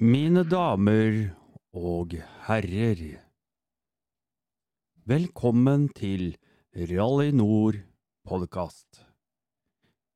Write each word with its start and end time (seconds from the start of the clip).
Mine 0.00 0.40
damer 0.48 1.34
og 1.76 2.14
herrer. 2.46 3.00
Velkommen 5.04 5.88
til 5.92 6.36
Rally 6.72 7.32
Nord 7.34 7.76
podkast. 8.24 9.02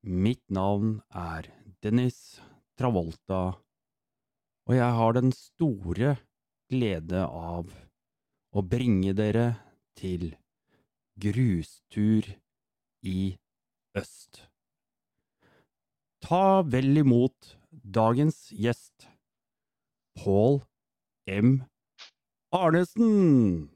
Mitt 0.02 0.40
navn 0.48 1.02
er 1.12 1.50
Dennis 1.82 2.40
Travolta, 2.78 3.58
og 4.64 4.74
jeg 4.74 4.92
har 5.00 5.12
den 5.18 5.34
store 5.36 6.14
glede 6.70 7.26
av 7.26 7.68
å 8.56 8.62
bringe 8.62 9.12
dere 9.18 9.58
til 9.98 10.30
grustur 11.20 12.30
i 13.02 13.34
øst. 13.98 14.46
Ta 16.24 16.62
vel 16.64 17.02
imot 17.02 17.58
dagens 17.70 18.48
gjest. 18.56 19.10
Pål 20.24 20.62
M. 21.26 21.64
Arnesen. 22.52 23.68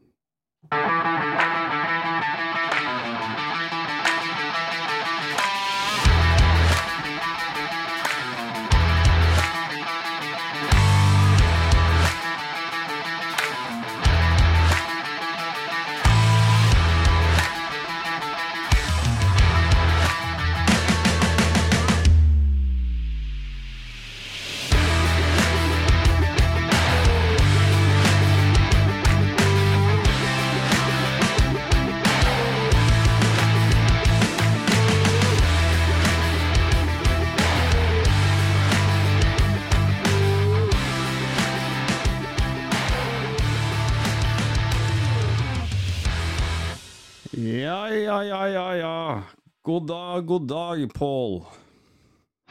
God 49.81 49.89
dag, 49.89 50.27
god 50.27 50.48
dag, 50.48 50.95
Pål. 50.95 51.45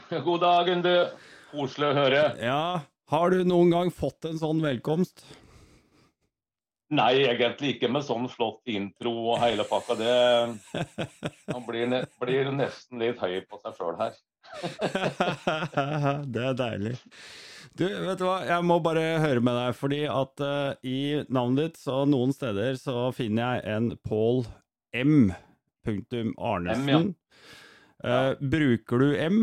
God 0.26 0.42
dagen, 0.42 0.80
du. 0.82 0.94
Koselig 1.52 1.92
å 1.92 1.94
høre. 1.94 2.22
Ja, 2.42 2.80
har 3.14 3.30
du 3.30 3.44
noen 3.46 3.70
gang 3.70 3.92
fått 3.94 4.26
en 4.26 4.40
sånn 4.42 4.64
velkomst? 4.64 5.22
Nei, 6.90 7.28
egentlig 7.30 7.76
ikke 7.76 7.92
med 7.94 8.08
sånn 8.08 8.26
flott 8.34 8.72
intro 8.74 9.14
og 9.28 9.44
hele 9.44 9.62
pakka. 9.70 9.98
Det 10.00 10.16
Man 11.54 11.68
blir, 11.68 11.86
ne 11.92 12.00
blir 12.18 12.50
nesten 12.50 12.98
litt 13.04 13.22
høy 13.22 13.44
på 13.46 13.62
seg 13.62 13.78
sjøl 13.78 14.02
her. 14.02 14.18
det 16.34 16.48
er 16.48 16.58
deilig. 16.64 16.96
Du, 17.78 17.86
vet 17.86 18.18
du 18.18 18.26
hva, 18.26 18.40
jeg 18.50 18.66
må 18.66 18.80
bare 18.82 19.06
høre 19.22 19.46
med 19.46 19.54
deg, 19.54 19.78
fordi 19.78 20.02
at 20.10 20.42
uh, 20.42 20.74
i 20.82 21.22
navnet 21.30 21.62
ditt, 21.76 21.84
så 21.86 22.02
noen 22.10 22.34
steder 22.34 22.74
så 22.82 23.12
finner 23.14 23.60
jeg 23.60 23.78
en 23.78 23.94
Pål 24.02 24.48
M. 24.98 25.30
Arnesen. 25.86 27.14
M, 27.14 27.16
Uh, 28.00 28.36
bruker 28.40 29.02
du 29.02 29.10
M? 29.20 29.42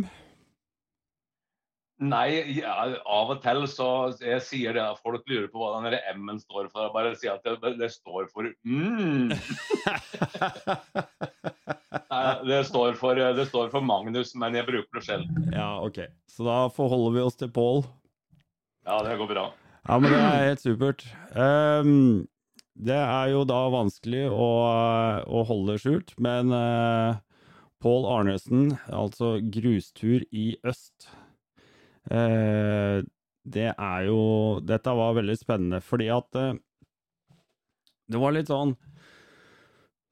Nei, 1.97 2.59
ja, 2.59 2.75
av 3.09 3.31
og 3.33 3.39
til 3.41 3.62
så 3.73 3.89
jeg 4.21 4.43
sier 4.45 4.77
det 4.77 4.83
at 4.85 5.01
folk 5.01 5.25
lurer 5.31 5.49
på 5.49 5.62
hva 5.62 5.79
den 5.81 5.97
M-en 6.12 6.41
står 6.43 6.69
for. 6.69 6.84
Jeg 6.84 6.93
bare 6.93 7.15
sier 7.17 7.39
at 7.39 7.47
det, 7.47 7.73
det 7.81 7.89
står 7.95 8.29
for 8.29 8.51
mm. 8.69 9.33
Nei, 12.12 12.25
det, 12.45 12.61
står 12.69 12.99
for, 13.00 13.16
det 13.16 13.47
står 13.49 13.72
for 13.72 13.81
Magnus, 13.84 14.34
men 14.37 14.59
jeg 14.59 14.69
bruker 14.69 15.00
det 15.00 15.06
selv. 15.09 15.41
ja, 15.56 15.71
ok. 15.81 16.05
Så 16.28 16.45
da 16.45 16.59
forholder 16.77 17.16
vi 17.16 17.25
oss 17.25 17.41
til 17.41 17.53
Pål. 17.56 17.87
Ja, 18.84 19.00
det 19.03 19.16
går 19.16 19.33
bra. 19.33 19.49
Ja, 19.87 19.97
men 19.97 20.12
det 20.12 20.21
er 20.21 20.49
helt 20.50 20.62
supert. 20.62 21.06
Um, 21.33 22.27
det 22.77 23.00
er 23.00 23.33
jo 23.33 23.47
da 23.49 23.62
vanskelig 23.72 24.27
å, 24.28 24.49
å 25.25 25.45
holde 25.49 25.78
skjult, 25.81 26.12
men 26.21 26.53
uh, 26.53 27.16
Pål 27.86 28.06
Arnesen, 28.10 28.72
altså 28.91 29.36
grustur 29.54 30.24
i 30.34 30.56
øst. 30.66 31.06
Eh, 32.10 33.04
det 33.47 33.69
er 33.70 34.00
jo 34.08 34.58
Dette 34.66 34.94
var 34.98 35.14
veldig 35.14 35.36
spennende, 35.38 35.80
fordi 35.80 36.08
at 36.10 36.38
eh, 36.38 36.58
Det 38.10 38.19
var 38.22 38.34
litt 38.34 38.50
sånn 38.50 38.76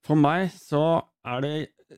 For 0.06 0.18
meg 0.18 0.52
så 0.54 0.84
er 1.26 1.42
det 1.42 1.54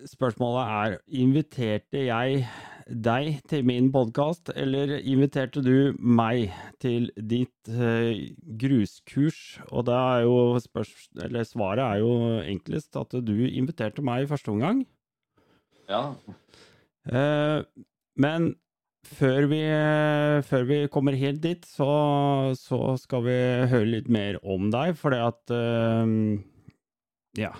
Spørsmålet 0.09 0.72
er 0.78 0.97
Inviterte 1.20 2.06
jeg 2.08 2.47
deg 2.87 3.41
til 3.50 3.64
min 3.66 3.88
podkast, 3.91 4.53
eller 4.54 4.93
inviterte 5.00 5.58
du 5.58 5.97
meg 5.98 6.53
til 6.78 7.08
ditt 7.19 7.66
eh, 7.66 8.28
gruskurs? 8.60 9.58
Og 9.72 9.88
det 9.88 9.97
er 9.97 10.20
jo 10.22 10.37
spørs, 10.62 10.93
eller 11.25 11.48
svaret 11.48 11.82
er 11.82 12.04
jo 12.04 12.12
enklest 12.47 12.94
at 13.00 13.16
du 13.26 13.34
inviterte 13.48 14.04
meg 14.06 14.22
i 14.22 14.31
første 14.31 14.54
omgang. 14.54 14.84
Ja. 15.91 16.03
Uh, 17.07 17.63
men 18.19 18.55
før 19.07 19.47
vi, 19.51 19.61
før 20.49 20.67
vi 20.67 20.81
kommer 20.91 21.15
helt 21.19 21.43
dit, 21.45 21.63
så, 21.69 21.87
så 22.59 22.97
skal 22.99 23.23
vi 23.29 23.37
høre 23.71 23.87
litt 23.87 24.11
mer 24.11 24.41
om 24.43 24.71
deg, 24.75 24.97
fordi 24.99 25.23
at 25.23 25.55
uh, 25.55 26.05
Ja. 27.39 27.55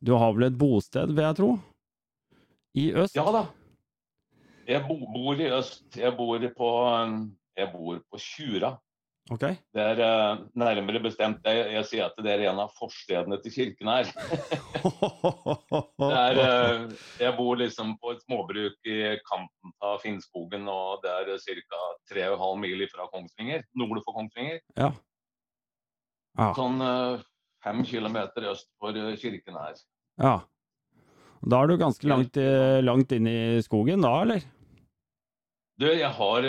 Du 0.00 0.14
har 0.16 0.32
vel 0.32 0.46
et 0.48 0.56
bosted, 0.56 1.12
vil 1.12 1.26
jeg 1.26 1.36
tro? 1.36 1.48
I 2.80 2.86
øst? 2.96 3.16
ja 3.16 3.24
da. 3.34 3.42
Jeg 4.70 4.84
bo, 4.86 4.96
bor 5.12 5.40
i 5.40 5.48
øst. 5.52 5.84
Jeg 5.98 6.14
bor 6.16 6.38
på, 6.56 6.70
jeg 7.58 7.68
bor 7.72 7.98
på 8.10 8.20
Tjura. 8.22 8.70
Ok. 9.30 9.44
Det 9.70 9.82
er 9.92 10.00
eh, 10.02 10.40
nærmere 10.58 11.00
bestemt 11.04 11.44
jeg, 11.46 11.66
jeg 11.76 11.86
sier 11.86 12.08
at 12.08 12.16
det 12.18 12.32
er 12.32 12.40
en 12.50 12.58
av 12.64 12.72
forstedene 12.74 13.36
til 13.44 13.52
kirken 13.54 13.90
her. 13.92 14.08
Det 16.00 16.16
er, 16.16 16.38
eh, 16.42 16.94
jeg 17.20 17.34
bor 17.36 17.58
liksom 17.60 17.92
på 18.02 18.14
et 18.14 18.24
småbruk 18.24 18.88
i 18.90 18.96
kanten 19.28 19.74
av 19.86 20.00
Finnskogen, 20.02 20.66
og 20.70 21.04
det 21.04 21.12
er 21.12 21.30
ca. 21.38 21.82
3,5 22.10 22.62
mil 22.64 22.82
fra 22.90 23.06
Kongsvinger, 23.12 23.62
nord 23.78 24.02
for 24.06 24.18
Kongsvinger. 24.18 24.58
ja. 24.80 24.90
Ja. 26.38 26.52
Sånn 26.54 26.78
eh, 26.86 27.22
fem 27.62 27.80
kilometer 27.84 28.44
øst 28.52 28.68
for 28.80 28.96
kirken 29.20 29.58
her. 29.60 29.78
ja. 30.22 30.38
Da 31.40 31.62
er 31.62 31.70
du 31.70 31.78
ganske 31.80 32.04
langt, 32.04 32.36
langt 32.84 33.12
inn 33.16 33.24
i 33.30 33.62
skogen 33.64 34.02
da, 34.04 34.10
eller? 34.26 34.42
Du, 35.80 35.86
jeg 35.88 36.10
har 36.12 36.48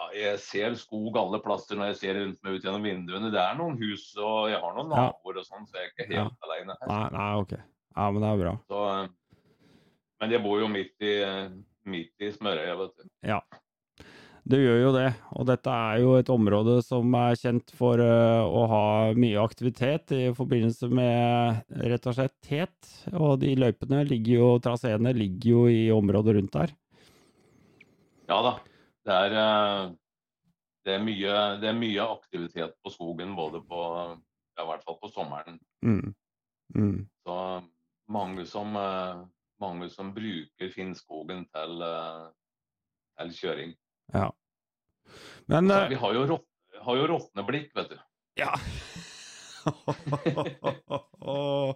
ja, 0.00 0.08
Jeg 0.16 0.42
ser 0.44 0.76
skog 0.80 1.16
alle 1.20 1.40
plasser 1.44 1.78
når 1.78 1.92
jeg 1.92 2.00
ser 2.00 2.20
rundt 2.20 2.42
meg 2.42 2.56
ut 2.56 2.66
gjennom 2.66 2.86
vinduene. 2.88 3.32
Det 3.34 3.40
er 3.42 3.56
noen 3.58 3.78
hus, 3.80 4.10
og 4.16 4.50
jeg 4.52 4.60
har 4.62 4.76
noen 4.76 4.92
naboer 4.94 5.40
og 5.42 5.48
sånn, 5.48 5.66
så 5.68 5.78
jeg 5.78 5.88
er 5.88 5.94
ikke 5.94 6.10
helt 6.14 6.48
alene 6.48 6.76
her. 6.76 6.92
Nei, 6.92 7.06
nei, 7.16 7.30
ok. 7.44 7.56
Ja, 7.60 8.10
men 8.10 8.22
det 8.24 8.30
er 8.30 8.44
bra. 8.44 8.54
Så, 8.70 8.84
eh, 8.94 9.96
men 10.22 10.36
jeg 10.36 10.44
bor 10.44 10.60
jo 10.62 10.70
midt 10.72 11.04
i, 11.04 11.16
midt 11.90 12.24
i 12.24 12.32
smørøyet, 12.32 12.78
vet 12.80 12.96
du. 12.96 13.10
Ja, 13.28 13.40
det 14.50 14.58
gjør 14.62 14.78
jo 14.80 14.90
det. 14.94 15.08
Og 15.36 15.46
dette 15.46 15.72
er 15.72 16.00
jo 16.02 16.14
et 16.18 16.30
område 16.32 16.78
som 16.82 17.12
er 17.18 17.36
kjent 17.38 17.70
for 17.76 18.00
eh, 18.02 18.40
å 18.42 18.62
ha 18.70 18.84
mye 19.14 19.42
aktivitet 19.42 20.14
i 20.16 20.22
forbindelse 20.34 20.88
med 20.90 21.76
rett 21.92 22.08
og 22.08 22.16
slett 22.16 22.34
tet. 22.46 22.94
Og 23.12 23.36
de 23.42 23.52
løypene 23.58 24.02
ligger 24.08 24.40
jo, 24.40 24.48
traseene 24.64 25.12
ligger 25.16 25.52
jo 25.52 25.66
i 25.70 25.84
området 25.94 26.36
rundt 26.38 26.56
der. 26.56 26.74
Ja 28.30 28.40
da. 28.46 28.56
Det 29.10 29.16
er, 29.18 29.32
eh, 29.34 29.90
det 30.86 30.92
er, 30.94 31.00
mye, 31.02 31.36
det 31.60 31.68
er 31.72 31.74
mye 31.78 32.04
aktivitet 32.14 32.76
på 32.84 32.92
skogen, 32.94 33.32
både 33.34 33.58
på 33.66 33.78
ja, 33.82 34.62
i 34.62 34.66
hvert 34.68 34.84
fall 34.86 34.98
på 35.02 35.10
sommeren. 35.10 35.56
Mm. 35.82 36.12
Mm. 36.76 37.00
Så 37.26 37.36
mange 38.10 38.44
som, 38.46 38.76
eh, 38.78 39.24
mange 39.60 39.88
som 39.90 40.12
bruker 40.14 40.70
Finnskogen 40.72 41.42
til, 41.50 41.82
eh, 41.82 42.28
til 43.18 43.34
kjøring. 43.40 43.74
Ja. 44.14 44.28
Men 45.50 45.68
Så 45.72 45.80
eh, 45.82 45.88
vi 45.90 45.98
har 46.04 46.14
jo, 46.14 46.22
rot- 46.30 46.82
har 46.86 47.00
jo 47.00 47.08
råtneblikk, 47.10 47.74
vet 47.74 47.90
du. 47.96 47.98
Ja. 48.38 48.54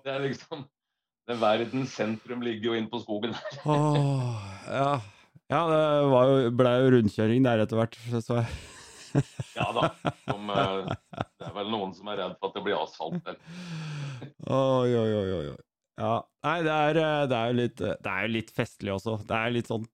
Det 0.05 0.13
er 0.15 0.23
liksom 0.29 0.65
det 1.29 1.39
Verdens 1.41 1.93
sentrum 1.97 2.43
ligger 2.45 2.71
jo 2.71 2.75
inne 2.79 2.91
på 2.93 3.01
skogen. 3.01 3.35
oh, 3.65 4.37
ja. 4.69 5.01
Ja, 5.55 5.61
det 5.71 5.81
var 6.11 6.31
jo, 6.31 6.51
ble 6.59 6.73
jo 6.83 6.89
rundkjøring 6.97 7.45
der 7.47 7.63
etter 7.65 7.79
hvert, 7.81 7.99
så. 8.25 8.43
Ja 9.55 9.69
da. 9.71 9.89
Som, 10.27 10.49
eh, 10.51 10.89
det 11.15 11.47
er 11.47 11.53
vel 11.55 11.69
noen 11.71 11.93
som 11.95 12.09
er 12.11 12.17
redd 12.19 12.33
for 12.41 12.51
at 12.51 12.57
det 12.59 12.63
blir 12.67 12.75
asfalt 12.81 13.21
der. 13.29 13.37
Oi, 14.51 14.91
oi, 14.91 15.11
oi, 15.15 15.29
oi. 15.37 15.45
oi. 15.53 15.61
Ja. 16.03 16.15
Nei, 16.43 16.57
det 16.67 16.73
er, 16.75 16.99
eh, 16.99 17.27
det 17.31 17.37
er 17.39 17.53
jo 17.53 17.57
litt 17.61 17.77
Det 17.79 18.11
er 18.11 18.25
jo 18.27 18.33
litt 18.35 18.51
festlig 18.57 18.91
også. 18.97 19.15
Det 19.29 19.37
er 19.39 19.53
litt 19.55 19.71
sånn 19.71 19.85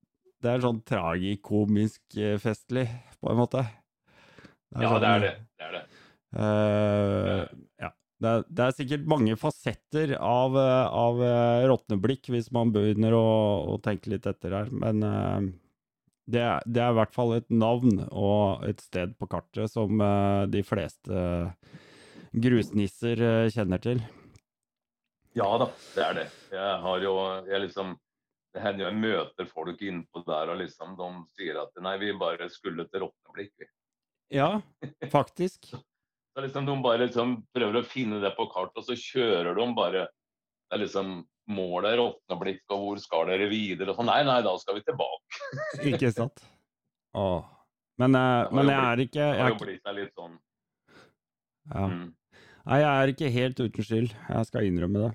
Det 0.41 0.49
er 0.55 0.63
sånn 0.65 0.81
tragikomisk 0.89 2.17
eh, 2.17 2.39
festlig, 2.41 2.87
på 3.21 3.29
en 3.35 3.41
måte. 3.43 3.67
Det 4.73 4.87
Ja, 4.87 4.95
sånn- 4.95 5.05
det 5.05 5.11
er 5.13 5.21
det. 5.27 5.35
det, 5.61 5.67
er 5.69 5.77
det. 5.77 5.85
Uh, 6.31 7.45
ja. 7.85 7.91
Det 8.21 8.33
det 8.53 8.67
er 8.67 8.77
sikkert 8.77 9.09
mange 9.09 9.37
fasetter 9.41 10.13
av, 10.21 10.57
av 10.57 11.23
eh, 11.25 11.67
råtneblikk, 11.71 12.29
hvis 12.35 12.51
man 12.53 12.73
begynner 12.75 13.17
å, 13.17 13.27
å 13.73 13.79
tenke 13.83 14.13
litt 14.13 14.29
etter 14.29 14.57
her. 14.59 14.73
Men 14.83 15.01
eh, 15.07 15.47
det, 16.31 16.45
det 16.69 16.83
er 16.85 16.93
i 16.93 16.99
hvert 17.01 17.17
fall 17.17 17.39
et 17.39 17.49
navn 17.49 18.05
og 18.11 18.67
et 18.69 18.85
sted 18.85 19.17
på 19.17 19.31
kartet 19.31 19.73
som 19.73 20.05
eh, 20.05 20.45
de 20.53 20.63
fleste 20.67 21.25
grusnisser 22.31 23.25
kjenner 23.51 23.81
til. 23.83 24.05
Ja 25.35 25.49
da, 25.59 25.71
det 25.97 26.05
er 26.05 26.17
det. 26.21 26.29
Jeg 26.53 26.79
har 26.85 27.03
jo 27.05 27.13
jeg 27.49 27.63
liksom 27.65 27.97
Det 28.55 28.63
hender 28.65 28.89
jeg 28.89 28.99
møter 28.99 29.47
folk 29.47 29.83
innpå 29.87 30.25
der, 30.27 30.51
og 30.51 30.59
liksom 30.59 30.97
de 30.99 31.11
sier 31.39 31.61
at 31.63 31.77
nei, 31.83 31.97
vi 32.03 32.11
bare 32.19 32.49
skulle 32.51 32.85
til 32.91 33.07
Råtneblikk, 33.07 33.53
vi. 33.63 33.69
Ja, 34.35 34.59
faktisk. 35.13 35.71
Så 36.31 36.45
liksom 36.45 36.67
De 36.67 36.77
bare 36.85 37.07
liksom 37.07 37.37
prøver 37.55 37.81
å 37.81 37.87
finne 37.87 38.21
det 38.23 38.31
på 38.37 38.47
kart, 38.53 38.75
og 38.79 38.87
så 38.87 38.97
kjører 38.99 39.57
de 39.57 39.69
bare 39.77 40.07
det 40.71 40.79
er 40.79 40.85
liksom 40.85 41.21
Målet 41.51 41.89
er 41.91 41.99
Råtneblikk, 41.99 42.61
og 42.71 42.83
hvor 42.85 42.99
skal 43.03 43.27
dere 43.27 43.49
videre? 43.51 43.91
Så, 43.97 44.05
nei, 44.07 44.21
nei, 44.23 44.37
da 44.47 44.53
skal 44.61 44.77
vi 44.77 44.85
tilbake. 44.87 45.41
Ikke 45.91 46.13
sant? 46.15 46.45
Åh. 47.19 47.41
Men, 47.99 48.15
eh, 48.15 48.53
men 48.55 48.71
jeg 48.71 48.81
er 48.81 49.03
ikke 49.03 49.19
Det 49.19 49.27
jeg 49.27 49.41
har 49.41 49.49
er 49.49 49.51
jo 49.51 49.59
blitt 49.61 49.83
blitt 49.83 49.97
litt 49.99 50.13
sånn 50.17 50.37
ja. 51.69 51.83
mm, 51.91 52.07
Nei, 52.71 52.79
jeg 52.81 52.93
er 52.93 53.13
ikke 53.13 53.33
helt 53.35 53.61
uten 53.61 53.87
skyld. 53.87 54.15
Jeg 54.15 54.47
skal 54.49 54.69
innrømme 54.69 55.03
det. 55.03 55.11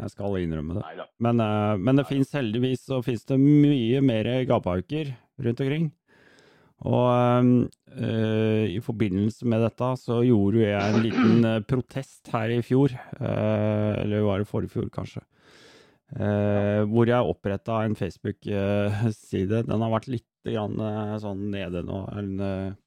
Jeg 0.00 0.12
skal 0.14 0.36
innrømme 0.40 0.78
det. 0.78 1.06
Men, 1.22 1.42
eh, 1.44 1.74
men 1.82 2.00
det 2.00 2.06
fins 2.08 2.32
heldigvis 2.34 2.86
så 2.88 3.02
finnes 3.04 3.26
det 3.28 3.38
mye 3.42 4.00
mer 4.06 4.30
gapauker 4.48 5.12
rundt 5.44 5.62
omkring. 5.66 5.90
Og 6.88 7.44
øh, 7.92 8.64
i 8.72 8.80
forbindelse 8.80 9.44
med 9.48 9.66
dette 9.66 9.90
så 10.00 10.22
gjorde 10.24 10.62
jo 10.62 10.64
jeg 10.64 10.94
en 10.94 11.02
liten 11.04 11.44
eh, 11.44 11.62
protest 11.68 12.30
her 12.32 12.54
i 12.54 12.62
fjor, 12.64 12.94
øh, 13.20 13.92
eller 14.00 14.24
var 14.24 14.40
det 14.40 14.48
forrige 14.48 14.72
fjor 14.72 14.88
kanskje, 14.94 15.20
øh, 16.16 16.88
hvor 16.88 17.04
jeg 17.10 17.20
oppretta 17.20 17.82
en 17.84 17.96
Facebook-side. 17.96 19.64
Den 19.68 19.84
har 19.84 19.92
vært 19.92 20.08
litt 20.08 20.26
grann, 20.48 20.80
sånn 21.20 21.50
nede 21.52 21.84
nå. 21.84 22.00
En, 22.16 22.78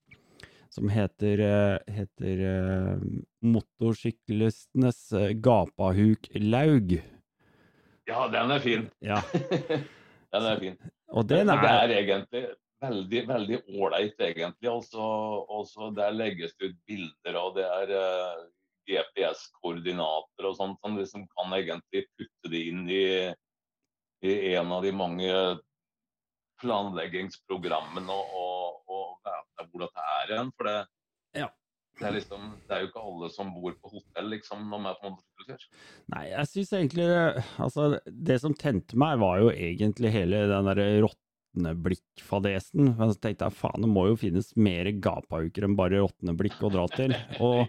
som 0.73 0.89
heter, 0.89 1.43
heter 1.85 2.39
Motorsyklistenes 3.45 5.03
gapahuklaug. 5.37 6.95
Ja, 8.09 8.25
den 8.33 8.57
er 8.57 8.65
fin. 8.65 8.89
Ja, 9.05 9.21
den 10.33 10.49
er 10.49 10.57
fin. 10.57 10.81
og 11.13 11.29
den 11.29 11.53
er, 11.53 11.61
det 11.61 11.69
er 11.69 11.91
egentlig 11.99 12.43
veldig 12.83 13.21
veldig 13.29 13.59
ålreit, 13.79 14.19
egentlig. 14.19 14.69
Altså, 14.71 15.05
også 15.59 15.91
der 15.97 16.15
legges 16.15 16.55
det 16.59 16.73
ut 16.73 16.81
bilder, 16.89 17.39
og 17.39 17.57
det 17.57 17.65
er 17.67 17.93
eh, 17.99 18.43
GPS-koordinater 18.91 20.49
og 20.49 20.57
sånt 20.59 20.79
som 20.83 20.97
liksom 20.99 21.27
kan 21.31 21.55
egentlig 21.55 22.05
putte 22.17 22.51
det 22.51 22.63
inn 22.71 22.83
i, 22.91 23.05
i 24.27 24.33
en 24.57 24.73
av 24.75 24.83
de 24.83 24.91
mange 24.95 25.31
planleggingsprogrammene 26.63 28.13
og, 28.13 28.83
og, 28.87 28.93
og 28.93 29.33
vite 29.63 29.67
hvor 29.71 29.85
dette 29.85 30.07
er 30.19 30.37
hen. 30.37 30.51
For 30.57 30.69
det, 30.69 30.77
Ja. 31.39 31.49
det, 31.99 32.07
er 32.07 32.15
liksom, 32.17 32.51
det 32.67 32.75
er 32.75 32.83
jo 32.83 32.91
ikke 32.91 33.05
alle 33.07 33.29
som 33.33 33.53
bor 33.55 33.75
på 33.81 33.93
hotell, 33.95 34.29
liksom, 34.35 34.67
når 34.69 34.83
man 34.83 34.91
er 34.91 34.99
på 35.01 35.11
motorsykkeltur. 35.13 35.81
Nei, 36.13 36.23
jeg 36.31 36.51
syns 36.51 36.73
egentlig 36.77 37.07
Altså, 37.59 37.89
det 38.05 38.39
som 38.41 38.53
tente 38.53 38.97
meg, 38.99 39.19
var 39.23 39.41
jo 39.41 39.51
egentlig 39.51 40.13
hele 40.13 40.45
den 40.51 40.69
derre 40.71 40.87
råtneblikkfadesen. 41.53 42.95
Men 42.97 43.13
så 43.13 43.19
tenkte 43.19 43.45
jeg 43.47 43.57
faen, 43.57 43.81
det 43.81 43.89
må 43.89 44.07
jo 44.09 44.19
finnes 44.19 44.55
mer 44.55 44.85
gapauker 44.91 45.63
enn 45.65 45.77
bare 45.77 46.01
råtneblikk 46.01 46.61
å 46.63 46.71
dra 46.73 46.87
til. 46.87 47.13
Og, 47.43 47.67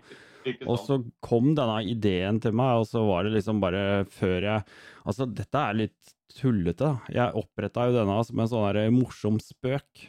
og 0.66 0.76
så 0.76 0.98
kom 1.24 1.54
denne 1.56 1.82
ideen 1.88 2.40
til 2.40 2.52
meg, 2.52 2.82
og 2.82 2.88
så 2.88 3.04
var 3.06 3.24
det 3.24 3.38
liksom 3.38 3.62
bare 3.62 4.04
før 4.12 4.42
jeg 4.44 4.74
Altså, 5.04 5.26
dette 5.28 5.60
er 5.60 5.76
litt 5.76 6.12
tullete, 6.32 6.80
da. 6.80 7.12
Jeg 7.12 7.36
oppretta 7.36 7.82
jo 7.88 7.96
denne 7.98 8.14
som 8.24 8.38
en 8.40 8.48
sånn 8.48 8.62
der 8.72 8.92
morsom 8.92 9.36
spøk. 9.36 10.06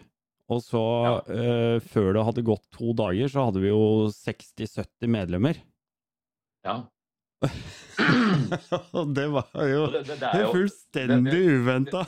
Og 0.47 0.61
så, 0.63 0.83
eh, 1.27 1.81
før 1.83 2.13
det 2.15 2.23
hadde 2.23 2.45
gått 2.47 2.63
to 2.71 2.93
dager, 2.95 3.27
så 3.27 3.47
hadde 3.49 3.59
vi 3.59 3.73
jo 3.73 4.07
60-70 4.13 5.11
medlemmer. 5.11 5.59
Ja. 6.63 6.77
Og 8.95 9.11
det 9.17 9.27
var 9.33 9.51
jo 9.67 9.83
Det, 9.91 10.05
det, 10.07 10.15
det 10.21 10.45
jo, 10.45 10.53
fullstendig 10.53 11.43
uventa. 11.59 12.05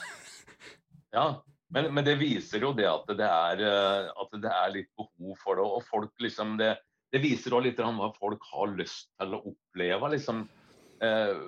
Ja, 1.12 1.28
men, 1.74 1.94
men 1.94 2.06
det 2.06 2.16
viser 2.20 2.64
jo 2.64 2.74
det 2.76 2.88
at 2.88 3.10
det 3.20 3.28
er, 3.28 3.64
eh, 3.68 4.12
at 4.12 4.36
det 4.44 4.52
er 4.52 4.76
litt 4.76 4.92
behov 5.00 5.40
for 5.42 5.60
det. 5.60 5.66
Og 5.66 5.88
folk 5.88 6.24
liksom 6.24 6.56
det, 6.60 6.76
det 7.12 7.24
viser 7.24 7.56
òg 7.58 7.68
litt 7.68 7.82
hva 7.82 8.12
folk 8.16 8.46
har 8.54 8.76
lyst 8.78 9.10
til 9.20 9.36
å 9.36 9.42
oppleve. 9.52 10.14
liksom 10.16 10.46
eh, 11.04 11.42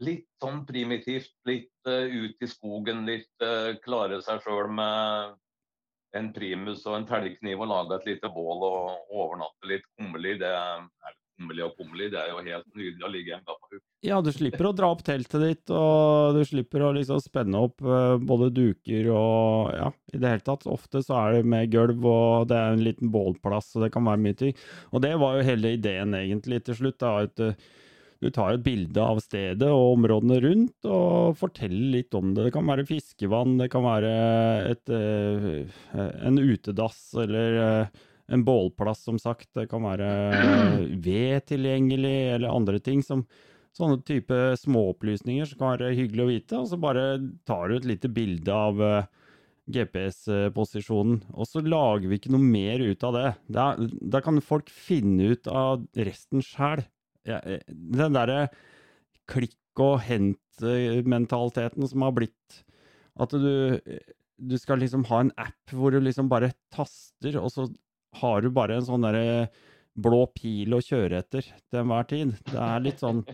Litt 0.00 0.30
sånn 0.40 0.62
primitivt, 0.64 1.34
litt 1.44 1.74
uh, 1.84 2.08
ut 2.08 2.40
i 2.40 2.46
skogen, 2.48 3.02
litt 3.04 3.42
uh, 3.44 3.76
klare 3.84 4.22
seg 4.24 4.38
sjøl 4.40 4.70
med 4.72 5.34
en 6.16 6.30
primus 6.32 6.86
og 6.88 6.96
en 6.96 7.04
tellekniv 7.10 7.60
og 7.60 7.68
lage 7.68 7.98
et 7.98 8.06
lite 8.08 8.30
bål 8.32 8.64
og 8.64 9.12
overnatte 9.12 9.68
litt 9.68 9.84
kummerlig. 9.98 10.38
Det 10.40 10.48
er 10.48 11.18
kummerlig 11.40 11.64
og 11.64 11.76
kummerlig, 11.78 12.10
det 12.12 12.20
er 12.20 12.30
jo 12.30 12.42
helt 12.44 12.76
nydelig 12.76 13.06
å 13.06 13.10
ligge 13.10 13.34
en 13.36 13.46
gaffahuk. 13.48 13.82
Ja, 14.04 14.20
du 14.24 14.30
slipper 14.32 14.68
å 14.68 14.72
dra 14.76 14.90
opp 14.92 15.02
teltet 15.04 15.42
ditt, 15.44 15.72
og 15.72 16.36
du 16.36 16.44
slipper 16.48 16.84
å 16.84 16.92
liksom 16.96 17.20
spenne 17.24 17.64
opp 17.66 17.80
eh, 17.84 18.16
både 18.20 18.50
duker 18.56 19.10
og 19.12 19.74
ja, 19.76 19.90
i 20.12 20.20
det 20.20 20.34
hele 20.34 20.46
tatt. 20.46 20.68
Ofte 20.70 21.02
så 21.04 21.16
er 21.18 21.38
det 21.38 21.50
med 21.52 21.72
gulv, 21.72 22.04
og 22.04 22.48
det 22.52 22.56
er 22.60 22.76
en 22.76 22.84
liten 22.84 23.12
bålplass, 23.12 23.74
og 23.76 23.86
det 23.86 23.92
kan 23.94 24.08
være 24.08 24.24
mye 24.24 24.40
ting. 24.40 24.56
Og 24.92 25.04
det 25.04 25.14
var 25.20 25.36
jo 25.36 25.46
hele 25.48 25.76
ideen 25.76 26.16
egentlig 26.16 26.62
til 26.68 26.80
slutt. 26.80 27.00
da, 27.00 27.14
at 27.24 27.44
eh, 27.44 27.68
du 28.20 28.28
tar 28.28 28.52
et 28.52 28.64
bilde 28.64 29.00
av 29.00 29.22
stedet 29.24 29.68
og 29.72 29.94
områdene 29.94 30.42
rundt, 30.44 30.84
og 30.84 31.38
forteller 31.40 31.96
litt 31.96 32.16
om 32.16 32.34
det. 32.34 32.50
Det 32.50 32.54
kan 32.56 32.68
være 32.68 32.84
fiskevann, 32.88 33.56
det 33.62 33.70
kan 33.72 33.86
være 33.86 34.12
et, 34.74 34.92
eh, 34.92 35.80
en 36.28 36.40
utedass 36.40 37.00
eller 37.20 37.88
en 38.30 38.44
bålplass, 38.46 39.04
som 39.06 39.18
sagt. 39.20 39.50
Det 39.56 39.68
kan 39.70 39.84
være 39.86 40.10
ved 41.06 41.46
tilgjengelig, 41.50 42.18
eller 42.36 42.54
andre 42.54 42.82
ting 42.82 43.04
som 43.06 43.26
Sånne 43.70 44.00
type 44.02 44.34
småopplysninger 44.58 45.46
som 45.46 45.60
kan 45.60 45.76
være 45.76 45.94
hyggelig 45.94 46.24
å 46.24 46.30
vite, 46.30 46.58
og 46.58 46.66
så 46.66 46.78
bare 46.82 47.04
tar 47.46 47.70
du 47.70 47.76
et 47.76 47.84
lite 47.86 48.08
bilde 48.10 48.50
av 48.50 48.80
eh, 48.82 49.04
GPS-posisjonen, 49.70 51.20
og 51.30 51.46
så 51.46 51.62
lager 51.62 52.10
vi 52.10 52.18
ikke 52.18 52.32
noe 52.34 52.42
mer 52.42 52.82
ut 52.82 53.06
av 53.06 53.14
det. 53.14 53.28
Da, 53.46 53.66
da 53.78 54.22
kan 54.26 54.42
folk 54.42 54.72
finne 54.74 55.30
ut 55.36 55.46
av 55.46 55.84
resten 55.94 56.42
sjæl. 56.42 56.82
Ja, 57.28 57.38
eh, 57.46 57.62
den 57.70 58.18
derre 58.18 58.48
klikk 59.30 59.54
og 59.80 60.00
hent-mentaliteten 60.02 61.86
som 61.86 62.02
har 62.02 62.16
blitt 62.16 62.64
at 63.20 63.32
du, 63.38 63.78
du 64.34 64.56
skal 64.58 64.82
liksom 64.82 65.06
ha 65.12 65.22
en 65.22 65.32
app 65.38 65.74
hvor 65.76 65.94
du 65.94 66.00
liksom 66.02 66.30
bare 66.32 66.50
taster, 66.74 67.38
og 67.38 67.54
så 67.54 67.68
har 68.18 68.42
du 68.42 68.50
bare 68.50 68.76
en 68.80 68.86
sånn 68.86 69.04
derre 69.06 69.48
blå 70.00 70.24
pil 70.34 70.74
å 70.74 70.80
kjøre 70.82 71.20
etter 71.22 71.42
til 71.46 71.80
enhver 71.82 72.08
tid. 72.08 72.34
Det 72.50 72.58
er 72.58 72.80
litt 72.84 73.02
sånn 73.02 73.24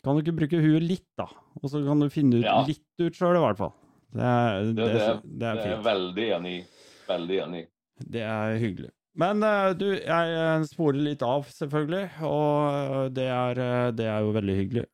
Kan 0.00 0.16
du 0.16 0.22
ikke 0.22 0.36
bruke 0.38 0.60
huet 0.62 0.80
litt, 0.82 1.08
da? 1.20 1.26
Og 1.60 1.68
så 1.68 1.82
kan 1.84 2.00
du 2.00 2.08
finne 2.08 2.38
ut 2.40 2.46
Ja. 2.46 2.62
litt 2.64 2.80
ut 3.04 3.12
sjøl, 3.18 3.36
i 3.36 3.42
hvert 3.42 3.58
fall. 3.58 3.74
Det 4.16 4.22
er, 4.24 4.70
det, 4.72 4.86
Det, 4.94 5.10
det, 5.38 5.50
er 5.50 5.74
er 5.74 5.82
veldig 5.84 6.28
enig 6.38 6.54
i. 6.54 6.62
Veldig 7.10 7.36
enig 7.44 7.60
i. 7.60 7.68
Det 8.16 8.22
er 8.24 8.56
hyggelig. 8.62 8.90
Men 9.20 9.42
eh, 9.44 9.72
du, 9.76 9.86
jeg 9.98 10.34
eh, 10.40 10.64
sporer 10.70 11.02
litt 11.04 11.22
av, 11.26 11.44
selvfølgelig, 11.52 12.04
og 12.24 13.10
det 13.16 13.26
er, 13.28 13.60
eh, 13.60 13.88
det 13.98 14.06
er 14.08 14.24
jo 14.24 14.34
veldig 14.36 14.56
hyggelig. 14.56 14.84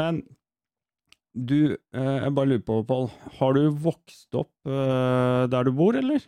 Men 0.00 0.22
du, 1.34 1.76
jeg 1.94 2.32
bare 2.34 2.50
lurer 2.50 2.64
på, 2.66 2.80
Pål, 2.88 3.10
har 3.38 3.54
du 3.54 3.62
vokst 3.84 4.34
opp 4.34 4.50
der 4.66 5.68
du 5.68 5.70
bor, 5.76 5.94
eller? 5.94 6.24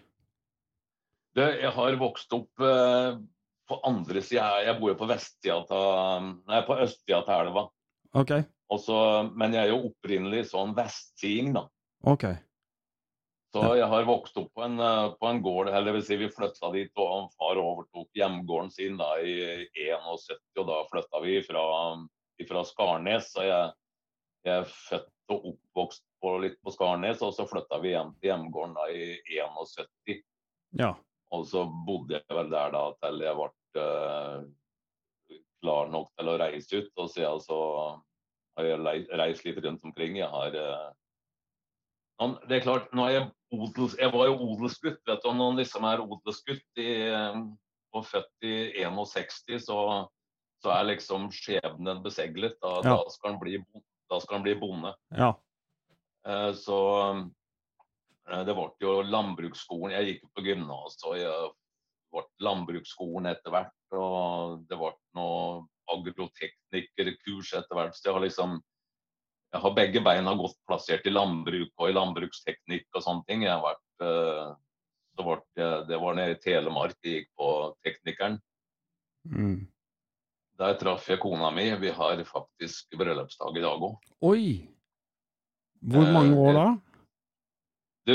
Det, 1.36 1.46
jeg 1.62 1.72
har 1.72 1.98
vokst 2.00 2.34
opp 2.36 2.64
eh, 2.64 3.18
på 3.68 3.78
andre 3.88 4.22
sida. 4.24 4.48
Jeg 4.66 4.78
bor 4.80 4.92
jo 4.92 4.98
på 5.00 5.08
vestsida 5.08 5.60
av 5.64 6.26
Nei, 6.28 6.62
på 6.66 6.76
østsida 6.84 7.22
av 7.22 7.46
elva. 7.46 7.66
Ok, 8.20 8.34
Også, 8.72 8.96
Men 9.36 9.54
jeg 9.56 9.66
er 9.66 9.70
jo 9.72 9.88
opprinnelig 9.88 10.50
sånn 10.50 10.74
vestsидing, 10.76 11.54
da. 11.56 11.66
Okay. 12.12 12.36
Så 13.52 13.74
jeg 13.76 13.88
har 13.88 14.06
vokst 14.08 14.36
opp 14.40 14.48
på 14.56 14.64
en, 14.64 14.78
eh, 14.80 15.12
på 15.20 15.28
en 15.28 15.42
gård, 15.44 15.68
eller 15.68 15.92
vil 15.96 16.04
si 16.04 16.16
vi 16.16 16.30
flytta 16.32 16.72
dit, 16.72 16.92
og 16.96 17.32
far 17.36 17.60
overtok 17.60 18.08
hjemgården 18.16 18.70
sin 18.72 18.96
da 18.96 19.10
i 19.20 19.68
71, 19.76 20.56
og 20.56 20.68
da 20.68 20.78
flytta 20.88 21.20
vi 21.24 21.38
fra, 21.44 21.64
fra 22.48 22.64
Skarnes. 22.64 23.28
Så 23.32 23.44
jeg, 23.44 23.72
jeg 24.48 24.62
er 24.62 24.68
født 24.72 25.36
og 25.36 25.48
oppvokst 25.52 26.04
på, 26.20 26.34
litt 26.44 26.56
på 26.64 26.72
Skarnes, 26.72 27.20
og 27.24 27.34
så 27.36 27.48
flytta 27.48 27.80
vi 27.84 27.92
hjem 27.92 28.14
til 28.20 28.32
hjemgården 28.32 28.76
da 28.76 28.88
i 28.92 29.16
71. 29.36 30.24
Ja. 30.80 30.94
Og 31.32 31.46
så 31.48 31.64
bodde 31.86 32.18
jeg 32.18 32.36
vel 32.36 32.50
der 32.52 32.72
da 32.74 32.82
til 33.00 33.22
jeg 33.24 33.36
ble 33.38 33.82
eh, 33.82 34.40
klar 35.62 35.92
nok 35.92 36.10
til 36.18 36.28
å 36.28 36.38
reise 36.42 36.80
ut. 36.82 36.90
Og 37.00 37.12
siden 37.12 37.44
så 37.44 37.58
har 38.58 38.68
jeg 38.68 39.06
reist 39.20 39.46
litt 39.46 39.60
rundt 39.64 39.86
omkring. 39.88 40.18
Jeg 40.20 40.28
har 40.32 40.58
eh, 40.60 40.88
Det 42.48 42.58
er 42.58 42.66
klart, 42.66 42.90
nå 42.92 43.06
er 43.08 43.14
jeg 43.16 43.28
odels... 43.56 43.96
Jeg 44.00 44.12
var 44.12 44.28
jo 44.28 44.36
odelsgutt, 44.50 45.00
vet 45.08 45.24
du. 45.24 45.30
Når 45.30 45.38
man 45.40 45.60
liksom 45.62 45.88
er 45.88 46.04
odelsgutt 46.04 46.82
i, 46.84 46.90
eh, 47.08 47.40
og 47.92 48.08
født 48.08 48.48
i 48.48 48.56
61, 48.84 49.56
så, 49.64 49.78
så 50.64 50.74
er 50.74 50.90
liksom 50.92 51.30
skjebnen 51.32 52.04
beseglet. 52.04 52.58
Da, 52.60 52.76
Ja. 52.84 52.98
da, 53.00 53.14
skal, 53.14 53.34
han 53.34 53.40
bli, 53.40 53.56
bli 54.44 54.58
bonde. 54.60 54.92
Ja. 55.16 55.32
Så 56.54 56.76
det 58.46 58.54
ble 58.54 58.68
jo 58.80 59.02
landbruksskolen. 59.02 59.94
Jeg 59.96 60.06
gikk 60.12 60.28
på 60.36 60.44
gymnas, 60.46 60.98
og 61.08 61.16
jeg 61.18 61.50
ble 62.12 62.22
landbruksskolen 62.46 63.26
etter 63.32 63.50
hvert. 63.54 63.74
Og 63.98 64.62
det 64.68 64.78
ble 64.78 64.92
noe 65.18 65.64
agroteknikerkurs 65.92 67.52
etter 67.58 67.76
hvert. 67.78 67.96
Så 67.98 68.08
jeg 68.08 68.16
har 68.16 68.24
liksom 68.26 68.60
jeg 69.52 69.60
har 69.60 69.74
begge 69.76 70.00
beina 70.00 70.32
godt 70.38 70.56
plassert 70.64 71.04
i 71.04 71.12
landbruk 71.12 71.74
og 71.76 71.90
i 71.90 71.92
landbruksteknikk 71.92 72.86
og 72.96 73.02
sånne 73.04 73.26
ting. 73.28 73.42
Jeg 73.44 73.52
har 73.52 73.60
vært, 73.60 74.04
eh, 74.06 74.54
så 75.12 75.26
ble 75.26 75.34
jeg, 75.60 75.82
det 75.90 75.98
var 76.00 76.16
nede 76.16 76.36
i 76.36 76.40
Telemark 76.40 76.96
jeg 77.04 77.18
gikk 77.18 77.28
på 77.36 77.48
teknikeren. 77.84 78.38
Mm. 79.28 79.66
Der 80.62 80.78
traff 80.80 81.04
jeg 81.10 81.20
kona 81.20 81.50
mi. 81.52 81.66
Vi 81.82 81.90
har 81.92 82.22
faktisk 82.24 82.96
bryllupsdag 82.96 83.58
i 83.60 83.64
dag 83.66 83.84
òg. 83.90 83.98
Oi! 84.24 84.46
Hvor 85.84 86.06
Eh, 86.06 86.12
mange 86.16 86.38
år 86.38 86.52
da? 86.56 86.66
Du, 88.08 88.14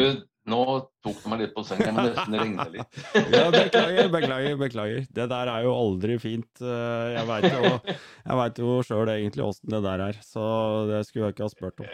nå 0.51 0.62
tok 1.03 1.17
du 1.24 1.27
meg 1.32 1.41
litt 1.44 1.53
på 1.56 1.63
senga, 1.67 1.91
men 1.96 2.10
det, 2.10 2.13
det 2.32 2.41
regner 2.41 2.72
litt. 2.74 3.00
Ja, 3.36 3.48
beklager, 3.53 4.10
beklager, 4.12 4.56
beklager. 4.60 5.08
Det 5.15 5.27
der 5.32 5.51
er 5.51 5.65
jo 5.67 5.74
aldri 5.75 6.17
fint. 6.24 6.50
Eh, 6.63 7.15
Jeg 7.15 7.27
veit 7.29 7.48
jo, 7.51 7.74
jeg 7.88 8.63
jo 8.63 8.77
sjøl 8.88 9.12
egentlig 9.15 9.46
åssen 9.48 9.72
det 9.75 9.84
der 9.86 10.06
er, 10.10 10.22
så 10.24 10.48
det 10.91 11.03
skulle 11.08 11.29
jeg 11.29 11.38
ikke 11.38 11.48
ha 11.48 11.53
spurt 11.53 11.84
om. 11.84 11.91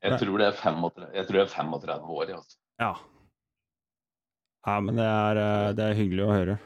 Jeg 0.00 0.16
tror 0.22 0.40
det 0.40 0.48
er 0.48 0.56
35, 0.56 1.08
jeg 1.16 1.28
tror 1.28 1.38
det 1.40 1.44
er 1.44 1.54
35 1.54 2.12
år. 2.16 2.34
Altså. 2.38 2.58
Ja. 2.80 2.92
ja 4.68 4.76
men 4.84 5.00
det 5.00 5.08
er, 5.08 5.40
eh, 5.44 5.70
det 5.76 5.88
er 5.88 5.98
hyggelig 6.00 6.26
å 6.26 6.34
høre. 6.34 6.58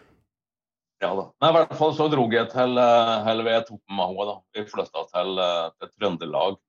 Ja 1.03 1.11
da. 1.19 1.25
Nei, 1.43 1.50
I 1.50 1.57
hvert 1.59 1.75
fall 1.79 1.97
så 1.99 2.07
dro 2.12 2.29
jeg 2.33 2.49
til 2.53 2.79
eh, 2.81 3.31
eller 3.33 3.50
jeg 3.50 3.67
tok 3.71 3.81
med 3.91 3.99
meg 3.99 4.12
henne. 4.12 4.29
da. 4.31 4.37
Vi 4.55 4.67
flytta 4.71 5.03
til, 5.11 5.43
eh, 5.43 5.67
til 5.81 5.91
Trøndelag 5.99 6.61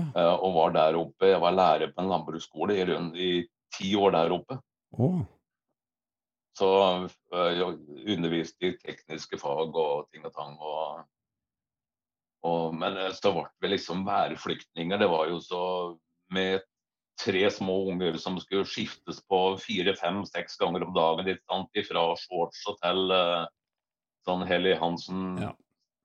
Eh, 0.00 0.34
og 0.34 0.56
var 0.56 0.74
der 0.76 0.98
oppe. 1.00 1.30
Jeg 1.32 1.42
var 1.42 1.56
lærer 1.56 1.92
på 1.92 2.02
en 2.02 2.10
landbruksskole 2.12 2.76
i, 2.78 2.84
rundt, 2.88 3.16
i 3.16 3.30
ti 3.76 3.94
år 3.98 4.14
der 4.16 4.34
oppe. 4.36 4.58
Oh. 4.92 5.22
Så 6.58 6.68
eh, 7.32 7.52
jeg 7.58 7.78
underviste 8.16 8.68
i 8.68 8.76
tekniske 8.80 9.40
fag 9.40 9.76
og 9.76 10.08
ting 10.12 10.26
og 10.28 10.34
tang. 10.36 10.58
Og, 10.60 11.06
og, 12.48 12.76
men 12.76 12.98
eh, 13.06 13.14
så 13.16 13.34
ble 13.36 13.48
vi 13.62 13.72
liksom 13.74 14.04
værflyktninger. 14.08 15.00
Det 15.00 15.10
var 15.12 15.32
jo 15.32 15.40
så 15.44 15.64
med 16.32 16.60
tre 17.22 17.44
små 17.50 17.76
unger 17.92 18.16
som 18.20 18.38
skulle 18.40 18.66
skiftes 18.68 19.20
på 19.28 19.40
fire, 19.60 19.94
fem, 19.96 20.22
seks 20.28 20.56
ganger 20.60 20.86
om 20.86 20.94
dagen. 20.96 21.26
Litt 21.28 21.44
sant? 21.46 21.82
Fra 21.88 22.06
shorts 22.18 22.62
og 22.70 22.78
til 22.82 23.12
uh, 23.12 23.44
sånn 24.26 24.46
Helly 24.48 24.74
Hansen 24.80 25.36
Ja. 25.42 25.52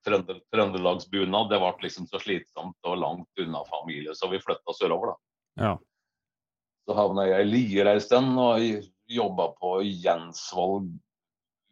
Trønde, 0.07 0.37
Trøndelagsbunad. 0.53 1.49
Det 1.51 1.59
ble 1.61 1.73
liksom 1.85 2.07
så 2.09 2.21
slitsomt 2.23 2.89
og 2.89 2.99
langt 3.01 3.43
unna 3.43 3.63
familie, 3.67 4.15
så 4.15 4.29
vi 4.31 4.41
flytta 4.43 4.75
sørover, 4.77 5.13
da. 5.13 5.17
Ja. 5.63 5.73
Så 6.87 6.95
havna 6.95 7.25
jeg 7.27 7.43
i 7.43 7.49
Lier 7.51 7.89
ei 7.91 7.99
stund 7.99 8.37
og 8.39 8.63
jobba 9.11 9.49
på 9.59 9.81
Jensvoll 9.83 10.87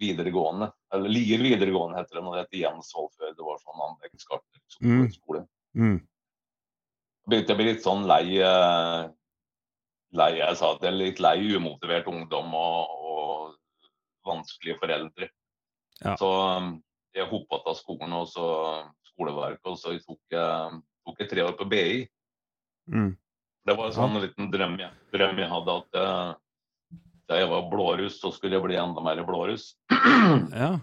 videregående. 0.01 0.71
Eller 0.93 1.11
Lier 1.11 1.43
videregående 1.43 2.01
heter 2.01 2.19
det 2.19 2.23
når 2.25 2.35
det 2.35 2.41
heter 2.43 2.63
Jensvoll 2.65 3.07
før 3.15 3.31
det 3.31 3.47
var 3.47 3.61
sånn 3.61 3.85
anleggsskole. 3.87 5.45
Mm. 5.75 5.99
Begynte 7.25 7.51
jeg 7.53 7.55
å 7.55 7.61
bli 7.61 7.69
litt 7.69 7.85
sånn 7.85 8.03
lei 8.09 8.25
eh, 8.43 9.05
Lei, 10.15 10.29
jeg 10.37 10.55
sa 10.55 10.69
at 10.71 10.83
jeg 10.85 10.93
er 10.93 10.95
litt 10.95 11.19
lei 11.19 11.37
umotivert 11.57 12.05
ungdom 12.07 12.53
og, 12.55 12.91
og 13.09 14.27
vanskelige 14.27 14.77
foreldre. 14.79 15.27
Ja. 15.99 16.13
Så 16.19 16.29
um, 16.29 16.69
jeg 17.15 17.29
hoppa 17.29 17.61
av 17.65 17.77
skolen 17.79 18.15
og 18.15 18.27
så 18.29 18.47
skoleverket, 19.11 19.67
og 19.71 19.77
så 19.79 19.93
tok 20.03 20.35
jeg, 20.35 20.79
tok 21.07 21.21
jeg 21.23 21.31
tre 21.31 21.45
år 21.45 21.53
på 21.59 21.67
BI. 21.71 22.01
Mm. 22.91 23.13
Det 23.65 23.75
var 23.77 23.89
en 23.89 23.95
sånn 23.95 24.19
liten 24.21 24.49
drøm 24.53 24.75
jeg, 24.81 24.91
drøm 25.13 25.39
jeg 25.41 25.49
hadde 25.49 25.77
at 25.81 25.99
eh, 26.01 26.33
da 27.25 27.39
jeg 27.39 27.49
var 27.49 27.69
blåruss, 27.71 28.19
så 28.21 28.29
skulle 28.33 28.59
jeg 28.59 28.65
bli 28.65 28.77
enda 28.77 29.01
mer 29.05 29.23
blåruss. 29.27 29.71
Ja. 30.53 30.75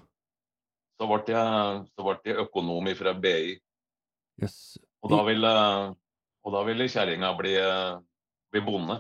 Så 1.01 1.07
ble 1.11 1.35
jeg, 1.35 1.79
så 1.97 2.05
ble 2.07 2.15
jeg 2.29 2.43
økonom 2.45 2.89
fra 2.99 3.15
BI, 3.19 3.57
Yes. 4.43 4.79
og 5.05 5.11
da 5.13 5.21
ville, 5.27 5.51
og 6.43 6.55
da 6.55 6.61
ville 6.67 6.87
kjerringa 6.89 7.33
bli, 7.37 7.53
bli 8.55 8.63
bonde. 8.65 8.97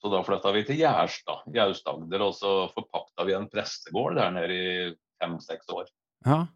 Så 0.00 0.10
da 0.12 0.20
flytta 0.22 0.52
vi 0.54 0.62
til 0.68 0.78
Gjerstad 0.82 1.48
i 1.50 1.60
Aust-Agder, 1.64 2.22
og 2.22 2.34
så 2.36 2.50
forpakta 2.74 3.24
vi 3.26 3.34
en 3.36 3.48
prestegård 3.50 4.18
der 4.20 4.34
nede 4.36 4.56
i 4.56 4.74
fem-seks 5.22 5.72
år. 5.72 5.88
Ja. 6.26 6.46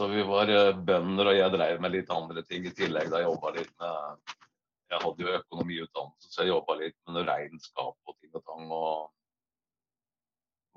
Så 0.00 0.06
vi 0.08 0.22
var 0.24 0.48
eh, 0.48 0.76
bønder, 0.76 1.28
og 1.28 1.36
jeg 1.36 1.52
drev 1.52 1.82
med 1.84 1.92
litt 1.92 2.12
andre 2.12 2.42
ting 2.48 2.64
i 2.66 2.72
tillegg. 2.76 3.10
Da 3.12 3.20
jeg 3.20 3.28
jobba 3.28 3.56
litt 3.58 3.74
med 3.82 4.38
Jeg 4.92 5.00
hadde 5.00 5.24
jo 5.24 5.34
økonomiutdannelse, 5.38 6.28
så 6.28 6.42
jeg 6.42 6.50
jobba 6.50 6.74
litt 6.76 6.96
med 7.08 7.28
regnskap 7.28 7.96
og 7.96 8.16
ting 8.20 8.32
og 8.36 8.42
tang. 8.44 8.72
Og 8.76 9.10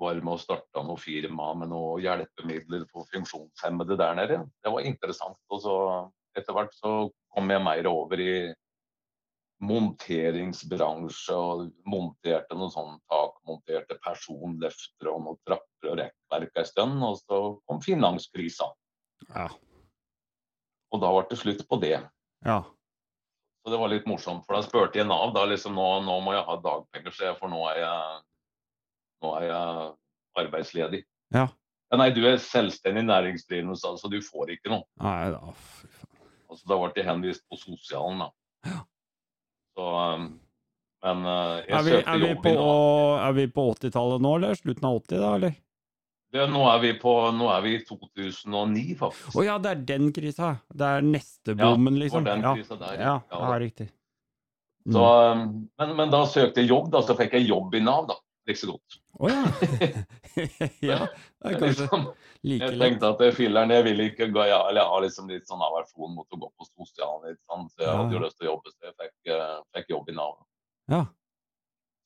var 0.00 0.20
med 0.20 0.34
å 0.34 0.40
starte 0.40 0.84
noe 0.84 1.00
firma 1.00 1.50
med 1.56 1.70
noe 1.72 1.98
hjelpemidler 2.04 2.84
for 2.92 3.08
funksjonshemmede 3.12 3.96
der 4.00 4.16
nede. 4.16 4.38
Det 4.64 4.72
var 4.72 4.88
interessant. 4.88 5.40
Og 5.52 5.62
så 5.64 5.76
etter 6.36 6.56
hvert 6.56 6.72
så 6.76 6.92
kom 7.32 7.52
jeg 7.52 7.64
mer 7.64 7.88
over 7.90 8.20
i 8.20 8.32
monteringsbransje 9.64 11.34
og 11.36 11.62
monterte 11.88 12.56
noen 12.58 12.72
sånn 12.72 12.96
takmonterte 13.08 13.96
personløfter 14.04 15.08
og 15.12 15.22
noen 15.24 15.38
trapper 15.48 15.92
og 15.92 16.00
rekkverk 16.02 16.60
en 16.60 16.68
stund. 16.68 17.04
Og 17.06 17.20
så 17.22 17.40
kom 17.68 17.80
finanskrisa. 17.84 18.68
Ja. 19.30 19.48
Og 20.92 21.02
da 21.02 21.12
ble 21.12 21.26
det 21.30 21.40
slutt 21.40 21.64
på 21.68 21.80
det. 21.82 21.98
Ja. 22.46 22.62
Så 23.64 23.72
det 23.72 23.78
var 23.80 23.90
litt 23.90 24.06
morsomt, 24.06 24.44
for 24.46 24.54
da 24.54 24.62
spurte 24.62 25.00
jeg 25.00 25.08
Nav 25.08 25.32
da 25.34 25.42
liksom 25.50 25.74
nå, 25.74 25.86
nå 26.06 26.20
må 26.22 26.36
jeg 26.36 26.44
ha 26.46 26.54
dagpenger, 26.62 27.10
så 27.10 27.24
jeg, 27.26 27.38
for 27.40 27.50
nå 27.50 27.64
er 27.72 27.80
jeg, 27.80 28.20
nå 29.24 29.32
er 29.40 29.46
jeg 29.48 29.88
arbeidsledig. 30.44 31.00
Ja. 31.34 31.48
Ja, 31.90 31.98
nei, 31.98 32.12
du 32.14 32.20
er 32.26 32.38
selvstendig 32.42 33.02
næringsdrivende, 33.08 33.74
så 33.78 33.96
altså, 33.96 34.10
du 34.10 34.20
får 34.22 34.54
ikke 34.54 34.70
noe. 34.70 34.86
Nei 35.02 35.32
da, 35.34 35.50
fy 35.78 35.90
faen. 35.90 36.30
Altså, 36.46 36.62
da 36.70 36.78
ble 36.78 36.92
jeg 36.94 37.08
henvist 37.08 37.42
på 37.50 37.58
sosialen, 37.58 38.22
da. 38.22 38.30
Ja. 38.70 38.78
Så, 39.76 39.86
um, 40.16 40.26
men 41.04 41.22
uh, 41.28 41.60
jeg 41.60 41.76
Er 41.76 41.84
vi, 41.84 41.94
søkte 41.98 42.14
er 42.14 42.24
jobb 42.24 42.42
på, 42.46 42.52
Nav. 42.56 43.18
er 43.26 43.36
vi 43.36 43.46
på 43.52 43.64
80-tallet 43.74 44.24
nå, 44.24 44.34
eller? 44.38 44.58
Slutten 44.58 44.88
av 44.88 45.00
80, 45.02 45.20
da, 45.20 45.32
eller? 45.36 45.58
Det, 46.36 46.46
nå, 46.50 46.62
er 46.68 46.80
vi 46.82 46.92
på, 47.00 47.12
nå 47.36 47.50
er 47.52 47.60
vi 47.64 47.74
i 47.76 47.82
2009, 47.86 48.86
faktisk. 48.98 49.36
Å 49.36 49.44
ja, 49.46 49.58
det 49.62 49.72
er 49.72 49.84
den 49.92 50.08
krisa. 50.16 50.56
Det 50.72 50.88
er 50.96 51.06
neste 51.06 51.54
bommen, 51.56 51.94
ja, 51.94 52.02
liksom. 52.06 52.26
den 52.26 52.44
ja. 52.48 52.54
krisa 52.56 52.80
der, 52.80 52.96
ja, 52.98 53.14
ja. 53.20 53.42
ja, 53.44 53.58
riktig. 53.62 53.88
Så, 54.86 55.02
um, 55.02 55.46
men, 55.78 55.94
men 55.98 56.12
da 56.14 56.22
søkte 56.30 56.62
jeg 56.62 56.72
jobb, 56.72 56.90
da, 56.94 57.02
så 57.04 57.16
fikk 57.18 57.36
jeg 57.38 57.48
jobb 57.50 57.76
i 57.76 57.82
Nav, 57.84 58.08
da. 58.10 58.18
Like 58.46 58.60
så 58.60 58.72
godt. 58.72 58.98
Å 59.16 59.28
ja. 59.30 59.42
ja, 60.84 60.98
det 61.08 61.52
er 61.54 61.58
kanskje 61.60 61.86
Liksom, 61.86 62.02
like 62.44 62.66
Jeg 62.66 62.80
tenkte 62.82 63.10
at 63.14 63.22
jeg 63.24 63.34
filleren, 63.38 63.72
jeg 63.72 63.84
vil 63.86 64.02
ikke 64.10 64.28
gå, 64.34 64.42
ja, 64.50 64.58
eller 64.68 64.82
jeg 64.82 64.92
har 64.92 65.04
liksom 65.06 65.30
litt 65.32 65.48
sånn 65.48 65.62
aversjon 65.64 66.12
mot 66.18 66.36
å 66.36 66.40
gå 66.42 66.50
på 66.52 66.68
sosialen, 66.68 67.30
litt 67.32 67.40
sånn, 67.48 67.64
så 67.72 67.80
jeg 67.80 67.88
Ja. 67.88 67.96
hadde 68.02 68.16
jo 68.18 68.22
lyst 68.26 68.36
til 68.38 68.48
å 68.48 68.50
jobbe, 68.52 68.74
så 68.74 68.90
jeg 68.90 68.96
fikk, 69.00 69.32
uh, 69.32 69.62
fikk 69.76 69.92
jobb 69.94 70.12
i 70.12 70.16
Nav 70.18 70.36
Ja. 70.92 71.02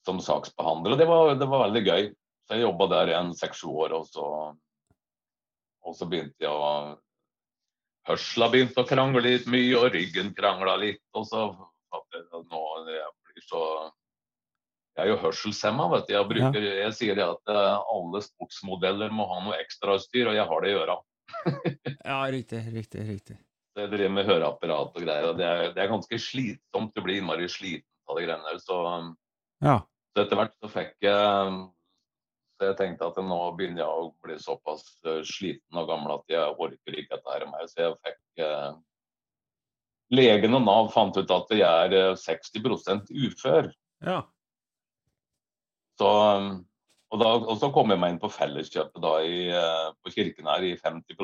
som 0.07 0.23
saksbehandler, 0.23 0.95
og 0.95 0.99
det 1.03 1.09
var, 1.11 1.35
det 1.35 1.49
var 1.51 1.67
veldig 1.67 1.85
gøy. 1.87 2.11
Så 2.47 2.57
jeg 2.57 2.65
jobba 2.65 2.87
der 2.95 3.11
i 3.13 3.19
en 3.19 3.35
seks-sju 3.35 3.69
år, 3.69 3.93
og 3.99 4.07
så, 4.07 4.27
og 5.85 5.95
så 5.97 6.07
begynte 6.09 6.47
jeg 6.47 6.51
å 6.51 6.99
Hørsla 8.09 8.49
begynte 8.51 8.81
å 8.81 8.89
krangle 8.89 9.21
litt 9.23 9.45
mye, 9.47 9.77
og 9.77 9.93
ryggen 9.93 10.33
krangla 10.35 10.79
litt, 10.81 11.03
og 11.15 11.27
så 11.29 11.43
at 11.93 12.17
jeg, 12.17 12.25
nå 12.33 12.63
jeg 12.89 13.11
blir 13.29 13.45
så 13.45 13.65
Jeg 15.01 15.09
er 15.09 15.15
jo 15.15 15.21
hørselshemma, 15.23 15.87
vet 15.95 16.09
du. 16.09 16.13
Jeg, 16.13 16.29
bruker, 16.29 16.65
jeg 16.77 16.93
sier 16.99 17.21
at 17.25 17.53
eh, 17.53 17.93
alle 17.95 18.21
sportsmodeller 18.21 19.13
må 19.17 19.25
ha 19.31 19.39
noe 19.47 19.57
ekstrautstyr, 19.63 20.29
og 20.29 20.35
jeg 20.37 20.45
har 20.51 20.65
det 20.65 20.73
i 20.73 20.77
øra. 20.77 20.97
ja, 22.11 22.19
riktig, 22.35 22.61
riktig, 22.75 23.05
riktig. 23.09 23.37
Så 23.73 23.85
Jeg 23.87 23.93
driver 23.95 24.13
med 24.19 24.27
høreapparat 24.29 24.91
og 24.99 25.05
greier, 25.07 25.29
og 25.31 25.39
det 25.39 25.47
er, 25.47 25.63
det 25.73 25.81
er 25.85 25.93
ganske 25.93 26.19
slitsomt. 26.21 26.93
Du 26.93 27.01
blir 27.07 27.21
innmari 27.23 27.49
sliten 27.49 27.87
av 28.11 28.19
de 28.19 28.27
greiene 28.27 28.51
der. 28.51 28.59
Så, 28.61 28.81
Ja. 29.65 29.77
så 30.13 30.25
etter 30.27 30.41
hvert 30.41 30.57
så 30.61 30.69
fikk 30.73 30.97
jeg 31.07 31.61
Så 32.61 32.67
jeg 32.69 32.77
tenkte 32.77 33.07
at 33.09 33.17
nå 33.25 33.39
begynner 33.57 33.81
jeg 33.87 34.01
å 34.03 34.11
bli 34.21 34.35
såpass 34.37 34.83
eh, 35.09 35.23
sliten 35.25 35.79
og 35.81 35.87
gammel 35.89 36.19
at 36.19 36.27
jeg 36.29 36.59
orker 36.61 36.99
ikke 36.99 37.15
dette 37.17 37.33
her 37.33 37.47
mer. 37.49 37.65
Så 37.73 37.87
jeg 37.87 37.95
fikk 38.05 38.43
eh, 38.45 38.75
Legen 40.13 40.59
og 40.59 40.67
Nav 40.67 40.91
fant 40.93 41.17
ut 41.17 41.33
at 41.33 41.55
jeg 41.57 41.65
er 41.65 41.97
eh, 41.97 42.19
60% 42.21 43.09
ufør. 43.31 43.71
ja. 44.05 44.19
Så, 46.01 46.11
og, 47.11 47.17
da, 47.21 47.31
og 47.37 47.57
så 47.61 47.69
kom 47.75 47.93
jeg 47.93 48.01
meg 48.01 48.15
inn 48.15 48.21
på 48.23 48.31
Felleskjøpet 48.33 49.03
da 49.05 49.15
i, 49.27 49.41
eh, 49.53 49.89
på 50.01 50.13
Kirken 50.15 50.49
her 50.49 50.65
i 50.65 50.77
50 50.81 51.19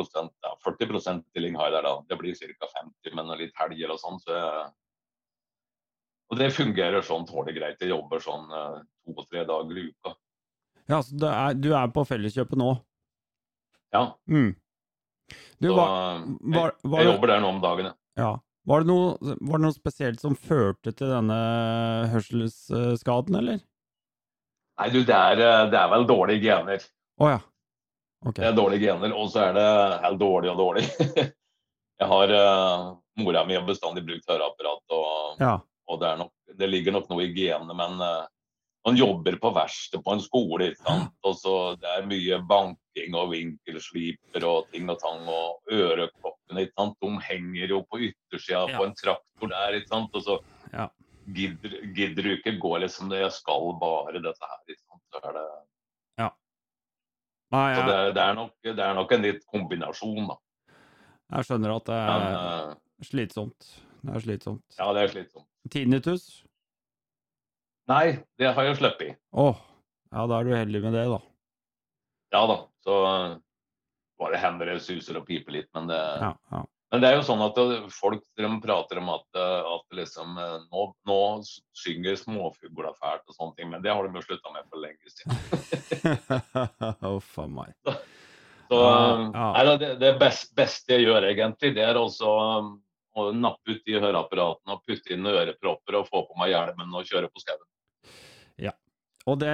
ja, 0.45 0.57
40 0.67 1.23
stilling 1.31 1.57
har 1.57 1.71
jeg 1.71 1.79
der 1.79 1.87
da. 1.89 1.95
Det 2.11 2.19
blir 2.21 2.37
ca. 2.37 2.69
50, 2.83 3.15
men 3.17 3.39
litt 3.41 3.57
helger 3.61 3.95
og 3.95 4.03
sånn. 4.03 4.21
Så 4.25 4.43
og 6.27 6.39
det 6.41 6.51
fungerer 6.57 7.05
sånn 7.07 7.27
tålelig 7.29 7.55
greit. 7.61 7.83
Jeg 7.83 7.93
jobber 7.93 8.23
sånn 8.23 8.49
eh, 8.51 8.79
to-tre 9.07 9.45
dager 9.47 9.79
i 9.79 9.85
uka. 9.93 10.15
Ja, 10.91 11.01
så 11.03 11.19
det 11.23 11.31
er, 11.31 11.59
du 11.59 11.71
er 11.75 11.93
på 11.95 12.03
Felleskjøpet 12.07 12.59
nå? 12.59 12.73
Ja. 13.95 14.09
Mm. 14.31 14.53
Du, 15.63 15.71
Så 15.71 15.77
var, 15.79 16.19
jeg, 16.27 16.51
var, 16.57 16.75
var, 16.83 17.01
jeg 17.01 17.11
jobber 17.13 17.33
der 17.33 17.41
nå 17.43 17.55
om 17.55 17.63
dagen. 17.63 17.89
ja. 17.91 17.95
ja. 18.21 18.33
var, 18.67 18.83
det 18.83 18.91
noe, 18.91 19.37
var 19.41 19.59
det 19.59 19.65
noe 19.65 19.75
spesielt 19.75 20.23
som 20.23 20.35
førte 20.39 20.93
til 20.95 21.11
denne 21.15 21.39
hørselsskaden, 22.13 23.39
eller? 23.41 23.63
Nei, 24.77 24.89
du, 24.93 25.01
det 25.09 25.17
er, 25.17 25.41
eh, 25.41 25.65
det 25.73 25.79
er 25.81 25.89
vel 25.93 26.07
dårlige 26.09 26.43
gener. 26.45 26.85
Å 27.23 27.31
ja. 27.33 27.39
Ok. 28.27 28.37
Det 28.41 28.47
er 28.51 28.57
dårlige 28.57 28.91
gener, 28.91 29.13
og 29.17 29.29
så 29.33 29.47
er 29.49 29.57
det 29.57 29.67
helt 30.05 30.21
dårlig 30.21 30.51
og 30.53 30.59
dårlig. 30.61 30.85
jeg 32.01 32.09
har 32.13 32.33
uh, 32.37 32.95
Mora 33.21 33.45
mi 33.49 33.57
har 33.57 33.65
bestandig 33.69 34.03
brukt 34.09 34.29
høreapparat, 34.29 34.83
og, 34.93 35.37
Ja. 35.41 35.55
og 35.89 36.01
det, 36.03 36.09
er 36.11 36.19
nok, 36.25 36.33
det 36.59 36.69
ligger 36.73 36.97
nok 36.97 37.07
noe 37.13 37.25
i 37.25 37.33
genene, 37.37 37.77
men 37.77 38.01
uh, 38.03 38.25
man 38.87 38.99
jobber 38.99 39.37
på 39.43 39.51
verksted 39.57 40.03
på 40.05 40.13
en 40.17 40.21
skole, 40.23 40.69
ikke 40.73 40.83
sant? 40.85 41.15
og 41.27 41.39
så 41.41 41.55
det 41.81 41.89
er 41.97 42.05
mye 42.07 42.37
banking 42.47 43.17
og 43.19 43.33
vinkelsliper 43.33 44.45
og 44.47 44.69
ting 44.75 44.91
og 44.93 45.01
tang, 45.03 45.25
og 45.27 45.73
øreklokkene, 45.75 46.67
ikke 46.67 46.77
sant? 46.77 46.99
de 47.03 47.11
henger 47.31 47.73
jo 47.77 47.81
på 47.91 48.03
yttersida 48.11 48.65
Ja. 48.69 48.77
på 48.79 48.87
en 48.87 48.95
traktor 49.01 49.51
der, 49.55 49.79
ikke 49.81 49.93
sant? 49.95 50.15
og 50.15 50.23
så 50.29 50.39
Ja. 50.73 50.89
Gidder, 51.35 51.77
gidder 51.97 52.23
du 52.23 52.33
ikke 52.37 52.57
gå 52.63 52.73
liksom 52.83 53.09
det, 53.11 53.21
jeg 53.25 53.33
skal 53.33 53.73
bare 53.81 54.21
dette 54.23 54.51
her, 54.51 54.61
liksom. 54.71 55.01
Så 55.11 55.23
er 55.23 55.39
det, 55.39 55.47
Nei, 57.55 57.77
så 57.77 57.83
det, 57.87 57.99
det, 58.17 58.23
er 58.23 58.35
nok, 58.35 58.53
det 58.67 58.83
er 58.83 58.95
nok 58.99 59.13
en 59.15 59.23
litt 59.23 59.45
kombinasjon, 59.47 60.25
da. 60.33 60.35
jeg 61.37 61.47
skjønner 61.47 61.77
at 61.77 61.87
det 61.87 61.99
er 62.03 62.25
Men, 62.25 62.73
slitsomt. 63.07 63.69
Det 64.03 64.17
er 64.19 64.25
slitsomt. 64.25 64.65
ja, 64.79 64.89
det 64.97 65.05
er 65.05 65.13
slitsomt. 65.13 65.47
Tinnitus? 65.71 66.25
Nei, 67.87 68.19
det 68.39 68.51
har 68.55 68.67
jeg 68.67 68.81
sluppet. 68.81 69.19
Åh, 69.39 69.63
ja, 70.11 70.25
da 70.27 70.41
er 70.41 70.49
du 70.49 70.57
heldig 70.57 70.83
med 70.89 70.99
det, 70.99 71.05
da. 71.13 71.21
Ja 72.35 72.43
da, 72.51 72.57
så 72.83 72.97
eh, 73.13 73.37
bare 74.19 74.41
hender 74.43 74.73
det 74.73 74.81
suser 74.83 75.21
og 75.21 75.29
piper 75.31 75.55
litt, 75.55 75.71
men 75.79 75.87
det, 75.91 76.01
Ja, 76.25 76.33
ja. 76.51 76.65
Men 76.93 77.03
det 77.03 77.09
er 77.09 77.17
jo 77.19 77.25
sånn 77.27 77.43
at 77.43 77.57
folk 77.91 78.23
de 78.39 78.49
prater 78.63 79.01
om 79.01 79.09
at, 79.17 79.27
eh, 79.35 79.71
at 79.75 79.97
liksom 79.99 80.37
eh, 80.39 80.59
nå, 80.71 80.85
nå 81.11 81.19
synger 81.77 82.19
småfugler 82.21 82.95
fælt 83.01 83.27
og 83.27 83.35
sånne 83.35 83.57
ting, 83.59 83.73
men 83.73 83.83
det 83.83 83.91
har 83.91 84.07
de 84.07 84.21
jo 84.21 84.23
slutta 84.23 84.53
med 84.55 84.69
for 84.71 84.85
lenge 84.85 85.11
siden. 85.11 85.35
Uff 87.17 87.33
a 87.43 87.49
meg. 87.51 87.75
Så 88.71 88.79
Ja, 88.79 88.95
eh, 89.03 89.25
nei, 89.35 89.77
det, 89.83 89.93
det 90.03 90.13
best, 90.23 90.53
beste 90.59 90.95
jeg 90.95 91.09
gjør 91.09 91.27
egentlig, 91.33 91.75
det 91.75 91.85
er 91.87 91.99
også 91.99 92.31
å 93.17 93.29
nappe 93.35 93.75
ut 93.75 93.83
de 93.87 93.99
høreapparatene 93.99 94.77
og 94.77 94.87
putte 94.87 95.15
inn 95.15 95.27
ørepropper 95.27 95.99
og 95.99 96.11
få 96.11 96.23
på 96.29 96.39
meg 96.39 96.53
hjelmen 96.53 96.95
og 96.95 97.09
kjøre 97.09 97.33
på 97.33 97.43
skauen. 97.43 97.67
Og 99.27 99.41
det, 99.43 99.51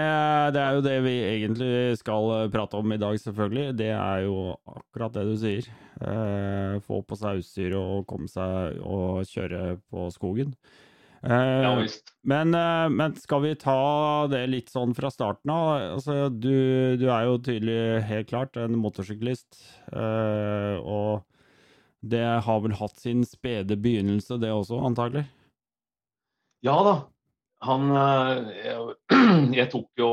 det 0.53 0.61
er 0.61 0.75
jo 0.77 0.83
det 0.85 0.99
vi 1.07 1.15
egentlig 1.25 1.97
skal 1.97 2.27
eh, 2.37 2.49
prate 2.53 2.77
om 2.77 2.93
i 2.93 3.01
dag, 3.01 3.17
selvfølgelig. 3.23 3.71
Det 3.79 3.89
er 3.97 4.27
jo 4.27 4.53
akkurat 4.69 5.15
det 5.17 5.23
du 5.31 5.35
sier. 5.41 5.69
Eh, 6.05 6.75
få 6.85 6.99
på 7.09 7.17
seg 7.17 7.41
utstyr 7.41 7.77
og 7.79 8.05
komme 8.11 8.29
seg 8.29 8.83
og 8.85 9.23
kjøre 9.31 9.79
på 9.89 10.11
skogen. 10.13 10.53
Eh, 11.23 11.63
Ja 11.65 11.73
visst. 11.79 12.13
men, 12.29 12.53
eh, 12.59 12.89
men 12.93 13.17
skal 13.17 13.45
vi 13.47 13.55
ta 13.57 14.27
det 14.29 14.43
litt 14.51 14.69
sånn 14.75 14.93
fra 14.99 15.09
starten 15.15 15.55
av? 15.55 15.69
Altså, 15.97 16.29
du, 16.29 16.99
du 17.01 17.07
er 17.09 17.31
jo 17.31 17.39
tydelig 17.41 18.03
helt 18.11 18.29
klart 18.29 18.59
en 18.61 18.77
motorsyklist. 18.83 19.57
eh, 19.95 20.77
og 20.83 21.23
det 22.03 22.25
har 22.45 22.61
vel 22.65 22.75
hatt 22.77 22.99
sin 22.99 23.23
spede 23.25 23.77
begynnelse, 23.79 24.37
det 24.43 24.51
også, 24.53 24.83
antagelig? 24.85 25.25
Ja 26.67 26.77
da. 26.85 26.95
Han 27.63 27.95
eh, 27.95 28.51
jeg, 28.67 28.97
jeg 29.61 29.71
tok 29.73 29.89
jo 30.01 30.11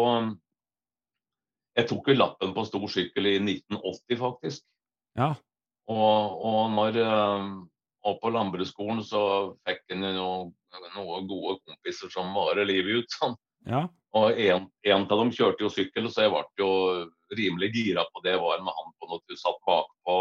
Jeg 1.77 1.89
tok 1.89 2.09
jo 2.11 2.17
lappen 2.17 2.53
på 2.55 2.65
stor 2.67 2.87
sykkel 2.91 3.29
i 3.29 3.35
1980, 3.39 4.19
faktisk. 4.19 4.65
Ja. 5.17 5.33
Og, 5.89 6.39
og 6.45 6.73
når 6.75 6.99
eh, 7.03 7.51
Og 8.09 8.19
på 8.21 8.31
landbruksskolen 8.33 9.03
så 9.05 9.21
fikk 9.67 9.85
han 9.93 10.05
jo 10.13 10.31
noen 10.95 11.29
gode 11.29 11.57
kompiser 11.65 12.11
som 12.13 12.35
varer 12.37 12.67
livet 12.69 13.01
ut. 13.03 13.17
Sånn. 13.17 13.33
Ja. 13.67 13.87
Og 14.17 14.39
en, 14.39 14.69
en 14.87 15.03
av 15.05 15.19
dem 15.21 15.31
kjørte 15.35 15.65
jo 15.65 15.71
sykkel, 15.73 16.07
så 16.09 16.25
jeg 16.25 16.31
ble 16.33 16.43
jo 16.61 16.69
rimelig 17.37 17.69
gira 17.75 18.05
på 18.13 18.23
det. 18.25 18.37
var 18.41 18.63
med 18.63 18.73
han 18.73 18.93
på 18.97 19.09
noe 19.09 19.21
du 19.27 19.35
satt 19.37 19.59
bakpå 19.67 20.15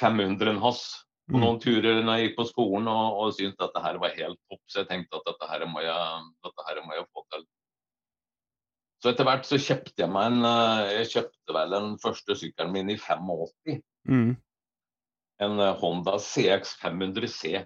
500 0.00 0.58
hans 0.60 0.82
på 1.32 1.40
Mm. 1.40 1.44
noen 1.46 1.58
turer 1.62 1.98
når 2.04 2.18
jeg 2.18 2.28
gikk 2.28 2.36
på 2.38 2.44
skolen 2.50 2.88
og, 2.92 3.18
og 3.22 3.34
syntes 3.34 3.58
dette 3.58 3.82
her 3.82 3.98
var 4.02 4.14
helt 4.18 4.38
topp. 4.50 4.62
Så 4.68 4.82
jeg 4.82 4.88
tenkte 4.90 5.18
at 5.18 5.26
dette 5.30 5.48
her 5.50 5.66
må 5.66 5.82
jeg, 5.84 6.30
her 6.68 6.80
må 6.86 6.96
jeg 6.98 7.08
få 7.10 7.24
til. 7.32 7.44
Så 9.02 9.10
etter 9.10 9.26
hvert 9.26 9.48
så 9.48 9.58
kjøpte 9.58 9.98
jeg 9.98 10.10
meg 10.14 10.28
en 10.30 10.44
eh, 10.46 10.90
Jeg 11.00 11.08
kjøpte 11.16 11.54
vel 11.56 11.72
den 11.74 11.94
første 11.98 12.36
sykkelen 12.38 12.72
min 12.74 12.92
i 12.92 12.98
85. 13.00 13.80
Mm. 14.06 14.36
En 15.42 15.62
eh, 15.64 15.72
Honda 15.80 16.18
CX 16.22 16.76
500C. 16.82 17.64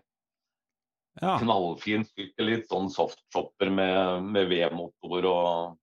Ja. 1.21 1.35
Knallfin 1.41 2.05
sykkel, 2.05 2.49
litt 2.49 2.71
sånn 2.71 2.89
softshopper 2.93 3.71
med, 3.73 4.25
med 4.33 4.49
V-motor 4.51 5.29
og 5.31 5.77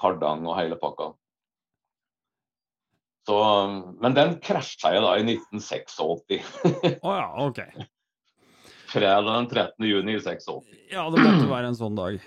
kardang 0.00 0.44
og 0.48 0.58
hele 0.58 0.76
pakka. 0.80 1.10
Så, 3.24 3.36
men 4.04 4.14
den 4.16 4.36
krasja 4.44 4.92
jeg 4.92 5.00
da 5.00 5.14
i 5.16 5.24
1986. 5.24 6.00
Å 7.00 7.14
ja, 7.16 7.28
ok. 7.46 7.60
Fredag 8.94 9.30
den 9.30 9.48
13. 9.48 9.86
juni 9.88 10.14
i 10.14 10.20
86. 10.20 10.74
Ja, 10.92 11.06
det 11.10 11.22
måtte 11.24 11.48
være 11.48 11.72
en 11.72 11.78
sånn 11.78 11.96
dag. 11.96 12.18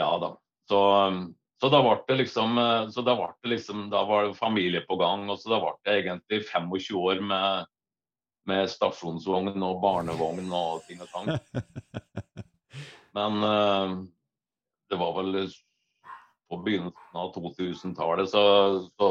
Ja 0.00 0.12
da. 0.22 0.30
Så, 0.70 0.78
så 1.60 1.70
da 1.74 1.82
ble 1.82 1.96
det 2.08 2.20
liksom 2.22 2.56
så 2.94 3.04
da 3.04 3.16
ble 3.18 3.28
det 3.42 3.52
liksom, 3.56 3.88
da 3.92 4.04
var 4.08 4.28
det 4.28 4.38
familie 4.38 4.84
på 4.86 4.96
gang. 5.02 5.26
og 5.28 5.42
så 5.42 5.52
Da 5.52 5.60
ble 5.64 5.74
det 5.82 5.98
egentlig 5.98 6.40
25 6.46 7.02
år 7.02 7.20
med, 7.32 7.68
med 8.48 8.70
stasjonsvogn 8.70 9.58
og 9.58 9.82
barnevogn 9.82 10.48
og 10.56 10.86
ting 10.86 11.02
og 11.02 11.10
tang. 11.12 11.34
Men 13.18 13.44
eh, 13.44 13.98
det 14.88 15.02
var 15.02 15.18
vel 15.18 15.42
på 16.48 16.62
begynnelsen 16.64 17.18
av 17.18 17.34
2000-tallet 17.34 18.30
så, 18.30 18.42
så 18.96 19.08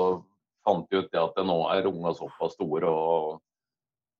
fant 0.65 0.87
ut 0.93 1.11
det 1.11 1.21
at 1.21 1.39
nå 1.45 1.57
er 1.73 1.89
unga 1.89 2.13
såpass 2.17 2.55
store, 2.57 2.89
og, 2.89 3.39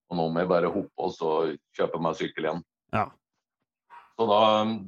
og 0.10 0.18
nå 0.20 0.28
må 0.28 0.44
jeg 0.44 0.52
bare 0.52 0.72
hoppe 0.74 1.08
og 1.08 1.14
så 1.16 1.34
kjøpe 1.78 2.02
meg 2.02 2.18
sykkel 2.20 2.48
igjen. 2.48 2.64
Ja. 2.96 3.08
Så 4.20 4.28
da, 4.28 4.40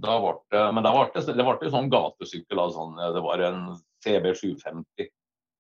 da 0.04 0.16
ble 0.20 0.34
det 0.52 0.64
Men 0.76 0.84
da 0.86 0.92
ble 0.94 1.06
det, 1.16 1.36
det 1.38 1.46
ble 1.48 1.70
sånn 1.72 1.92
gatesykkel. 1.94 2.60
Da, 2.60 2.66
sånn, 2.76 2.98
det 3.16 3.22
var 3.24 3.42
en 3.48 3.62
CB 4.04 4.34
750, 4.36 5.10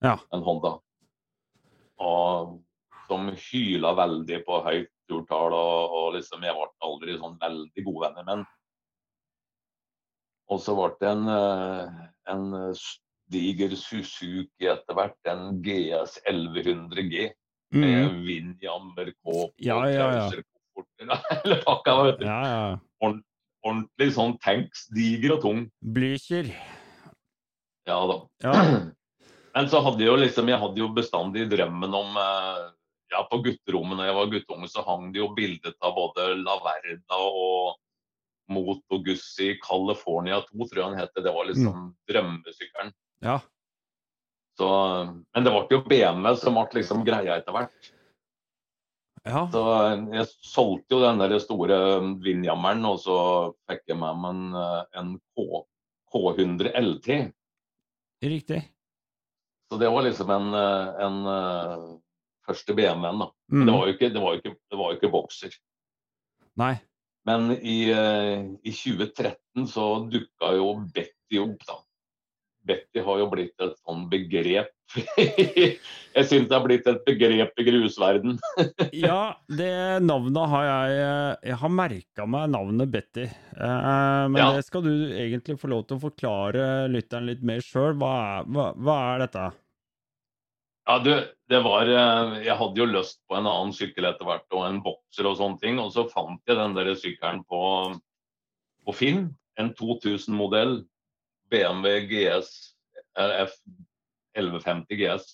Ja. 0.03 0.17
en 0.35 0.43
Honda. 0.45 0.75
Og 2.03 2.59
som 3.07 3.29
hyla 3.37 3.93
veldig 3.97 4.41
på 4.47 4.59
høyt 4.65 4.91
turtall, 5.09 5.53
og, 5.55 5.95
og 5.97 6.09
liksom 6.17 6.43
jeg 6.45 6.55
ble 6.57 6.67
aldri 6.87 7.15
sånn 7.19 7.39
veldig 7.41 7.85
gode 7.85 8.07
venner 8.07 8.27
med 8.27 8.33
den. 8.33 8.45
Og 10.51 10.59
så 10.61 10.75
ble 10.77 10.89
det 10.99 11.09
en, 11.09 11.27
eh, 11.31 12.01
en 12.33 12.45
diger 13.31 13.75
Suzuki 13.79 14.67
etter 14.69 14.97
hvert, 14.97 15.19
en 15.29 15.61
GS 15.63 16.19
1100G. 16.29 17.29
Mm. 17.73 17.81
Med 17.81 18.17
Winjammer, 18.27 19.07
kåp 19.25 19.53
Ja, 19.57 19.79
og 19.79 19.89
ja, 19.89 20.09
ja. 20.13 20.27
Hele 21.43 21.57
pakka, 21.65 21.95
vet 22.05 22.19
du. 22.19 22.27
Ja, 22.27 22.41
ja. 22.45 23.13
Ordentlig 23.63 24.09
sånn 24.13 24.35
tanks, 24.43 24.87
diger 24.93 25.37
og 25.37 25.45
tung. 25.45 25.63
Blücher. 25.95 26.51
Ja 27.87 27.97
da. 28.09 28.19
Ja. 28.45 28.53
Men 29.53 29.69
så 29.69 29.83
hadde 29.85 30.01
jeg 30.01 30.09
jo 30.09 30.17
liksom, 30.17 30.49
jeg 30.49 30.61
hadde 30.61 30.81
jo 30.81 30.89
bestandig 30.95 31.45
drømmen 31.51 31.93
om 31.93 32.17
eh, 32.17 32.61
ja, 33.13 33.21
På 33.29 33.37
gutterommet 33.45 33.99
når 33.99 34.09
jeg 34.09 34.17
var 34.17 34.31
guttunge, 34.31 34.69
så 34.71 34.85
hang 34.87 35.11
det 35.13 35.21
jo 35.21 35.29
bilder 35.37 35.75
av 35.85 35.93
både 35.97 36.31
La 36.41 36.57
Verda 36.63 37.19
og 37.21 37.75
Moto 38.53 38.99
Gussi 39.05 39.53
California 39.61 40.41
2, 40.49 40.67
tror 40.67 40.81
jeg 40.81 40.87
han 40.87 40.99
het. 40.99 41.13
Det 41.15 41.33
var 41.35 41.47
liksom 41.47 41.93
drømmesykkelen. 42.09 42.91
Ja. 43.23 43.39
Så, 44.57 44.69
men 45.33 45.45
det 45.45 45.53
ble 45.53 45.77
jo 45.77 45.81
BMW 45.87 46.35
som 46.37 46.57
ble 46.59 46.81
liksom 46.81 47.01
greia 47.07 47.39
etter 47.39 47.55
hvert. 47.55 47.93
Ja. 49.23 49.45
Så 49.47 49.61
jeg 50.11 50.27
solgte 50.43 50.97
jo 50.97 51.01
den 51.03 51.21
der 51.21 51.33
store 51.39 51.77
vindjammeren, 52.23 52.83
og 52.85 52.99
så 53.01 53.17
fikk 53.69 53.85
jeg 53.93 53.99
med 54.01 54.19
meg 54.19 54.33
en, 54.35 54.57
eh, 54.59 54.81
en 54.99 55.13
K, 55.33 55.63
K100 56.11 56.73
LT. 56.75 57.19
Riktig. 58.23 58.61
Så 59.71 59.79
det 59.79 59.89
var 59.89 60.03
liksom 60.03 60.33
en, 60.35 60.49
eh, 60.59 61.05
en 61.07 61.21
eh, 61.33 61.85
første 62.45 62.75
BMW-en, 62.75 63.23
da. 63.23 63.29
Mm. 63.47 63.57
Men 63.57 63.65
det 63.65 63.77
var 63.77 63.93
ikke, 63.93 64.11
det 64.13 64.25
var 64.25 64.41
ikke, 64.41 64.55
det 64.69 64.81
var 64.81 64.91
jo 64.91 64.99
ikke 64.99 65.13
bokser. 65.15 65.55
Nei. 66.59 66.75
Men 67.23 67.53
i, 67.55 67.87
i 67.87 68.71
2013 68.75 69.69
så 69.71 69.85
dukka 70.11 70.49
jo 70.57 70.73
Betty 70.91 71.39
opp, 71.39 71.61
da. 71.63 71.77
Betty 72.63 73.01
har 73.03 73.19
jo 73.19 73.25
blitt 73.31 73.59
et 73.63 73.73
sånn 73.81 74.05
begrep. 74.11 74.69
jeg 75.17 76.25
syns 76.29 76.47
det 76.49 76.53
har 76.53 76.63
blitt 76.65 76.85
et 76.87 77.01
begrep 77.07 77.57
i 77.59 77.65
grusverden. 77.67 78.37
ja, 79.05 79.33
det 79.49 79.71
navnet 80.05 80.51
har 80.51 80.67
jeg 80.67 81.01
Jeg 81.49 81.57
har 81.63 81.73
merka 81.73 82.27
meg 82.29 82.53
navnet 82.53 82.91
Betty. 82.93 83.25
Eh, 83.25 84.23
men 84.29 84.39
Ja. 84.39 84.51
det 84.55 84.63
skal 84.67 84.85
du 84.85 84.93
egentlig 85.11 85.57
få 85.59 85.71
lov 85.73 85.87
til 85.87 85.97
å 85.97 86.05
forklare 86.05 86.87
lytteren 86.93 87.27
litt 87.31 87.43
mer 87.43 87.59
sjøl. 87.65 87.97
Hva, 87.99 88.15
hva, 88.47 88.69
hva 88.77 88.97
er 89.15 89.25
dette? 89.25 89.49
Ja, 90.83 90.97
du, 90.99 91.13
det 91.47 91.59
var 91.63 91.87
eh, 91.87 92.39
Jeg 92.43 92.57
hadde 92.59 92.81
jo 92.81 92.89
lyst 92.91 93.21
på 93.27 93.37
en 93.39 93.47
annen 93.47 93.75
sykkel 93.75 94.07
etter 94.09 94.27
hvert, 94.27 94.47
og 94.51 94.65
en 94.67 94.81
bokser 94.83 95.27
og 95.29 95.37
sånne 95.39 95.59
ting. 95.63 95.79
Og 95.83 95.93
så 95.95 96.07
fant 96.11 96.41
jeg 96.47 96.59
den 96.59 96.75
der 96.79 96.93
sykkelen 96.99 97.43
på, 97.47 97.61
på 98.87 98.95
Finn. 98.97 99.29
En 99.61 99.69
2000-modell 99.77 100.79
BMW 101.53 102.07
GS 102.09 102.51
RF 103.13 103.53
1150 104.33 104.97
GS. 104.97 105.27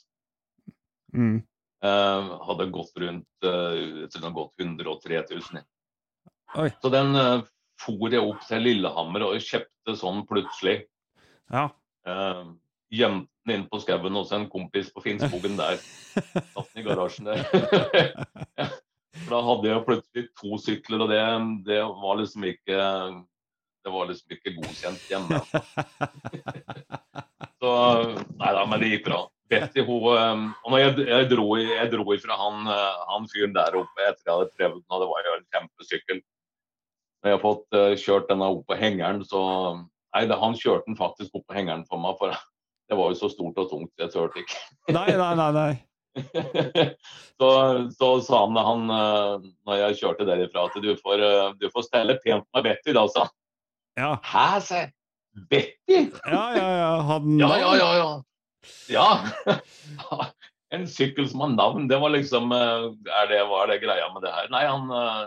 Mm. 1.15 1.37
Eh, 1.83 2.31
hadde 2.45 2.71
gått 2.75 2.97
rundt 2.99 3.45
jeg 3.47 4.09
tror 4.11 4.19
den 4.19 4.27
har 4.27 4.35
gått 4.35 4.65
103 4.65 5.21
000. 5.31 5.63
Oi. 6.59 6.69
Så 6.81 6.91
den 6.91 7.15
eh, 7.15 7.45
for 7.79 8.11
jeg 8.11 8.25
opp 8.25 8.41
til 8.47 8.65
Lillehammer 8.65 9.27
og 9.29 9.43
kjøpte 9.43 9.95
sånn 9.97 10.25
plutselig. 10.29 10.81
Ja. 11.53 11.69
Eh, 12.07 12.43
gjemte 12.93 13.31
den 13.45 13.55
inn 13.55 13.65
på 13.69 13.79
skauen 13.81 14.17
hos 14.17 14.33
en 14.35 14.49
kompis 14.51 14.91
på 14.93 15.03
Finnskogen 15.05 15.57
der. 15.59 15.79
Satt 16.53 16.73
den 16.73 16.83
i 16.83 16.85
garasjen 16.85 17.29
der. 17.29 17.45
For 19.19 19.33
da 19.33 19.39
hadde 19.45 19.69
jeg 19.71 19.85
plutselig 19.87 20.25
to 20.37 20.59
sykler, 20.61 21.03
og 21.03 21.11
det, 21.11 21.21
det 21.65 21.79
var 21.81 22.19
liksom 22.19 22.45
ikke 22.49 22.77
det 23.83 23.91
var 23.93 24.09
liksom 24.09 24.35
ikke 24.35 24.55
godkjent 24.59 25.03
hjemme. 25.09 25.41
Så 27.59 27.71
Nei 28.39 28.51
da, 28.55 28.63
men 28.67 28.79
det 28.81 28.93
gikk 28.93 29.05
bra. 29.09 29.19
Betty, 29.49 29.81
hun 29.81 30.09
eh, 30.13 30.43
Og 30.63 30.73
når 30.73 30.83
jeg, 30.83 31.05
jeg, 31.09 31.29
dro, 31.31 31.47
jeg 31.57 31.91
dro 31.93 32.05
ifra 32.15 32.37
han, 32.39 32.67
eh, 32.69 32.99
han 33.09 33.29
fyren 33.31 33.55
der 33.55 33.79
oppe 33.81 34.05
etter 34.05 34.27
jeg 34.27 34.35
hadde 34.35 34.51
prøvd 34.55 34.77
den, 34.77 34.85
og 34.93 35.01
det 35.03 35.09
var 35.09 35.25
jo 35.25 35.37
en 35.37 35.47
kjempesykkel. 35.55 36.21
Når 37.19 37.31
jeg 37.31 37.35
har 37.35 37.41
fått 37.43 37.75
uh, 37.75 37.93
kjørt 37.99 38.29
denne 38.29 38.47
opp 38.47 38.61
på 38.69 38.77
hengeren, 38.79 39.25
så 39.27 39.41
Nei, 40.15 40.23
det, 40.25 40.37
han 40.41 40.55
kjørte 40.57 40.87
den 40.87 40.95
faktisk 40.97 41.35
opp 41.35 41.43
på 41.51 41.53
hengeren 41.57 41.83
for 41.89 42.01
meg, 42.01 42.15
for 42.17 42.31
det 42.89 42.97
var 42.97 43.11
jo 43.11 43.17
så 43.19 43.29
stort 43.33 43.59
og 43.59 43.67
tungt, 43.69 43.91
jeg 43.99 44.13
turte 44.13 44.41
ikke. 44.41 44.61
Nei, 44.95 45.09
nei, 45.19 45.33
nei. 45.37 45.49
nei. 45.57 45.73
så, 47.39 47.49
så 47.93 48.07
sa 48.25 48.39
han, 48.45 48.57
han 48.57 48.95
eh, 48.95 49.49
når 49.67 49.81
jeg 49.83 49.99
kjørte 49.99 50.25
derifra, 50.29 50.63
at 50.65 50.79
du 50.81 50.89
får, 50.97 51.25
du 51.59 51.67
får 51.75 51.85
stelle 51.85 52.17
pent 52.23 52.47
med 52.55 52.65
Betty, 52.65 52.95
da, 52.95 53.05
sa 53.11 53.27
han. 53.27 53.35
Ja, 53.99 54.13
Hæ, 54.23 54.47
sa 54.63 54.75
jeg. 54.85 54.91
Betty? 55.49 55.99
ja, 56.25 56.43
ja. 56.55 56.67
ja. 56.79 56.91
Han 57.11 57.39
Ja, 57.39 57.51
ja, 57.59 57.71
ja. 57.75 57.89
ja. 57.99 58.11
Ja. 58.89 59.09
En 60.71 60.83
sykkel 60.85 61.25
som 61.29 61.41
har 61.41 61.49
navn, 61.49 61.87
det 61.89 61.97
var 61.97 62.11
liksom 62.13 62.51
eh, 62.53 62.83
er 63.09 63.29
det, 63.31 63.39
Hva 63.49 63.63
er 63.63 63.71
det 63.71 63.77
greia 63.81 64.05
med 64.13 64.21
det 64.21 64.29
her? 64.35 64.49
Nei, 64.53 64.59
han, 64.69 64.83
eh, 64.93 65.23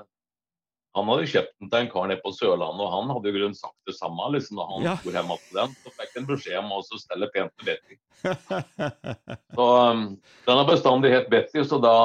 han 0.95 1.09
hadde 1.11 1.25
kjøpt 1.33 1.51
den 1.59 1.71
til 1.73 1.81
en 1.81 1.89
kar 1.91 2.07
nede 2.07 2.23
på 2.23 2.31
Sørlandet, 2.37 2.85
og 2.85 2.93
han 2.93 3.11
hadde 3.11 3.27
jo 3.33 3.35
grunn 3.41 3.57
sagt 3.59 3.75
det 3.91 3.97
samme. 3.97 4.29
liksom 4.37 4.61
da 4.61 4.67
han 4.71 4.87
Ja. 4.87 4.95
for 5.03 5.11
hjemme 5.17 5.39
til 5.43 5.59
den, 5.59 5.75
Så 5.83 5.91
fikk 5.97 6.15
han 6.15 6.29
beskjed 6.31 6.59
om 6.61 6.71
å 6.77 6.79
stelle 6.87 7.29
pent 7.35 7.51
til 7.59 7.73
Betty. 7.73 7.99
Så 9.57 9.67
um, 9.91 10.05
Den 10.47 10.61
har 10.63 10.69
bestandig 10.71 11.11
hett 11.11 11.31
Betty, 11.33 11.65
så 11.67 11.81
da 11.83 11.97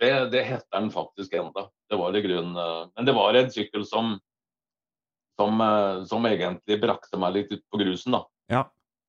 Det, 0.00 0.10
det 0.32 0.42
heter 0.48 0.66
den 0.80 0.90
faktisk 0.90 1.32
enda. 1.38 1.68
Det 1.90 1.98
var 2.02 2.16
i 2.18 2.22
grunnen 2.24 2.56
eh, 2.56 2.86
Men 2.96 3.06
det 3.06 3.14
var 3.14 3.34
en 3.38 3.50
sykkel 3.52 3.86
som 3.86 4.16
som, 5.40 5.60
eh, 5.60 6.04
som 6.04 6.26
egentlig 6.28 6.80
brakte 6.82 7.20
meg 7.20 7.36
litt 7.38 7.52
ut 7.54 7.62
på 7.72 7.80
grusen, 7.80 8.16
da. 8.18 8.24
ja, 8.52 8.64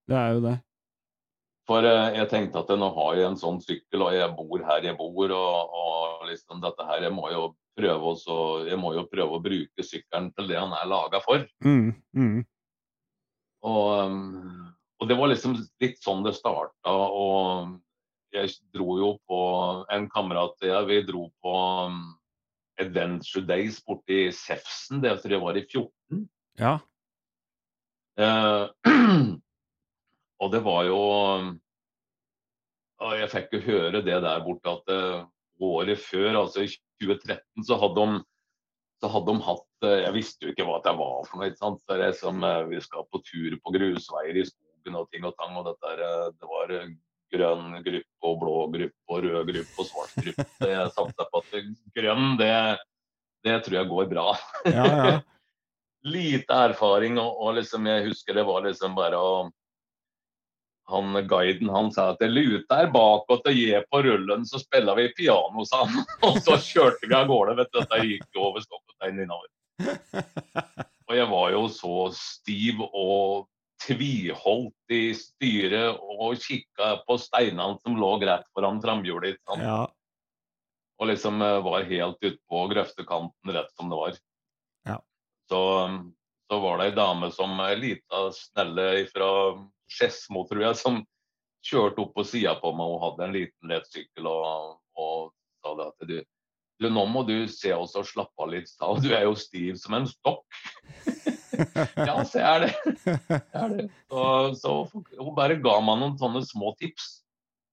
det 0.08 0.20
er 0.20 0.36
jo 0.38 0.44
det. 0.46 0.58
For 1.70 1.88
eh, 1.88 2.18
jeg 2.18 2.30
tenkte 2.32 2.64
at 2.64 2.72
nå 2.80 2.92
har 2.96 3.18
jeg 3.20 3.32
en 3.32 3.40
sånn 3.40 3.60
sykkel, 3.64 4.06
og 4.06 4.16
jeg 4.16 4.32
bor 4.38 4.64
her 4.70 4.88
jeg 4.88 4.98
bor, 5.00 5.36
og, 5.36 5.76
og 5.82 6.30
liksom 6.30 6.64
dette 6.64 6.88
her 6.88 7.08
Jeg 7.08 7.16
må 7.16 7.30
jo 7.34 7.52
prøve 7.78 8.16
også, 8.16 8.38
jeg 8.68 8.80
må 8.80 8.94
jo 8.98 9.06
prøve 9.12 9.38
å 9.38 9.44
bruke 9.44 9.86
sykkelen 9.86 10.32
til 10.36 10.50
det 10.52 10.60
han 10.60 10.74
er 10.76 10.90
laga 10.92 11.22
for. 11.24 11.46
Mm, 11.64 11.94
mm. 12.18 12.42
Og, 13.68 13.88
um, 14.10 14.74
og 15.00 15.08
det 15.08 15.18
var 15.20 15.32
liksom 15.32 15.56
litt 15.84 16.02
sånn 16.04 16.26
det 16.26 16.34
starta. 16.36 16.92
Og 16.92 17.78
jeg 18.36 18.52
dro 18.76 18.98
jo 19.00 19.14
på 19.30 19.40
en 19.94 20.10
kamerat 20.12 20.68
jeg, 20.68 20.84
vi 20.90 21.00
dro 21.08 21.28
på 21.44 21.56
Adventure 22.82 23.46
Days 23.48 23.80
borti 23.86 24.26
Sefsen, 24.36 25.02
det 25.04 25.16
tror 25.22 25.38
jeg 25.38 25.44
var 25.44 25.60
i 25.60 25.66
14. 25.68 25.88
Ja. 26.60 26.80
Eh, 28.20 28.66
og 30.42 30.52
det 30.54 30.64
var 30.66 30.88
jo 30.90 31.02
og 33.02 33.14
Jeg 33.18 33.32
fikk 33.32 33.56
jo 33.56 33.62
høre 33.66 34.04
det 34.06 34.18
der 34.22 34.44
borte 34.46 34.76
at 34.76 34.92
eh, 34.94 35.22
året 35.62 36.02
før, 36.02 36.44
altså 36.44 36.66
i 36.66 36.70
2013, 37.02 37.66
så 37.66 37.78
hadde 37.82 37.98
de, 37.98 38.20
så 39.02 39.10
hadde 39.10 39.34
de 39.34 39.46
hatt 39.48 39.88
eh, 39.88 40.02
Jeg 40.04 40.16
visste 40.18 40.46
jo 40.46 40.54
ikke 40.54 40.68
hva 40.68 40.82
det 40.86 40.94
var 41.00 41.24
for 41.30 41.40
noe. 41.40 41.50
ikke 41.50 41.62
sant? 41.64 41.82
Så 41.82 41.98
det 41.98 42.10
er 42.10 42.20
som, 42.20 42.46
vi 42.70 42.82
skal 42.84 43.08
på 43.10 43.24
tur 43.26 43.58
på 43.58 43.74
grusveier 43.78 44.38
i 44.38 44.46
skogen 44.50 45.00
og 45.00 45.10
ting 45.10 45.26
og 45.26 45.34
tang. 45.40 45.58
og 45.58 45.72
dette 45.72 46.12
Det 46.38 46.52
var 46.52 46.76
grønn 47.32 47.82
gruppe 47.88 48.30
og 48.30 48.40
blå 48.44 48.56
gruppe 48.76 49.16
og 49.16 49.26
rød 49.26 49.50
gruppe 49.50 49.82
og 49.82 49.90
svart 49.90 50.16
gruppe. 50.20 50.48
Jeg 50.70 50.94
satsa 50.94 51.30
på 51.32 51.42
at 51.42 51.76
grønn, 51.98 52.32
det, 52.38 52.54
det 53.48 53.60
tror 53.66 53.80
jeg 53.80 53.92
går 53.96 54.10
bra 54.12 54.26
Ja, 54.68 54.86
ja. 54.86 55.20
Lite 56.04 56.54
erfaring, 56.70 57.20
og, 57.22 57.42
og 57.42 57.58
liksom, 57.60 57.88
jeg 57.90 58.08
husker 58.10 58.38
det 58.38 58.46
var 58.48 58.66
liksom 58.66 58.96
bare 58.98 59.20
å 59.20 59.34
han 60.92 61.28
Guiden 61.28 61.70
han 61.70 61.92
sa 61.92 62.10
at 62.12 62.20
det 62.20 62.28
luta 62.32 62.82
er 62.84 62.90
bakåt 62.92 63.46
og 63.48 63.56
gi 63.56 63.72
på 63.88 64.02
rullen, 64.04 64.44
så 64.48 64.60
spiller 64.60 64.98
vi 64.98 65.12
piano, 65.16 65.64
sa 65.66 65.86
han. 65.86 66.04
Og 66.28 66.42
så 66.44 66.58
kjørte 66.60 67.08
vi 67.08 67.16
av 67.16 67.30
gårde. 67.30 67.56
vet 67.62 67.72
du, 67.72 67.80
Dette 67.80 68.02
gikk 68.10 68.28
jo 68.36 68.50
over 68.50 68.66
stokketeinen 68.66 69.24
innover. 69.24 69.48
Og 71.08 71.16
jeg 71.16 71.30
var 71.32 71.48
jo 71.56 71.64
så 71.72 71.96
stiv 72.16 72.84
og 72.88 73.48
tviholdt 73.82 74.94
i 74.94 75.16
styret 75.18 75.98
og 75.98 76.38
kikka 76.40 77.02
på 77.08 77.18
steinene 77.20 77.80
som 77.82 77.98
lå 77.98 78.12
rett 78.22 78.46
foran 78.56 78.82
framhjulet. 78.84 79.40
ja. 79.58 79.82
Og 81.02 81.10
liksom 81.10 81.42
eh, 81.42 81.58
var 81.66 81.88
helt 81.90 82.20
utpå 82.22 82.60
grøftekanten 82.70 83.56
rett 83.56 83.72
som 83.74 83.90
det 83.90 83.98
var. 83.98 84.20
Så, 85.52 85.62
så 86.48 86.60
var 86.64 86.78
det 86.80 86.86
ei 86.90 86.96
dame 86.96 87.28
som 87.36 87.58
ei 87.60 87.76
lita 87.76 88.30
snelle 88.32 88.86
fra 89.12 89.32
Skedsmo, 89.92 90.46
tror 90.48 90.64
jeg, 90.64 90.78
som 90.80 91.02
kjørte 91.68 92.06
opp 92.06 92.14
på 92.16 92.24
sida 92.26 92.54
på 92.62 92.72
meg 92.78 92.94
og 92.94 93.02
hadde 93.06 93.26
en 93.26 93.36
liten 93.36 93.74
lettsykkel 93.74 94.30
og, 94.32 94.78
og 94.96 95.34
sa 95.60 95.74
det 95.78 95.88
at 95.90 96.08
du, 96.08 96.16
du, 96.82 96.88
nå 96.90 97.04
må 97.12 97.26
du 97.28 97.36
se 97.52 97.74
oss 97.76 97.98
og 98.00 98.08
slappe 98.08 98.46
av 98.46 98.54
litt, 98.54 98.72
sa. 98.72 98.94
Du 99.04 99.12
er 99.12 99.28
jo 99.28 99.36
stiv 99.38 99.76
som 99.82 100.00
en 100.00 100.08
stokk. 100.10 100.62
ja, 102.08 102.16
så 102.26 102.42
er 102.42 102.64
det. 102.66 102.72
er 103.52 103.76
det. 103.76 103.90
Så, 104.08 104.24
så 104.62 104.78
hun 105.20 105.36
bare 105.38 105.60
ga 105.62 105.76
meg 105.84 106.00
noen 106.02 106.16
sånne 106.22 106.46
små 106.48 106.74
tips. 106.80 107.18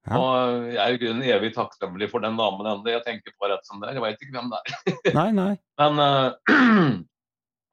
Ja. 0.08 0.18
Og 0.18 0.68
jeg 0.72 0.80
er 0.82 0.94
i 0.96 1.00
grunnen 1.00 1.30
evig 1.30 1.52
takknemlig 1.56 2.08
for 2.12 2.24
den 2.24 2.36
damen 2.40 2.66
ennå. 2.66 2.90
Jeg 2.90 3.04
tenker 3.06 3.34
på 3.36 3.50
rett 3.50 3.64
som 3.68 3.80
det 3.80 3.90
er. 3.90 3.98
Jeg 3.98 4.04
veit 4.04 4.26
ikke 4.26 4.36
hvem 4.36 4.52
det 4.52 4.60
er. 4.60 5.14
Nei, 5.16 5.30
nei. 5.36 5.52
Men 5.80 6.02
eh, 6.04 6.98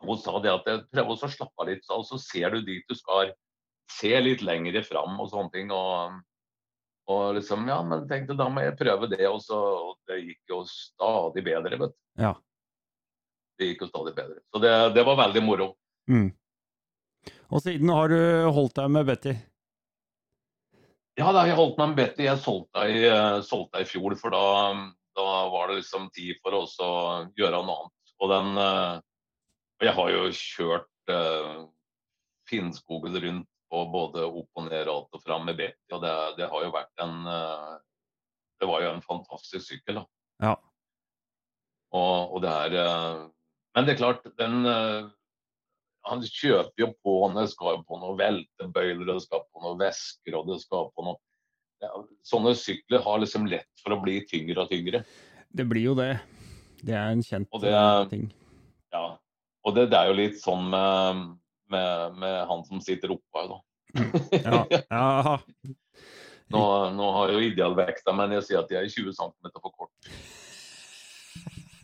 hun 0.08 0.22
sa 0.22 0.38
det 0.44 0.54
at 0.54 0.70
prøver 0.92 1.12
å 1.12 1.32
slappe 1.32 1.64
av 1.64 1.70
litt, 1.70 1.86
og 1.94 2.06
så 2.08 2.20
ser 2.22 2.56
du 2.56 2.64
dit 2.68 2.86
du 2.88 2.96
skal. 2.98 3.34
Se 3.92 4.10
litt 4.18 4.42
lenger 4.42 4.82
fram 4.86 5.20
og 5.22 5.30
sånne 5.30 5.54
ting. 5.54 5.74
Og, 5.74 6.16
og 7.14 7.38
liksom, 7.38 7.68
ja, 7.70 7.82
men 7.86 8.08
tenkte 8.10 8.38
da 8.38 8.48
må 8.50 8.64
jeg 8.66 8.78
prøve 8.80 9.10
det. 9.12 9.24
Og 9.30 9.42
så 9.46 9.60
og 9.60 9.98
det 10.10 10.22
gikk 10.24 10.56
jo 10.56 10.64
stadig 10.70 11.46
bedre, 11.46 11.82
vet 11.82 11.94
du. 11.94 12.00
Ja. 12.24 12.34
Det 13.56 13.72
gikk 13.72 13.86
jo 13.86 13.92
stadig 13.92 14.16
bedre. 14.18 14.42
Så 14.52 14.62
det, 14.64 14.74
det 14.98 15.06
var 15.08 15.22
veldig 15.22 15.44
moro. 15.46 15.70
Mm. 16.12 16.32
Og 17.54 17.62
siden 17.62 17.92
har 17.94 18.10
du 18.12 18.20
holdt 18.54 18.78
deg 18.80 18.92
med 18.94 19.08
Betty. 19.10 19.36
Ja, 21.16 21.30
da 21.32 21.44
har 21.44 21.50
jeg 21.50 21.60
holdt 21.60 21.78
meg 21.80 21.94
med 21.94 22.00
Betty. 22.02 22.26
Jeg 22.28 22.42
solgte 22.44 22.86
i, 22.92 23.06
eh, 23.08 23.60
i 23.80 23.88
fjor, 23.88 24.18
for 24.20 24.36
da, 24.36 24.46
da 25.16 25.28
var 25.54 25.70
det 25.70 25.80
liksom 25.80 26.10
tid 26.16 26.42
for 26.44 26.58
oss 26.58 26.76
å 26.84 26.94
gjøre 27.38 27.62
noe 27.62 27.86
annet. 27.86 27.94
Og 28.20 28.32
den 28.32 28.60
eh, 28.60 28.96
Og 29.76 29.88
jeg 29.88 29.96
har 29.98 30.12
jo 30.14 30.24
kjørt 30.40 31.12
uh, 31.12 31.66
Finnskogen 32.50 33.18
rundt 33.24 33.50
på 33.72 33.82
både 33.92 34.24
opp 34.26 34.60
og 34.60 34.68
ned 34.70 34.90
alt 34.92 35.18
og 35.18 35.24
fram 35.24 35.46
med 35.48 35.58
Betty, 35.60 35.90
og 35.96 36.04
det, 36.04 36.14
det 36.40 36.50
har 36.52 36.66
jo 36.66 36.72
vært 36.74 37.04
en 37.04 37.28
eh, 37.28 37.74
Det 38.62 38.70
var 38.70 38.84
jo 38.86 38.94
en 38.94 39.04
fantastisk 39.04 39.66
sykkel, 39.68 40.00
da. 40.00 40.06
Ja. 40.46 40.54
Og, 41.96 42.36
og 42.36 42.44
det 42.46 42.54
er 42.54 42.78
eh, 42.84 43.26
Men 43.76 43.88
det 43.88 43.96
er 43.96 44.02
klart, 44.04 44.28
den 44.40 44.70
eh, 44.70 45.10
Han 46.12 46.24
kjøper 46.24 46.86
jo 46.86 46.92
på 47.04 47.18
Det 47.36 47.48
skal 47.56 47.80
jo 47.80 47.84
på 47.90 48.00
noen 48.04 48.20
veltebøyler, 48.22 49.06
det 49.10 49.20
skal 49.26 49.46
på 49.50 49.66
noen 49.66 49.82
vesker, 49.82 50.38
og 50.38 50.52
det 50.52 50.62
skal 50.64 50.92
på 50.94 51.10
noe 51.10 51.20
ja, 51.84 51.92
Sånne 52.26 52.56
sykler 52.58 53.04
har 53.04 53.22
liksom 53.24 53.50
lett 53.52 53.84
for 53.84 53.98
å 53.98 54.02
bli 54.02 54.22
tyngre 54.30 54.64
og 54.64 54.72
tyngre. 54.72 55.04
Det 55.56 55.66
blir 55.68 55.90
jo 55.90 55.94
det. 55.98 56.14
Det 56.80 56.96
er 56.96 57.12
en 57.12 57.24
kjent 57.26 57.50
det 57.62 57.74
eh, 57.76 58.06
ting. 58.14 58.30
Ja. 58.96 59.18
Og 59.66 59.76
det, 59.76 59.88
det 59.92 59.98
er 60.00 60.12
jo 60.12 60.20
litt 60.20 60.38
sånn 60.42 60.68
med, 60.70 61.24
med, 61.74 62.20
med 62.22 62.38
han 62.50 62.62
som 62.68 62.84
sitter 62.84 63.16
oppå 63.16 63.42
her, 63.42 63.56
da. 63.56 63.62
Ja, 64.46 64.62
ja. 64.92 65.40
Nå, 66.54 66.62
nå 66.94 67.06
har 67.16 67.32
jeg 67.32 67.36
jo 67.36 67.48
idealvekta, 67.50 68.14
men 68.14 68.36
jeg 68.36 68.44
sier 68.46 68.60
at 68.62 68.70
jeg 68.70 68.86
er 68.86 68.92
20 68.94 69.16
cm 69.18 69.48
for 69.56 69.72
kort. 69.74 70.12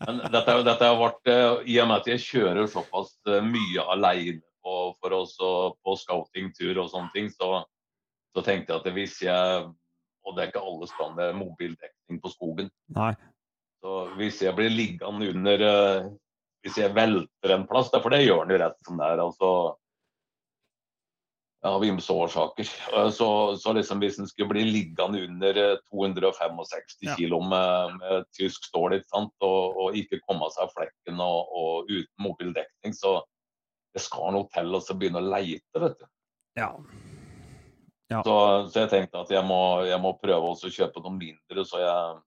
Men 0.05 0.21
dette, 0.33 0.53
dette 0.65 0.89
har 0.89 0.99
vært, 0.99 1.29
eh, 1.29 1.63
I 1.73 1.79
og 1.81 1.89
med 1.89 2.03
at 2.03 2.09
jeg 2.11 2.23
kjører 2.27 2.69
såpass 2.69 3.15
eh, 3.29 3.41
mye 3.45 3.85
alene 3.93 4.39
på, 4.61 4.75
for 5.01 5.17
oss 5.17 5.33
og 5.41 5.79
på 5.81 5.95
scoutingtur 5.97 6.77
og 6.81 6.91
sånne 6.93 7.09
ting, 7.15 7.29
så, 7.33 7.63
så 8.35 8.45
tenkte 8.45 8.75
jeg 8.75 8.81
at 8.83 8.95
hvis 8.95 9.19
jeg 9.25 9.69
Og 10.21 10.35
det 10.37 10.43
er 10.43 10.49
ikke 10.51 10.61
alle 10.61 10.85
steder 10.85 11.31
er 11.31 11.37
mobildekning 11.37 12.19
på 12.21 12.29
skogen. 12.29 12.67
Nei. 12.93 13.15
Så 13.81 14.03
hvis 14.19 14.43
jeg 14.45 14.53
blir 14.53 14.69
liggende 14.69 15.31
under 15.33 15.63
eh, 15.65 16.11
Hvis 16.61 16.77
jeg 16.77 16.93
velter 16.93 17.55
en 17.55 17.67
plass, 17.69 17.89
for 17.93 18.13
det 18.13 18.23
gjør 18.25 18.45
den 18.45 18.55
jo 18.55 18.61
rett 18.61 18.83
som 18.85 18.99
det 18.99 19.07
er, 19.13 19.21
altså 19.23 19.51
av 21.63 21.83
ymse 21.85 22.13
årsaker. 22.13 22.69
Eh, 22.93 23.09
Så, 23.13 23.57
så 23.57 23.73
liksom 23.73 23.99
hvis 24.01 24.19
en 24.19 24.27
skulle 24.29 24.49
bli 24.49 24.63
liggende 24.65 25.23
under 25.27 25.57
eh, 25.57 25.77
265 25.93 26.57
Ja. 27.05 27.15
kilo 27.15 27.41
med, 27.41 27.97
med 27.99 28.25
tysk 28.37 28.65
stål? 28.65 28.97
Og, 29.13 29.77
og 29.77 29.95
ikke 29.95 30.21
komme 30.25 30.49
seg 30.49 30.65
av 30.65 30.73
flekken 30.73 31.21
og, 31.21 31.53
og 31.53 31.91
uten 31.91 32.25
mobildekning, 32.25 32.93
så 32.97 33.21
det 33.93 34.01
skal 34.01 34.33
noe 34.33 34.47
til 34.53 34.73
å 34.73 34.81
begynne 34.95 35.19
å 35.21 35.29
leite, 35.33 35.79
vet 35.83 35.99
du. 35.99 36.05
Ja. 36.57 36.71
Så, 38.11 38.33
så 38.71 38.83
jeg 38.83 38.89
tenkte 38.91 39.21
at 39.21 39.29
jeg 39.31 39.43
må, 39.47 39.83
jeg 39.87 39.99
må 40.03 40.15
prøve 40.19 40.51
å 40.51 40.57
kjøpe 40.71 41.03
noe 41.03 41.15
mindre, 41.15 41.65
så 41.67 41.79
jeg 41.79 42.17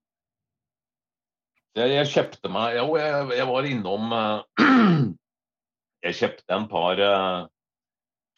Jeg, 1.75 1.91
jeg 1.91 2.11
kjøpte 2.13 2.51
meg 2.55 2.77
Jo, 2.79 2.95
jeg, 3.01 3.31
jeg 3.35 3.49
var 3.51 3.67
innom 3.69 4.15
eh, 4.15 4.63
Jeg 6.07 6.19
kjøpte 6.21 6.55
en 6.57 6.69
par 6.71 7.03
eh, 7.03 7.41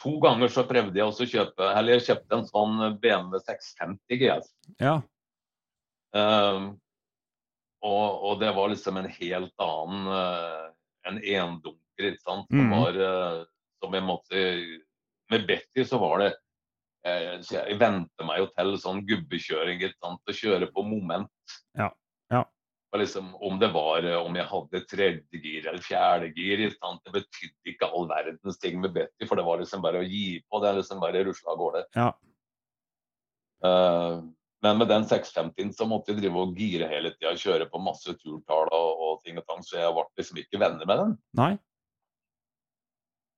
To 0.05 0.15
ganger 0.23 0.53
så 0.53 0.65
prøvde 0.69 0.97
jeg 0.97 1.09
også 1.09 1.27
å 1.27 1.33
kjøpe 1.35 1.69
Eller 1.73 1.97
jeg 1.97 2.07
kjøpte 2.09 2.39
en 2.39 2.49
sånn 2.49 2.81
BMW 3.03 3.41
650 3.43 4.21
GS. 4.21 4.51
Ja. 4.83 4.99
Um, 6.17 6.69
og, 7.85 8.05
og 8.29 8.39
det 8.41 8.53
var 8.57 8.71
liksom 8.73 9.01
en 9.01 9.09
helt 9.11 9.65
annen 9.65 10.07
En 11.09 11.19
endunker, 11.21 12.09
ikke 12.13 12.23
sant. 12.23 12.47
Som 12.49 12.71
mm. 12.71 12.75
var 12.77 13.01
Som 13.83 13.97
jeg 13.97 14.07
måtte 14.07 14.45
Med 15.33 15.49
Betty 15.49 15.85
så 15.89 16.01
var 16.01 16.25
det 16.25 16.33
så 17.47 17.61
Jeg 17.61 17.77
venter 17.79 18.27
meg 18.27 18.41
jo 18.41 18.47
til 18.57 18.73
sånn 18.83 19.05
gubbekjøring, 19.07 19.79
ikke 19.79 19.95
sant. 20.01 20.23
Å 20.27 20.35
kjøre 20.35 20.67
på 20.75 20.83
moment. 20.83 21.31
Ja. 21.79 21.93
Og 22.97 23.03
liksom, 23.03 23.27
om 23.45 23.59
det 23.61 23.69
var 23.75 24.07
eh, 24.09 24.17
om 24.17 24.37
jeg 24.39 24.49
hadde 24.49 24.81
tredje 24.89 25.41
gir 25.43 25.67
eller 25.67 25.83
fjerde 25.85 26.31
gir, 26.33 26.63
det 26.73 27.13
betydde 27.13 27.73
ikke 27.75 27.89
all 27.93 28.07
verdens 28.09 28.57
ting 28.63 28.79
med 28.81 28.95
Betty. 28.95 29.27
For 29.29 29.37
det 29.37 29.45
var 29.45 29.61
liksom 29.61 29.83
bare 29.85 30.01
å 30.01 30.07
gi 30.07 30.39
på. 30.41 30.61
Det 30.63 30.71
er 30.71 30.79
liksom 30.79 31.03
bare 31.03 31.25
rusla 31.27 31.53
av 31.53 31.59
gårde. 31.61 31.83
Ja. 31.99 32.07
Uh, 33.67 34.25
men 34.65 34.81
med 34.81 34.89
den 34.89 35.05
650-en 35.09 35.75
så 35.77 35.85
måtte 35.89 36.15
jeg 36.15 36.23
drive 36.23 36.41
og 36.41 36.57
gire 36.57 36.89
hele 36.89 37.13
tida, 37.13 37.35
kjøre 37.37 37.69
på 37.69 37.83
masse 37.85 38.17
turtall 38.17 38.73
og, 38.73 39.05
og 39.05 39.21
ting 39.27 39.37
og 39.41 39.45
tang, 39.45 39.61
så 39.65 39.79
jeg 39.83 39.93
ble 39.93 40.07
liksom 40.17 40.41
ikke 40.41 40.61
venner 40.63 40.89
med 40.89 41.03
den. 41.03 41.15
Nei. 41.37 41.53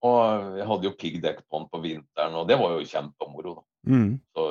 Og 0.06 0.54
jeg 0.60 0.70
hadde 0.70 0.86
jo 0.86 0.96
piggdekk 1.02 1.42
på 1.42 1.58
den 1.58 1.70
på 1.72 1.82
vinteren, 1.82 2.38
og 2.38 2.46
det 2.46 2.60
var 2.62 2.76
jo 2.76 2.86
kjempemoro. 2.86 3.58
da. 3.58 3.90
Mm. 3.90 4.10
Så 4.38 4.48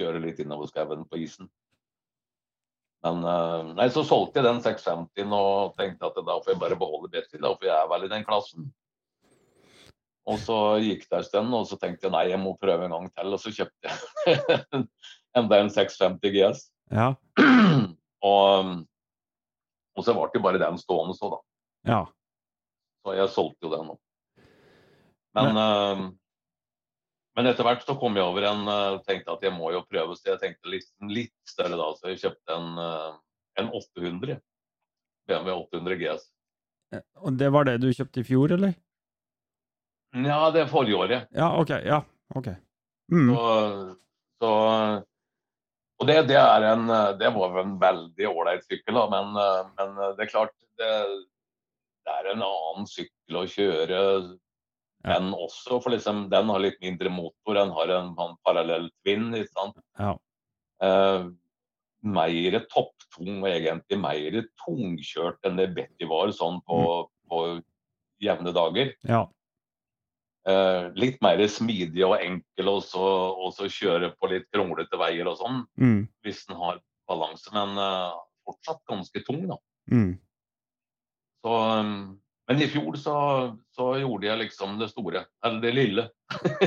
kjøre 0.00 0.24
litt 0.24 0.40
innover 0.40 0.72
skauen 0.72 1.04
på 1.04 1.20
isen. 1.20 1.52
Men 3.06 3.22
eh, 3.24 3.70
nei, 3.78 3.86
så 3.94 4.02
solgte 4.06 4.40
jeg 4.40 4.48
den 4.48 4.60
650-en 4.64 5.34
og 5.36 5.78
tenkte 5.78 6.08
at 6.08 6.18
da 6.18 6.38
får 6.42 6.54
jeg 6.54 6.60
bare 6.62 6.78
beholde 6.80 7.10
Betty, 7.12 7.38
da, 7.38 7.52
for 7.54 7.68
jeg 7.68 7.90
vel 7.92 8.06
i 8.06 8.10
den 8.12 8.26
klassen. 8.26 8.68
Og 10.28 10.40
så 10.42 10.56
gikk 10.84 11.06
det 11.06 11.20
en 11.20 11.24
stund, 11.24 11.54
og 11.56 11.64
så 11.70 11.78
tenkte 11.80 12.08
jeg 12.08 12.12
nei, 12.12 12.26
jeg 12.32 12.40
må 12.42 12.56
prøve 12.60 12.84
en 12.84 12.96
gang 12.96 13.06
til, 13.14 13.32
og 13.32 13.40
så 13.40 13.52
kjøpte 13.54 13.92
jeg 13.92 14.82
enda 15.38 15.58
en 15.62 15.72
650 15.72 16.34
GS. 16.34 16.66
Ja. 16.92 17.12
og, 18.32 18.74
og 19.96 20.04
så 20.04 20.16
ble 20.18 20.28
det 20.34 20.44
bare 20.44 20.60
den 20.60 20.80
stående 20.80 21.16
så, 21.16 21.32
da. 21.32 21.40
Ja. 21.88 22.02
Så 23.06 23.14
jeg 23.16 23.32
solgte 23.32 23.68
jo 23.68 23.72
den 23.72 23.88
nå. 23.92 23.98
Men, 25.38 25.60
eh, 25.62 26.04
men 27.38 27.46
etter 27.46 27.62
hvert 27.62 27.84
så 27.86 27.94
kom 27.94 28.16
jeg 28.18 28.26
over 28.26 28.42
en 28.48 28.64
uh, 28.66 28.96
tenkte 29.06 29.30
at 29.30 29.44
jeg 29.46 29.54
må 29.54 29.68
jo 29.70 29.84
prøve, 29.86 30.16
så 30.18 30.32
jeg 30.32 30.40
tenkte 30.42 30.72
litt, 30.72 30.88
litt 31.06 31.36
større 31.46 31.76
da. 31.78 31.84
Så 31.94 32.10
jeg 32.10 32.18
kjøpte 32.24 32.56
en, 32.56 32.72
eh, 32.82 33.12
en 33.62 33.68
800. 33.78 34.40
BMW 35.28 35.52
800 35.52 36.00
GS. 36.00 36.24
Og 37.22 37.36
det 37.38 37.52
var 37.54 37.68
det 37.68 37.76
du 37.84 37.92
kjøpte 37.94 38.24
i 38.24 38.26
fjor, 38.26 38.56
eller? 38.56 38.74
Ja, 40.18 40.40
det 40.50 40.64
er 40.64 40.72
forrige 40.72 40.98
året. 40.98 41.28
Ja, 41.36 41.52
OK. 41.60 41.70
Ja, 41.86 42.00
OK. 42.34 42.50
Mm. 43.12 43.30
Så, 43.30 43.46
så 44.42 44.52
Og 46.02 46.10
det, 46.10 46.18
det 46.32 46.36
er 46.40 46.66
en 46.72 46.90
eh, 46.90 47.14
Det 47.22 47.30
var 47.38 47.54
en 47.62 47.78
veldig 47.78 48.32
ålreit 48.32 48.66
sykkel, 48.66 48.98
da, 48.98 49.06
men, 49.14 49.38
eh, 49.44 49.70
men 49.78 49.94
det 50.18 50.26
er 50.26 50.32
klart 50.34 50.56
det, 50.82 50.90
det 52.02 52.18
er 52.18 52.32
en 52.34 52.42
annen 52.50 52.90
sykkel 52.90 53.42
å 53.44 53.46
kjøre 53.54 54.02
Ja. 55.04 55.18
den 55.18 55.30
også, 55.36 55.78
for 55.82 55.90
liksom, 55.94 56.24
den 56.32 56.48
har 56.50 56.58
litt 56.62 56.80
mindre 56.82 57.10
motor. 57.12 57.54
Den 57.54 57.70
har 57.76 57.92
en, 57.94 58.08
en 58.18 58.36
parallell 58.44 58.88
twin. 59.04 59.28
ikke 59.38 59.52
sant? 59.54 59.78
Ja. 59.98 60.16
Eh, 60.82 61.28
mer 62.08 62.58
topptung 62.70 63.40
og 63.42 63.48
egentlig 63.50 63.98
mer 64.00 64.36
tungkjørt 64.64 65.46
enn 65.48 65.56
det 65.58 65.68
Betty 65.76 66.06
var 66.10 66.30
sånn 66.34 66.60
på, 66.66 66.80
på 67.30 67.40
jevne 68.22 68.52
dager. 68.54 68.92
Ja. 69.06 69.24
Eh, 70.48 70.90
litt 70.96 71.18
mer 71.22 71.40
smidig 71.50 72.04
og 72.06 72.16
enkel 72.22 72.70
og 72.72 72.82
så, 72.86 73.02
og 73.36 73.50
så 73.56 73.66
kjøre 73.70 74.12
på 74.16 74.30
litt 74.32 74.46
kronglete 74.54 74.98
veier 75.00 75.28
og 75.30 75.36
sånn, 75.40 75.64
Mm. 75.78 76.06
hvis 76.24 76.44
den 76.48 76.56
har 76.56 76.78
balanse. 77.10 77.50
Men 77.52 77.76
eh, 77.78 78.14
fortsatt 78.48 78.80
ganske 78.88 79.22
tung, 79.26 79.42
da. 79.50 79.58
Mm. 79.92 80.14
Så, 81.44 81.52
um, 81.80 82.20
men 82.48 82.62
i 82.64 82.68
fjor 82.72 82.96
så, 82.96 83.16
så 83.76 83.90
gjorde 84.00 84.30
jeg 84.30 84.40
liksom 84.44 84.78
det 84.80 84.90
store, 84.92 85.26
eller 85.44 85.60
det 85.64 85.74
lille. 85.76 86.06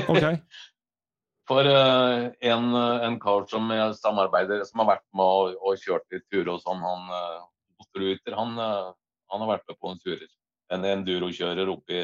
OK. 0.06 0.26
For 1.50 1.66
eh, 1.66 2.28
en, 2.52 2.68
en 2.78 3.16
kar 3.20 3.48
som 3.50 3.66
jeg 3.74 3.96
samarbeider, 3.98 4.62
som 4.68 4.84
har 4.84 4.92
vært 4.92 5.08
med 5.18 5.26
og, 5.26 5.56
og 5.58 5.80
kjørt 5.82 6.06
litt 6.14 6.24
turer 6.30 6.52
og 6.54 6.62
sånn, 6.62 6.78
han 6.86 7.10
uh, 7.10 7.40
Osterruter, 7.82 8.36
han, 8.38 8.54
eh, 8.62 8.92
han 9.32 9.42
har 9.42 9.50
vært 9.50 9.66
med 9.68 9.78
på 9.80 9.90
en 9.90 10.00
turer. 10.00 10.30
En 10.72 10.86
endurokjører 10.88 11.68
oppi, 11.68 11.98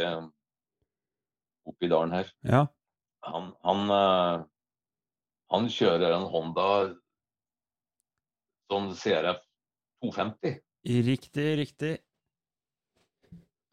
oppi 1.71 1.88
dalen 1.88 2.17
her. 2.19 2.33
Ja. 2.45 2.64
Han, 3.27 3.53
han, 3.64 3.91
eh, 3.91 4.43
han 5.55 5.71
kjører 5.73 6.17
en 6.17 6.27
Honda 6.33 6.69
sånn 8.69 8.91
CRF 8.99 9.41
250. 10.05 10.59
Riktig, 11.09 11.49
riktig. 11.62 11.95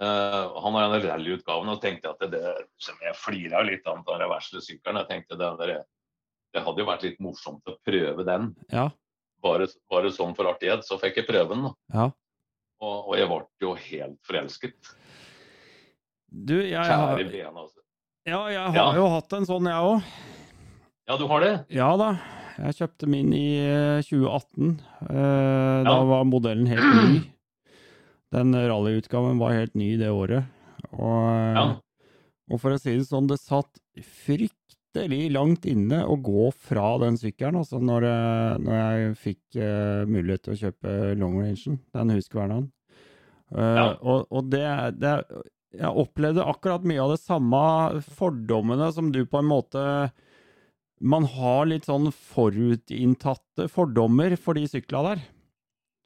Eh, 0.03 0.59
han 0.63 0.73
har 0.75 0.89
en 0.91 1.01
rallyutgaven 1.05 1.69
og 1.71 1.81
tenkte 1.83 2.09
at 2.11 2.19
det, 2.25 2.31
det 2.35 2.53
som 2.83 2.97
Jeg 3.05 3.15
flira 3.15 3.61
litt 3.63 3.85
av 3.87 4.01
den 4.07 4.25
vesle 4.29 4.59
sykkelen. 4.61 4.99
Jeg 5.03 5.07
tenkte 5.11 5.37
det, 5.39 5.51
der, 5.61 5.83
det 6.53 6.63
hadde 6.65 6.83
jo 6.83 6.89
vært 6.89 7.05
litt 7.07 7.19
morsomt 7.23 7.63
å 7.71 7.77
prøve 7.85 8.25
den. 8.27 8.49
Ja. 8.73 8.89
Bare, 9.45 9.67
bare 9.91 10.11
sånn 10.11 10.35
for 10.35 10.49
artighet. 10.51 10.83
Så 10.87 10.97
fikk 10.99 11.21
jeg 11.21 11.27
prøve 11.29 11.53
den. 11.55 11.69
Ja. 11.93 12.09
Og, 12.83 13.07
og 13.07 13.15
jeg 13.15 13.29
ble 13.31 13.41
jo 13.63 13.73
helt 13.79 14.19
forelsket. 14.27 14.93
Du, 16.27 16.57
jeg 16.59 16.75
Kjære 16.75 16.95
har, 16.99 17.21
vene, 17.31 17.51
altså. 17.61 17.79
ja, 18.27 18.39
jeg 18.51 18.63
har 18.65 18.75
Ja. 18.75 18.87
jo 18.97 19.05
hatt 19.13 19.35
en 19.37 19.45
sånn, 19.47 19.69
jeg 19.71 19.91
òg. 19.93 20.09
Ja, 21.07 21.15
du 21.21 21.27
har 21.29 21.43
det? 21.45 21.53
Ja 21.71 21.91
da. 22.01 22.09
Jeg 22.57 22.75
kjøpte 22.79 23.07
min 23.11 23.31
i 23.35 23.45
eh, 23.61 24.01
2018. 24.03 24.73
Eh, 25.05 25.83
Da 25.85 25.95
var 26.07 26.23
modellen 26.27 26.67
helt 26.67 26.91
ny. 26.99 27.21
Den 28.35 28.51
rallyutgaven 28.55 29.39
var 29.39 29.55
helt 29.55 29.75
ny 29.79 29.93
det 30.01 30.09
året. 30.11 30.43
Og, 30.91 31.23
eh, 31.31 31.55
Ja. 31.55 31.65
og 32.51 32.59
for 32.61 32.75
å 32.75 32.79
si 32.81 32.97
det 32.97 33.07
sånn, 33.07 33.27
det 33.31 33.39
satt 33.39 33.79
fryktelig 33.99 35.31
langt 35.31 35.65
inne 35.65 36.03
å 36.05 36.15
gå 36.21 36.51
fra 36.53 36.97
den 36.99 37.15
sykkelen, 37.19 37.57
altså 37.61 37.79
når, 37.81 38.01
jeg- 38.09 38.61
når 38.65 38.75
jeg 38.75 39.15
fikk 39.23 39.59
uh, 39.61 40.05
mulighet 40.05 40.43
til 40.43 40.53
å 40.53 40.61
kjøpe 40.63 41.17
long 41.19 41.39
rangen, 41.41 41.79
den 41.93 42.09
Husqvarnaen. 42.15 42.69
Uh, 43.51 43.75
Ja. 43.75 43.87
Og, 44.01 44.27
og 44.31 44.49
det, 44.49 44.99
det 44.99 45.15
Jeg 45.75 45.91
opplevde 45.91 46.43
akkurat 46.47 46.83
mye 46.87 47.01
av 47.03 47.11
det 47.11 47.19
samme 47.19 48.01
fordommene 48.15 48.93
som 48.95 49.11
du 49.11 49.25
på 49.25 49.39
en 49.39 49.49
måte 49.49 50.11
man 51.01 51.25
har 51.25 51.65
litt 51.67 51.83
sånn 51.85 52.07
forutinntatte 52.15 53.67
fordommer 53.69 54.37
for 54.39 54.55
de 54.55 54.63
sykla 54.71 55.01
der. 55.09 55.23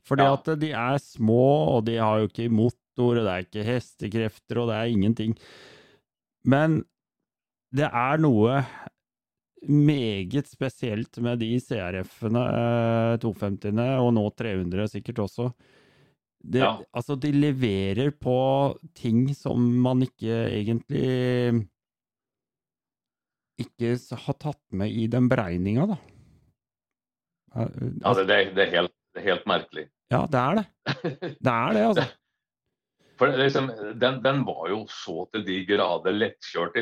Fordi 0.07 0.23
Ja. 0.23 0.33
at 0.33 0.59
de 0.59 0.71
er 0.71 0.97
små, 0.97 1.77
og 1.77 1.85
de 1.85 1.97
har 1.97 2.19
jo 2.19 2.27
ikke 2.27 2.49
motor, 2.49 3.17
og 3.19 3.23
det 3.25 3.31
er 3.33 3.43
ikke 3.45 3.65
hestekrefter, 3.67 4.57
og 4.61 4.69
det 4.69 4.75
er 4.77 4.93
ingenting. 4.93 5.37
Men 6.45 6.83
det 7.75 7.89
er 7.91 8.17
noe 8.17 8.65
meget 9.67 10.47
spesielt 10.47 11.17
med 11.21 11.39
de 11.39 11.59
CRF-ene, 11.59 12.43
eh, 12.47 13.17
250-ene, 13.19 13.99
og 13.99 14.13
nå 14.15 14.23
300 14.35 14.87
sikkert 14.87 15.19
også. 15.25 15.53
Det, 16.41 16.61
Ja. 16.61 16.77
Altså, 16.95 17.19
de 17.19 17.31
leverer 17.35 18.11
på 18.11 18.79
ting 18.95 19.27
som 19.35 19.59
man 19.59 20.01
ikke 20.01 20.47
egentlig 20.47 21.67
ikke 23.59 23.97
har 24.15 24.37
tatt 24.39 24.61
med 24.71 24.89
i 24.89 25.07
den 25.11 25.27
beregninga, 25.27 25.85
da. 25.91 25.97
Eh, 27.59 27.67
Ja, 28.05 28.13
det, 28.13 28.55
det, 28.55 28.67
er 28.67 28.71
helt, 28.71 28.93
helt 29.23 29.45
merkelig. 29.49 29.89
ja, 30.13 30.23
det 30.31 30.39
er 30.39 30.59
det. 30.59 30.65
Det 31.39 31.53
er 31.53 31.77
det, 31.77 31.85
altså. 31.91 32.07
For 33.19 33.35
liksom, 33.35 33.67
den, 33.99 34.21
den 34.23 34.45
var 34.47 34.69
jo 34.71 34.85
så 34.87 35.25
til 35.33 35.43
de 35.43 35.57
grader 35.67 36.15
lettkjørt. 36.15 36.77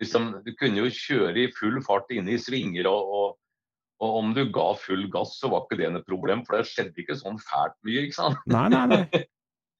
Liksom, 0.00 0.28
du 0.46 0.52
kunne 0.54 0.84
jo 0.84 0.92
kjøre 0.94 1.42
i 1.42 1.50
full 1.56 1.80
fart 1.82 2.12
inne 2.14 2.36
i 2.36 2.38
svinger, 2.38 2.86
og, 2.86 3.10
og, 3.16 3.32
og 3.98 4.20
om 4.20 4.30
du 4.36 4.44
ga 4.54 4.68
full 4.78 5.08
gass, 5.10 5.34
så 5.40 5.50
var 5.50 5.66
ikke 5.66 5.80
det 5.82 5.90
noe 5.90 6.06
problem, 6.06 6.44
for 6.46 6.54
det 6.56 6.70
skjedde 6.70 7.02
ikke 7.02 7.18
sånn 7.18 7.42
fælt 7.42 7.74
mye. 7.82 8.06
ikke 8.06 8.18
sant? 8.20 8.46
Nei, 8.46 8.68
nei, 8.70 8.86
nei. 8.94 9.02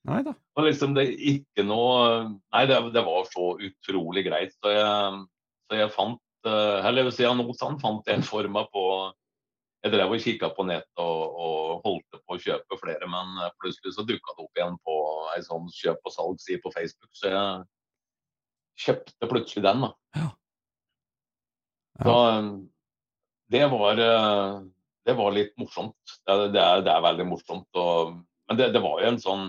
Nei 0.08 0.22
da. 0.24 0.32
Og 0.56 0.64
liksom 0.64 0.94
det 0.96 1.10
ikke 1.12 1.64
noe 1.68 2.22
Nei, 2.24 2.62
det, 2.70 2.78
det 2.94 3.02
var 3.04 3.26
så 3.28 3.50
utrolig 3.60 4.24
greit. 4.30 4.54
Så 4.56 4.72
jeg, 4.72 5.18
så 5.68 5.76
jeg 5.76 5.92
fant 5.92 6.48
eh, 6.48 6.86
Eller 6.88 7.02
jeg 7.02 7.08
vil 7.10 7.16
si, 7.18 7.24
ja, 7.26 7.34
nå 7.36 7.44
fant 7.58 8.08
jeg 8.08 8.16
en 8.16 8.24
forma 8.24 8.64
på 8.72 8.84
Jeg 9.80 9.94
drev 9.94 10.12
og 10.12 10.20
kikka 10.20 10.50
på 10.52 10.64
nett 10.68 11.00
og, 11.00 11.20
og 11.44 11.86
holdt 11.86 12.18
på 12.20 12.36
å 12.36 12.40
kjøpe 12.40 12.76
flere, 12.82 13.06
men 13.08 13.38
eh, 13.40 13.52
plutselig 13.62 13.94
så 13.96 14.04
dukka 14.04 14.34
det 14.36 14.44
opp 14.44 14.60
igjen 14.60 14.76
på 14.84 14.96
ei 15.34 15.44
sånn 15.46 15.70
kjøp- 15.72 16.10
og 16.10 16.14
salgsside 16.16 16.60
på 16.64 16.72
Facebook, 16.74 17.12
så 17.16 17.30
jeg 17.32 18.82
kjøpte 18.84 19.30
plutselig 19.30 19.64
den. 19.64 19.86
da. 19.86 20.20
Ja. 20.20 20.26
Så 22.04 22.18
eh, 22.26 22.50
det 23.56 23.64
var 23.72 24.04
eh, 24.04 24.60
det 25.08 25.16
var 25.16 25.32
litt 25.32 25.56
morsomt. 25.58 25.96
Det, 26.26 26.36
det, 26.52 26.60
er, 26.60 26.84
det 26.84 26.92
er 26.92 27.06
veldig 27.06 27.26
morsomt. 27.32 27.80
Og, 27.80 28.20
men 28.50 28.60
det, 28.60 28.68
det 28.76 28.84
var 28.84 29.00
jo 29.00 29.14
en 29.14 29.22
sånn 29.22 29.48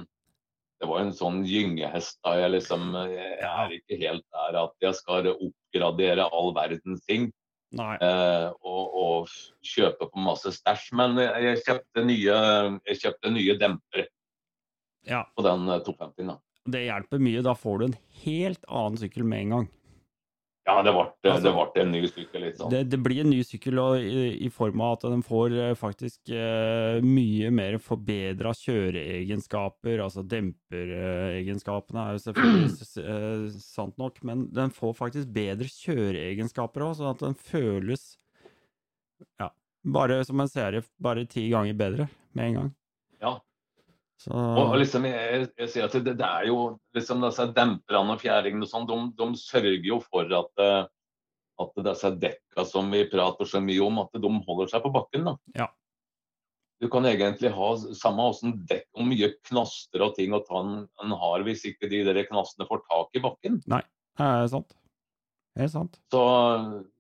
det 0.82 0.88
var 0.90 1.04
en 1.04 1.12
sånn 1.14 1.44
gyngehest 1.46 2.18
da 2.26 2.32
jeg 2.40 2.56
liksom 2.56 2.96
Jeg 2.98 3.46
er 3.46 3.74
ikke 3.76 3.98
helt 4.02 4.24
der 4.34 4.56
at 4.64 4.72
jeg 4.82 4.98
skal 4.98 5.28
oppgradere 5.30 6.26
all 6.34 6.50
verdens 6.58 7.04
ting 7.06 7.28
Eh, 8.04 8.48
og, 8.68 8.96
og 9.02 9.30
kjøpe 9.64 10.08
på 10.12 10.24
masse 10.26 10.52
stæsj. 10.58 10.90
Men 11.00 11.16
jeg 11.24 11.62
kjøpte 11.66 12.04
nye, 12.06 12.40
jeg 12.90 13.00
kjøpte 13.06 13.32
nye 13.32 13.58
dempere 13.62 14.08
Ja. 15.08 15.24
på 15.36 15.44
den 15.46 15.68
eh, 15.70 15.80
250-en. 15.88 16.34
da. 16.34 16.38
Det 16.72 16.84
hjelper 16.86 17.22
mye. 17.24 17.42
Da 17.42 17.54
får 17.58 17.80
du 17.80 17.86
en 17.88 17.96
helt 18.26 18.66
annen 18.70 19.00
sykkel 19.02 19.24
med 19.26 19.46
en 19.48 19.54
gang. 19.56 19.70
Ja, 20.70 20.76
det 20.86 20.92
ble, 20.94 21.04
det 21.26 21.32
Altså, 21.32 21.52
ble 21.58 21.82
en 21.82 21.90
ny 21.90 22.02
sykkel. 22.06 22.44
sånn. 22.54 22.70
Det, 22.70 22.82
det 22.92 23.00
blir 23.02 23.24
en 23.24 23.32
ny 23.34 23.40
sykkel 23.46 23.80
og 23.82 23.96
i, 23.98 24.26
i 24.46 24.50
form 24.54 24.84
av 24.86 25.00
at 25.00 25.06
den 25.10 25.24
får 25.26 25.56
eh, 25.58 25.72
faktisk 25.78 26.30
eh, 26.38 27.00
mye 27.02 27.50
mer 27.54 27.80
forbedra 27.82 28.54
kjøreegenskaper. 28.60 30.04
Altså 30.06 30.22
demperegenskapene 30.22 32.04
er 32.04 32.18
jo 32.18 32.24
selvfølgelig 32.28 32.90
eh, 33.16 33.48
sant 33.58 33.98
nok, 34.02 34.22
men 34.28 34.46
den 34.54 34.74
får 34.76 34.94
faktisk 35.00 35.34
bedre 35.34 35.72
kjøreegenskaper 35.72 36.86
òg, 36.86 36.94
sånn 37.00 37.14
at 37.16 37.26
den 37.26 37.40
føles 37.42 38.06
ja, 39.42 39.50
bare 39.82 40.22
som 40.30 40.46
en 40.46 40.52
serie, 40.52 40.86
bare 41.02 41.26
ti 41.30 41.48
ganger 41.50 41.78
bedre 41.78 42.08
med 42.38 42.52
en 42.52 42.60
gang. 42.60 42.72
Ja. 44.22 44.32
Så 44.32 44.38
Og, 44.38 44.64
og 44.68 44.78
liksom, 44.82 45.06
jeg, 45.10 45.50
jeg 45.58 45.70
sier 45.74 45.88
at 45.88 45.96
det, 45.98 46.16
det 46.20 46.28
er 46.28 46.48
jo 46.52 46.58
liksom 46.96 47.24
disse 47.26 47.48
demperne 47.56 48.16
og 48.16 48.22
fjæringene 48.22 48.68
og 48.68 48.72
sånn, 48.72 48.88
de, 48.90 48.98
de 49.18 49.30
sørger 49.40 49.88
jo 49.88 50.00
for 50.06 50.30
at, 50.38 50.52
eh, 50.62 50.82
at 51.64 51.86
disse 51.88 52.12
dekka 52.22 52.66
som 52.70 52.92
vi 52.94 53.06
prater 53.10 53.50
så 53.50 53.62
mye 53.64 53.82
om, 53.86 54.02
at 54.04 54.20
de 54.22 54.34
holder 54.48 54.74
seg 54.74 54.84
på 54.86 54.92
bakken. 54.94 55.30
da. 55.32 55.38
Ja. 55.58 55.70
Du 56.82 56.88
kan 56.90 57.06
egentlig 57.06 57.52
ha 57.54 57.72
samme 57.94 58.24
åssen 58.32 58.56
dekk 58.70 58.88
og 58.98 59.06
mye 59.06 59.32
knaster 59.46 60.02
og 60.02 60.16
ting 60.18 60.34
og 60.34 60.48
tann 60.48 60.72
en, 61.04 61.12
har, 61.14 61.44
hvis 61.46 61.66
ikke 61.70 61.90
de 61.92 62.02
der 62.08 62.24
knastene 62.26 62.66
får 62.70 62.82
tak 62.88 63.18
i 63.20 63.22
bakken. 63.22 63.60
Nei, 63.70 63.84
det 64.18 64.30
er 64.30 64.50
sant. 64.54 64.78
Det 65.54 65.68
er 65.68 65.70
sant. 65.70 66.00
Så, 66.14 66.22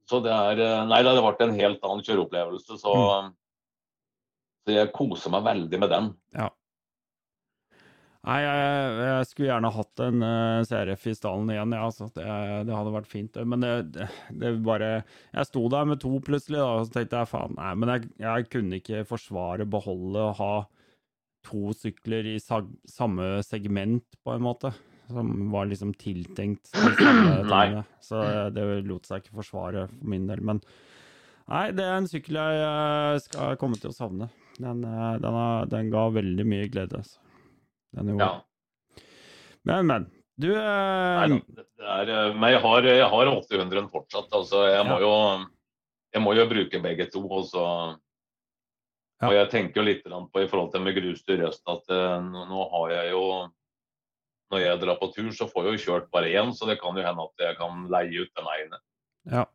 så 0.09 0.19
det 0.21 0.33
er 0.35 0.61
eh, 0.61 0.81
Nei, 0.89 1.01
det 1.07 1.15
ble 1.17 1.47
en 1.47 1.57
helt 1.57 1.85
annen 1.87 2.05
kjøreopplevelse. 2.05 2.77
Så, 2.81 2.95
så 4.61 4.75
jeg 4.75 4.91
koser 4.93 5.33
meg 5.33 5.47
veldig 5.49 5.81
med 5.81 5.93
den. 5.95 6.11
Nei, 8.21 8.37
jeg, 8.45 8.89
jeg 9.01 9.27
skulle 9.31 9.47
gjerne 9.47 9.69
hatt 9.73 10.01
en 10.05 10.21
uh, 10.21 10.65
CRF 10.69 11.07
i 11.09 11.13
stallen 11.17 11.47
igjen, 11.49 11.71
ja, 11.73 11.87
altså. 11.87 12.05
det, 12.13 12.25
det 12.67 12.75
hadde 12.75 12.93
vært 12.93 13.09
fint. 13.09 13.39
Men 13.49 13.65
det, 13.65 13.71
det, 13.95 14.09
det 14.43 14.51
bare 14.61 14.91
Jeg 14.99 15.47
sto 15.49 15.63
der 15.73 15.87
med 15.89 16.03
to 16.03 16.11
plutselig, 16.21 16.59
da, 16.59 16.67
og 16.75 16.85
så 16.85 16.99
tenkte 16.99 17.23
jeg 17.23 17.31
faen, 17.31 17.57
nei, 17.57 17.71
men 17.81 17.93
jeg, 17.95 18.11
jeg 18.21 18.47
kunne 18.53 18.77
ikke 18.77 19.01
forsvare, 19.09 19.65
beholde 19.73 20.27
og 20.27 20.37
ha 20.37 20.53
to 21.49 21.73
sykler 21.73 22.29
i 22.29 22.35
sag, 22.37 22.69
samme 22.85 23.39
segment, 23.47 24.05
på 24.21 24.35
en 24.35 24.45
måte. 24.45 24.69
Som 25.11 25.49
var 25.51 25.65
liksom 25.65 25.95
tiltenkt 25.99 26.69
samme. 26.69 27.81
Så 28.07 28.21
det 28.53 28.67
lot 28.85 29.09
seg 29.09 29.23
ikke 29.23 29.41
forsvare 29.41 29.87
for 29.89 30.13
min 30.13 30.29
del. 30.29 30.45
Men 30.45 30.61
nei, 31.49 31.65
det 31.75 31.87
er 31.87 31.97
en 31.97 32.07
sykkel 32.07 32.37
jeg 32.37 32.61
eh, 32.69 33.17
skal 33.25 33.57
komme 33.59 33.81
til 33.81 33.91
å 33.91 33.97
savne. 33.97 34.29
Den, 34.61 34.85
eh, 34.85 35.17
den, 35.25 35.41
den 35.73 35.91
ga 35.91 36.05
veldig 36.13 36.47
mye 36.47 36.69
glede. 36.71 37.01
Altså. 37.01 37.30
Den 37.97 38.11
gjorde 38.13 38.25
Ja. 38.25 38.41
Men, 39.63 39.85
men. 39.87 40.05
Du 40.41 40.47
Nei, 40.47 40.57
eh, 40.57 41.27
da, 41.27 41.27
det 41.37 41.65
det 41.77 41.85
er, 41.85 42.09
eh, 42.09 42.33
men 42.37 42.51
jeg 42.55 42.61
har, 42.63 42.85
jeg 42.87 43.09
har 43.09 43.29
800 43.29 43.89
fortsatt. 43.91 44.31
altså 44.33 44.63
Jeg 44.71 44.85
må, 44.87 44.99
jo, 45.03 45.11
jeg 46.15 46.21
må 46.23 46.33
jo 46.37 46.45
bruke 46.49 46.81
begge 46.81 47.05
to. 47.13 47.21
Og, 47.29 47.45
så, 47.49 47.65
Ja. 49.21 49.27
og 49.27 49.33
jeg 49.35 49.49
tenker 49.51 49.81
jo 49.81 49.85
litt 49.85 50.03
på 50.03 50.41
i 50.41 50.47
forhold 50.49 50.71
til 50.73 50.81
med 50.81 50.95
grus 50.95 51.21
til 51.23 51.43
røst 51.43 51.61
at 51.69 51.89
eh, 51.93 52.19
nå, 52.25 52.45
nå 52.49 52.69
har 52.71 52.89
jeg 52.95 53.11
jo 53.11 53.25
Når 54.51 54.59
jeg 54.59 54.79
drar 54.81 54.97
på 54.99 55.07
tur, 55.15 55.29
så 55.31 55.45
får 55.47 55.63
jeg 55.69 55.77
jo 55.77 55.83
kjørt 55.85 56.09
bare 56.11 56.27
én, 56.27 56.49
så 56.51 56.65
det 56.67 56.79
kan 56.81 56.95
jo 56.97 57.03
hende 57.05 57.23
at 57.23 57.39
jeg 57.39 57.55
kan 57.57 57.85
leie 57.87 58.21
ut 58.25 58.33
den 58.35 58.49
ene. 58.57 58.79
ja. 59.31 59.45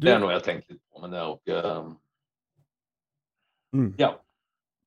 Du, 0.00 0.06
Det 0.06 0.14
er 0.14 0.18
noe 0.22 0.32
jeg 0.32 0.42
tenker 0.46 0.72
litt 0.72 0.82
på, 0.88 1.00
men 1.02 1.10
det 1.10 1.18
er 1.20 1.26
jo 1.26 1.34
ikke 1.36 1.96
Mm. 3.72 3.94
Ja. 3.98 4.14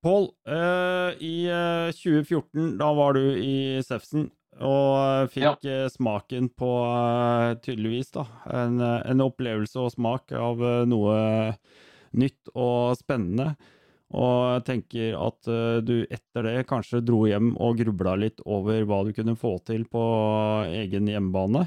Pål, 0.04 0.26
eh, 0.52 1.12
i 1.24 1.36
eh, 1.48 1.92
2014, 1.96 2.78
da 2.78 2.90
var 2.98 3.14
du 3.16 3.22
i 3.40 3.80
Sefsen 3.88 4.26
og 4.60 4.98
eh, 5.00 5.28
fikk 5.32 5.64
eh, 5.72 5.86
smaken 5.90 6.50
på, 6.60 6.72
eh, 6.86 7.54
tydeligvis, 7.64 8.12
da, 8.14 8.26
en, 8.52 8.82
eh, 8.84 9.00
en 9.14 9.24
opplevelse 9.24 9.80
og 9.80 9.94
smak 9.96 10.34
av 10.36 10.60
eh, 10.62 10.82
noe 10.92 11.16
nytt 12.20 12.52
og 12.54 12.98
spennende. 13.00 13.54
Og 14.14 14.42
jeg 14.60 14.66
tenker 14.68 15.16
at 15.18 15.48
eh, 15.50 15.78
du 15.88 15.96
etter 16.14 16.46
det 16.46 16.66
kanskje 16.70 17.00
dro 17.02 17.24
hjem 17.26 17.54
og 17.58 17.80
grubla 17.80 18.14
litt 18.22 18.44
over 18.46 18.84
hva 18.86 19.00
du 19.08 19.14
kunne 19.16 19.34
få 19.40 19.56
til 19.66 19.88
på 19.90 20.04
egen 20.68 21.08
hjemmebane. 21.10 21.64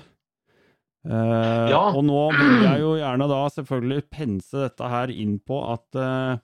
Eh, 1.09 1.71
Ja. 1.73 1.81
Og 1.97 2.05
nå 2.07 2.21
vil 2.37 2.61
jeg 2.69 2.85
jo 2.85 2.93
gjerne 3.01 3.27
da 3.33 3.41
selvfølgelig 3.57 4.05
pense 4.13 4.53
dette 4.61 4.93
her 4.93 5.11
inn 5.11 5.39
på 5.41 5.59
at 5.73 5.99
eh, 5.99 6.37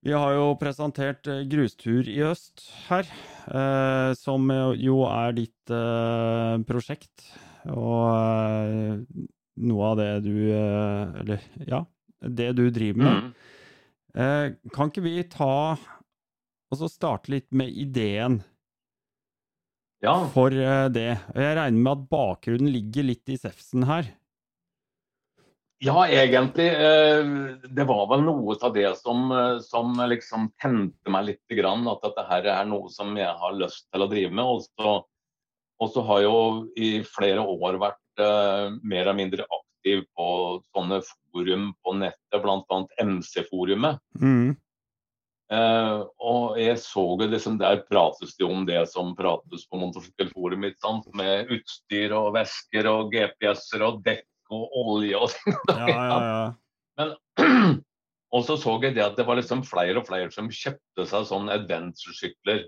vi 0.00 0.14
har 0.16 0.32
jo 0.32 0.54
presentert 0.60 1.28
eh, 1.28 1.44
grustur 1.50 2.08
i 2.08 2.20
øst 2.24 2.64
her, 2.88 3.08
eh, 3.52 4.10
som 4.16 4.48
jo 4.80 5.02
er 5.08 5.36
ditt 5.36 5.72
eh, 5.74 6.56
prosjekt. 6.68 7.26
Og 7.68 8.06
eh, 8.08 9.26
noe 9.60 9.88
av 9.90 9.98
det 10.00 10.12
du 10.24 10.34
eh, 10.48 11.18
Eller 11.20 11.42
ja, 11.68 11.82
det 12.24 12.52
du 12.56 12.62
driver 12.72 13.02
med. 13.02 13.26
Mm. 13.26 13.56
Eh, 14.24 14.46
kan 14.72 14.88
ikke 14.88 15.04
vi 15.04 15.18
ta 15.28 15.76
og 16.70 16.78
så 16.78 16.86
starte 16.88 17.32
litt 17.34 17.48
med 17.52 17.74
ideen 17.74 18.38
ja. 20.00 20.14
for 20.32 20.54
det? 20.54 21.10
Jeg 21.34 21.56
regner 21.58 21.82
med 21.82 21.92
at 21.92 22.04
bakgrunnen 22.12 22.70
ligger 22.70 23.08
litt 23.10 23.32
i 23.32 23.38
Sefsen 23.40 23.88
her. 23.90 24.06
Ja, 25.82 26.08
egentlig. 26.08 26.68
eh, 26.68 27.24
Det 27.70 27.84
var 27.84 28.06
vel 28.10 28.24
noe 28.26 28.56
av 28.60 28.74
det 28.74 28.98
som, 28.98 29.30
eh, 29.32 29.58
som 29.64 29.94
liksom 29.96 30.50
tente 30.60 31.10
meg 31.10 31.24
litt. 31.24 31.46
Grann, 31.48 31.88
at 31.88 32.02
dette 32.02 32.26
her 32.28 32.44
er 32.52 32.66
noe 32.68 32.90
som 32.92 33.16
jeg 33.16 33.32
har 33.32 33.52
lyst 33.56 33.86
til 33.90 34.04
å 34.04 34.10
drive 34.10 34.30
med. 34.30 34.44
Og 34.44 34.60
så, 34.60 35.04
og 35.80 35.92
så 35.94 36.04
har 36.04 36.20
jeg 36.20 36.28
jo 36.28 36.68
i 36.76 36.90
flere 37.08 37.40
år 37.40 37.80
vært 37.80 38.20
eh, 38.20 38.76
mer 38.82 39.06
eller 39.06 39.16
mindre 39.16 39.46
aktiv 39.48 40.04
på 40.12 40.60
sånne 40.76 41.00
forum 41.32 41.70
på 41.80 41.96
nettet, 41.96 42.42
bl.a. 42.42 42.82
MC-forumet. 43.00 44.02
Mm. 44.20 44.58
Uh, 45.50 46.06
og 46.22 46.60
jeg 46.60 46.76
så 46.78 47.02
jo 47.18 47.26
liksom 47.26 47.56
Der 47.58 47.80
prates 47.88 48.36
det 48.38 48.46
om 48.46 48.60
det 48.68 48.84
som 48.86 49.16
prates 49.18 49.64
på 49.66 49.80
motorsykkelforumet, 49.80 50.76
med 51.18 51.50
utstyr 51.50 52.14
og 52.14 52.36
vesker 52.36 52.86
og 52.86 53.10
GPS-er 53.10 53.82
og 53.82 54.04
dekk 54.06 54.28
og 54.54 54.76
olje 54.82 55.18
og 55.18 55.30
ting. 55.34 55.56
Ja, 55.70 55.88
ja, 55.88 56.18
ja. 57.00 57.08
og 58.34 58.46
så 58.46 58.56
så 58.60 58.76
jeg 58.82 58.96
det 58.98 59.04
at 59.04 59.18
det 59.18 59.26
var 59.26 59.40
liksom 59.40 59.64
flere 59.66 59.98
og 60.00 60.08
flere 60.08 60.30
som 60.34 60.50
kjøpte 60.52 61.06
seg 61.08 61.28
sånne 61.30 61.60
adventure-sykler. 61.60 62.66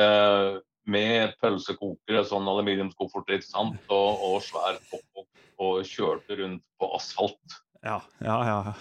Eh, 0.00 0.60
med 0.90 1.36
pølsekokere, 1.38 2.24
sånn 2.26 2.48
aluminiumskofferter 2.50 3.44
sant? 3.46 3.78
og, 3.92 4.24
og 4.26 4.40
svær 4.42 4.80
topp 4.90 5.26
og 5.62 5.84
kjørte 5.86 6.40
rundt 6.40 6.64
på 6.80 6.88
asfalt. 6.96 7.60
Ja, 7.86 8.00
ja, 8.24 8.38
ja. 8.48 8.74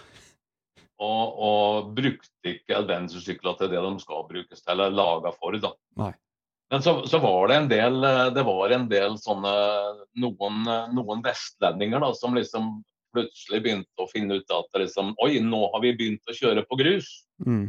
Og, 1.02 1.38
og 1.42 1.94
brukte 1.98 2.56
ikke 2.56 2.80
adventure-sykler 2.82 3.58
til 3.58 3.72
det 3.74 3.82
de 3.82 3.94
skal 4.02 4.26
brukes 4.30 4.62
til, 4.62 4.74
eller 4.74 4.94
laga 4.94 5.34
for. 5.38 5.58
da. 5.62 5.74
Nei. 6.02 6.14
Men 6.72 6.84
så, 6.84 6.94
så, 7.08 7.20
var 7.20 7.50
det 7.52 7.56
en 7.58 7.68
del 7.72 8.04
eh, 8.08 8.30
det 8.36 8.46
var 8.48 8.72
en 8.72 8.88
del 8.92 9.18
sånne 9.20 9.52
noen, 10.24 10.64
noen 10.96 11.24
vestlendinger 11.26 12.00
da, 12.00 12.14
som 12.16 12.38
liksom 12.38 12.78
plutselig 13.12 13.60
begynte 13.66 14.00
å 14.04 14.08
finne 14.08 14.40
ut 14.40 14.56
at 14.56 14.80
liksom, 14.80 15.14
Oi, 15.24 15.36
nå 15.44 15.66
har 15.74 15.84
vi 15.84 15.94
begynt 16.00 16.32
å 16.32 16.36
kjøre 16.36 16.64
på 16.70 16.80
grus. 16.80 17.10
Mm. 17.44 17.68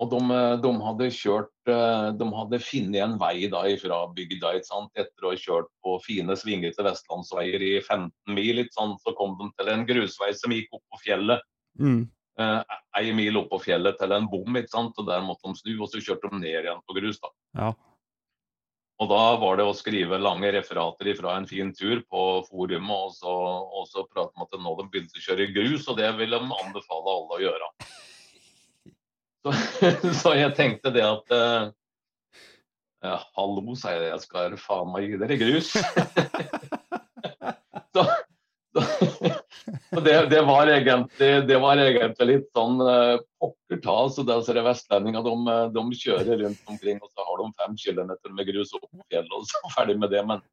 Og 0.00 0.08
de, 0.08 0.20
de, 0.64 0.70
hadde 0.80 1.08
kjørt 1.12 1.70
eh, 1.70 2.06
De 2.16 2.28
hadde 2.32 2.62
funnet 2.64 3.02
en 3.04 3.18
vei 3.20 3.50
da 3.52 3.62
fra 3.82 3.98
bygda 4.16 4.54
etter 4.56 5.26
å 5.26 5.32
ha 5.32 5.40
kjørt 5.40 5.68
på 5.84 5.98
fine, 6.04 6.36
svingete 6.40 6.86
vestlandsveier 6.86 7.60
i 7.60 7.74
15 7.82 8.10
mil. 8.36 8.64
Sant, 8.74 9.02
så 9.04 9.14
kom 9.18 9.36
de 9.40 9.50
til 9.58 9.72
en 9.72 9.84
grusvei 9.88 10.32
som 10.36 10.56
gikk 10.56 10.72
opp 10.78 10.86
på 10.94 11.04
fjellet. 11.04 11.44
Mm. 11.78 12.08
Eh, 12.40 12.78
ei 12.96 13.12
mil 13.16 13.42
opp 13.42 13.50
på 13.52 13.60
fjellet 13.66 14.00
til 14.00 14.16
en 14.16 14.28
bom, 14.32 14.56
og 14.56 15.04
der 15.04 15.26
måtte 15.26 15.52
de 15.52 15.60
snu. 15.60 15.74
Og 15.76 15.92
så 15.92 16.00
kjørte 16.00 16.32
de 16.32 16.40
ned 16.40 16.64
igjen 16.64 16.82
på 16.88 16.96
grus. 16.96 17.20
da. 17.20 17.32
Ja. 17.58 17.72
Og 19.00 19.08
da 19.08 19.20
var 19.40 19.56
det 19.56 19.64
å 19.64 19.76
skrive 19.76 20.18
lange 20.20 20.50
referater 20.52 21.14
fra 21.16 21.38
en 21.38 21.48
fin 21.48 21.70
tur 21.72 22.02
på 22.04 22.24
forumet, 22.50 23.06
og 23.08 23.14
så, 23.16 23.32
og 23.80 23.88
så 23.88 24.04
prate 24.04 24.36
om 24.36 24.44
at 24.44 24.58
nå 24.60 24.74
de 24.76 24.88
begynte 24.92 25.16
å 25.16 25.24
kjøre 25.24 25.48
grus, 25.54 25.88
og 25.88 25.96
det 26.02 26.10
vil 26.18 26.36
de 26.36 26.40
anbefale 26.44 27.14
alle 27.16 27.38
å 27.38 27.42
gjøre. 27.46 27.70
Så, 29.40 29.54
så 30.20 30.34
jeg 30.36 30.52
tenkte 30.52 30.90
det 30.92 31.00
at 31.00 31.30
uh, 31.32 31.70
ja, 33.00 33.14
Hallo, 33.38 33.72
sier 33.72 33.96
jeg, 33.96 34.10
jeg 34.10 34.24
skal 34.26 34.56
faen 34.60 34.90
meg 34.92 35.06
gi 35.06 35.20
dere 35.22 35.38
grus. 35.40 35.70
så, 37.96 38.04
så 38.76 38.84
det, 40.06 40.14
det, 40.30 40.40
var 40.42 40.66
egentlig, 40.66 41.30
det, 41.48 41.58
var 41.62 41.80
egentlig, 41.80 42.26
litt 42.28 42.48
sånn 42.56 42.80
uh, 42.82 43.20
pokker 43.42 43.80
ta. 43.84 43.96
så 44.10 44.24
det, 44.26 44.36
altså, 44.40 44.56
Vestlendingene 44.64 45.22
de, 45.26 45.34
eh, 45.54 45.66
de, 45.76 45.84
kjører 46.02 46.42
rundt 46.44 46.72
omkring, 46.72 47.00
og 47.02 47.12
så 47.12 47.26
har 47.26 47.42
de 47.42 47.48
fem 47.62 47.76
kilometer 47.84 48.34
med 48.36 48.50
grus 48.50 48.74
opp 48.76 48.88
på 48.88 49.06
fjellet, 49.12 49.36
og 49.36 49.46
så 49.48 49.72
ferdig 49.76 49.96
med 50.00 50.12
det. 50.14 50.24
Men 50.26 50.44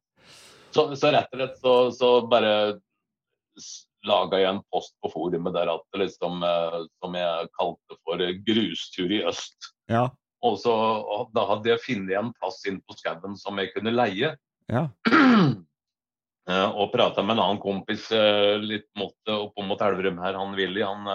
så, 0.74 0.88
så 0.96 1.12
rett 1.14 1.32
og 1.32 1.42
slett 1.42 1.60
så, 1.62 1.74
så 1.96 2.12
bare 2.30 2.54
laga 4.06 4.40
jeg 4.40 4.52
en 4.52 4.62
post 4.72 4.94
på 5.02 5.10
forumet 5.12 5.56
der 5.56 5.70
at 5.72 6.00
liksom, 6.00 6.42
eh, 6.46 6.80
som 7.02 7.16
jeg 7.18 7.52
kalte 7.58 8.00
for 8.04 8.22
'grustur 8.46 9.12
i 9.12 9.24
øst'. 9.26 9.72
Ja. 9.90 10.08
Og, 10.42 10.58
så, 10.62 10.72
og 10.72 11.32
Da 11.34 11.44
hadde 11.48 11.72
jeg 11.72 11.82
funnet 11.82 12.18
en 12.18 12.34
plass 12.38 12.60
inn 12.68 12.78
på 12.86 12.94
skauen 12.94 13.34
som 13.36 13.58
jeg 13.58 13.72
kunne 13.74 13.94
leie. 13.94 14.36
Ja. 14.70 14.88
Eh, 16.48 16.68
og 16.68 16.92
prata 16.94 17.24
med 17.24 17.36
en 17.36 17.44
annen 17.44 17.62
kompis 17.62 18.08
eh, 18.16 18.56
litt 18.62 18.88
mot, 18.96 19.16
opp 19.34 19.60
mot 19.68 19.84
Elverum 19.84 20.20
her, 20.24 20.38
han 20.38 20.56
Willy. 20.56 20.82
Han, 20.86 21.08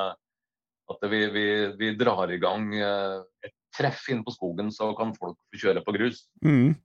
at 0.93 1.05
vi, 1.09 1.25
vi, 1.33 1.45
vi, 1.79 1.93
drar 1.97 2.31
i 2.31 2.39
gang 2.41 2.69
et 2.75 3.53
treff 3.73 4.03
inn 4.11 4.21
på 4.25 4.33
skogen, 4.35 4.69
så 4.73 4.91
kan 4.97 5.15
folk 5.17 5.39
kjøre 5.57 5.81
på 5.85 5.95
grus. 5.95 6.25
Mm. 6.45 6.75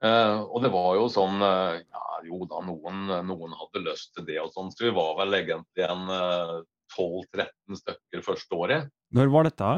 Uh, 0.00 0.48
og 0.48 0.62
det 0.64 0.70
var 0.72 0.94
jo 0.96 1.08
sånn 1.12 1.42
uh, 1.44 1.76
Ja, 1.76 2.04
jo 2.24 2.46
da, 2.48 2.62
noen, 2.64 3.02
noen, 3.28 3.52
hadde 3.52 3.82
lyst 3.84 4.14
til 4.16 4.24
det 4.28 4.38
og 4.40 4.52
sånn. 4.54 4.70
Så 4.72 4.86
vi 4.86 4.94
var 4.96 5.18
vel 5.18 5.36
egentlig 5.42 5.84
en 5.84 6.06
uh, 6.08 6.60
eh, 6.60 6.68
12-13 6.96 7.80
stykker 7.82 8.24
første 8.24 8.56
året. 8.56 8.92
Når 9.16 9.32
var 9.32 9.48
dette? 9.48 9.72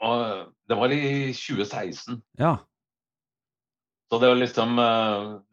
det 0.00 0.76
var 0.78 0.92
i 0.94 1.28
2016. 1.36 2.22
Ja. 2.40 2.54
Så 4.10 4.18
det 4.18 4.26
var 4.26 4.40
liksom 4.40 4.72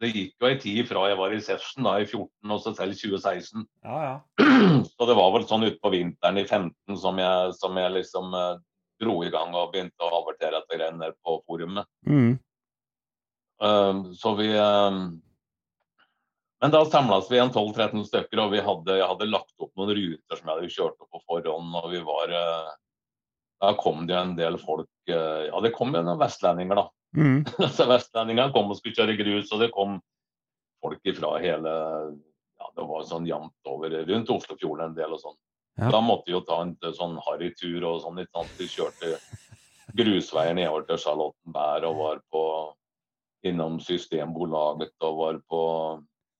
Det 0.02 0.08
gikk 0.10 0.32
jo 0.42 0.48
ei 0.48 0.56
tid 0.58 0.88
fra 0.88 1.04
jeg 1.06 1.18
var 1.20 1.34
i 1.34 1.38
session 1.46 1.86
da, 1.86 1.92
i 2.02 2.06
14 2.08 2.54
og 2.54 2.62
så 2.64 2.72
til 2.74 2.94
2016. 2.98 3.66
Ja, 3.86 3.98
ja. 4.02 4.16
Så 4.96 5.06
det 5.06 5.14
var 5.14 5.30
vel 5.36 5.46
sånn 5.46 5.68
utpå 5.68 5.92
vinteren 5.94 6.40
i 6.42 6.44
15 6.44 6.98
som 6.98 7.20
jeg, 7.22 7.52
som 7.60 7.78
jeg 7.78 7.94
liksom 7.94 8.34
dro 8.98 9.14
i 9.24 9.30
gang 9.30 9.54
og 9.54 9.70
begynte 9.72 10.04
å 10.04 10.20
avertere 10.22 10.60
etter 10.60 10.80
greiene 10.80 11.12
på 11.22 11.38
forumet. 11.46 11.86
Mm. 12.08 12.34
Ehm, 13.62 14.04
så 14.14 14.34
vi 14.34 14.52
Men 16.60 16.70
da 16.70 16.84
samlas 16.84 17.30
vi 17.30 17.38
en 17.38 17.52
12-13 17.54 18.04
stykker, 18.04 18.40
og 18.42 18.54
hadde, 18.66 18.96
jeg 18.98 19.06
hadde 19.06 19.30
lagt 19.30 19.54
opp 19.62 19.70
noen 19.78 19.94
ruter 19.94 20.38
som 20.38 20.48
jeg 20.48 20.56
hadde 20.56 20.70
kjørt 20.74 21.04
opp 21.04 21.10
på 21.14 21.20
forhånd. 21.22 21.74
og 21.78 21.90
vi 21.92 22.00
var 22.02 22.34
eh, 22.34 22.72
Da 23.62 23.74
kom 23.78 24.06
det 24.06 24.16
en 24.18 24.34
del 24.34 24.58
folk 24.58 24.90
eh, 25.06 25.46
Ja, 25.52 25.60
det 25.62 25.74
kom 25.76 25.94
jo 25.94 26.02
noen 26.02 26.18
vestlendinger, 26.18 26.82
da. 26.82 26.88
Mm. 27.16 27.44
Vestlendingene 27.92 28.52
kom 28.52 28.72
og 28.72 28.78
skulle 28.78 28.96
kjøre 28.98 29.18
grus, 29.20 29.52
og 29.52 29.62
det 29.64 29.72
kom 29.74 29.98
folk 30.82 31.00
ifra 31.08 31.38
hele 31.42 31.72
ja, 31.72 32.66
Det 32.76 32.86
var 32.86 33.06
sånn 33.08 33.26
jevnt 33.26 33.70
over 33.70 33.94
rundt 34.08 34.32
Oslofjorden 34.34 34.90
en 34.90 34.96
del 34.98 35.14
og 35.14 35.22
sånn. 35.22 35.38
Ja. 35.78 35.92
Da 35.94 36.00
måtte 36.02 36.26
vi 36.26 36.34
jo 36.34 36.42
ta 36.46 36.60
en 36.64 36.74
sånn 36.94 37.16
harrytur 37.22 37.84
og 37.86 38.00
sånn. 38.02 38.18
Ikke 38.22 38.40
sant? 38.40 38.56
Vi 38.58 38.66
kjørte 38.70 39.12
grusveier 39.98 40.56
nedover 40.58 40.84
til 40.88 41.00
Charlottenberg 41.02 41.86
og 41.88 42.00
var 42.02 42.22
på 42.34 42.44
innom 43.46 43.78
Systembolaget 43.82 45.06
og 45.06 45.20
var 45.22 45.38
på 45.50 45.62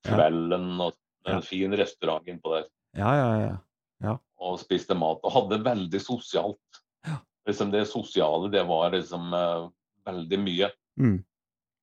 Kvelden 0.09 0.83
og 0.83 0.99
en 1.29 1.43
fin 1.45 1.75
restaurant 1.77 2.27
innpå 2.29 2.55
der. 2.57 2.69
Ja, 2.99 3.13
ja, 3.15 3.31
ja, 3.39 3.57
ja. 4.05 4.15
Og 4.43 4.59
spiste 4.63 4.97
mat. 4.99 5.23
Og 5.23 5.35
hadde 5.35 5.61
veldig 5.65 6.01
sosialt. 6.03 6.83
Ja. 7.07 7.19
Liksom 7.49 7.73
det 7.75 7.85
sosiale, 7.91 8.51
det 8.53 8.65
var 8.69 8.95
liksom 8.95 9.33
uh, 9.35 9.69
veldig 10.09 10.41
mye. 10.43 10.73
Mm. 11.01 11.17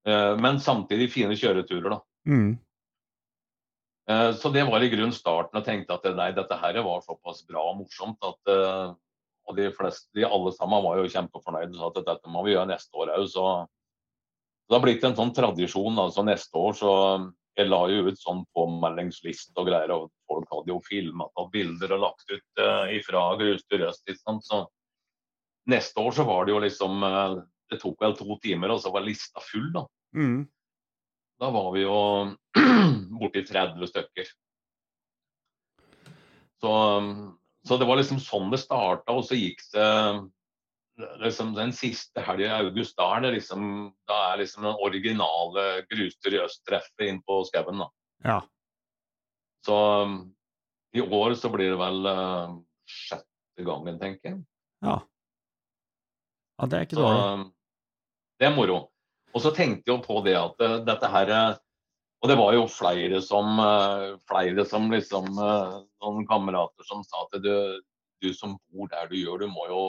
Uh, 0.06 0.34
men 0.42 0.62
samtidig 0.62 1.12
fine 1.14 1.38
kjøreturer, 1.40 1.96
da. 1.96 2.00
Mm. 2.30 2.52
Uh, 4.10 4.32
så 4.38 4.52
det 4.54 4.66
var 4.68 4.84
i 4.86 4.92
grunn 4.92 5.14
starten. 5.16 5.58
Jeg 5.62 5.70
tenkte 5.70 5.98
at 5.98 6.10
nei, 6.18 6.30
dette 6.36 6.60
her 6.62 6.82
var 6.86 7.06
såpass 7.06 7.46
bra 7.48 7.64
og 7.72 7.82
morsomt 7.84 8.22
at 8.26 8.54
Og 9.46 9.54
de 9.54 9.68
fleste, 9.78 10.10
de 10.18 10.26
alle 10.26 10.50
sammen 10.56 10.82
var 10.82 10.98
jo 10.98 11.10
kjempefornøyde 11.14 11.76
og 11.78 11.80
sa 11.80 11.90
at 11.92 12.08
dette 12.08 12.32
må 12.34 12.42
vi 12.48 12.56
gjøre 12.56 12.72
neste 12.72 12.98
år 12.98 13.12
òg. 13.14 13.28
Så 13.30 13.44
det 14.66 14.74
har 14.74 14.82
blitt 14.82 15.04
en 15.06 15.18
sånn 15.18 15.34
tradisjon. 15.36 16.00
altså 16.02 16.26
Neste 16.26 16.58
år 16.58 16.78
så 16.78 16.94
Jeg 17.56 17.70
la 17.70 17.78
jo 17.88 18.10
ut 18.10 18.18
sånn 18.20 18.42
påmeldingsliste 18.52 19.54
og 19.62 19.70
greier, 19.70 19.92
og 19.96 20.10
folk 20.28 20.50
hadde 20.52 20.74
jo 20.74 20.82
filma 20.84 21.30
og 21.40 21.54
bilder 21.54 21.94
og 21.96 22.02
lagt 22.04 22.28
ut 22.28 22.60
uh, 22.60 22.90
ifra 22.92 23.30
Grustur 23.40 23.86
øst. 23.88 24.12
Så 24.44 24.60
neste 25.72 26.02
år 26.02 26.18
så 26.18 26.26
var 26.28 26.44
det 26.44 26.52
jo 26.52 26.60
liksom 26.60 27.06
uh, 27.06 27.38
Det 27.72 27.80
tok 27.82 28.02
vel 28.02 28.14
to 28.18 28.38
timer, 28.44 28.74
og 28.74 28.82
så 28.84 28.92
var 28.94 29.06
lista 29.06 29.42
full, 29.42 29.72
da. 29.74 29.86
Mm. 30.16 30.44
Da 31.42 31.50
var 31.52 31.72
vi 31.76 31.84
jo 31.84 31.98
borti 33.20 33.44
30 33.48 33.90
stykker. 33.92 34.30
Så, 36.62 36.72
så, 37.68 37.78
det 37.78 37.88
var 37.90 38.00
liksom 38.00 38.22
sånn 38.24 38.54
det 38.54 38.62
starta, 38.64 39.14
og 39.14 39.26
så 39.28 39.38
gikk 39.38 39.60
det 39.74 39.90
liksom, 41.22 41.52
den 41.58 41.74
siste 41.76 42.24
helga 42.24 42.48
i 42.48 42.68
august, 42.70 42.96
da 42.98 43.10
er 43.18 43.26
det 43.26 43.34
liksom, 43.36 43.66
da 44.08 44.22
er 44.32 44.44
liksom 44.44 44.70
den 44.70 44.80
originale 44.88 45.66
Gruster 45.92 46.38
i 46.38 46.42
øst-treffet 46.46 47.10
inn 47.10 47.20
på 47.26 47.42
skauen. 47.50 47.84
Ja. 48.24 48.40
Så 49.66 49.78
i 50.96 51.04
år 51.04 51.36
så 51.36 51.52
blir 51.52 51.74
det 51.74 51.82
vel 51.82 52.08
uh, 52.08 52.56
sjette 52.88 53.66
gangen, 53.68 54.00
tenker 54.00 54.32
jeg. 54.32 54.42
Ja. 54.86 55.00
ja 56.62 56.70
det 56.72 56.80
er 56.80 56.88
ikke 56.88 57.02
dårlig. 57.02 57.52
Det 58.40 58.50
er 58.50 58.56
moro. 58.56 58.82
Og 59.36 59.44
så 59.44 59.52
tenkte 59.56 59.92
jeg 59.92 60.04
på 60.06 60.20
det 60.26 60.36
at 60.40 60.62
uh, 60.64 60.80
dette 60.88 61.12
her 61.12 61.32
uh, 61.32 61.62
Og 62.24 62.30
det 62.32 62.38
var 62.40 62.56
jo 62.56 62.68
flere 62.72 63.20
som, 63.22 63.60
flere 64.26 64.64
som 64.66 64.88
liksom 64.90 65.28
Noen 65.36 66.24
kamerater 66.26 66.88
som 66.88 67.04
sa 67.06 67.26
at 67.28 67.36
du, 67.44 67.82
du 68.24 68.32
som 68.34 68.56
bor 68.72 68.90
der 68.90 69.12
du 69.12 69.18
gjør, 69.20 69.44
du 69.44 69.52
må 69.52 69.68
jo 69.70 69.82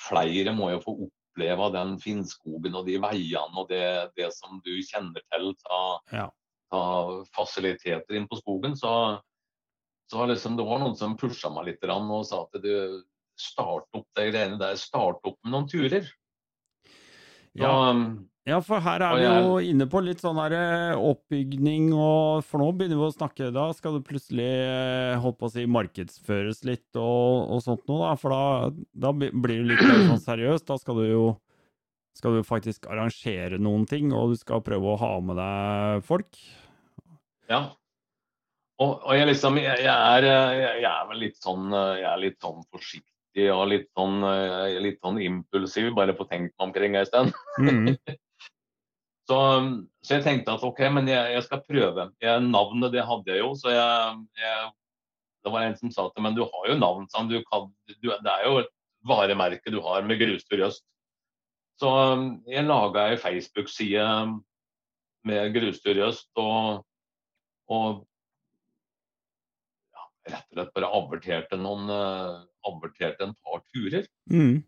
flere 0.00 0.52
må 0.54 0.70
jo 0.74 0.82
få 0.84 0.94
oppleve 1.06 1.70
den 1.74 1.96
Finnskogen 2.00 2.76
og 2.78 2.86
de 2.86 2.98
veiene 3.02 3.62
og 3.62 3.68
det, 3.72 4.12
det 4.16 4.30
som 4.36 4.60
du 4.64 4.72
kjenner 4.86 5.24
til 5.32 5.50
av 5.70 6.14
ja. 6.14 6.28
fasiliteter 7.34 8.16
inn 8.16 8.28
på 8.30 8.38
skogen. 8.40 8.76
Så, 8.78 8.92
så 10.12 10.26
liksom, 10.30 10.56
det 10.58 10.66
var 10.68 10.82
noen 10.82 10.96
som 10.98 11.18
pusha 11.20 11.52
meg 11.52 11.72
litt 11.72 11.90
og 11.90 12.24
sa 12.28 12.44
at 12.46 12.62
du 12.62 13.02
start 13.40 13.88
opp 13.96 14.08
de 14.16 14.30
greiene 14.30 14.60
der, 14.60 14.76
start 14.76 15.24
opp 15.24 15.38
med 15.42 15.54
noen 15.54 15.68
turer. 15.70 16.08
Så, 17.60 17.68
ja. 17.68 17.94
Ja, 18.48 18.56
for 18.64 18.80
her 18.80 19.02
er 19.04 19.18
vi 19.18 19.26
jo 19.26 19.56
inne 19.62 19.84
på 19.90 20.00
litt 20.00 20.22
sånn 20.22 20.38
her 20.40 20.54
eh, 20.56 20.96
oppbygning, 20.96 21.90
og 21.92 22.40
for 22.48 22.62
nå 22.62 22.70
begynner 22.72 22.96
vi 22.96 23.04
å 23.06 23.12
snakke. 23.12 23.50
Da 23.52 23.66
skal 23.76 23.98
du 23.98 24.06
plutselig 24.06 24.48
eh, 24.48 25.18
holdt 25.20 25.38
på 25.38 25.50
å 25.50 25.52
si, 25.52 25.66
markedsføres 25.68 26.64
litt 26.64 26.98
og, 26.98 27.52
og 27.52 27.60
sånt 27.62 27.84
noe, 27.90 28.08
da. 28.08 28.14
For 28.18 28.32
da, 28.32 28.86
da, 29.04 29.12
blir 29.12 29.60
det 29.60 29.74
litt 29.74 29.84
mer 29.84 30.06
sånn 30.08 30.24
seriøst. 30.24 30.66
Da 30.70 30.78
skal 30.80 31.02
du 31.02 31.06
jo 31.10 31.26
skal 32.16 32.34
du 32.36 32.44
faktisk 32.44 32.88
arrangere 32.90 33.60
noen 33.60 33.84
ting, 33.88 34.10
og 34.16 34.32
du 34.32 34.40
skal 34.40 34.64
prøve 34.64 34.88
å 34.88 34.98
ha 34.98 35.12
med 35.24 35.38
deg 35.38 36.08
folk. 36.08 36.40
Ja. 37.52 37.62
Og, 38.80 38.96
og 39.04 39.14
jeg 39.14 39.28
liksom 39.28 39.60
jeg, 39.60 39.84
jeg, 39.84 40.16
er, 40.16 40.26
jeg, 40.56 40.82
er, 40.88 41.06
vel 41.12 41.22
litt 41.26 41.36
sånn 41.38 41.68
jeg 41.76 42.08
er 42.08 42.20
litt 42.24 42.40
sånn 42.40 42.64
forsiktig 42.72 43.09
og 43.54 43.68
litt 43.70 43.86
sånn, 43.94 44.24
litt 44.82 44.98
sånn 45.04 45.20
impulsiv, 45.22 45.92
bare 45.94 46.16
få 46.18 46.26
tenkt 46.26 46.50
meg 46.56 46.66
omkring 46.66 46.96
en 46.98 47.06
stund. 47.06 47.36
Mm. 47.62 47.94
Så, 49.30 49.36
så, 50.02 50.16
jeg 50.16 50.24
tenkte 50.24 50.56
at 50.56 50.62
OK, 50.66 50.80
men 50.90 51.06
jeg, 51.06 51.34
jeg 51.36 51.44
skal 51.46 51.60
prøve. 51.62 52.08
Jeg, 52.18 52.42
navnet 52.50 52.90
det 52.90 53.04
hadde 53.06 53.30
jeg 53.30 53.44
jo, 53.44 53.52
så 53.54 53.70
jeg, 53.70 54.16
jeg, 54.40 54.70
Det 55.44 55.52
var 55.54 55.62
en 55.62 55.76
som 55.78 55.92
sa 55.94 56.08
til 56.10 56.24
meg 56.24 56.32
men 56.32 56.38
du 56.40 56.42
har 56.48 56.64
jo 56.66 56.74
navn. 56.80 57.06
Du 57.30 57.36
kan, 57.46 57.68
du, 57.86 58.08
det 58.10 58.32
er 58.32 58.48
jo 58.48 58.56
et 58.64 58.72
varemerke 59.06 59.70
du 59.70 59.78
har 59.84 60.02
med 60.02 60.18
Grustur 60.18 60.64
Øst. 60.66 60.82
Så 61.80 61.90
jeg 62.50 62.66
laga 62.66 63.06
ei 63.12 63.20
Facebook-side 63.22 64.04
med 65.24 65.54
Grustur 65.54 65.96
øst, 66.04 66.28
og, 66.36 66.82
og 67.72 67.86
ja, 67.86 68.09
rett 70.32 70.48
og 70.50 70.58
slett 70.58 70.74
bare 70.76 70.90
averterte 70.98 71.58
noen 71.60 71.90
uh, 71.92 72.42
averterte 72.68 73.26
en 73.26 73.36
par 73.44 73.62
turer. 73.72 74.06
Mm. 74.32 74.60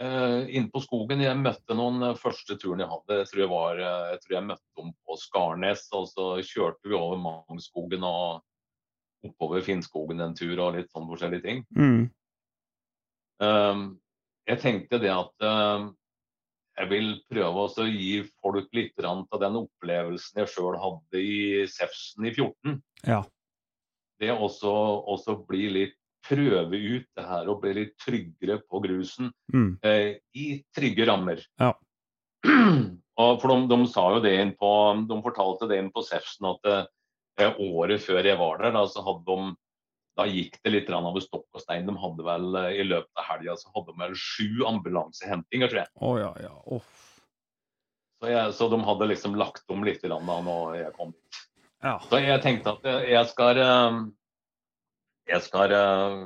Uh, 0.00 0.46
inn 0.56 0.70
på 0.72 0.80
skogen. 0.80 1.20
Jeg 1.20 1.36
møtte 1.36 1.76
noen 1.76 2.00
uh, 2.06 2.16
første 2.16 2.56
turen 2.60 2.80
jeg 2.80 2.88
hadde. 2.88 3.18
Jeg 3.18 3.30
tror 3.30 3.42
jeg, 3.42 3.50
var, 3.52 3.80
uh, 3.84 4.06
jeg, 4.14 4.22
tror 4.22 4.36
jeg 4.36 4.48
møtte 4.48 4.80
dem 4.80 4.94
på 5.04 5.16
Skarnes. 5.20 5.82
Og 5.96 6.06
så 6.08 6.28
kjørte 6.46 6.88
vi 6.88 6.96
over 6.96 7.20
Mangskogen 7.20 8.06
og 8.08 8.40
oppover 9.26 9.64
Finnskogen 9.64 10.22
en 10.24 10.36
tur 10.36 10.54
og 10.56 10.78
litt 10.78 10.88
sånn 10.94 11.08
forskjellige 11.10 11.44
ting. 11.44 11.64
Mm. 11.76 12.06
Um, 13.40 13.82
jeg 14.48 14.60
tenkte 14.62 15.00
det 15.00 15.12
at 15.12 15.44
um, 15.44 15.90
jeg 16.80 16.88
vil 16.88 17.10
prøve 17.28 17.66
å 17.68 17.86
gi 17.88 18.22
folk 18.40 18.70
litt 18.76 19.04
av 19.04 19.36
den 19.42 19.58
opplevelsen 19.60 20.40
jeg 20.42 20.52
sjøl 20.54 20.78
hadde 20.80 21.20
i 21.20 21.66
Sefsen 21.68 22.24
i 22.28 22.32
14. 22.32 22.80
Ja. 23.08 23.20
Det 24.20 24.30
også, 24.34 24.70
også 25.08 25.38
bli 25.48 25.68
litt 25.72 25.96
prøve 26.28 26.76
ut 26.76 27.06
det 27.16 27.24
her 27.24 27.48
og 27.48 27.62
bli 27.62 27.72
litt 27.78 27.94
tryggere 28.02 28.60
på 28.68 28.82
grusen 28.84 29.30
Mm. 29.52 29.78
eh, 29.82 30.18
i 30.36 30.62
trygge 30.76 31.06
rammer. 31.08 31.40
Ja. 31.58 31.72
og 33.24 33.40
for 33.40 33.48
de, 33.48 33.56
de 33.68 33.78
sa 33.88 34.04
jo 34.14 34.20
det 34.24 34.32
inn 34.40 34.52
på 34.56 34.68
De 35.08 35.16
fortalte 35.24 35.68
det 35.68 35.80
inn 35.80 35.90
på 35.92 36.04
Sefsen 36.06 36.46
at 36.52 36.70
eh, 36.70 37.56
året 37.58 38.04
før 38.04 38.24
jeg 38.24 38.38
var 38.38 38.60
der, 38.62 38.72
da, 38.76 38.86
så 38.88 39.02
hadde 39.04 39.24
de 39.26 39.56
da 40.18 40.26
gikk 40.28 40.58
det 40.64 40.72
litt 40.74 40.90
over 40.92 41.22
stokk 41.22 41.46
og 41.56 41.62
stein. 41.62 41.86
De 41.88 41.94
hadde 41.96 42.24
vel 42.26 42.56
eh, 42.60 42.80
I 42.82 42.86
løpet 42.88 43.20
av 43.20 43.28
helga 43.32 43.56
så 43.56 43.70
hadde 43.74 43.92
de 43.92 44.02
vel 44.04 44.16
sju 44.18 44.64
ambulansehentinger, 44.68 45.70
tror 45.70 45.82
jeg. 45.84 45.92
Oh, 46.00 46.16
ja, 46.20 46.32
ja. 46.44 46.54
Oh. 46.66 46.82
Så, 48.20 48.28
jeg. 48.28 48.54
så 48.58 48.68
de 48.68 48.80
hadde 48.84 49.08
liksom 49.08 49.38
lagt 49.40 49.64
om 49.72 49.84
litt 49.86 50.02
da 50.04 50.18
når 50.20 50.76
jeg 50.76 50.92
kom 50.98 51.14
dit. 51.14 51.29
Ja. 51.80 51.96
Så 52.04 52.20
jeg 52.20 52.42
tenkte 52.44 52.76
at 52.76 53.08
jeg 53.08 53.28
skal 53.30 53.58
Jeg 55.30 55.42
skal 55.46 55.72
eh, 55.72 56.16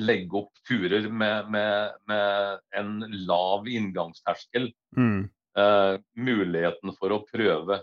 legge 0.00 0.40
opp 0.40 0.62
turer 0.66 1.08
med, 1.10 1.50
med, 1.52 1.98
med 2.08 2.60
en 2.78 2.94
lav 3.28 3.68
inngangsterskel. 3.68 4.70
Mm. 4.96 5.28
Uh, 5.58 5.98
muligheten 6.16 6.94
for 6.96 7.12
å 7.12 7.22
prøve. 7.26 7.80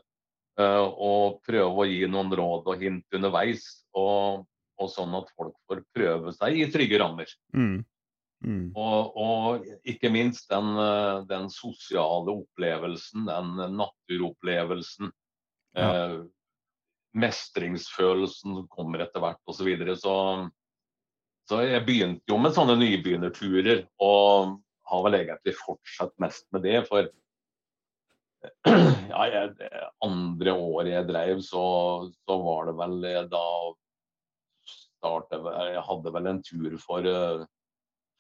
Uh, 0.58 0.88
og 0.88 1.42
prøve 1.46 1.84
å 1.84 1.86
gi 1.86 2.08
noen 2.10 2.34
råd 2.40 2.72
og 2.72 2.82
hint 2.82 3.20
underveis. 3.20 3.68
Og, 3.94 4.48
og 4.82 4.90
sånn 4.90 5.14
at 5.20 5.30
folk 5.38 5.54
får 5.70 5.84
prøve 5.94 6.34
seg 6.34 6.58
i 6.58 6.66
trygge 6.74 6.98
rammer. 7.04 7.30
Mm. 7.54 7.84
Mm. 8.46 8.72
Og, 8.78 9.16
og 9.18 9.70
ikke 9.88 10.12
minst 10.14 10.52
den, 10.52 10.68
eh, 10.78 11.24
den 11.26 11.48
sosiale 11.50 12.36
opplevelsen, 12.44 13.26
den 13.26 13.78
naturopplevelsen. 13.80 15.10
Ja. 15.74 15.88
Eh, 15.88 16.20
mestringsfølelsen 17.18 18.56
som 18.56 18.70
kommer 18.72 19.04
etter 19.04 19.24
hvert 19.24 19.42
osv. 19.50 19.60
Så, 19.60 19.68
videre. 19.68 19.98
så 19.98 20.16
Så 21.50 21.62
jeg 21.64 21.86
begynte 21.88 22.28
jo 22.28 22.40
med 22.42 22.56
sånne 22.56 22.76
nybegynnerturer, 22.80 23.86
og 24.04 24.58
har 24.88 25.04
vel 25.06 25.20
egentlig 25.22 25.56
fortsatt 25.60 26.14
mest 26.24 26.48
med 26.56 26.66
det. 26.68 26.82
For 26.88 27.08
ja, 29.12 29.26
jeg, 29.32 29.70
andre 30.06 30.54
året 30.54 30.94
jeg 30.94 31.10
drev, 31.10 31.44
så, 31.46 31.66
så 32.28 32.40
var 32.44 32.70
det 32.70 32.76
vel 32.80 32.98
da 33.32 33.46
startet, 34.68 35.48
Jeg 35.72 35.86
hadde 35.88 36.14
vel 36.16 36.28
en 36.32 36.44
tur 36.44 36.76
for, 36.82 37.08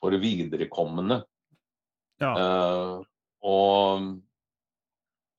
for 0.01 0.17
viderekommende. 0.21 1.21
Ja. 2.21 2.31
Uh, 2.33 3.03
og 3.45 4.07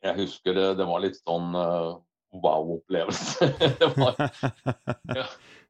jeg 0.04 0.14
husker 0.20 0.54
det, 0.54 0.66
det 0.78 0.86
var 0.86 1.02
litt 1.02 1.16
sånn 1.18 1.50
eh, 1.58 1.96
wow-opplevelse. 2.32 3.48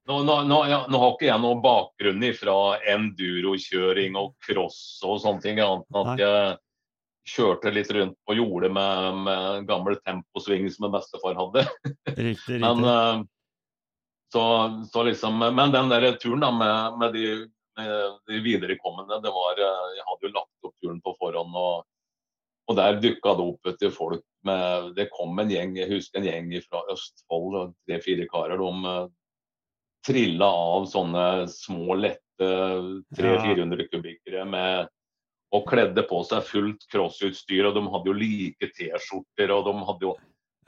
nå, 0.09 0.23
nå, 0.23 0.37
nå, 0.49 0.59
ja, 0.69 0.81
nå 0.91 1.03
har 1.03 1.13
ikke 1.15 1.29
jeg 1.29 1.43
noen 1.43 1.63
bakgrunn 1.65 2.25
fra 2.39 2.57
endurokjøring 2.95 4.19
og 4.19 4.35
cross 4.45 4.81
og 5.07 5.21
sånne 5.23 5.45
ting, 5.45 5.61
annet 5.63 5.87
enn 5.89 6.01
at 6.03 6.25
jeg 6.25 6.57
kjørte 7.29 7.73
litt 7.75 7.91
rundt 7.93 8.17
på 8.27 8.39
jordet 8.39 8.71
med, 8.73 9.25
med 9.27 9.67
gammel 9.69 9.99
temposving 10.01 10.69
som 10.73 10.89
en 10.89 10.95
bestefar 10.97 11.37
hadde. 11.39 11.67
Riktig, 12.15 12.31
riktig. 12.33 12.61
Men, 12.65 13.29
så, 14.33 14.43
så 14.93 15.03
liksom, 15.03 15.39
men 15.39 15.71
den 15.73 15.89
der 15.89 16.13
turen 16.21 16.43
da 16.45 16.51
med, 16.53 16.99
med, 17.01 17.15
de, 17.17 17.47
med 17.81 18.19
de 18.29 18.41
viderekommende, 18.45 19.23
det 19.25 19.31
var, 19.33 19.57
eh, 19.57 19.95
jeg 19.97 20.05
hadde 20.05 20.27
jo 20.27 20.33
lagt 20.35 20.69
opp 20.69 20.75
turen 20.83 20.99
på 21.01 21.15
forhånd. 21.17 21.55
og 21.57 21.87
og 22.69 22.77
der 22.77 22.99
dukka 23.01 23.33
det 23.39 23.47
opp 23.49 23.71
etter 23.71 23.93
folk 23.95 24.25
med 24.47 24.93
Det 24.97 25.09
kom 25.11 25.39
en 25.41 25.51
gjeng, 25.51 25.75
jeg 25.77 25.91
husker 25.91 26.21
en 26.21 26.29
gjeng 26.29 26.51
fra 26.67 26.83
Østfold, 26.93 27.73
tre-fire 27.89 28.27
karer. 28.31 28.61
De 28.61 28.87
uh, 28.87 29.09
trilla 30.07 30.47
av 30.47 30.87
sånne 30.89 31.25
små, 31.51 31.97
lette 31.99 32.49
300-400 33.19 33.89
kubikkere 33.91 34.45
med 34.47 34.87
og 35.57 35.65
kledde 35.65 36.05
på 36.05 36.21
seg 36.29 36.45
fullt 36.45 36.85
crossutstyr, 36.93 37.71
og 37.71 37.77
de 37.79 37.83
hadde 37.89 38.11
jo 38.11 38.17
like 38.17 38.69
T-skjorter. 38.77 39.53
og 39.55 39.65
de 39.65 39.87
hadde 39.91 40.05
jo 40.05 40.17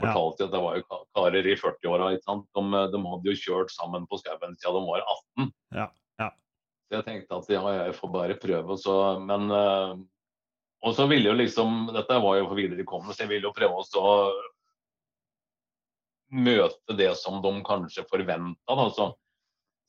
Ja. 0.00 0.06
fortalt 0.14 0.40
at 0.40 0.52
det 0.52 0.60
var 0.64 0.76
jo 0.78 0.84
karer 1.14 1.46
i 1.46 1.54
40-åra. 1.60 2.06
De, 2.16 2.16
eh, 2.16 2.86
de 2.88 3.00
hadde 3.04 3.28
jo 3.28 3.36
kjørt 3.36 3.70
sammen 3.70 4.06
på 4.08 4.16
skauen 4.16 4.56
siden 4.56 4.80
de 4.80 4.86
var 4.88 5.04
18. 5.36 5.52
Ja, 5.76 5.90
ja. 6.18 6.30
Så 6.88 6.96
jeg 6.96 7.04
tenkte 7.04 7.36
at 7.36 7.50
ja, 7.52 7.84
jeg 7.84 7.94
får 7.94 8.12
bare 8.14 8.34
prøve. 8.40 8.78
Så, 8.80 9.20
men 9.20 9.50
eh, 9.50 9.98
Og 10.80 10.94
så 10.96 11.04
ville 11.10 11.28
jo 11.28 11.36
liksom 11.36 11.90
Dette 11.92 12.20
var 12.22 12.38
jo 12.38 12.46
for 12.48 12.58
viderekommende, 12.58 13.14
så 13.14 13.26
jeg 13.26 13.34
ville 13.34 13.50
jo 13.50 13.56
prøve 13.56 13.84
å 14.00 14.14
møte 16.30 16.94
det 16.96 17.10
som 17.18 17.40
de 17.42 17.52
kanskje 17.66 18.06
forventa. 18.08 18.76
Altså, 18.76 19.10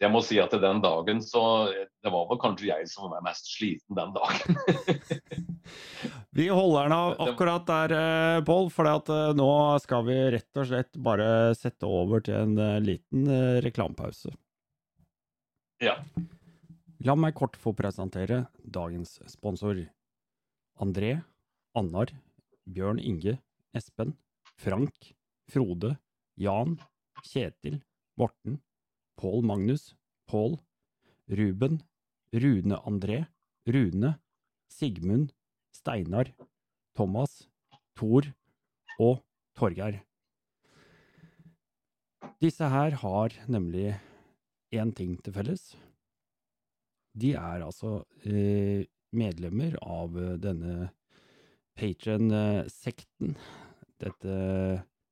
jeg 0.02 0.10
må 0.10 0.24
si 0.26 0.40
at 0.42 0.54
den 0.58 0.82
dagen 0.82 1.22
så 1.22 1.70
Det 2.02 2.10
var 2.10 2.26
vel 2.32 2.40
kanskje 2.42 2.72
jeg 2.72 2.90
som 2.90 3.12
var 3.12 3.22
mest 3.26 3.52
sliten 3.54 3.98
den 3.98 4.16
dagen. 4.16 4.58
Vi 6.38 6.48
holder 6.50 6.88
den 6.88 6.96
av 6.96 7.22
akkurat 7.22 7.66
der, 7.68 7.94
eh, 7.94 8.44
Pål, 8.48 8.70
for 8.72 8.88
nå 9.36 9.52
skal 9.84 10.06
vi 10.08 10.16
rett 10.32 10.58
og 10.58 10.68
slett 10.70 10.96
bare 10.96 11.54
sette 11.60 11.86
over 11.86 12.24
til 12.24 12.38
en 12.40 12.56
eh, 12.58 12.80
liten 12.80 13.28
eh, 13.28 13.60
reklamepause. 13.62 14.32
Ja. 15.84 15.98
La 17.04 17.18
meg 17.20 17.36
kort 17.36 17.60
få 17.60 17.76
presentere 17.76 18.46
dagens 18.64 19.20
sponsor. 19.28 19.84
André, 20.82 21.22
Annar, 21.78 22.10
Bjørn 22.66 23.00
Inge, 23.00 23.38
Espen, 23.78 24.16
Frank, 24.58 25.12
Frode, 25.52 25.96
Jan, 26.42 26.80
Kjetil, 27.22 27.82
Morten, 28.18 28.58
Pål 29.22 29.46
Magnus, 29.46 29.94
Pål, 30.26 30.58
Ruben, 31.30 31.82
Rune 32.34 32.80
André, 32.90 33.26
Rune, 33.68 34.16
Sigmund, 34.72 35.34
Steinar, 35.72 36.32
Thomas, 36.96 37.44
Thor 37.96 38.26
og 38.98 39.22
Torgeir. 39.56 40.02
Disse 42.42 42.66
her 42.74 42.98
har 43.04 43.38
nemlig 43.46 43.94
én 44.74 44.90
ting 44.98 45.14
til 45.22 45.36
felles. 45.36 45.76
De 47.14 47.36
er 47.38 47.62
altså 47.62 48.00
eh, 48.26 48.88
medlemmer 49.16 49.76
av 49.82 50.18
eh, 50.20 50.38
denne 50.42 50.92
patron-sekten. 51.80 53.36
Dette 54.02 54.38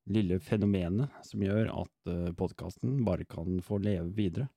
lille 0.09 0.39
fenomenet 0.41 1.25
som 1.25 1.43
gjør 1.43 1.69
at 1.83 2.09
eh, 2.11 2.31
podkasten 2.37 3.03
bare 3.07 3.27
kan 3.29 3.59
få 3.65 3.79
leve 3.83 4.09
videre. 4.17 4.49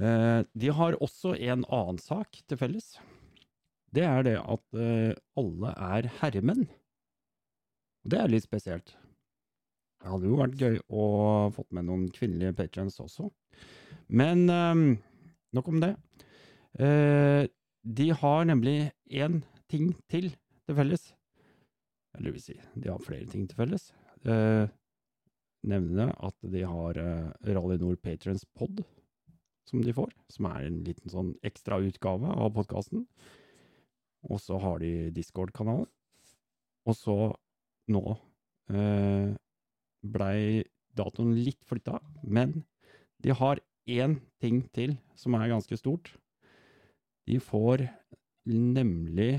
Eh, 0.00 0.40
de 0.52 0.72
har 0.74 0.98
også 1.02 1.34
en 1.36 1.64
annen 1.68 2.00
sak 2.00 2.40
til 2.48 2.60
felles. 2.60 2.94
Det 3.90 4.06
er 4.06 4.24
det 4.26 4.36
at 4.38 4.78
eh, 4.78 5.12
alle 5.40 5.74
er 5.74 6.10
herremenn. 6.20 6.68
Det 8.06 8.20
er 8.20 8.32
litt 8.32 8.46
spesielt. 8.46 8.94
Det 10.00 10.08
hadde 10.08 10.30
jo 10.30 10.38
vært 10.40 10.56
gøy 10.56 10.78
å 10.88 11.06
fått 11.52 11.74
med 11.76 11.90
noen 11.90 12.06
kvinnelige 12.14 12.56
patrons 12.56 12.96
også. 13.02 13.28
Men 14.08 14.46
eh, 14.48 14.84
nok 15.56 15.72
om 15.74 15.82
det. 15.82 15.94
De 17.82 18.10
har 18.12 18.44
nemlig 18.44 18.92
én 19.08 19.40
ting 19.70 19.94
til 20.10 20.30
til 20.66 20.76
felles. 20.78 21.08
Eller 22.18 22.34
vil 22.34 22.42
si, 22.42 22.56
de 22.76 22.90
har 22.90 23.02
flere 23.02 23.26
ting 23.30 23.46
til 23.48 23.58
felles. 23.58 23.90
Eh, 24.28 24.70
nevne 25.70 26.10
at 26.12 26.36
de 26.52 26.64
har 26.66 26.98
eh, 27.00 27.30
Rally 27.54 27.78
Nord 27.80 28.00
Patrons 28.02 28.44
Pod, 28.54 28.82
som 29.68 29.82
de 29.82 29.94
får. 29.96 30.12
Som 30.32 30.50
er 30.50 30.66
en 30.66 30.80
liten 30.86 31.12
sånn 31.12 31.34
ekstrautgave 31.46 32.34
av 32.34 32.52
podkasten. 32.56 33.06
Og 34.28 34.42
så 34.42 34.58
har 34.60 34.82
de 34.82 35.10
Discord-kanalen. 35.16 35.88
Og 36.88 36.96
så, 36.96 37.16
nå, 37.92 38.04
eh, 38.72 39.32
blei 40.00 40.64
datoen 40.96 41.34
litt 41.36 41.60
flytta, 41.68 42.00
men 42.24 42.62
de 43.22 43.34
har 43.36 43.60
én 43.90 44.18
ting 44.40 44.62
til 44.74 44.96
som 45.18 45.36
er 45.36 45.50
ganske 45.52 45.76
stort. 45.78 46.12
De 47.30 47.36
får 47.40 47.84
nemlig 48.50 49.36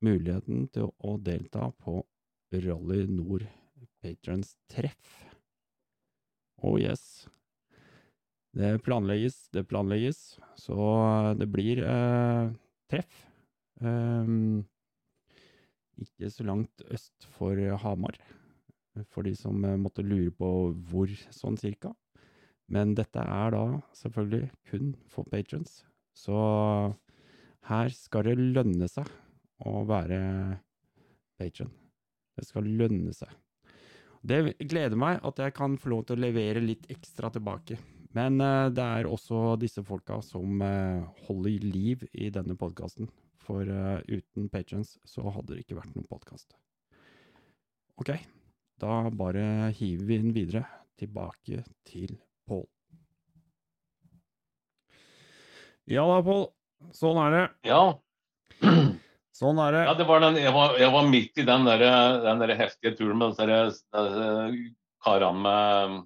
muligheten 0.00 0.62
til 0.72 0.86
å 1.04 1.18
delta 1.20 1.66
på 1.84 1.98
Rally 2.54 3.02
Nord 3.12 3.44
Patrons 4.00 4.54
treff. 4.72 5.10
Oh 6.64 6.78
yes. 6.80 7.26
Det 8.56 8.78
planlegges, 8.86 9.36
det 9.52 9.66
planlegges. 9.68 10.22
Så 10.56 10.78
det 11.36 11.50
blir 11.52 11.84
eh, 11.84 12.48
treff. 12.88 13.20
Um, 13.84 14.64
ikke 16.00 16.32
så 16.32 16.48
langt 16.48 16.88
øst 16.88 17.28
for 17.36 17.60
Hamar, 17.84 18.16
for 19.12 19.28
de 19.28 19.36
som 19.36 19.60
eh, 19.68 19.76
måtte 19.76 20.00
lure 20.00 20.32
på 20.32 20.50
hvor 20.88 21.12
sånn 21.28 21.60
cirka. 21.60 21.92
Men 22.72 22.96
dette 22.96 23.20
er 23.20 23.52
da 23.52 23.66
selvfølgelig 24.00 24.46
kun 24.72 24.94
for 25.12 25.28
patrons. 25.28 25.82
Så 26.16 26.36
her 27.70 27.94
skal 27.94 28.26
det 28.26 28.36
lønne 28.40 28.88
seg 28.90 29.08
å 29.62 29.84
være 29.86 30.18
patron. 31.38 31.70
Det 32.36 32.46
skal 32.48 32.66
lønne 32.66 33.14
seg. 33.14 33.30
Det 34.22 34.54
gleder 34.70 34.98
meg 34.98 35.22
at 35.26 35.40
jeg 35.42 35.54
kan 35.56 35.74
få 35.80 35.92
lov 35.92 36.04
til 36.06 36.18
å 36.18 36.24
levere 36.24 36.62
litt 36.62 36.86
ekstra 36.92 37.30
tilbake. 37.34 37.78
Men 38.16 38.38
uh, 38.44 38.70
det 38.72 38.84
er 38.84 39.08
også 39.08 39.56
disse 39.60 39.82
folka 39.86 40.20
som 40.24 40.60
uh, 40.62 41.02
holder 41.26 41.64
liv 41.64 42.04
i 42.12 42.28
denne 42.34 42.56
podkasten. 42.58 43.08
For 43.42 43.66
uh, 43.66 43.98
uten 44.06 44.50
patrons 44.52 44.94
så 45.08 45.24
hadde 45.26 45.54
det 45.56 45.64
ikke 45.64 45.80
vært 45.80 45.96
noen 45.96 46.06
podkast. 46.10 46.54
Ok, 47.98 48.14
da 48.82 49.08
bare 49.10 49.72
hiver 49.78 50.06
vi 50.06 50.20
den 50.22 50.36
videre. 50.36 50.66
Tilbake 51.02 51.64
til 51.88 52.14
Pål. 52.46 52.66
Ja 55.90 56.04
da, 56.06 56.20
Pål. 56.22 56.46
Sånn 56.96 57.18
er 57.22 57.34
det. 57.36 57.44
Ja. 57.70 57.82
Sånn 59.42 59.58
er 59.64 59.74
det. 59.74 59.82
Ja, 59.88 59.94
det 59.96 60.06
var 60.08 60.22
den, 60.22 60.38
jeg, 60.40 60.52
var, 60.54 60.76
jeg 60.80 60.92
var 60.92 61.08
midt 61.08 61.40
i 61.40 61.46
den 61.48 61.64
der, 61.66 61.82
den 62.26 62.42
der 62.42 62.54
heftige 62.58 62.94
turen 62.98 63.20
med 63.20 63.32
disse 63.38 64.02
karene 65.02 65.42
med, 65.42 65.96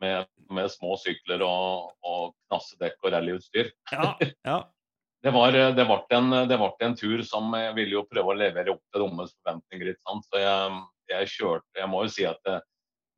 med, 0.00 0.30
med, 0.54 0.70
små 0.72 0.94
sykler 1.00 1.42
og, 1.44 1.90
og 2.06 2.30
knassedekk 2.46 2.96
og 3.02 3.12
rallyutstyr. 3.16 3.72
Ja, 3.92 4.14
ja. 4.46 4.60
det, 5.26 5.34
var, 5.34 5.52
det, 5.52 5.88
ble 5.88 5.98
en, 6.16 6.38
det 6.48 6.60
ble 6.60 6.70
en 6.86 6.96
tur 6.96 7.24
som 7.26 7.50
jeg 7.58 7.74
ville 7.76 7.98
jo 7.98 8.06
prøve 8.08 8.32
å 8.32 8.38
levere 8.38 8.76
opp 8.76 8.84
til 8.94 9.04
deres 9.08 9.34
forventninger. 9.42 9.92
Så 10.30 10.40
jeg, 10.40 10.80
jeg 11.10 11.30
kjørte 11.34 11.82
Jeg 11.82 11.90
må 11.92 12.06
jo 12.06 12.14
si 12.16 12.26
at 12.28 12.40
det, 12.46 12.60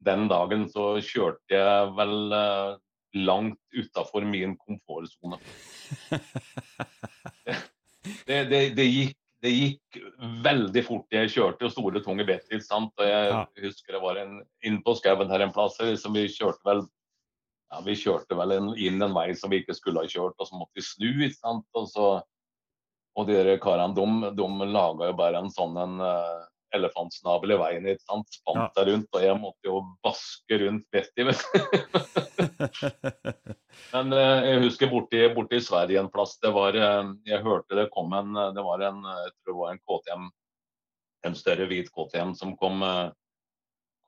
den 0.06 0.28
dagen 0.30 0.68
så 0.70 0.92
kjørte 1.02 1.54
jeg 1.54 1.94
vel 1.98 2.16
uh, 2.32 2.76
langt 3.16 3.59
utafor 3.72 4.26
min 4.28 4.56
komfortsone. 4.56 5.38
det, 8.26 8.44
det, 8.50 8.61
det, 8.76 8.84
gikk, 8.84 9.16
det, 9.42 9.52
gikk, 9.54 9.98
veldig 10.44 10.84
fort. 10.86 11.06
Jeg 11.14 11.32
kjørte 11.32 11.66
jo 11.66 11.72
store, 11.72 12.02
tunge 12.04 12.26
Betil. 12.28 12.62
sant? 12.64 12.92
Og 12.98 13.09
jeg 13.09 13.32
ja. 13.32 13.42
husker 13.64 13.96
det 13.96 14.04
var 14.04 14.20
en, 14.22 14.38
inn 14.66 14.80
på 14.84 14.96
skauen 14.98 15.32
her 15.32 15.46
en 15.46 15.54
plass. 15.54 15.78
Liksom, 15.80 16.16
vi 16.18 16.28
kjørte 16.32 16.68
vel 16.68 16.84
ja, 17.68 17.82
vi 17.84 17.96
kjørte 18.00 18.36
vel 18.38 18.54
en, 18.56 18.68
inn 18.80 19.02
en 19.04 19.14
vei 19.16 19.30
som 19.36 19.52
vi 19.52 19.61
ikke 19.62 19.76
skulle 19.76 20.00
ha 20.00 20.09
kjørt, 20.09 20.38
og 20.40 20.48
så 20.48 20.56
måtte 20.56 20.78
vi 20.78 20.84
snu. 20.86 21.11
ikke 21.26 21.36
sant? 21.36 21.66
Og, 21.76 21.88
så, 21.90 22.06
og 23.18 23.28
de 23.28 23.59
karene 23.61 23.96
de, 23.96 24.32
de 24.36 24.70
laga 24.72 25.11
jo 25.11 25.18
bare 25.18 25.42
en 25.42 25.52
sånn 25.52 25.76
en, 25.80 25.98
uh, 26.00 26.46
elefantsnabel 26.76 27.54
i 27.54 27.58
veien. 27.60 27.86
ikke 27.88 28.04
sant? 28.04 28.34
Spant 28.34 28.74
seg 28.76 28.90
rundt, 28.90 29.08
og 29.14 29.24
jeg 29.24 29.36
måtte 29.40 29.70
jo 29.70 29.76
vaske 30.04 30.58
rundt 30.64 30.84
Betty. 30.92 31.22
vet 31.28 31.42
Men 33.94 34.12
eh, 34.16 34.48
jeg 34.50 34.64
husker 34.66 34.92
borti, 34.92 35.22
borti 35.34 35.60
Sverige 35.64 36.02
en 36.02 36.12
plass, 36.12 36.36
det 36.42 36.52
var, 36.54 36.76
eh, 36.76 37.14
jeg 37.28 37.46
hørte 37.46 37.78
det 37.78 37.92
kom 37.94 38.12
en 38.16 38.30
det 38.56 38.64
var 38.64 38.84
en, 38.88 39.00
jeg 39.06 39.32
tror 39.32 39.54
det 39.54 39.60
var 39.62 39.72
en 39.72 39.84
KTM, 39.88 40.28
en 41.28 41.38
større 41.38 41.68
hvit 41.70 41.88
KTM 41.94 42.34
som 42.38 42.56
kom, 42.60 42.82
eh, 42.84 43.08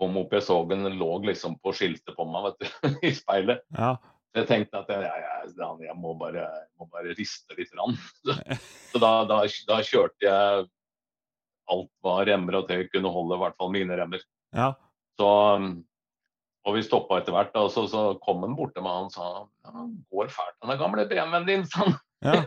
kom 0.00 0.16
opp. 0.20 0.32
Jeg 0.36 0.46
så 0.46 0.56
den 0.70 0.82
lå 1.00 1.12
liksom 1.26 1.58
på 1.64 1.74
skiltet 1.76 2.16
på 2.16 2.28
meg 2.28 2.50
vet 2.50 2.64
du, 2.64 2.66
i 3.08 3.11
speilet. 3.16 3.64
Ja. 3.76 3.94
Jeg 4.36 4.46
tenkte 4.46 4.78
at 4.78 4.90
jeg, 4.92 5.02
jeg, 5.02 5.48
jeg, 5.58 5.94
må, 5.98 6.12
bare, 6.14 6.44
jeg 6.44 6.68
må, 6.78 6.86
bare, 6.92 7.16
riste 7.18 7.56
litt. 7.58 7.72
Rann. 7.74 7.96
Så 8.92 9.00
da, 9.02 9.24
da, 9.26 9.40
da 9.66 9.80
kjørte 9.82 10.22
jeg 10.22 10.68
alt 11.72 11.90
var 12.04 12.26
remmer 12.28 12.60
og 12.60 12.68
tøy 12.68 12.84
kunne 12.90 13.12
holde, 13.12 13.36
i 13.36 13.42
hvert 13.44 13.56
fall 13.60 13.72
mine 13.74 13.96
remmer. 13.98 14.22
Ja. 14.56 14.72
Så, 15.20 15.30
og 16.66 16.76
vi 16.76 16.84
stoppa 16.84 17.20
etter 17.20 17.34
hvert, 17.36 17.56
og 17.60 17.70
så, 17.72 17.86
så 17.90 18.04
kom 18.24 18.44
han 18.46 18.56
bort 18.58 18.74
til 18.76 18.84
meg 18.84 19.06
og 19.06 19.14
sa 19.14 19.30
ja, 19.30 19.72
han 19.72 19.94
går 20.12 20.32
fælt 20.32 20.58
den 20.60 20.80
gamle 20.80 21.06
BMW-en 21.10 21.48
din, 21.48 21.66
sa 21.68 21.86
han. 21.86 21.98
Ja. 22.20 22.40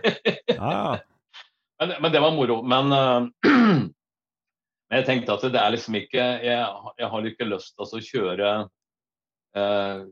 Ja, 0.54 0.82
men, 1.82 1.96
men, 2.00 2.12
det 2.14 2.22
var 2.22 2.36
moro. 2.36 2.60
Men 2.62 2.94
uh, 2.98 3.86
jeg 4.94 5.08
tenkte 5.08 5.38
at 5.38 5.48
det 5.50 5.58
er 5.58 5.72
liksom 5.74 5.96
ikke 5.98 6.26
Jeg, 6.46 6.66
jeg 7.00 7.08
har 7.10 7.30
ikke 7.30 7.48
lyst 7.50 7.74
til 7.74 7.98
å 7.98 8.04
kjøre 8.10 8.52
uh, 9.58 10.04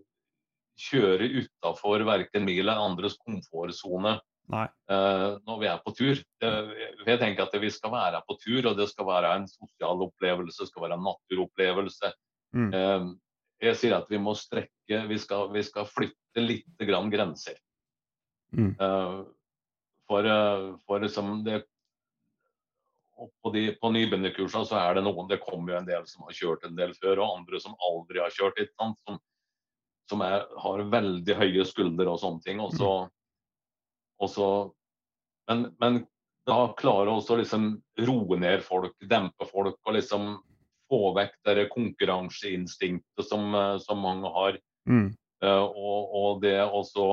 kjøre 0.81 1.29
utafor 1.41 2.05
verken 2.07 2.45
min 2.47 2.63
eller 2.63 2.81
andres 2.81 3.17
komfortsone 3.21 4.17
når 5.47 5.59
vi 5.61 5.67
er 5.69 5.81
på 5.83 5.93
tur. 5.95 6.21
Uh, 6.43 6.71
jeg 7.07 7.19
tenker 7.21 7.45
at 7.45 7.57
vi 7.61 7.71
skal 7.71 7.93
være 7.93 8.21
på 8.27 8.37
tur, 8.41 8.71
og 8.71 8.77
det 8.79 8.89
skal 8.91 9.07
være 9.07 9.33
en 9.37 9.47
sosial 9.47 10.05
opplevelse, 10.07 10.63
det 10.63 10.71
skal 10.71 10.87
være 10.87 10.97
en 10.99 11.05
naturopplevelse. 11.07 12.13
Mm. 12.57 12.71
Uh, 12.75 13.11
jeg 13.61 13.77
sier 13.79 13.95
at 13.95 14.09
vi 14.09 14.17
må 14.19 14.33
strekke 14.35 15.03
Vi 15.07 15.17
skal, 15.21 15.51
vi 15.53 15.61
skal 15.63 15.85
flytte 15.87 16.41
litt 16.43 16.87
grann 16.87 17.11
grenser. 17.13 17.59
Mm. 18.51 18.73
for, 20.11 20.25
for 20.83 20.99
liksom 20.99 21.45
det 21.45 21.61
på, 23.15 23.51
de, 23.53 23.61
på 23.79 23.91
nybegynnerkursene 23.95 24.67
så 24.67 24.75
er 24.81 24.97
det 24.97 25.05
noen 25.05 25.29
Det 25.29 25.37
kommer 25.39 25.71
jo 25.71 25.77
en 25.77 25.87
del 25.87 26.03
som 26.09 26.25
har 26.25 26.35
kjørt 26.35 26.65
en 26.67 26.75
del 26.75 26.91
før, 26.97 27.21
og 27.21 27.37
andre 27.37 27.61
som 27.63 27.77
aldri 27.87 28.19
har 28.19 28.33
kjørt. 28.35 28.59
Litt, 28.59 28.73
Som, 28.75 29.21
som 30.11 30.25
er, 30.25 30.43
har 30.65 30.83
veldig 30.91 31.37
høye 31.39 31.67
skuldre 31.69 32.09
og 32.11 32.19
sånne 32.19 32.43
ting. 32.43 32.59
og 32.59 32.75
så 32.75 32.91
mm 33.05 33.09
så, 34.29 34.47
men, 35.49 35.69
men, 35.81 36.03
da 36.49 36.71
klare 36.77 37.13
å 37.13 37.35
liksom 37.37 37.75
roe 38.01 38.37
ned 38.41 38.63
folk, 38.65 38.95
dempe 39.09 39.45
folk 39.45 39.77
og 39.85 39.93
liksom 39.93 40.31
få 40.91 41.11
vekk 41.15 41.35
det 41.47 41.67
konkurranseinstinktet 41.71 43.27
som, 43.27 43.53
eh, 43.55 43.77
som 43.79 44.01
mange 44.03 44.31
har. 44.35 44.57
Mm. 44.89 45.11
Uh, 45.41 45.65
og, 45.65 46.11
og, 46.13 46.41
det 46.43 46.59
også 46.61 47.03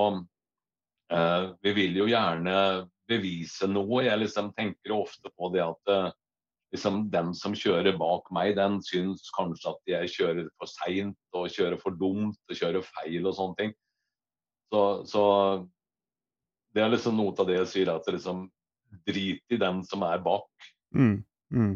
uh, 1.13 1.45
Vi 1.65 1.73
vil 1.73 1.95
jo 1.97 2.09
gjerne 2.11 2.55
bevise 3.09 3.69
noe. 3.71 4.03
Jeg 4.05 4.21
liksom 4.21 4.51
tenker 4.57 4.93
ofte 4.97 5.33
på 5.33 5.49
det 5.55 5.63
at 5.65 5.93
uh, 5.93 6.11
liksom 6.75 7.07
den 7.13 7.33
som 7.37 7.57
kjører 7.57 7.97
bak 8.01 8.29
meg, 8.35 8.57
den 8.59 8.83
syns 8.85 9.31
kanskje 9.37 9.73
at 9.73 9.93
jeg 9.95 10.13
kjører 10.17 10.51
for 10.59 10.73
seint 10.73 11.39
og 11.39 11.49
kjører 11.55 11.81
for 11.81 11.97
dumt 11.97 12.37
og 12.51 12.61
kjører 12.61 12.85
feil 12.85 13.25
og 13.25 13.37
sånne 13.39 13.59
ting. 13.63 13.75
Så, 14.69 14.83
så 15.09 15.25
det 16.75 16.85
er 16.85 16.93
liksom 16.93 17.17
noe 17.19 17.35
av 17.39 17.49
det 17.49 17.59
jeg 17.61 17.71
sier, 17.73 17.93
at 17.93 18.09
liksom 18.11 18.47
drit 19.09 19.45
i 19.53 19.59
den 19.61 19.83
som 19.85 20.05
er 20.07 20.21
bak. 20.25 20.49
Mm. 20.95 21.25
Mm. 21.55 21.75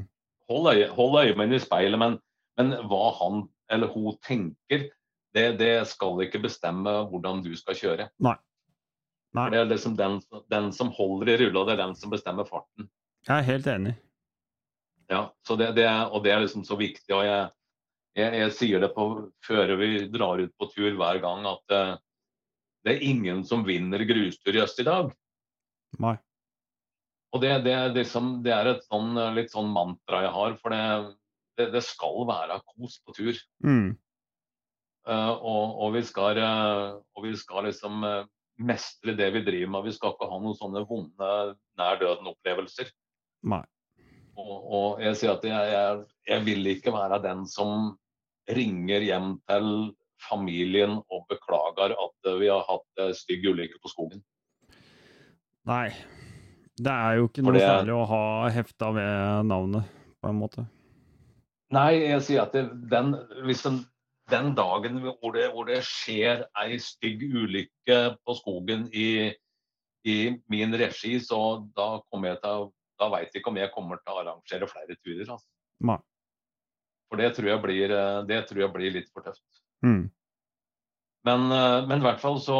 Hold, 0.48 0.68
øye, 0.74 0.88
hold 0.92 1.18
øynene 1.22 1.56
i 1.56 1.62
speilet, 1.62 2.00
men, 2.00 2.18
men, 2.60 2.74
hva 2.88 3.04
han 3.20 3.46
eller 3.72 3.92
hun 3.92 4.16
tenker, 4.24 4.88
det, 5.32 5.44
det, 5.60 5.74
skal 5.88 6.20
ikke 6.26 6.42
bestemme 6.44 6.92
hvordan 7.08 7.40
du 7.44 7.54
skal 7.56 7.78
kjøre. 7.78 8.08
Nei. 8.20 8.36
Nei. 9.32 9.46
Det 9.48 9.60
er 9.62 9.70
liksom 9.70 9.94
den, 9.96 10.18
den 10.52 10.72
som 10.76 10.90
holder 10.92 11.32
i 11.32 11.36
rulla, 11.40 11.64
det 11.64 11.76
er 11.76 11.84
den 11.86 11.94
som 11.96 12.12
bestemmer 12.12 12.44
farten. 12.44 12.90
Jeg 13.24 13.38
er 13.38 13.48
helt 13.48 13.68
enig. 13.70 13.94
Ja, 15.08 15.22
det, 15.56 15.70
det 15.78 15.86
er, 15.88 16.04
og 16.12 16.24
det 16.24 16.34
er 16.34 16.42
liksom 16.44 16.66
så 16.68 16.76
viktig. 16.76 17.08
og 17.16 17.24
jeg, 17.24 17.48
jeg, 18.18 18.40
jeg 18.42 18.54
sier 18.58 18.84
det 18.84 18.92
på, 18.92 19.06
før 19.46 19.72
vi 19.80 20.06
drar 20.12 20.42
ut 20.42 20.52
på 20.60 20.68
tur 20.74 20.98
hver 21.00 21.20
gang, 21.24 21.48
at 21.48 21.76
uh, 21.76 21.94
det 22.82 22.96
er 22.96 23.06
ingen 23.06 23.42
som 23.46 23.64
vinner 23.66 24.02
grustur 24.08 24.56
i 24.56 24.62
øst 24.62 24.80
i 24.82 24.86
dag. 24.86 25.10
Nei. 26.02 26.16
Og 27.32 27.40
det, 27.40 27.52
det, 27.64 27.76
liksom, 27.96 28.38
det, 28.44 28.52
er 28.52 28.74
et 28.74 28.86
sånn, 28.88 29.16
litt 29.36 29.52
sånn 29.54 29.70
mantra 29.72 30.24
jeg 30.26 30.32
har, 30.34 30.56
for 30.60 30.74
det, 30.74 31.68
det 31.72 31.82
skal 31.86 32.26
være 32.28 32.58
kos 32.74 32.98
på 33.06 33.14
tur. 33.16 33.38
Mm. 33.64 33.94
Uh, 35.08 35.32
og, 35.32 35.78
og, 35.82 35.88
vi 35.96 36.02
skal, 36.06 36.38
uh, 36.38 36.98
og, 37.16 37.24
vi 37.24 37.32
skal, 37.38 37.66
liksom 37.66 38.04
uh, 38.06 38.26
mestre 38.62 39.16
det 39.18 39.30
vi 39.34 39.44
driver 39.46 39.72
med. 39.76 39.88
Vi 39.88 39.96
skal 39.96 40.12
ikke 40.14 40.28
ha 40.30 40.42
noen 40.42 40.58
sånne 40.58 40.84
vonde 40.86 41.30
nær 41.80 42.02
døden-opplevelser. 42.02 42.92
Nei. 43.50 43.64
Og, 44.38 44.52
og, 44.52 45.02
jeg 45.02 45.18
sier 45.18 45.34
at 45.34 45.48
jeg, 45.48 45.72
jeg, 45.72 46.04
jeg 46.28 46.46
vil 46.46 46.70
ikke 46.76 46.94
være 46.94 47.20
den 47.24 47.42
som 47.50 47.92
ringer 48.52 49.04
hjem 49.04 49.34
til 49.48 49.66
familien 50.28 50.98
og 51.12 51.24
beklager 51.30 51.94
at 51.94 52.32
vi 52.40 52.50
har 52.50 52.64
hatt 52.68 53.02
eh, 53.02 53.14
stygg 53.16 53.46
ulykke 53.50 53.80
på 53.82 53.92
skogen. 53.92 54.22
Nei. 55.68 55.88
Det 56.82 56.92
er 56.92 57.18
jo 57.20 57.28
ikke 57.28 57.44
noe 57.44 57.54
det... 57.56 57.64
særlig 57.66 57.94
å 57.94 58.04
ha 58.10 58.24
hefta 58.54 58.90
ved 58.96 59.48
navnet, 59.50 59.90
på 60.22 60.30
en 60.30 60.38
måte. 60.40 60.66
Nei, 61.72 62.02
jeg 62.02 62.22
sier 62.26 62.44
at 62.46 62.56
det, 62.56 62.64
den, 62.90 63.14
hvis 63.46 63.62
den, 63.64 63.82
den 64.32 64.52
dagen 64.56 65.00
hvor 65.04 65.36
det, 65.36 65.46
hvor 65.54 65.68
det, 65.68 65.80
skjer 65.86 66.46
ei 66.60 66.78
stygg 66.82 67.24
ulykke 67.28 68.00
på 68.24 68.36
skogen 68.40 68.88
i, 68.92 69.30
i 70.08 70.16
min 70.52 70.76
regi, 70.80 71.18
så 71.24 71.62
da 71.76 71.94
kommer 72.08 72.32
jeg 72.32 72.42
til 72.44 72.64
å 72.64 72.70
da 73.02 73.08
veit 73.10 73.32
jeg 73.32 73.42
ikke 73.42 73.50
om 73.50 73.58
jeg 73.58 73.72
kommer 73.74 74.00
til 74.02 74.14
å 74.14 74.20
arrangere 74.22 74.68
flere 74.70 74.96
turer. 75.00 75.26
Altså. 75.26 75.48
For 77.10 77.20
det 77.20 77.32
tror, 77.36 77.56
blir, 77.64 77.92
eh, 77.92 78.20
det 78.28 78.40
tror 78.48 78.64
jeg 78.64 78.74
blir 78.76 78.94
litt 78.94 79.10
for 79.12 79.26
tøft. 79.26 79.61
Mm. 79.82 80.10
Men, 81.26 81.46
eh, 81.52 81.78
men 81.88 81.98
i 81.98 82.06
hvert 82.06 82.20
fall 82.22 82.40
så 82.42 82.58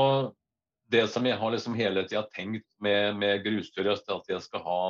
Det 0.92 1.06
som 1.08 1.24
jeg 1.24 1.38
har 1.40 1.50
liksom 1.50 1.74
hele 1.78 2.02
tida 2.04 2.22
tenkt 2.34 2.66
med, 2.82 3.16
med 3.16 3.44
grustur 3.44 3.86
er 3.86 3.94
at 3.96 4.28
jeg 4.28 4.42
skal 4.44 4.64
ha 4.66 4.80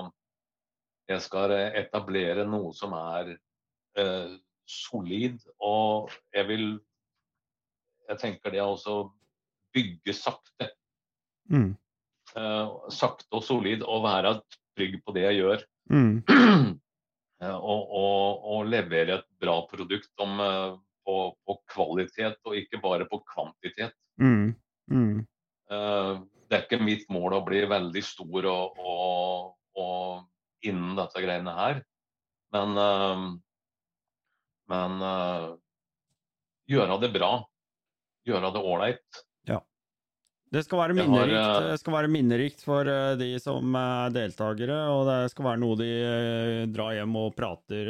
Jeg 1.12 1.22
skal 1.22 1.53
etablere 1.53 2.47
noe 2.49 2.72
som 2.74 2.95
er 2.97 3.37
eh, 3.99 4.33
solid. 4.66 5.39
Og 5.61 6.11
jeg 6.35 6.49
vil 6.49 6.66
Jeg 8.09 8.18
tenker 8.18 8.51
det 8.51 8.62
også 8.64 9.12
bygge 9.72 10.12
sakte. 10.12 10.72
Mm. 11.49 11.72
Eh, 12.37 12.72
sakte 12.93 13.28
og 13.37 13.45
solid, 13.45 13.85
og 13.85 14.05
være 14.05 14.35
trygg 14.76 14.99
på 15.05 15.14
det 15.16 15.26
jeg 15.28 15.43
gjør. 15.43 15.66
Mm. 15.93 16.14
Eh, 17.43 17.57
og, 17.59 17.89
og, 17.99 18.45
og 18.55 18.68
levere 18.70 19.16
et 19.16 19.24
bra 19.43 19.57
produkt 19.66 20.20
om, 20.22 20.37
eh, 20.39 20.76
på, 21.07 21.16
på 21.46 21.59
kvalitet, 21.72 22.38
og 22.46 22.59
ikke 22.59 22.80
bare 22.82 23.09
på 23.11 23.22
kvantitet. 23.34 23.94
Mm. 24.20 24.53
Mm. 24.92 25.22
Eh, 25.72 26.12
det 26.48 26.59
er 26.59 26.66
ikke 26.66 26.84
mitt 26.84 27.09
mål 27.12 27.38
å 27.38 27.44
bli 27.46 27.62
veldig 27.64 28.03
stor 28.05 28.48
og, 28.50 28.80
og, 28.82 29.55
og 29.80 30.68
innen 30.68 30.98
dette 30.98 31.22
greiene 31.24 31.55
her. 31.57 31.82
Men, 32.53 32.76
eh, 32.76 33.26
men 34.72 35.05
eh, 35.09 35.50
gjøre 36.72 36.98
det 37.03 37.12
bra. 37.14 37.34
Gjøre 38.28 38.55
det 38.55 38.66
ålreit. 38.72 39.22
Det 40.53 40.61
skal 40.66 40.82
være 40.82 40.92
har, 40.92 41.09
minnerikt, 41.09 41.38
eh, 41.40 41.66
det 41.70 41.76
skal 41.80 41.94
være 41.94 42.09
minnerikt 42.12 42.61
for 42.61 42.88
de 43.16 43.28
som 43.40 43.72
er 43.80 44.11
deltakere, 44.12 44.82
og 44.92 45.07
det 45.09 45.30
skal 45.32 45.46
være 45.46 45.61
noe 45.62 45.78
de 45.80 45.88
drar 46.74 46.92
hjem 46.98 47.14
og 47.16 47.30
prater 47.32 47.88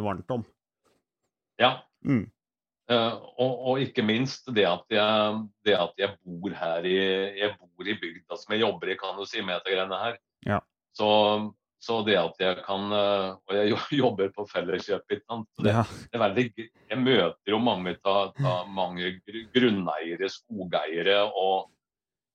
varmt 0.00 0.32
om. 0.38 0.46
Ja. 1.60 1.74
Mm. 2.08 2.24
Eh, 2.88 3.14
og, 3.36 3.52
og 3.68 3.82
ikke 3.84 4.00
minst 4.06 4.48
det 4.56 4.64
at, 4.64 4.86
jeg, 4.88 5.40
det 5.68 5.74
at 5.76 5.98
jeg 6.00 6.14
bor 6.24 6.54
her 6.56 6.86
i, 6.88 6.96
jeg 7.36 7.52
bor 7.60 7.84
i 7.88 7.96
bygda 8.00 8.38
som 8.40 8.54
jeg 8.54 8.62
jobber 8.64 8.92
i, 8.94 8.96
kan 9.00 9.18
du 9.18 9.26
si, 9.28 9.42
med 9.44 9.58
dette 9.58 9.74
greiene 9.74 9.98
her. 10.00 10.16
Ja. 10.48 10.60
Så, 10.96 11.08
så 11.84 11.98
det 12.06 12.16
at 12.16 12.40
jeg 12.42 12.62
kan 12.64 12.88
eh, 12.96 13.26
Og 13.44 13.52
jeg 13.58 13.76
jobber 14.00 14.32
på 14.32 14.46
sant? 14.48 15.48
Det, 15.60 15.68
Ja. 15.68 15.84
det 15.84 16.16
er 16.16 16.24
veldig, 16.24 16.46
jeg 16.88 17.02
møter 17.02 17.52
jo 17.52 17.60
mange, 17.60 17.94
ta, 18.00 18.16
ta, 18.40 18.54
mange 18.64 19.12
grunneiere, 19.52 20.32
skogeiere, 20.32 21.20
og, 21.28 21.68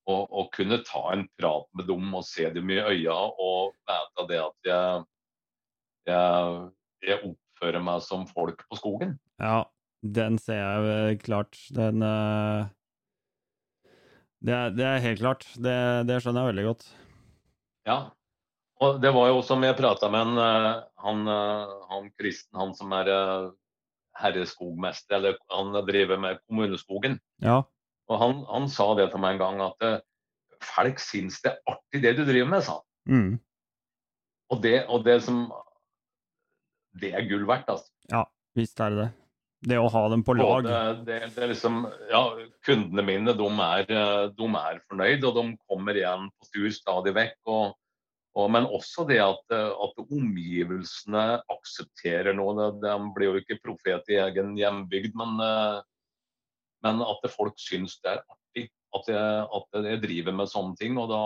og, 0.05 0.23
og 0.29 0.53
kunne 0.53 0.83
ta 0.85 1.07
en 1.15 1.25
prat 1.33 1.65
med 1.73 1.89
dem 1.89 2.13
og 2.13 2.27
se 2.29 2.45
dem 2.53 2.69
i 2.69 2.77
øya 2.77 3.17
og 3.17 3.73
vite 3.89 4.29
det 4.29 4.41
at 4.45 4.69
jeg, 4.69 5.05
jeg, 6.13 6.65
jeg 7.09 7.21
oppfører 7.33 7.89
meg 7.89 8.05
som 8.05 8.27
folk 8.29 8.61
på 8.69 8.77
skogen. 8.77 9.17
ja, 9.41 9.63
den 10.03 10.37
ser 10.41 10.59
jeg 10.59 10.87
eh, 10.93 11.19
klart. 11.23 11.57
Den 11.71 12.03
eh, 12.03 12.67
det, 14.43 14.53
er, 14.53 14.75
det 14.75 14.85
er 14.87 15.05
helt 15.05 15.21
klart. 15.23 15.47
Det, 15.55 15.75
det 16.09 16.19
skjønner 16.19 16.43
jeg 16.43 16.53
veldig 16.53 16.65
godt. 16.67 16.87
Ja. 17.87 17.97
Og 18.83 18.97
det 18.99 19.13
var 19.15 19.29
jo 19.31 19.43
som 19.47 19.63
jeg 19.63 19.77
prata 19.79 20.09
med 20.11 20.27
en, 20.27 20.41
eh, 20.43 20.81
han, 21.05 21.23
han 21.91 22.09
Kristen, 22.19 22.59
han 22.59 22.75
som 22.75 22.91
er 22.99 23.13
herreskogmester, 24.19 25.17
eller 25.17 25.39
han 25.49 25.71
driver 25.87 26.19
med 26.21 26.43
kommuneskogen. 26.43 27.17
Ja. 27.41 27.61
Og 28.11 28.19
han, 28.19 28.43
han 28.51 28.67
sa 28.69 28.91
det 28.99 29.07
til 29.13 29.23
meg 29.23 29.37
en 29.37 29.41
gang 29.41 29.63
at 29.71 30.03
folk 30.63 30.99
syns 31.01 31.39
det 31.43 31.53
er 31.53 31.73
artig 31.73 32.03
det 32.03 32.17
du 32.19 32.25
driver 32.27 32.51
med, 32.51 32.67
sa 32.67 32.77
han. 32.77 32.87
Mm. 33.07 33.33
Og 34.51 34.61
det, 34.63 34.77
og 34.91 35.03
det 35.03 35.17
som 35.25 35.47
Det 36.93 37.09
er 37.11 37.25
gull 37.25 37.47
verdt, 37.49 37.71
altså. 37.73 37.89
Visst 38.53 38.79
er 38.83 38.93
det 38.93 38.99
det. 38.99 39.22
Det 39.63 39.77
å 39.79 39.87
ha 39.91 40.01
dem 40.11 40.23
på 40.27 40.35
lag. 40.35 40.65
Både, 40.65 40.79
det, 41.07 41.19
det 41.35 41.47
liksom, 41.53 41.85
ja, 42.11 42.23
kundene 42.67 43.05
mine 43.07 43.35
de 43.37 43.47
er, 43.63 43.85
eh, 43.95 44.25
de 44.35 44.49
er 44.59 44.81
fornøyd, 44.89 45.23
og 45.29 45.37
de 45.37 45.45
kommer 45.69 45.99
igjen 45.99 46.27
på 46.35 46.49
tur 46.51 46.73
stadig 46.75 47.13
vekk. 47.15 47.37
Og, 47.47 47.77
og, 48.35 48.49
men 48.51 48.67
også 48.67 49.05
det 49.07 49.21
at, 49.23 49.43
eh, 49.55 49.71
at 49.85 50.03
omgivelsene 50.03 51.23
aksepterer 51.55 52.35
noe. 52.35 52.69
De, 52.83 52.95
blir 53.15 53.31
jo 53.31 53.43
ikke 53.43 53.61
profet 53.63 54.11
i 54.11 54.19
egen 54.25 54.51
hjembygd, 54.59 55.15
men, 55.19 55.39
eh, 55.47 55.79
men 56.83 57.03
at 57.07 57.27
folk 57.31 57.55
syns 57.61 57.95
det 58.03 58.17
er 58.17 58.23
artig. 58.25 58.67
At 58.93 59.07
jeg, 59.09 59.45
at 59.57 59.85
jeg 59.87 60.03
driver 60.03 60.35
med 60.41 60.51
sånne 60.51 60.75
ting. 60.81 60.99
Og 60.99 61.07
da, 61.09 61.23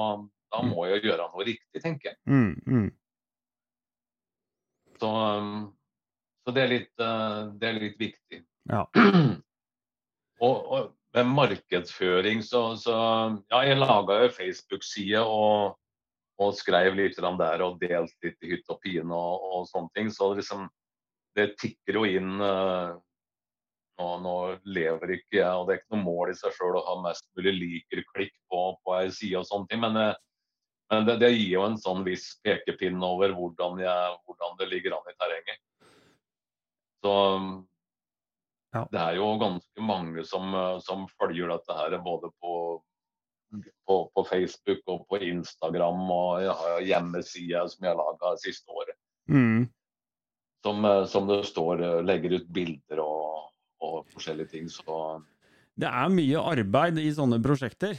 da 0.54 0.62
må 0.68 0.86
jeg 0.92 1.08
gjøre 1.10 1.26
noe 1.34 1.50
riktig, 1.50 1.82
tenker 1.82 2.14
jeg. 2.14 2.22
Mm, 2.30 2.54
mm. 2.70 2.88
Så, 4.98 5.10
um, 5.10 5.58
så 6.48 6.54
det, 6.56 6.62
er 6.64 6.72
litt, 6.72 6.94
eh, 7.04 7.40
det 7.60 7.68
er 7.68 7.82
litt 7.82 7.98
viktig. 8.00 8.38
Ja. 8.72 8.86
og, 10.48 10.56
og 10.72 10.94
med 11.18 11.34
markedsføring 11.34 12.44
så, 12.46 12.62
så 12.80 12.96
Ja, 13.52 13.66
jeg 13.68 13.82
laga 13.82 14.22
jo 14.22 14.30
Facebook-side 14.32 15.24
og, 15.28 15.76
og 16.40 16.56
skrev 16.56 16.96
litt 16.96 17.20
der 17.20 17.64
og 17.66 17.82
delte 17.82 18.30
litt 18.30 18.48
i 18.48 18.54
hytt 18.54 18.72
og 18.72 18.80
pine 18.80 19.12
og, 19.12 19.44
og 19.60 19.68
sånne 19.68 19.92
ting. 19.98 20.14
Så 20.14 20.32
liksom 20.38 20.70
det 21.36 21.52
tikker 21.60 22.00
jo 22.00 22.06
inn 22.08 22.40
eh, 22.40 22.96
nå, 24.00 24.08
nå 24.24 24.38
lever 24.64 25.18
ikke 25.18 25.42
jeg, 25.42 25.52
og 25.52 25.68
det 25.68 25.76
er 25.76 25.82
ikke 25.82 25.98
noe 25.98 26.06
mål 26.08 26.32
i 26.32 26.38
seg 26.38 26.56
sjøl 26.56 26.80
å 26.80 26.86
ha 26.88 26.98
mest 27.04 27.28
mulig 27.36 27.58
liker-klikk 27.60 28.36
på, 28.48 28.64
på 28.88 28.98
ei 29.02 29.12
side 29.12 29.42
og 29.42 29.50
sånne 29.50 29.72
ting. 29.72 29.84
Men, 29.84 30.00
eh, 30.00 30.16
men 30.94 31.08
det, 31.10 31.20
det 31.26 31.36
gir 31.36 31.58
jo 31.58 31.68
en 31.68 31.80
sånn 31.82 32.08
viss 32.08 32.30
pekepinn 32.48 33.04
over 33.04 33.36
hvordan, 33.36 33.82
jeg, 33.84 34.20
hvordan 34.24 34.62
det 34.62 34.70
ligger 34.72 34.96
an 34.96 35.12
i 35.12 35.18
terrenget. 35.20 35.60
Så 37.04 37.14
Ja. 38.76 38.84
det 38.92 39.00
er 39.00 39.16
jo 39.16 39.38
ganske 39.40 39.82
mange 39.82 40.24
som, 40.28 40.54
eh, 40.54 40.80
som 40.80 41.08
følger 41.18 41.48
dette 41.48 41.74
her, 41.74 41.98
både 42.04 42.30
på, 42.42 42.84
på, 43.88 43.96
på 44.14 44.24
Facebook 44.28 44.82
og 44.88 45.08
på 45.08 45.22
Instagram. 45.24 46.04
Og 46.12 46.42
jeg 46.44 46.56
har 46.62 46.82
hjemmesider 46.82 47.68
som 47.72 47.86
jeg 47.88 47.96
har 47.96 48.02
laga 48.02 48.36
siste 48.38 48.70
året. 48.70 48.98
Mm. 49.30 49.70
Som, 50.64 50.86
eh, 50.86 51.06
som 51.06 51.28
det 51.28 51.46
står 51.48 51.82
eh, 51.82 52.04
legger 52.04 52.38
ut 52.42 52.48
bilder 52.54 53.02
og, 53.04 53.50
og 53.82 54.06
forskjellige 54.14 54.52
ting. 54.52 54.70
Så 54.70 55.24
Det 55.78 55.88
er 55.88 56.10
mye 56.10 56.42
arbeid 56.42 57.00
i 57.00 57.12
sånne 57.14 57.40
prosjekter. 57.44 57.98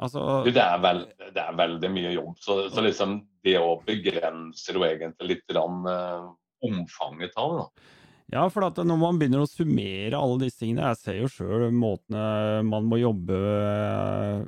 Altså 0.00 0.44
det 0.46 0.60
er, 0.60 0.78
veld, 0.80 1.08
det 1.34 1.40
er 1.42 1.56
veldig 1.56 1.90
mye 1.92 2.12
jobb. 2.14 2.36
Så, 2.40 2.68
så 2.72 2.84
liksom 2.84 3.18
det 3.44 3.56
å 3.60 3.80
begrense 3.86 4.72
jo 4.72 4.84
egentlig 4.86 5.34
litt 5.34 5.46
grann, 5.50 5.82
eh, 5.88 6.28
omfanget 6.68 7.36
av 7.40 7.56
det. 7.56 7.88
Ja, 8.30 8.44
for 8.50 8.62
når 8.62 8.98
man 8.98 9.18
begynner 9.18 9.42
å 9.42 9.50
summere 9.50 10.18
alle 10.18 10.44
disse 10.44 10.62
tingene 10.62 10.92
Jeg 10.92 10.98
ser 11.00 11.16
jo 11.18 11.30
sjøl 11.32 11.64
måtene 11.74 12.62
man 12.66 12.86
må 12.86 13.00
jobbe 13.00 13.38
eh, 13.38 14.44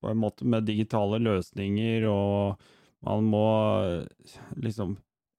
på 0.00 0.08
en 0.08 0.20
måte 0.22 0.46
med 0.48 0.64
digitale 0.68 1.18
løsninger, 1.20 2.06
og 2.08 2.62
man 3.04 3.28
må 3.28 3.46
eh, 3.84 4.38
liksom 4.64 4.94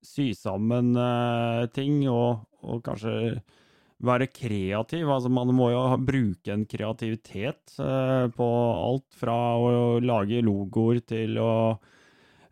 sy 0.05 0.33
sammen 0.37 0.91
eh, 0.99 1.63
ting, 1.73 2.03
og, 2.11 2.43
og 2.61 2.83
kanskje 2.85 3.41
være 4.03 4.27
kreativ. 4.35 5.07
Altså 5.07 5.31
man 5.33 5.53
må 5.55 5.71
jo 5.71 5.83
bruke 6.03 6.53
en 6.53 6.67
kreativitet 6.69 7.77
på 7.77 8.49
alt 8.73 9.17
fra 9.17 9.37
å 9.55 9.73
lage 10.03 10.43
logoer 10.43 10.99
til 11.07 11.39
å 11.41 11.53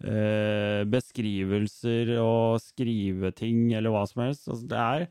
eh, 0.04 0.82
beskrivelser 0.92 2.16
og 2.22 2.60
skrive 2.64 3.32
ting, 3.38 3.72
eller 3.78 3.94
hva 3.94 4.06
som 4.10 4.24
helst. 4.26 4.48
Altså, 4.52 4.68
det, 4.72 4.80
er, 4.82 5.06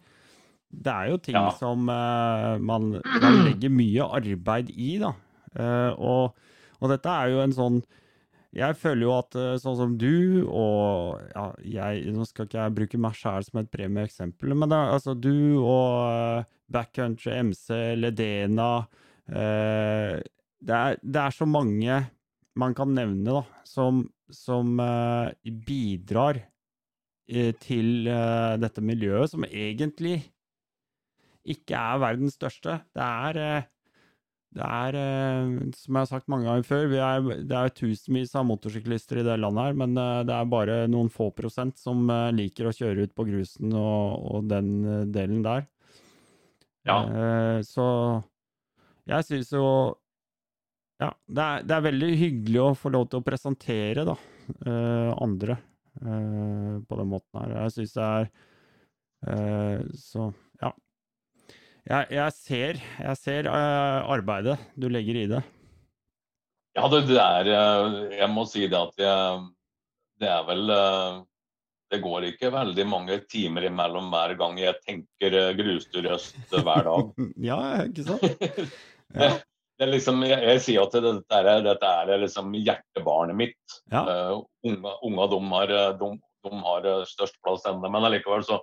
det 0.71 0.95
er 0.97 1.09
jo 1.13 1.21
ting 1.27 1.39
Ja. 1.39 1.47
som 1.59 1.89
eh, 1.89 2.59
man, 2.59 2.91
man 3.01 3.41
legger 3.49 3.73
mye 3.75 4.11
arbeid 4.21 4.71
i, 4.75 4.97
da. 5.03 5.15
Eh, 5.57 5.95
og, 5.99 6.37
og 6.81 6.93
dette 6.93 7.11
er 7.11 7.33
jo 7.33 7.41
en 7.43 7.53
sånn 7.57 7.81
Jeg 8.55 8.75
føler 8.79 9.03
jo 9.03 9.15
at 9.19 9.35
eh, 9.39 9.57
sånn 9.63 9.75
som 9.79 9.97
du 9.99 10.45
og 10.47 11.19
ja, 11.35 11.49
jeg, 11.67 12.05
Nå 12.15 12.23
skal 12.29 12.47
ikke 12.47 12.61
jeg 12.65 12.75
bruke 12.77 13.01
meg 13.03 13.19
sjæl 13.19 13.43
som 13.47 13.59
et 13.61 13.71
premieeksempel, 13.75 14.55
men 14.55 14.71
det 14.71 14.79
er, 14.79 14.93
altså 14.95 15.15
du 15.19 15.59
og 15.59 16.07
eh, 16.07 16.49
Backcountry 16.71 17.35
MC, 17.49 17.67
Ledena 17.99 18.69
eh, 19.27 20.21
det, 20.63 20.77
er, 20.77 20.99
det 21.03 21.21
er 21.25 21.35
så 21.35 21.47
mange 21.51 21.99
man 22.59 22.75
kan 22.79 22.91
nevne, 22.95 23.27
da, 23.41 23.43
som, 23.67 24.05
som 24.37 24.79
eh, 24.83 25.51
bidrar 25.67 26.41
eh, 27.29 27.53
til 27.63 28.09
eh, 28.11 28.55
dette 28.61 28.85
miljøet, 28.85 29.33
som 29.33 29.47
egentlig 29.49 30.21
ikke 31.51 31.77
er 31.77 32.01
verdens 32.03 32.37
største. 32.37 32.79
Det 32.95 33.05
er, 33.05 33.69
det 34.55 34.67
er 34.67 34.99
som 35.79 35.97
jeg 35.97 36.03
har 36.03 36.11
sagt 36.11 36.29
mange 36.29 36.47
ganger 36.47 36.67
før, 36.69 36.85
vi 36.93 37.01
er, 37.01 37.25
det 37.49 37.57
er 37.57 37.73
tusenvis 37.75 38.35
av 38.37 38.45
motorsyklister 38.51 39.23
i 39.23 39.25
det 39.27 39.39
landet 39.41 39.71
her, 39.71 39.79
men 39.81 39.97
det 40.29 40.37
er 40.37 40.53
bare 40.53 40.77
noen 40.93 41.09
få 41.11 41.31
prosent 41.35 41.81
som 41.81 42.05
liker 42.37 42.69
å 42.69 42.75
kjøre 42.77 43.09
ut 43.09 43.15
på 43.17 43.27
grusen 43.31 43.73
og, 43.73 44.21
og 44.35 44.51
den 44.53 45.09
delen 45.15 45.41
der. 45.47 45.65
Ja. 46.87 47.01
Så 47.67 47.89
jeg 49.09 49.27
syns 49.27 49.51
jo 49.57 49.65
Ja, 51.01 51.09
det 51.33 51.45
er, 51.45 51.63
det 51.65 51.77
er 51.77 51.87
veldig 51.87 52.11
hyggelig 52.21 52.61
å 52.61 52.77
få 52.77 52.91
lov 52.93 53.07
til 53.09 53.23
å 53.23 53.25
presentere, 53.25 54.05
da, 54.05 54.17
uh, 54.67 55.11
andre. 55.17 55.57
uh, 56.05 56.77
på 56.85 56.99
den 57.01 57.09
måten 57.09 57.41
her. 57.41 57.55
Jeg 57.65 57.75
syns 57.77 57.95
det 57.97 58.09
er 58.09 58.29
uh, 59.31 59.87
Så, 59.97 60.29
ja. 60.61 60.75
Jeg, 61.89 62.11
jeg 62.13 62.37
ser, 62.37 62.83
jeg 63.01 63.17
ser 63.17 63.49
arbeidet 63.49 64.59
du 64.77 64.91
legger 64.93 65.23
i 65.23 65.25
det. 65.31 65.41
Ja, 66.77 66.85
det, 66.93 67.01
det 67.09 67.19
er 67.19 67.49
Jeg 68.15 68.29
må 68.31 68.45
si 68.47 68.69
det 68.71 68.79
at 68.79 69.01
jeg, 69.01 69.41
det 70.23 70.29
er 70.31 70.45
vel 70.47 70.69
Det 71.91 71.99
går 72.05 72.29
ikke 72.29 72.53
veldig 72.55 72.87
mange 72.87 73.17
timer 73.27 73.67
imellom 73.67 74.13
hver 74.13 74.37
gang 74.39 74.61
jeg 74.61 74.77
tenker 74.85 75.41
grustur 75.59 76.13
øst 76.13 76.37
hver 76.53 76.85
dag. 76.87 77.11
ja, 77.51 77.61
ikke 77.89 78.07
sant? 78.07 78.71
er 79.25 79.41
liksom, 79.89 80.23
jeg, 80.29 80.43
jeg 80.45 80.61
sier 80.61 80.83
at 80.83 80.93
dette 80.93 81.39
er, 81.41 81.63
dette 81.65 81.87
er 82.03 82.19
liksom 82.21 82.53
hjertebarnet 82.53 83.37
mitt. 83.39 83.77
Ja. 83.93 84.03
Uh, 84.05 84.43
unga, 84.67 84.93
unga 85.07 85.27
de 85.33 85.39
har, 85.55 85.73
de, 86.01 86.11
de 86.45 86.61
har 86.67 86.89
størst 87.09 87.39
plass 87.45 87.65
ennå, 87.71 87.89
men 87.89 88.05
allikevel 88.05 88.45
så 88.45 88.59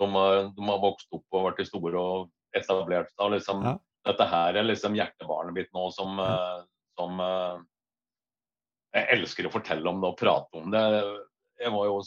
de, 0.00 0.08
har- 0.12 0.50
de 0.56 0.66
har 0.68 0.82
vokst 0.82 1.08
opp 1.16 1.24
og 1.36 1.46
vært 1.48 1.64
store 1.68 1.96
og 2.00 2.30
etablert 2.56 3.08
seg. 3.16 3.30
Liksom, 3.38 3.64
Ja. 3.64 3.78
Dette 4.08 4.24
her 4.24 4.56
er 4.56 4.64
liksom 4.64 4.94
hjertebarnet 4.96 5.52
mitt 5.52 5.68
nå 5.76 5.90
som, 5.92 6.16
Ja. 6.16 6.32
eh, 6.58 6.62
som 6.96 7.18
uh, 7.20 7.58
Jeg 8.96 9.06
elsker 9.18 9.46
å 9.46 9.52
fortelle 9.52 9.86
om 9.86 10.00
det 10.00 10.08
og 10.08 10.16
prate 10.18 10.56
om 10.58 10.70
det. 10.72 10.80
Jeg 11.60 11.70
var 11.74 11.84
jo, 11.86 11.98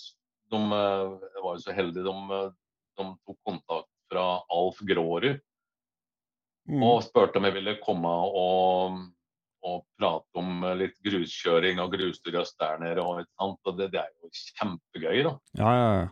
de, 0.51 0.57
eh, 0.57 1.11
jeg 1.37 1.43
var 1.45 1.53
jo 1.53 1.61
så 1.63 1.75
heldig 1.77 2.03
de, 2.03 2.15
eh, 2.39 2.49
de 2.99 3.05
tok 3.29 3.37
kontakt 3.45 3.87
fra 4.11 4.25
Alf 4.51 4.81
Grårud 4.89 5.37
Mm. 6.69 6.83
og 6.87 7.01
spurte 7.03 7.39
om 7.39 7.45
jeg 7.47 7.57
ville 7.57 7.73
komme 7.83 8.07
og, 8.07 8.99
og 9.67 9.81
prate 9.99 10.39
om 10.39 10.63
litt 10.79 10.95
gruskjøring 11.03 11.81
og 11.83 11.91
grusrøst 11.91 12.55
der 12.61 12.79
nede. 12.79 13.03
Og, 13.03 13.25
og 13.43 13.77
det, 13.79 13.89
det 13.91 13.99
er 13.99 14.11
jo 14.15 14.31
kjempegøy, 14.59 15.25
da. 15.27 15.33
Ja, 15.59 15.73
ja, 15.75 15.89
ja. 15.99 16.05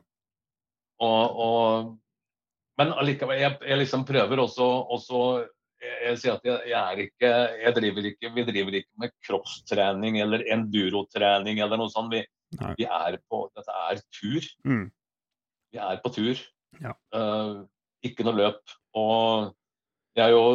Og, 1.02 1.40
og, 1.46 1.88
men 2.82 2.94
allikevel, 3.00 3.40
jeg, 3.42 3.58
jeg 3.66 3.80
liksom 3.80 4.04
prøver 4.06 4.44
også, 4.44 4.68
også 4.98 5.22
jeg, 5.82 5.96
jeg 6.06 6.20
sier 6.22 6.36
at 6.36 6.46
jeg, 6.46 6.60
jeg 6.70 6.82
er 6.82 7.04
ikke, 7.06 7.32
jeg 7.64 7.76
driver 7.78 8.10
ikke 8.12 8.32
Vi 8.36 8.46
driver 8.52 8.78
ikke 8.82 9.02
med 9.02 9.16
crosstrening 9.26 10.20
eller 10.22 10.46
endurotrening 10.54 11.62
eller 11.64 11.82
noe 11.82 11.94
sånt. 11.94 12.14
Vi, 12.14 12.22
vi 12.78 12.86
er 12.86 13.18
på 13.32 13.46
Dette 13.56 13.80
er 13.88 14.04
tur. 14.14 14.52
Mm. 14.68 14.86
Vi 15.72 15.82
er 15.82 16.04
på 16.04 16.12
tur. 16.14 16.44
Ja. 16.84 16.94
Uh, 17.16 17.64
ikke 18.06 18.26
noe 18.28 18.38
løp. 18.38 18.78
Og 18.98 19.52
jeg 20.18 20.28
er 20.28 20.34
jo, 20.34 20.46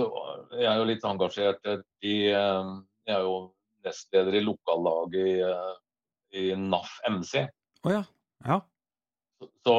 jeg 0.52 0.68
er 0.68 0.80
jo 0.80 0.88
litt 0.88 1.04
engasjert 1.08 1.68
i 2.04 2.16
eh, 2.28 2.72
Jeg 3.06 3.14
er 3.16 3.22
jo 3.24 3.36
nestleder 3.86 4.36
i 4.36 4.42
lokallaget 4.44 5.28
i, 5.30 5.36
eh, 5.46 5.76
i 6.36 6.44
NAF 6.58 6.98
MC. 7.08 7.46
Oh 7.86 7.92
ja. 7.94 8.02
Ja. 8.44 8.60
Så, 9.64 9.76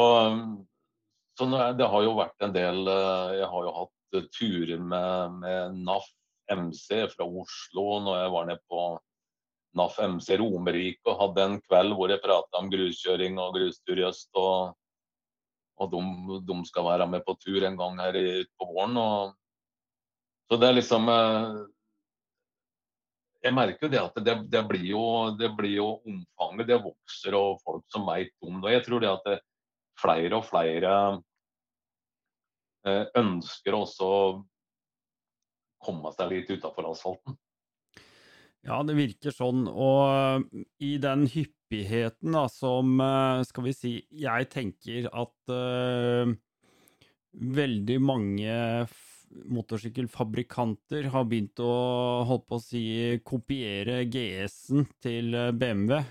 så 1.37 1.47
det 1.77 1.89
har 1.91 2.05
jo 2.05 2.15
vært 2.17 2.45
en 2.45 2.53
del 2.55 2.87
eh, 2.89 3.35
Jeg 3.41 3.49
har 3.51 3.67
jo 3.67 3.75
hatt 3.81 4.17
eh, 4.17 4.29
turer 4.33 4.81
med, 4.81 5.37
med 5.43 5.77
NAF 5.83 6.09
MC 6.47 7.03
fra 7.11 7.27
Oslo 7.27 7.99
når 8.05 8.21
jeg 8.21 8.33
var 8.33 8.49
nede 8.49 8.63
på 8.71 8.83
NAF 9.77 9.97
MC 10.09 10.37
Romerike 10.41 11.05
og 11.05 11.21
hadde 11.21 11.43
en 11.45 11.57
kveld 11.67 11.93
hvor 11.97 12.09
jeg 12.09 12.23
prata 12.23 12.61
om 12.61 12.69
gruskjøring 12.71 13.37
og 13.41 13.57
grustur 13.59 13.99
i 13.99 14.07
øst. 14.07 14.29
Og, 14.39 14.71
og 15.77 15.91
de, 15.91 15.99
de 16.47 16.55
skal 16.65 16.87
være 16.87 17.09
med 17.11 17.25
på 17.27 17.35
tur 17.43 17.67
en 17.67 17.77
gang 17.77 17.99
her 18.01 18.17
i, 18.17 18.29
på 18.57 18.69
våren. 18.71 18.97
Og, 18.97 19.35
så 20.47 20.59
det 20.59 20.67
er 20.69 20.77
liksom 20.77 21.09
eh, 21.11 21.57
Jeg 23.43 23.55
merker 23.55 23.87
jo 23.87 23.91
det 23.91 24.01
at 24.01 24.19
det, 24.23 24.35
det, 24.51 24.63
blir 24.67 24.85
jo, 24.89 25.03
det 25.39 25.51
blir 25.55 25.75
jo 25.77 25.87
omfanget, 26.07 26.67
det 26.71 26.81
vokser, 26.83 27.35
og 27.37 27.61
folk 27.63 27.85
som 27.93 28.07
veit 28.07 28.33
om 28.43 28.61
det. 28.63 28.73
Jeg 28.77 28.85
tror 28.87 29.03
det 29.03 29.11
at 29.11 29.27
det, 29.27 29.37
flere 29.97 30.37
og 30.37 30.45
flere 30.45 30.93
eh, 32.85 33.05
ønsker 33.17 33.77
også 33.77 34.07
å 34.07 34.23
komme 35.85 36.11
seg 36.15 36.33
litt 36.33 36.49
utafor 36.51 36.89
asfalten. 36.91 37.37
Ja, 38.67 38.81
det 38.83 38.97
virker 38.97 39.31
sånn. 39.31 39.67
Og 39.69 40.43
i 40.83 40.97
den 40.99 41.27
hyppigheten 41.31 42.35
da, 42.35 42.47
som 42.51 42.97
Skal 43.47 43.63
vi 43.63 43.73
si 43.77 43.91
Jeg 44.11 44.49
tenker 44.51 45.07
at 45.13 45.53
uh, 45.53 46.33
veldig 47.37 47.99
mange 48.03 48.57
motorsykkelfabrikanter 49.29 51.09
har 51.13 51.27
begynt 51.27 51.59
å 51.63 51.73
holdt 52.27 52.47
på 52.47 52.59
å 52.59 52.63
si 52.63 52.85
kopiere 53.27 54.01
GS-en 54.07 54.87
til 55.03 55.35
uh, 55.35 55.51
BMW. 55.51 56.01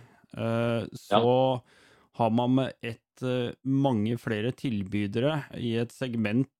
så 0.92 1.20
så 1.22 1.36
har 2.16 2.30
man 2.32 2.54
med 2.58 2.72
ett 2.84 3.22
uh, 3.24 3.52
mange 3.62 4.16
flere 4.20 4.50
tilbydere 4.56 5.38
i 5.60 5.76
et 5.80 5.92
segment 5.92 6.50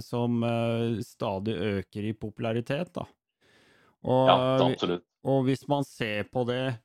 som 0.00 0.40
stadig 1.04 1.52
øker 1.52 2.06
i 2.08 2.12
popularitet, 2.16 2.94
da. 2.94 3.02
Og, 4.06 4.28
Ja, 4.30 4.36
absolutt. 4.64 5.04
og 5.26 5.42
hvis 5.44 5.66
man 5.68 5.84
ser 5.84 6.28
på 6.32 6.46
det 6.48 6.78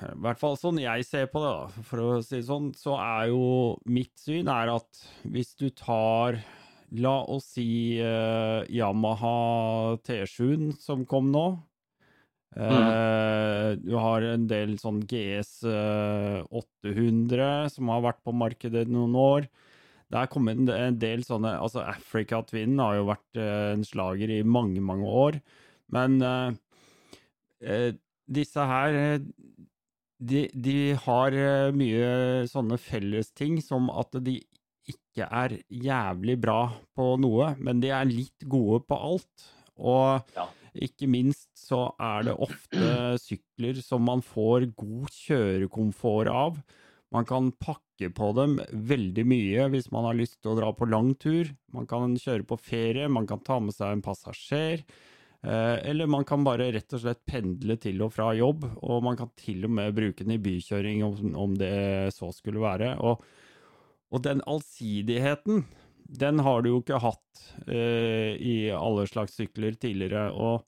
I 0.00 0.14
hvert 0.22 0.40
fall 0.40 0.56
sånn 0.58 0.78
jeg 0.80 1.04
ser 1.06 1.26
på 1.30 1.42
det, 1.42 1.50
da, 1.50 1.82
for 1.86 2.02
å 2.02 2.22
si 2.22 2.38
det 2.38 2.46
sånn, 2.48 2.70
så 2.78 2.96
er 2.98 3.28
jo 3.32 3.42
mitt 3.90 4.14
syn 4.18 4.48
er 4.50 4.72
at 4.72 5.02
hvis 5.26 5.52
du 5.58 5.68
tar 5.70 6.40
La 6.96 7.18
oss 7.28 7.44
si 7.58 7.98
uh, 8.00 8.64
Yamaha 8.72 9.98
T7-en 10.06 10.70
som 10.80 11.04
kom 11.06 11.30
nå. 11.34 11.46
Eh, 12.56 13.74
Du 13.76 13.92
har 14.00 14.24
en 14.24 14.46
del 14.48 14.78
sånn 14.80 15.02
GS 15.04 15.62
eh, 15.68 16.40
800 16.48 17.68
som 17.74 17.90
har 17.92 18.00
vært 18.06 18.22
på 18.24 18.32
markedet 18.32 18.86
noen 18.88 19.12
år. 19.20 19.48
Det 20.08 20.16
er 20.22 20.30
kommet 20.32 20.56
en- 20.72 20.96
del 20.98 21.20
sånne 21.28 21.58
Altså, 21.60 21.84
Africa 21.84 22.40
Twin 22.42 22.78
har 22.80 22.96
jo 22.96 23.04
vært 23.10 23.36
eh, 23.36 23.72
en 23.74 23.84
slager 23.84 24.30
i 24.32 24.42
mange, 24.42 24.80
mange 24.80 25.04
år. 25.04 25.40
Men 25.92 26.22
eh, 26.22 26.52
eh, 27.62 27.92
disse 28.26 28.56
her 28.64 28.94
eh, 28.94 29.18
de, 30.18 30.48
de 30.56 30.94
har 31.04 31.30
eh, 31.36 31.70
mye 31.70 32.48
sånne 32.48 32.78
fellesting 32.80 33.60
som 33.62 33.90
at 33.90 34.16
de 34.24 34.40
ikke 34.88 35.26
er 35.28 35.56
jævlig 35.70 36.38
bra 36.40 36.60
på 36.96 37.12
noe, 37.20 37.52
men 37.58 37.80
de 37.82 37.90
er 37.94 38.08
litt 38.08 38.46
gode 38.48 38.82
på 38.88 38.98
alt. 39.12 39.48
Og 39.78 40.24
Ja. 40.34 40.46
ikke 40.74 41.08
minst 41.10 41.48
så 41.58 41.92
er 42.00 42.24
det 42.28 42.36
ofte 42.38 43.18
sykler 43.22 43.80
som 43.82 44.02
man 44.04 44.20
får 44.22 44.68
god 44.76 45.08
kjørekomfort 45.14 46.28
av. 46.32 46.58
Man 47.12 47.24
kan 47.24 47.52
pakke 47.52 48.10
på 48.12 48.32
dem 48.36 48.58
veldig 48.72 49.24
mye 49.26 49.68
hvis 49.72 49.90
man 49.94 50.04
har 50.04 50.14
lyst 50.18 50.42
til 50.42 50.52
å 50.52 50.58
dra 50.60 50.72
på 50.76 50.88
lang 50.90 51.14
tur. 51.16 51.48
Man 51.72 51.86
kan 51.88 52.14
kjøre 52.20 52.44
på 52.46 52.58
ferie, 52.60 53.08
man 53.08 53.26
kan 53.26 53.40
ta 53.40 53.58
med 53.60 53.74
seg 53.76 53.94
en 53.96 54.02
passasjer. 54.04 54.84
Eh, 55.46 55.76
eller 55.88 56.08
man 56.10 56.24
kan 56.26 56.42
bare 56.44 56.72
rett 56.74 56.92
og 56.96 57.00
slett 57.04 57.20
pendle 57.24 57.76
til 57.78 58.00
og 58.02 58.10
fra 58.12 58.32
jobb, 58.34 58.64
og 58.82 59.04
man 59.06 59.16
kan 59.16 59.30
til 59.38 59.64
og 59.68 59.70
med 59.70 59.94
bruke 59.94 60.24
den 60.24 60.34
i 60.34 60.40
bykjøring 60.42 61.04
om, 61.06 61.34
om 61.38 61.54
det 61.54 62.10
så 62.16 62.32
skulle 62.34 62.58
være. 62.60 62.96
Og, 62.98 63.22
og 64.08 64.24
den 64.24 64.40
allsidigheten, 64.48 65.66
den 66.08 66.40
har 66.40 66.64
du 66.64 66.70
jo 66.70 66.80
ikke 66.80 67.00
hatt 67.02 67.44
eh, 67.66 68.32
i 68.40 68.56
alle 68.72 69.04
slags 69.10 69.36
sykler 69.36 69.76
tidligere. 69.76 70.30
Og, 70.32 70.64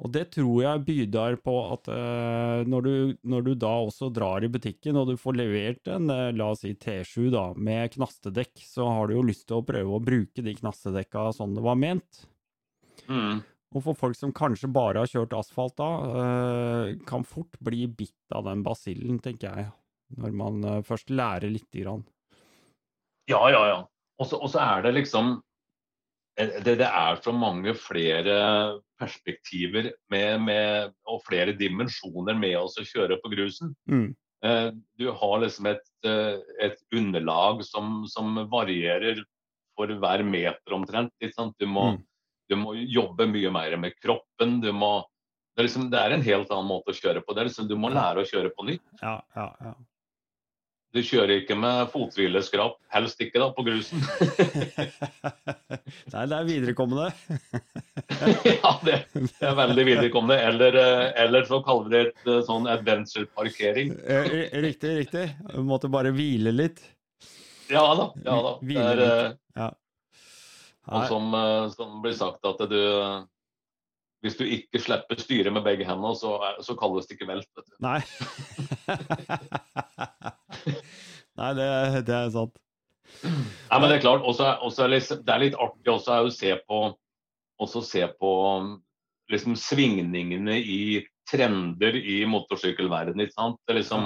og 0.00 0.12
det 0.14 0.30
tror 0.38 0.62
jeg 0.64 0.84
byder 0.86 1.36
på 1.44 1.56
at 1.74 1.90
eh, 1.92 2.64
når, 2.72 2.86
du, 2.88 3.16
når 3.28 3.44
du 3.44 3.52
da 3.66 3.74
også 3.84 4.08
drar 4.14 4.44
i 4.44 4.50
butikken 4.52 4.96
og 4.96 5.12
du 5.12 5.18
får 5.20 5.36
levert 5.42 5.92
en, 5.92 6.08
eh, 6.12 6.32
la 6.32 6.48
oss 6.54 6.64
si 6.64 6.72
T7 6.72 7.28
da, 7.34 7.50
med 7.56 7.92
knastedekk, 7.98 8.54
så 8.64 8.88
har 8.88 9.10
du 9.10 9.18
jo 9.18 9.26
lyst 9.28 9.50
til 9.50 9.60
å 9.60 9.66
prøve 9.68 9.98
å 9.98 10.04
bruke 10.04 10.44
de 10.44 10.56
knastedekka 10.56 11.28
sånn 11.36 11.58
det 11.58 11.66
var 11.66 11.76
ment. 11.80 12.24
Mm. 13.04 13.44
Og 13.74 13.82
for 13.82 13.98
folk 13.98 14.16
som 14.16 14.32
kanskje 14.34 14.70
bare 14.72 15.02
har 15.02 15.10
kjørt 15.10 15.34
asfalt 15.36 15.76
da, 15.80 15.90
eh, 16.22 16.96
kan 17.08 17.26
fort 17.26 17.58
bli 17.60 17.88
bitt 17.90 18.34
av 18.34 18.46
den 18.46 18.62
basillen, 18.64 19.18
tenker 19.20 19.50
jeg. 19.50 19.72
Når 20.16 20.36
man 20.40 20.64
eh, 20.64 20.82
først 20.86 21.10
lærer 21.10 21.50
lite 21.50 21.82
grann. 21.82 22.04
Ja, 23.30 23.40
ja, 23.50 23.62
ja. 23.70 23.80
Og 24.20 24.28
så 24.30 24.60
er 24.62 24.82
det 24.84 24.94
liksom 24.94 25.34
eh, 26.38 26.52
det, 26.64 26.76
det 26.82 26.88
er 26.88 27.16
så 27.24 27.32
mange 27.34 27.74
flere 27.78 28.36
perspektiver 29.00 29.92
med, 30.12 30.40
med, 30.46 30.92
og 31.10 31.22
flere 31.26 31.54
dimensjoner 31.58 32.36
med 32.38 32.56
oss 32.60 32.76
å 32.80 32.86
kjøre 32.86 33.18
på 33.22 33.32
grusen. 33.32 33.72
Mm. 33.90 34.10
Eh, 34.44 34.68
Du 35.00 35.08
har 35.10 35.40
liksom 35.42 35.66
et, 35.72 35.86
eh, 36.06 36.38
et 36.62 36.78
underlag 36.94 37.64
som, 37.66 38.04
som 38.10 38.36
varierer 38.52 39.22
for 39.74 39.90
hver 39.90 40.22
meter 40.22 40.76
omtrent. 40.76 41.10
Du, 41.58 41.66
må, 41.66 41.88
Mm. 41.94 42.04
du 42.50 42.56
må 42.60 42.74
jobbe 42.76 43.26
mye 43.26 43.50
mer 43.50 43.76
med 43.76 43.96
kroppen. 44.00 44.60
Du 44.62 44.70
må, 44.72 45.02
det, 45.56 45.64
er 45.64 45.66
liksom, 45.66 45.88
det 45.90 45.98
er 45.98 46.14
en 46.14 46.22
helt 46.22 46.50
annen 46.54 46.68
måte 46.70 46.92
å 46.92 46.98
kjøre 47.00 47.24
på. 47.24 47.34
Det 47.34 47.40
er 47.42 47.48
liksom, 47.50 47.68
du 47.68 47.74
må 47.76 47.90
lære 47.90 48.22
å 48.22 48.28
kjøre 48.30 48.52
på 48.54 48.68
nytt. 48.68 48.84
Ja, 49.02 49.16
ja, 49.34 49.48
ja. 49.64 49.74
Du 50.94 51.00
kjører 51.02 51.40
ikke 51.40 51.56
med 51.58 51.88
fothvileskrap, 51.90 52.76
helst 52.94 53.18
ikke 53.22 53.40
da, 53.42 53.48
på 53.56 53.64
grusen. 53.66 53.98
Nei, 56.14 56.22
det 56.30 56.36
er 56.36 56.46
viderekommende. 56.46 57.08
ja, 58.46 58.70
det, 58.86 59.00
er 59.42 59.56
veldig 59.58 59.86
viderekommende. 59.88 60.38
Eller, 60.52 60.78
eh, 60.78 61.06
eller, 61.24 61.48
så 61.50 61.58
kaller 61.66 61.88
vi 61.88 61.94
det 61.96 62.02
et 62.12 62.30
eh, 62.30 62.42
sånn 62.46 62.70
adventure-parkering. 62.70 63.90
Eh, 64.06 64.30
riktig, 64.62 64.94
riktig. 65.00 65.26
Du 65.50 65.64
måtte 65.66 65.90
bare 65.90 66.14
hvile 66.14 66.54
litt. 66.54 66.78
Ja 67.72 67.82
da. 67.98 68.10
ja 68.22 68.38
da. 68.46 68.54
Hvile 68.62 68.94
litt. 69.00 69.40
Ja. 69.58 69.70
Og 70.94 71.06
som, 71.10 71.34
som, 71.74 71.98
blir 72.04 72.14
sagt 72.14 72.44
at 72.46 72.60
du 72.70 72.80
hvis 74.24 74.38
du 74.38 74.44
ikke 74.48 74.80
slipper 74.80 75.18
styret 75.20 75.52
med 75.52 75.60
begge 75.66 75.84
hendene, 75.84 76.14
så, 76.16 76.38
så 76.64 76.72
kalles 76.80 77.04
det 77.08 77.14
ikke 77.18 77.26
velt. 77.28 77.48
vet 77.52 77.66
du. 77.68 77.74
Nei. 77.84 78.00
Nei, 81.40 81.50
det, 81.58 81.66
det, 82.08 82.14
er 82.14 82.30
sant. 82.32 82.56
Nei, 83.20 83.76
men 83.76 83.88
Det 83.90 83.96
er 83.98 84.06
klart, 84.06 84.24
også, 84.24 84.44
også 84.64 84.80
er 84.86 84.90
liksom, 84.94 85.18
det 85.26 85.32
er 85.34 85.42
litt 85.42 85.58
artig 85.60 85.90
også 85.92 86.10
å 86.24 86.32
se 86.32 86.52
på, 86.64 86.78
se 87.84 88.02
på 88.20 88.30
liksom, 89.34 89.52
svingningene 89.60 90.56
i 90.56 91.04
trender 91.28 91.94
i 92.00 92.24
motorsykkelverdenen. 92.28 93.20
ikke 93.26 93.36
sant? 93.36 93.60
Det 93.64 93.70
er 93.74 93.80
liksom, 93.82 94.02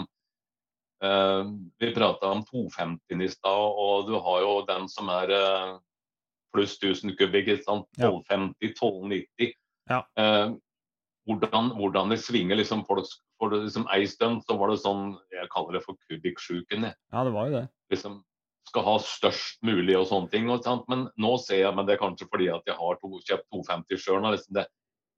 uh, 1.05 1.43
vi 1.79 1.95
prata 1.95 2.27
om 2.35 2.43
250 2.49 3.23
i 3.23 3.31
stad, 3.31 3.65
og 3.87 3.95
du 4.11 4.15
har 4.19 4.39
jo 4.43 4.67
den 4.67 4.91
som 4.91 5.07
er 5.15 5.29
uh, 5.31 5.79
pluss 6.55 6.79
1000 6.83 7.17
kubikk. 7.19 7.49
1250, 7.61 8.75
1290. 8.75 9.58
Ja. 9.89 10.03
Eh, 10.21 10.55
hvordan, 11.29 11.73
hvordan, 11.77 12.13
det 12.13 12.21
svinger 12.25 12.57
liksom 12.57 12.87
folk 12.89 13.09
For 13.39 13.53
liksom 13.53 13.85
ei 13.95 14.07
stund 14.09 14.41
så 14.47 14.57
var 14.59 14.73
det 14.73 14.81
sånn 14.83 15.13
Jeg 15.35 15.51
kaller 15.53 15.77
det 15.77 15.85
for 15.85 15.99
kubikksjuken. 16.09 16.89
Ja, 16.89 17.25
det 17.25 17.35
var 17.35 17.51
jo 17.51 17.61
det. 17.61 17.67
Liksom 17.93 18.23
skal 18.69 18.85
ha 18.85 18.97
størst 19.01 19.63
mulig 19.65 19.95
og 19.97 20.09
sånne 20.11 20.29
ting. 20.33 20.49
Og, 20.53 20.67
men 20.91 21.07
nå 21.21 21.37
ser 21.41 21.63
jeg, 21.63 21.75
men 21.77 21.87
det 21.89 21.97
er 21.97 22.03
kanskje 22.03 22.29
fordi 22.29 22.51
at 22.53 22.67
jeg 22.69 22.77
har 22.77 22.99
to, 23.01 23.21
kjøpt 23.25 23.47
250 23.55 24.03
sjøl. 24.03 24.27
Liksom 24.35 24.61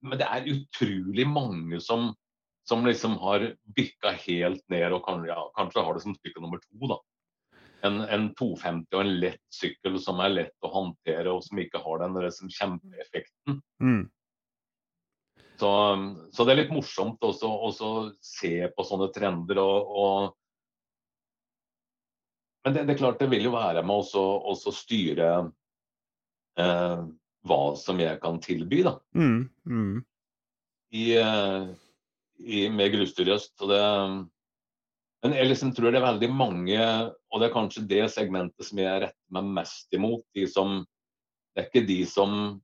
men 0.06 0.20
det 0.20 0.26
er 0.26 0.48
utrolig 0.48 1.26
mange 1.28 1.80
som, 1.84 2.10
som 2.68 2.86
liksom 2.86 3.18
har 3.20 3.50
bykka 3.76 4.14
helt 4.24 4.62
ned 4.72 4.96
og 4.96 5.04
kan, 5.04 5.24
ja, 5.28 5.40
kanskje 5.58 5.84
har 5.84 5.96
det 5.96 6.04
som 6.06 6.16
stykke 6.16 6.42
nummer 6.44 6.62
to. 6.62 6.92
da. 6.94 7.00
En, 7.88 8.00
en, 8.12 8.30
250 8.36 8.96
og 8.96 9.02
en 9.02 9.12
lett 9.22 9.42
sykkel 9.56 9.96
som 10.00 10.20
er 10.20 10.32
lett 10.32 10.66
å 10.66 10.72
håndtere 10.72 11.32
og 11.32 11.44
som 11.44 11.60
ikke 11.60 11.80
har 11.84 12.02
den 12.02 12.18
liksom, 12.20 12.52
kjempeeffekten. 12.52 13.60
Mm. 13.82 14.02
Så, 15.60 15.70
så, 16.32 16.44
det 16.44 16.52
er 16.54 16.60
litt 16.62 16.72
morsomt 16.72 17.20
også 17.26 17.48
å 17.50 17.94
se 18.24 18.54
på 18.72 18.86
sånne 18.86 19.10
trender. 19.12 19.60
og, 19.60 19.90
og 20.04 20.36
men 22.64 22.76
det, 22.76 22.84
det, 22.84 22.94
er 22.94 23.00
klart 23.00 23.20
det 23.20 23.30
vil 23.32 23.46
jo 23.48 23.54
være 23.54 23.82
med 23.88 24.16
å 24.20 24.72
styre 24.76 25.28
eh, 26.60 26.98
hva 27.48 27.60
som 27.80 28.00
jeg 28.02 28.20
kan 28.20 28.40
tilby, 28.44 28.82
da. 28.84 28.98
Mm, 29.16 29.48
mm. 29.64 29.94
I, 30.92 31.04
eh, 31.16 31.70
i, 32.44 32.66
med 32.68 32.92
grustur 32.92 33.30
i 33.30 33.34
øst. 33.36 33.54
Det, 33.64 33.80
men 35.24 35.36
jeg 35.36 35.48
liksom 35.48 35.72
tror 35.76 35.92
det 35.92 36.02
er 36.02 36.08
veldig 36.08 36.30
mange, 36.36 36.80
og 37.32 37.40
det 37.40 37.48
er 37.48 37.56
kanskje 37.56 37.86
det 37.88 38.02
segmentet 38.12 38.68
som 38.68 38.80
jeg 38.82 39.06
retter 39.06 39.36
meg 39.36 39.52
mest 39.60 39.96
imot. 39.96 40.24
De 40.36 40.44
som, 40.50 40.82
det 41.54 41.64
er 41.64 41.70
ikke 41.70 41.86
de 41.88 42.00
som 42.08 42.60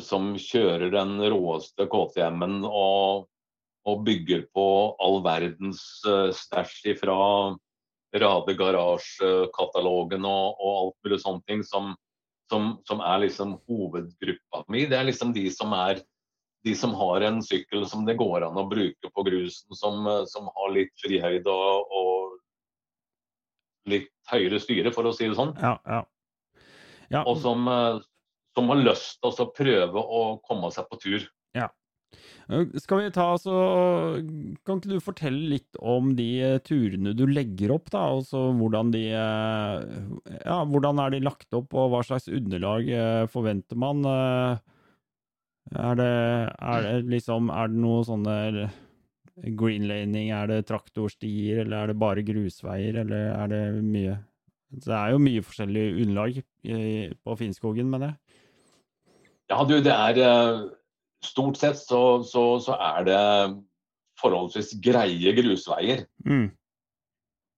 som 0.00 0.30
kjører 0.40 0.88
den 0.94 1.18
råeste 1.28 1.84
KTM-en 1.92 2.62
og, 2.64 3.26
og, 3.84 4.04
bygger 4.06 4.46
på 4.56 4.64
all 5.04 5.18
verdens 5.26 5.82
uh, 6.08 6.30
stæsj 6.32 6.94
fra 6.96 7.16
Rade 8.16 8.54
Garasje-katalogen 8.56 10.24
og, 10.24 10.56
og, 10.56 10.76
alt 10.80 10.96
mulig 11.04 11.18
sånne 11.20 11.44
ting, 11.48 11.64
som, 11.66 11.92
som, 12.48 12.70
som, 12.88 13.02
er 13.04 13.26
liksom 13.26 13.58
hovedgruppa 13.68 14.64
mi. 14.72 14.86
Det 14.88 14.96
er 14.96 15.08
liksom 15.10 15.34
de 15.36 15.44
som 15.52 15.74
er 15.76 16.00
de 16.66 16.74
som 16.74 16.94
har 16.98 17.22
en 17.22 17.42
sykkel 17.44 17.84
som 17.86 18.06
det 18.08 18.16
går 18.18 18.48
an 18.48 18.58
å 18.58 18.66
bruke 18.68 19.10
på 19.14 19.24
grusen, 19.26 19.76
som, 19.78 20.00
eh, 20.10 20.24
som 20.26 20.48
har 20.50 20.72
litt 20.74 20.90
frihøyde 21.04 21.52
og, 21.52 21.92
og, 22.00 22.38
litt 23.88 24.10
høyere 24.28 24.58
styre, 24.60 24.90
for 24.92 25.06
å 25.08 25.14
si 25.16 25.28
det 25.28 25.36
sånn. 25.38 25.54
Ja, 25.62 25.78
ja. 25.88 26.02
Ja. 27.08 27.22
Og 27.22 27.38
som, 27.40 27.62
som 28.58 28.70
har 28.72 28.82
lyst 28.82 29.20
til 29.22 29.44
å 29.46 29.52
prøve 29.54 30.02
å 30.02 30.22
komme 30.44 30.72
seg 30.74 30.90
på 30.90 30.98
tur. 31.00 31.28
Ja. 31.56 31.70
Skal 32.80 33.02
vi 33.02 33.08
ta 33.12 33.26
så 33.36 33.54
Kan 34.64 34.78
ikke 34.78 34.94
du 34.94 35.02
fortelle 35.04 35.50
litt 35.52 35.76
om 35.84 36.14
de 36.16 36.28
eh, 36.40 36.60
turene 36.64 37.12
du 37.12 37.26
legger 37.28 37.74
opp, 37.74 37.90
da? 37.92 38.06
Altså 38.14 38.46
hvordan 38.56 38.92
de 38.94 39.02
eh, 39.12 39.82
Ja, 40.38 40.62
hvordan 40.64 41.02
er 41.04 41.12
de 41.12 41.20
lagt 41.26 41.52
opp, 41.56 41.76
og 41.76 41.92
hva 41.92 42.00
slags 42.06 42.30
underlag 42.32 42.88
eh, 42.88 43.26
forventer 43.28 43.76
man? 43.76 44.00
Er 45.68 45.98
det, 46.00 46.12
er 46.56 46.86
det 46.86 46.94
liksom 47.12 47.52
Er 47.52 47.68
det 47.68 47.82
noe 47.84 48.00
sånne 48.08 48.38
greenlaning, 49.58 50.32
er 50.34 50.48
det 50.50 50.64
traktorstier, 50.66 51.60
eller 51.62 51.82
er 51.82 51.92
det 51.92 52.00
bare 52.00 52.24
grusveier, 52.26 52.96
eller 53.04 53.28
er 53.36 53.52
det 53.52 53.60
mye 53.84 54.16
Det 54.72 54.96
er 54.96 55.12
jo 55.12 55.20
mye 55.22 55.44
forskjellig 55.44 55.84
underlag 56.06 56.40
på 57.22 57.36
Finnskogen, 57.44 57.92
mener 57.92 58.14
jeg. 58.14 58.27
Ja, 59.48 59.62
du, 59.64 59.78
det 59.84 59.94
er 59.94 60.20
eh, 60.24 60.66
Stort 61.24 61.56
sett 61.58 61.80
så, 61.80 62.22
så, 62.22 62.42
så 62.62 62.76
er 62.78 63.06
det 63.08 63.22
forholdsvis 64.20 64.76
greie 64.82 65.32
grusveier. 65.34 66.04
Mm. 66.22 66.44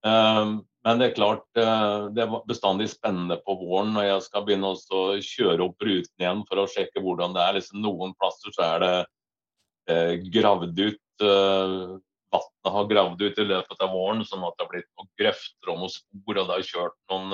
Um, 0.01 0.55
men 0.81 1.01
det 1.01 1.11
er 1.11 1.17
klart, 1.19 1.45
uh, 1.61 2.09
det 2.09 2.25
er 2.25 2.39
bestandig 2.49 2.87
spennende 2.89 3.37
på 3.45 3.59
våren 3.61 3.93
når 3.93 4.07
jeg 4.07 4.23
skal 4.31 4.47
begynne 4.47 4.71
å 4.73 5.03
kjøre 5.21 5.67
opp 5.67 5.85
ruten 5.85 6.25
igjen 6.25 6.41
for 6.49 6.63
å 6.63 6.69
sjekke 6.73 7.03
hvordan 7.05 7.37
det 7.37 7.43
er. 7.45 7.59
Liksom, 7.59 7.83
noen 7.85 8.17
plasser 8.17 8.57
så 8.57 8.65
er 8.65 8.87
det 8.87 9.99
gravd 10.39 10.81
ut 10.81 11.27
uh, 11.27 12.01
Vannet 12.31 12.73
har 12.73 12.89
gravd 12.95 13.23
ut 13.27 13.39
i 13.43 13.49
løpet 13.51 13.81
av 13.83 13.93
våren, 13.93 14.25
sånn 14.25 14.45
at 14.47 14.55
det 14.55 14.65
har 14.65 14.73
blitt 14.73 14.89
noen 14.95 15.13
grøfter 15.21 15.73
og 15.73 15.81
noen 15.83 15.93
spor. 15.93 16.37
Og 16.39 16.45
det 16.47 16.57
har 16.57 16.69
kjørt 16.69 16.99
noen 17.11 17.33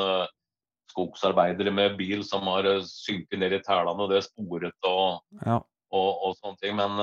skogsarbeidere 0.97 1.73
med 1.75 1.97
bil 1.99 2.25
som 2.25 2.49
har 2.49 2.67
eh, 2.71 2.85
synket 2.89 3.41
ned 3.43 3.59
i 3.59 3.63
tælene, 3.65 4.01
og 4.01 4.13
det 4.13 4.23
er 4.23 4.27
sporet 4.27 4.89
og, 4.89 5.21
ja. 5.45 5.61
og, 5.93 6.09
og, 6.25 6.39
sånne 6.41 6.61
ting. 6.63 6.79
Men, 6.79 6.97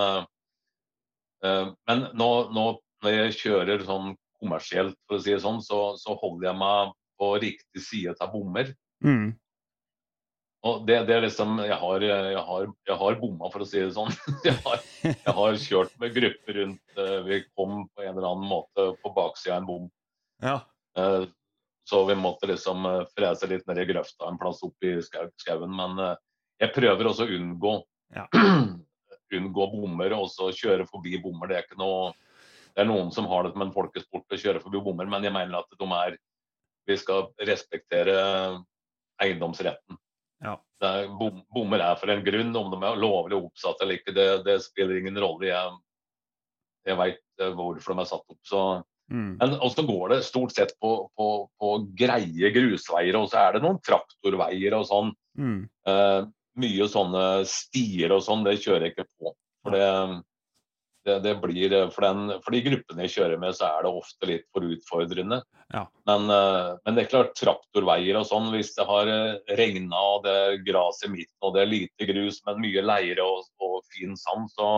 uh, 1.43 1.69
men 1.89 2.07
nå, 2.17 2.31
nå, 2.55 2.65
når 3.05 3.17
jeg 3.19 3.37
kjører 3.43 3.85
sånn 3.85 4.15
kommersielt, 4.41 4.97
for 5.07 5.19
å 5.19 5.23
si 5.23 5.35
det 5.35 5.43
sånn, 5.43 5.61
så, 5.63 5.93
så 5.99 6.17
holder 6.19 6.49
jeg 6.49 6.59
meg 6.63 6.97
på 7.21 7.31
riktig 7.43 7.85
side 7.85 8.17
av 8.23 8.33
bommer. 8.33 8.73
Mm. 9.05 9.35
Og 10.63 10.85
det, 10.87 11.01
det, 11.09 11.15
er 11.17 11.25
liksom 11.25 11.57
Jeg 11.59 11.75
har, 11.75 12.03
jeg 12.07 12.43
har, 12.47 12.67
jeg 12.87 12.95
har 13.01 13.17
bomma, 13.19 13.49
for 13.51 13.65
å 13.65 13.67
si 13.67 13.81
det 13.81 13.91
sånn. 13.97 14.13
Jeg 14.47 14.55
har, 14.63 14.83
jeg 15.03 15.33
har 15.35 15.57
kjørt 15.59 15.97
med 15.99 16.13
grupper 16.15 16.55
rundt 16.61 17.01
Vi 17.27 17.39
kom 17.51 17.81
på 17.91 18.05
en 18.05 18.13
eller 18.13 18.29
annen 18.29 18.47
måte 18.47 18.85
på 19.03 19.11
baksida 19.11 19.57
av 19.57 19.59
en 19.59 19.67
bom. 19.67 19.89
Ja. 20.39 20.55
Så 21.89 22.05
vi 22.07 22.15
måtte 22.15 22.47
liksom 22.47 22.85
eh, 22.87 23.01
frese 23.15 23.49
litt 23.51 23.67
ned 23.67 23.81
i 23.83 23.87
grøfta 23.89 24.29
en 24.29 24.39
plass 24.39 24.63
oppi 24.63 24.95
i 24.97 25.03
skauen. 25.03 25.73
Men 25.75 25.99
eh, 25.99 26.15
jeg 26.63 26.75
prøver 26.75 27.09
også 27.09 27.27
å 27.27 27.37
unngå, 27.37 27.77
ja. 28.15 28.27
unngå 29.37 29.65
bommer 29.71 30.13
og 30.15 30.29
så 30.31 30.51
kjøre 30.55 30.87
forbi 30.87 31.17
bommer. 31.21 31.49
Det 31.49 31.57
er 31.57 31.65
ikke 31.67 31.81
noe 31.81 32.13
det 32.73 32.81
er 32.81 32.89
noen 32.89 33.11
som 33.13 33.27
har 33.29 33.45
det 33.45 33.53
som 33.53 33.61
en 33.65 33.73
folkesport 33.73 34.33
å 34.33 34.39
kjøre 34.39 34.61
forbi 34.63 34.79
bommer, 34.81 35.05
men 35.09 35.25
jeg 35.25 35.33
mener 35.33 35.59
at 35.59 35.75
de 35.77 35.89
er 35.99 36.15
Vi 36.89 36.95
skal 36.99 37.29
respektere 37.47 38.15
eiendomsretten. 39.23 39.95
Ja. 40.43 40.57
Er, 40.83 41.05
bom, 41.07 41.37
bommer 41.53 41.79
er 41.79 41.95
for 41.95 42.11
en 42.11 42.23
grunn. 42.25 42.49
Om 42.59 42.73
de 42.73 42.79
er 42.83 42.99
lovlig 42.99 43.37
oppsatt 43.37 43.79
eller 43.81 44.01
ikke, 44.01 44.11
det, 44.11 44.25
det 44.43 44.57
spiller 44.65 44.99
ingen 44.99 45.19
rolle. 45.23 45.47
Jeg, 45.47 45.77
jeg 46.89 46.99
veit 46.99 47.23
eh, 47.39 47.53
hvorfor 47.55 47.95
de 47.95 48.03
er 48.03 48.09
satt 48.09 48.35
opp. 48.35 48.41
Så 48.43 48.63
Mm. 49.11 49.35
Men 49.39 49.55
også 49.59 49.85
går 49.87 50.13
det 50.13 50.23
stort 50.27 50.55
sett 50.55 50.73
på, 50.81 50.93
på, 51.17 51.29
på, 51.59 51.71
greie 51.97 52.51
grusveier, 52.55 53.17
og 53.19 53.29
så 53.31 53.41
er 53.43 53.57
det 53.57 53.63
noen 53.65 53.81
traktorveier 53.83 54.75
og 54.77 54.87
sånn. 54.89 55.11
Mm. 55.37 55.59
Eh, 55.89 56.19
mye 56.63 56.87
sånne 56.89 57.25
stier 57.49 58.13
og 58.13 58.23
sånn, 58.25 58.45
det 58.45 58.59
kjører 58.61 58.87
jeg 58.87 58.95
ikke 58.95 59.09
på. 59.09 59.33
For 59.63 59.75
det, 59.75 59.89
det, 61.07 61.17
det 61.25 61.33
blir, 61.43 61.75
for, 61.91 62.05
den, 62.05 62.35
for, 62.43 62.55
de 62.55 62.63
gruppene 62.65 63.05
jeg 63.05 63.15
kjører 63.17 63.41
med, 63.41 63.55
så 63.57 63.69
er 63.69 63.85
det 63.85 63.93
ofte 64.01 64.29
litt 64.29 64.45
for 64.53 64.65
utfordrende. 64.67 65.41
Ja. 65.73 65.85
Men, 66.09 66.27
eh, 66.31 66.73
men, 66.83 66.95
det 66.97 67.05
er 67.05 67.13
klart, 67.13 67.35
traktorveier 67.39 68.19
og 68.19 68.27
sånn, 68.29 68.51
hvis 68.55 68.73
det 68.77 68.87
har 68.89 69.09
uh, 69.09 69.55
regna 69.59 70.03
og 70.15 70.27
det 70.27 70.35
er 70.43 70.61
gras 70.65 71.01
i 71.05 71.11
midten 71.11 71.47
og 71.47 71.55
det 71.55 71.63
er 71.63 71.73
lite 71.73 72.09
grus, 72.09 72.41
men 72.47 72.61
mye 72.63 72.85
leire 72.85 73.25
og, 73.25 73.49
og 73.63 73.81
fin 73.93 74.15
sand, 74.19 74.51
så, 74.53 74.69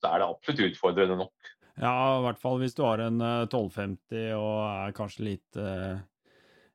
så 0.00 0.12
er 0.12 0.22
det 0.22 0.30
absolutt 0.30 0.68
utfordrende 0.70 1.18
nok. 1.24 1.54
Ja, 1.80 1.96
i 2.18 2.24
hvert 2.26 2.40
fall 2.42 2.60
hvis 2.60 2.76
du 2.76 2.84
har 2.84 3.00
en 3.00 3.20
1250 3.24 4.16
eh, 4.20 4.36
og 4.36 4.56
er 4.68 4.96
kanskje 4.96 5.26
litt 5.30 5.60
uh, 5.60 5.96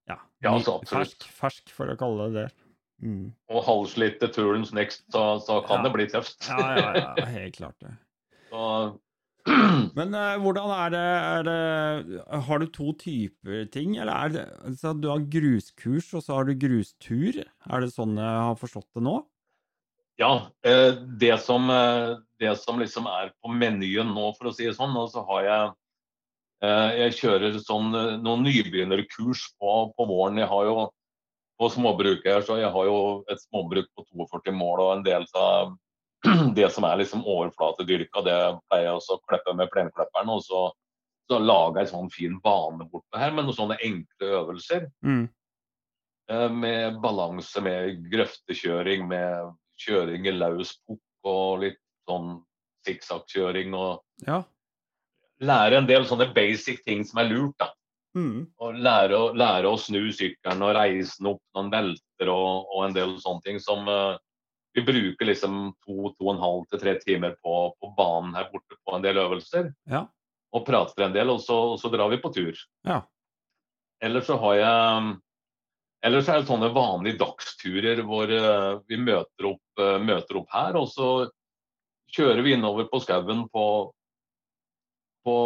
ja, 0.09 0.17
ja 0.41 0.53
altså, 0.55 0.79
fersk, 0.89 1.27
fersk, 1.37 1.73
for 1.73 1.93
å 1.93 1.97
kalle 1.99 2.29
det 2.29 2.45
det. 2.45 2.65
Mm. 3.05 3.25
Og 3.51 3.65
halvslitte 3.67 4.31
til 4.31 4.49
turns 4.49 4.73
next, 4.73 5.03
så, 5.13 5.35
så 5.43 5.59
kan 5.67 5.83
ja. 5.83 5.87
det 5.87 5.93
bli 5.93 6.07
tøft. 6.09 6.49
ja, 6.49 6.69
ja, 6.79 6.91
ja, 7.19 7.27
helt 7.37 7.57
klart 7.59 7.77
det. 7.85 7.93
Så, 8.49 8.63
Men 9.97 10.15
uh, 10.17 10.39
hvordan 10.41 10.73
er 10.73 10.93
det, 10.95 11.05
er 11.05 11.43
det, 11.45 12.21
Har 12.47 12.61
du 12.61 12.65
to 12.73 12.95
typer 12.97 13.67
ting, 13.69 13.93
eller 14.01 14.13
er 14.15 14.33
det 14.33 14.45
altså, 14.65 14.95
Du 14.97 15.11
har 15.11 15.27
gruskurs, 15.29 16.09
og 16.17 16.25
så 16.25 16.39
har 16.39 16.49
du 16.49 16.55
grustur. 16.57 17.43
Er 17.45 17.85
det 17.85 17.93
sånn 17.93 18.17
jeg 18.17 18.41
har 18.49 18.57
forstått 18.57 18.89
det 18.97 19.05
nå? 19.05 19.19
Ja. 20.21 20.47
Uh, 20.67 20.97
det, 21.19 21.33
som, 21.43 21.69
uh, 21.69 22.17
det 22.39 22.53
som 22.61 22.79
liksom 22.79 23.09
er 23.11 23.33
på 23.43 23.51
menyen 23.51 24.13
nå, 24.15 24.29
for 24.37 24.51
å 24.51 24.53
si 24.55 24.67
det 24.67 24.77
sånn, 24.77 24.95
og 24.99 25.11
så 25.13 25.25
har 25.31 25.49
jeg 25.49 25.73
Jeg 26.65 27.13
kjører 27.19 27.57
sånn 27.61 27.91
noen 28.23 28.45
nybegynnerkurs 28.47 29.41
på, 29.59 29.71
på 29.93 30.05
våren. 30.09 30.39
Jeg 30.39 30.47
har 30.49 30.63
jo 30.65 30.85
på 31.59 31.69
småbruket 31.69 32.29
her, 32.31 32.45
så 32.47 32.57
jeg 32.57 32.71
har 32.71 32.87
jo 32.87 32.99
et 33.31 33.41
småbruk 33.43 33.87
på 33.95 34.05
42 34.11 34.55
mål 34.55 34.81
og 34.81 34.91
en 34.95 35.03
del 35.05 35.27
av 35.39 35.75
det 36.57 36.69
som 36.73 36.87
er 36.87 36.99
liksom 37.01 37.25
overflatedyrka, 37.27 38.23
det 38.25 38.39
pleier 38.69 38.89
jeg 38.89 38.97
også 38.97 39.17
å 39.17 39.23
klippe 39.29 39.55
med 39.57 39.71
plenklipperen. 39.73 40.31
Og 40.31 40.43
så, 40.45 40.61
så 41.29 41.39
lager 41.41 41.83
jeg 41.83 41.91
sånn 41.93 42.11
fin 42.13 42.39
bane 42.43 42.87
bortpå 42.89 43.21
her 43.21 43.35
med 43.35 43.47
noen 43.47 43.57
sånne 43.57 43.79
enkle 43.85 44.31
øvelser. 44.41 44.87
Mm. 45.05 45.27
Eh, 46.31 46.49
med 46.63 46.99
balanse, 47.03 47.61
med 47.61 48.01
grøftekjøring, 48.11 49.07
med 49.11 49.53
kjøring 49.81 50.27
i 50.27 50.35
løs 50.35 50.75
pukk 50.85 51.29
og 51.29 51.63
litt 51.63 51.81
sånn 52.09 52.37
sikksakkkjøring. 52.87 53.73
Og 53.77 54.27
ja. 54.27 54.41
lære 55.41 55.81
en 55.81 55.89
del 55.89 56.05
sånne 56.09 56.29
basic 56.35 56.83
ting 56.85 57.03
som 57.07 57.23
er 57.23 57.31
lurt. 57.31 57.57
da. 57.61 57.71
Mm. 58.15 58.45
Og 58.63 58.77
lære, 58.79 59.17
lære, 59.35 59.67
å 59.67 59.79
snu 59.79 60.07
sykkelen 60.15 60.63
og 60.63 60.75
reise 60.77 61.19
den 61.19 61.33
opp 61.33 61.41
noen 61.57 61.71
velter 61.73 62.31
og, 62.31 62.69
og 62.71 62.85
en 62.85 62.95
del 62.95 63.17
sånne 63.19 63.43
ting 63.43 63.59
som 63.59 63.89
uh, 63.91 64.15
vi 64.75 64.83
bruker 64.87 65.27
liksom 65.27 65.73
to, 65.83 66.11
to 66.15 66.27
og 66.27 66.31
en 66.33 66.43
halv 66.43 66.63
til 66.71 66.81
tre 66.81 66.93
timer 67.01 67.35
på, 67.43 67.55
på, 67.79 67.91
banen 67.97 68.35
her 68.35 68.47
borte 68.51 68.75
på 68.83 68.95
en 68.95 69.03
del 69.03 69.19
øvelser. 69.19 69.69
Ja. 69.91 70.05
Og 70.55 70.63
prater 70.67 71.07
en 71.07 71.15
del, 71.15 71.31
og 71.31 71.41
så, 71.43 71.55
og 71.73 71.79
så 71.79 71.91
drar 71.91 72.11
vi 72.11 72.19
på 72.23 72.31
tur. 72.35 72.59
Ja. 72.87 73.01
Ellers 74.03 74.27
så 74.27 74.35
har 74.39 74.57
jeg 74.59 75.05
Ellers 76.05 76.27
er 76.29 76.41
det 76.41 76.49
sånne 76.49 76.69
vanlige 76.75 77.17
dagsturer 77.17 78.01
hvor 78.05 78.29
uh, 78.29 78.81
vi 78.89 78.99
møter 79.01 79.47
opp, 79.49 79.63
uh, 79.81 79.97
møter 79.97 80.37
opp, 80.41 80.49
her, 80.53 80.77
og 80.77 80.89
så 80.91 81.07
kjører 82.13 82.43
vi 82.45 82.53
innover 82.53 82.85
på 82.91 82.99
skauen 83.01 83.47
på, 83.49 83.65
på 85.25 85.37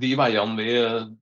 de 0.00 0.10
veiene, 0.18 0.56
vi, 0.56 0.70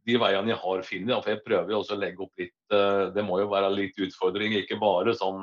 de 0.06 0.20
veiene 0.22 0.54
jeg 0.54 0.60
har 0.62 0.84
funnet. 0.86 1.16
For 1.16 1.32
jeg 1.34 1.42
prøver 1.44 1.74
jo 1.74 1.80
også 1.82 1.96
å 1.96 2.00
legge 2.04 2.22
opp 2.24 2.40
litt 2.40 2.54
uh, 2.72 3.10
Det 3.12 3.26
må 3.26 3.40
jo 3.42 3.50
være 3.50 3.72
litt 3.74 3.98
utfordring, 4.06 4.54
ikke 4.62 4.78
bare 4.80 5.16
sånn 5.18 5.42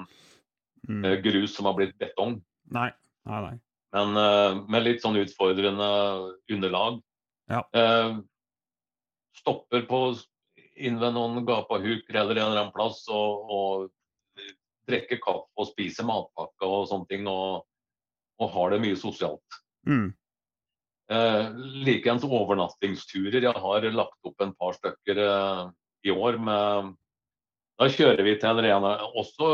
mm. 0.87 1.03
Eh, 1.03 1.19
grus 1.25 1.57
som 1.57 1.67
har 1.67 1.75
blitt 1.77 1.97
betong. 1.99 2.39
Nei, 2.71 2.87
nei, 3.27 3.43
nei. 3.49 3.55
Men 3.93 4.65
med 4.69 4.83
litt 4.85 5.01
sånn 5.01 5.17
utfordrende 5.17 5.85
underlag. 6.53 6.99
Ja. 7.49 7.63
Stopper 9.39 9.87
på 9.89 10.01
inn 10.79 10.99
ved 11.01 11.15
noen 11.15 11.43
gapahuker 11.47 12.15
eller 12.15 12.37
en 12.37 12.45
eller 12.49 12.63
annen 12.63 12.75
plass 12.75 13.03
og, 13.11 13.51
og 13.51 14.45
drikke 14.89 15.19
kaffe 15.21 15.59
og 15.59 15.69
spise 15.69 16.05
matpakke 16.07 16.67
og 16.67 16.87
sånne 16.89 17.09
ting. 17.11 17.27
Og, 17.29 17.65
og 18.39 18.55
har 18.55 18.73
det 18.73 18.81
mye 18.85 18.97
sosialt. 18.99 19.59
Mm. 19.87 20.09
Eh, 21.09 21.51
Likeens 21.87 22.23
overnattingsturer. 22.23 23.41
Jeg 23.41 23.65
har 23.65 23.91
lagt 23.91 24.29
opp 24.29 24.45
en 24.45 24.55
par 24.55 24.77
stykker 24.77 25.21
eh, 25.25 25.63
i 26.07 26.13
år. 26.13 26.39
Med, 26.41 26.93
da 27.79 27.89
kjører 27.91 28.25
vi 28.27 28.35
til 28.39 28.51
en 28.51 28.63
rene 28.65 28.95
Også 29.19 29.51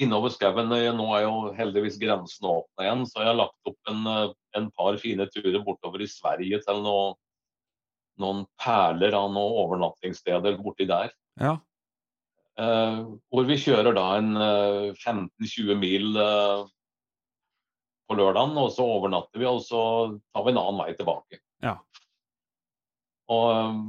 innover 0.00 0.32
skauen. 0.34 0.70
Nå 0.70 1.06
er 1.16 1.26
jo 1.26 1.52
heldigvis 1.56 1.98
grensen 2.00 2.48
åpna 2.50 2.86
igjen, 2.86 3.06
så 3.08 3.22
jeg 3.22 3.32
har 3.32 3.40
lagt 3.42 3.70
opp 3.70 3.92
en, 3.92 4.02
eh, 4.12 4.34
en, 4.60 4.70
par 4.78 4.98
fine 5.02 5.28
turer 5.34 5.62
bortover 5.66 6.04
i 6.04 6.10
Sverige 6.10 6.62
til 6.64 6.82
noe, 6.84 7.14
noen 8.22 8.44
perler 8.62 9.14
av 9.16 9.30
noen 9.32 9.58
overnattingssteder 9.64 10.58
borti 10.62 10.86
der. 10.88 11.12
Ja. 11.40 11.56
Eh, 12.56 13.00
hvor 13.32 13.48
vi 13.48 13.58
kjører 13.60 13.96
da 13.96 14.06
en 14.16 14.30
eh, 14.40 14.94
15-20 14.96 15.80
mil 15.80 16.20
eh, 16.20 16.62
på 18.06 18.16
lørdagen, 18.16 18.56
og 18.60 18.70
så 18.72 18.86
overnatter 18.96 19.42
vi, 19.42 19.48
og 19.50 19.60
så 19.64 19.82
tar 20.32 20.46
vi 20.46 20.54
en 20.54 20.62
annen 20.62 20.80
vei 20.84 20.94
tilbake. 20.96 21.42
Ja. 21.64 21.76
Og, 23.32 23.50
eh, 23.52 23.82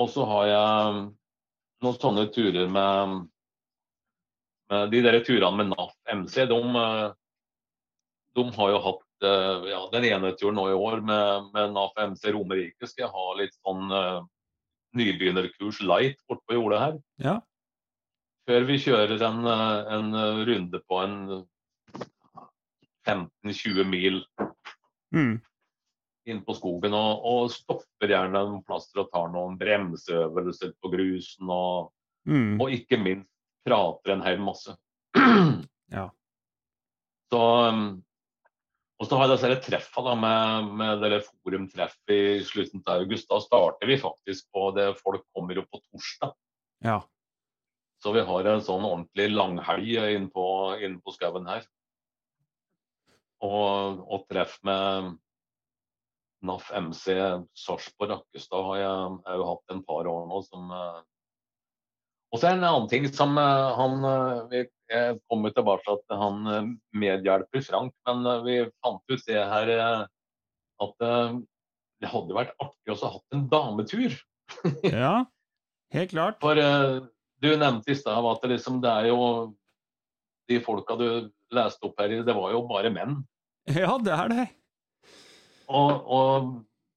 og 0.00 0.08
så 0.14 0.24
har 0.30 0.48
jeg 0.48 1.04
noen 1.82 2.00
sånne 2.00 2.30
turer 2.32 2.70
med 2.72 3.28
med 4.72 4.92
de 4.92 5.02
der 5.04 5.20
turene 5.24 5.56
med 5.56 5.72
NAF 5.72 5.92
MC, 6.08 6.46
de, 6.48 6.60
eh, 6.82 7.12
de 8.36 8.44
har 8.56 8.70
jo 8.72 8.82
hatt 8.86 9.01
eh, 9.01 9.01
ja, 9.22 9.80
den 9.92 10.06
ene 10.08 10.32
turen 10.38 10.56
nå 10.58 10.68
i 10.70 10.76
år 10.76 11.00
med, 11.06 11.48
med 11.54 11.74
NAF 11.74 11.96
MC 12.08 12.32
Romerike. 12.34 12.88
Skal 12.88 13.06
jeg 13.06 13.14
ha 13.14 13.26
litt 13.38 13.54
sånn 13.60 13.92
uh, 13.92 14.24
nybegynnerkurs 14.98 15.80
light 15.86 16.20
bortpå 16.28 16.58
jordet 16.58 16.82
her. 16.82 16.98
Ja. 17.22 17.38
Før 18.48 18.66
vi 18.68 18.78
kjører 18.82 19.22
en, 19.22 19.46
en 19.46 20.16
runde 20.48 20.80
på 20.90 20.98
en 21.04 21.18
15-20 23.06 23.84
mil 23.88 24.20
mm. 25.14 25.34
inn 26.28 26.42
på 26.46 26.56
skogen. 26.58 26.94
Og, 26.96 27.26
og, 27.26 27.50
stopper 27.54 28.14
gjerne 28.14 28.42
en 28.46 28.62
plass 28.66 28.88
for 28.90 29.04
å 29.04 29.10
ta 29.12 29.24
noen 29.30 29.58
bremseøvelser 29.60 30.74
på 30.82 30.92
grusen. 30.94 31.50
Og, 31.50 31.92
mm. 32.28 32.58
og 32.60 32.74
ikke 32.74 33.00
minst 33.02 33.30
prater 33.66 34.16
en 34.16 34.26
hel 34.26 34.42
masse. 34.42 34.74
ja. 35.96 36.08
Så 37.32 37.42
og 39.02 39.08
så 39.10 39.18
har 39.18 39.26
jeg 39.26 39.34
disse 39.34 39.62
treffene 39.66 40.12
med, 40.14 40.68
med 40.78 41.00
dere 41.02 41.16
forumtreff 41.26 41.96
i 42.14 42.38
slutten 42.46 42.84
av 42.86 43.02
august. 43.02 43.26
Da 43.26 43.40
starter 43.42 43.90
vi 43.90 43.96
faktisk 43.98 44.46
på 44.54 44.68
det. 44.76 44.92
Folk 45.00 45.24
kommer 45.34 45.58
jo 45.58 45.64
på 45.66 45.80
torsdag. 45.88 46.36
Ja. 46.86 47.00
Så 47.98 48.12
vi 48.14 48.22
har 48.28 48.46
en 48.46 48.62
sånn 48.62 48.86
ordentlig 48.86 49.26
langhelg 49.32 49.90
inne 50.14 50.30
på, 50.30 50.44
inn 50.78 51.00
på 51.02 51.14
skauen 51.16 51.50
her. 51.50 51.66
Og, 53.42 54.04
og, 54.06 54.22
treff 54.30 54.54
med 54.62 55.16
NAF 56.46 56.70
MC 56.70 57.16
Sarpsborg 57.58 58.14
Rakkestad 58.14 58.68
har 58.68 58.80
jeg, 58.84 59.18
òg 59.34 59.44
hatt 59.48 59.74
en 59.74 59.82
par 59.86 60.10
år 60.10 60.30
nå 60.30 60.42
som 60.46 60.70
uh, 60.70 61.02
og 62.32 62.40
så 62.40 62.48
er 62.48 62.54
det 62.54 62.62
en 62.62 62.68
annen 62.70 62.88
ting 62.90 63.06
som 63.12 63.36
uh, 63.36 63.74
han 63.76 63.98
Vi 64.52 64.64
Jeg 64.92 65.18
kommer 65.30 65.52
tilbake 65.54 65.96
til 66.00 66.20
han 66.20 66.48
uh, 66.48 66.70
medhjelper 66.96 67.64
Frank, 67.64 67.94
men 68.08 68.28
vi 68.46 68.58
fant 68.84 69.02
ut 69.12 69.26
det 69.28 69.40
her 69.52 69.72
at 70.82 70.98
det 72.02 72.10
hadde 72.10 72.34
vært 72.34 72.56
artig 72.58 72.90
å 72.90 72.96
ha 72.98 73.10
hatt 73.12 73.36
en 73.36 73.44
dametur. 73.46 74.16
ja, 74.82 75.12
helt 75.94 76.10
klart. 76.10 76.40
For 76.42 76.58
du 76.58 77.48
nevnte 77.54 77.92
i 77.92 77.98
stad 77.98 78.26
at 78.26 78.42
det, 78.42 78.56
liksom, 78.56 78.80
det 78.82 78.90
er 78.90 79.12
jo 79.12 79.20
De 80.50 80.58
folka 80.64 80.96
du 80.98 81.30
leste 81.54 81.86
opp 81.86 82.02
her, 82.02 82.16
det 82.26 82.34
var 82.34 82.50
jo 82.50 82.64
bare 82.66 82.90
menn. 82.90 83.20
Ja, 83.70 83.94
det 84.02 84.16
er 84.16 84.32
det. 84.32 84.48
Og, 85.70 85.90
og 86.02 86.50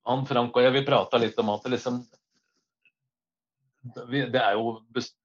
han 0.05 0.25
Frank 0.29 0.55
og 0.55 0.65
jeg, 0.65 0.73
vi 0.75 0.85
prata 0.85 1.19
litt 1.21 1.37
om 1.41 1.51
at 1.53 1.65
det 1.65 1.75
liksom 1.75 2.01
det 3.93 4.41
er 4.41 4.55
jo 4.57 4.79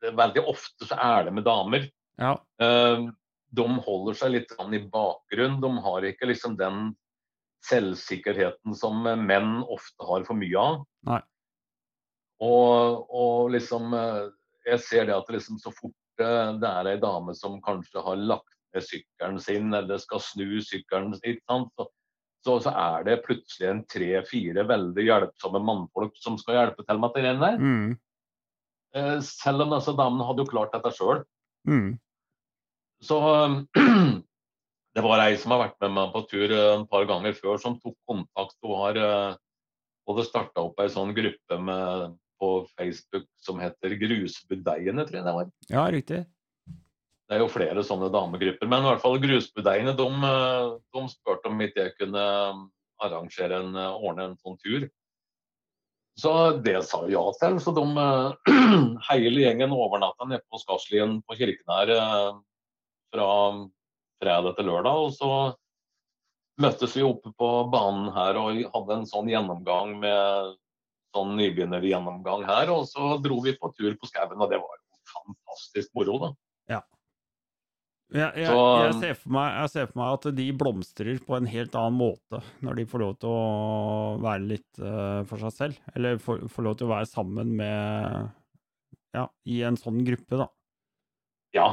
Veldig 0.04 0.44
ofte 0.50 0.88
så 0.88 0.98
er 1.00 1.28
det 1.28 1.34
med 1.36 1.46
damer. 1.46 1.86
Ja. 2.20 2.34
Eh, 2.60 3.06
de 3.50 3.66
holder 3.86 4.18
seg 4.18 4.34
litt 4.34 4.52
i 4.52 4.82
bakgrunn. 4.92 5.60
De 5.62 5.70
har 5.86 6.06
ikke 6.06 6.28
liksom 6.30 6.56
den 6.60 6.90
selvsikkerheten 7.66 8.76
som 8.76 9.02
menn 9.04 9.60
ofte 9.62 10.06
har 10.06 10.24
for 10.28 10.38
mye 10.38 10.60
av. 10.60 10.82
Nei. 11.08 11.20
Og, 12.40 13.08
og 13.12 13.50
liksom 13.52 13.92
eh, 13.92 14.30
Jeg 14.70 14.80
ser 14.80 15.08
det 15.10 15.16
at 15.16 15.28
liksom 15.32 15.58
så 15.60 15.72
fort 15.74 16.22
eh, 16.22 16.52
det 16.60 16.68
er 16.68 16.92
ei 16.94 17.00
dame 17.00 17.34
som 17.36 17.58
kanskje 17.64 18.04
har 18.04 18.20
lagt 18.20 18.48
ned 18.74 18.86
sykkelen 18.86 19.40
sin, 19.42 19.72
eller 19.74 19.98
skal 20.00 20.22
snu 20.22 20.60
sykkelen 20.62 21.16
sin, 21.18 21.40
så, 21.48 21.88
så, 22.44 22.54
så, 22.62 22.70
er 22.70 23.06
det 23.08 23.22
plutselig 23.24 23.68
en 23.68 23.82
tre-fire 23.90 24.64
veldig 24.68 25.06
hjelpsomme 25.08 25.62
mannfolk 25.64 26.14
som 26.22 26.38
skal 26.40 26.60
hjelpe 26.60 26.86
til 26.86 27.02
med 27.02 27.18
det 27.18 27.34
der. 27.42 27.58
Mm. 27.58 27.98
Eh, 28.96 29.18
selv 29.22 29.64
om 29.64 29.74
disse 29.76 29.94
damene 29.98 30.26
hadde 30.26 30.42
jo 30.44 30.50
klart 30.50 30.74
dette 30.74 30.92
sjøl. 30.96 31.22
Mm. 31.68 31.92
Så 33.04 33.18
det 34.96 35.04
var 35.04 35.22
ei 35.24 35.36
som 35.40 35.54
har 35.54 35.62
vært 35.66 35.78
med 35.84 35.94
meg 35.98 36.16
på 36.16 36.24
tur 36.30 36.48
eh, 36.48 36.72
en 36.74 36.88
par 36.90 37.06
ganger 37.08 37.36
før, 37.38 37.60
som 37.62 37.78
tok 37.78 37.96
kontakt. 38.10 38.58
Hun 38.66 38.82
har 38.82 38.98
både 40.08 40.26
eh, 40.26 40.28
starta 40.28 40.66
opp 40.66 40.82
ei 40.82 40.90
sånn 40.92 41.14
gruppe 41.16 41.60
med, 41.70 42.18
på 42.42 42.50
Facebook 42.74 43.28
som 43.38 43.62
heter 43.62 43.94
Grusbudeiene, 44.00 45.06
tror 45.06 45.20
jeg 45.20 45.28
det 45.28 45.38
var. 45.38 45.54
Ja, 45.70 45.86
riktig. 45.92 46.24
Det 47.30 47.36
er 47.36 47.44
jo 47.44 47.52
flere 47.52 47.84
sånne 47.86 48.08
damegrupper. 48.10 48.66
Men 48.66 48.82
i 48.82 48.90
hvert 48.90 49.04
fall 49.04 49.20
Grusbudeiene 49.22 49.94
de, 49.94 50.06
de 50.90 51.02
spurte 51.12 51.52
om 51.52 51.62
ikke 51.62 51.84
jeg 51.86 51.98
kunne 52.00 52.24
arrangere 53.00 53.60
en, 53.62 53.76
ordne 53.78 54.32
en 54.32 54.40
sånn 54.40 54.58
tur. 54.58 54.88
Så 56.18 56.32
det 56.64 56.82
sa 56.84 57.02
vi 57.06 57.14
ja 57.14 57.22
til. 57.40 57.58
Så 57.62 57.72
de, 57.76 57.84
hele 59.10 59.44
gjengen 59.44 59.74
overnatta 59.76 60.26
nede 60.28 60.44
på 60.50 60.60
Skarslien 60.60 61.20
på 61.24 61.36
Kirken 61.38 61.74
her 61.74 61.92
eh, 61.96 62.32
fra 63.14 63.30
fredag 64.20 64.56
til 64.58 64.68
lørdag. 64.70 65.06
Og 65.06 65.14
så 65.16 65.32
møttes 66.60 66.96
vi 66.96 67.06
oppe 67.06 67.32
på 67.38 67.50
banen 67.72 68.10
her 68.16 68.38
og 68.40 68.60
hadde 68.74 68.98
en 68.98 69.08
sånn 69.08 69.30
gjennomgang 69.32 69.96
med 70.02 70.56
sånn 71.16 71.34
nybegynnergjennomgang 71.38 72.44
her. 72.48 72.72
Og 72.74 72.86
så 72.90 73.16
dro 73.24 73.40
vi 73.44 73.56
på 73.56 73.72
tur 73.76 73.96
på 73.96 74.10
skauen, 74.10 74.38
og 74.38 74.52
det 74.52 74.60
var 74.60 74.76
jo 74.76 75.00
fantastisk 75.14 75.94
moro, 75.96 76.18
da. 76.26 76.32
Ja. 76.76 76.82
Jeg, 78.10 78.42
jeg, 78.42 78.50
jeg, 78.50 78.94
ser 78.98 79.12
for 79.14 79.34
meg, 79.36 79.52
jeg 79.54 79.70
ser 79.70 79.84
for 79.86 80.00
meg 80.00 80.14
at 80.16 80.24
de 80.34 80.46
blomstrer 80.58 81.18
på 81.22 81.36
en 81.36 81.46
helt 81.46 81.76
annen 81.78 81.98
måte 82.00 82.40
når 82.64 82.80
de 82.80 82.86
får 82.90 83.02
lov 83.04 83.12
til 83.22 83.30
å 83.30 84.16
være 84.24 84.48
litt 84.50 84.80
uh, 84.82 85.20
for 85.30 85.42
seg 85.44 85.54
selv. 85.54 85.84
Eller 85.94 86.18
får, 86.22 86.42
får 86.50 86.66
lov 86.66 86.80
til 86.80 86.88
å 86.88 86.94
være 86.96 87.10
sammen 87.10 87.54
med 87.60 88.26
Ja, 89.14 89.28
i 89.46 89.60
en 89.66 89.78
sånn 89.78 90.02
gruppe, 90.06 90.40
da. 90.42 90.48
Ja. 91.54 91.68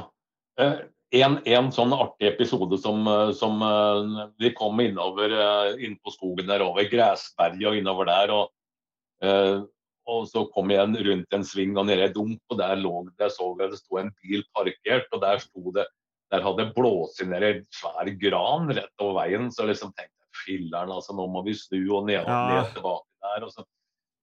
Eh, 0.61 0.77
en, 1.17 1.39
en 1.45 1.73
sånn 1.73 1.93
artig 1.95 2.29
episode 2.29 2.77
som, 2.81 3.03
eh, 3.09 3.33
som 3.37 3.61
uh, 3.61 4.29
Vi 4.41 4.53
kom 4.57 4.81
innover 4.83 5.33
inn 5.81 5.97
på 6.01 6.13
skogen 6.13 6.49
der 6.49 6.65
over 6.65 6.85
Græsberget 6.89 7.71
og 7.71 7.81
innover 7.81 8.09
der. 8.13 8.37
Og, 8.37 9.67
og 10.05 10.25
så 10.29 10.45
kom 10.53 10.69
jeg 10.69 11.05
rundt 11.09 11.33
en 11.33 11.45
sving 11.45 11.77
og 11.77 11.89
nede 11.89 12.05
i 12.05 12.11
en 12.11 12.13
dump, 12.13 12.41
og 12.53 12.59
der 12.61 12.77
lå 12.77 13.07
der 13.17 13.33
så 13.33 13.55
jeg 13.57 13.73
det 13.73 13.81
sto 13.81 13.97
en 13.97 14.13
bil 14.21 14.45
parkert. 14.53 15.09
og 15.09 15.25
Der 15.25 15.41
sto 15.41 15.73
det 15.73 15.89
der 16.33 16.43
hadde 16.43 16.67
en 16.67 17.65
svær 17.71 18.11
gran 18.21 18.69
rett 18.73 19.03
over 19.03 19.21
veien. 19.21 19.49
Så 19.51 19.63
jeg 19.63 19.73
liksom 19.73 19.93
tenkte 19.95 20.25
jeg 20.25 20.41
filler'n, 20.43 20.93
altså 20.93 21.15
nå 21.15 21.27
må 21.31 21.43
vi 21.45 21.55
snu 21.57 21.79
og 21.95 22.07
ned 22.09 22.23
og 22.25 22.51
ned 22.51 22.71
tilbake 22.75 23.05
der. 23.23 23.45
og 23.47 23.51
så 23.53 23.65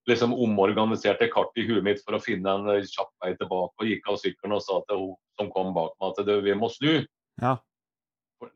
liksom 0.09 0.35
omorganiserte 0.37 1.31
kartet 1.33 1.63
i 1.63 1.67
huet 1.69 1.85
mitt 1.85 2.03
for 2.05 2.17
å 2.17 2.21
finne 2.21 2.51
en 2.51 2.67
eh, 2.75 2.85
kjapp 2.85 3.09
vei 3.23 3.33
tilbake. 3.39 3.73
Og 3.81 3.89
gikk 3.89 4.11
av 4.11 4.19
sykkelen 4.21 4.57
og 4.57 4.61
sa 4.65 4.81
til 4.85 5.01
hun 5.01 5.15
som 5.39 5.49
kom 5.53 5.73
bak 5.75 5.95
meg 6.01 6.21
at 6.21 6.45
vi 6.45 6.57
må 6.57 6.69
snu. 6.71 6.93
Ja. 7.41 7.57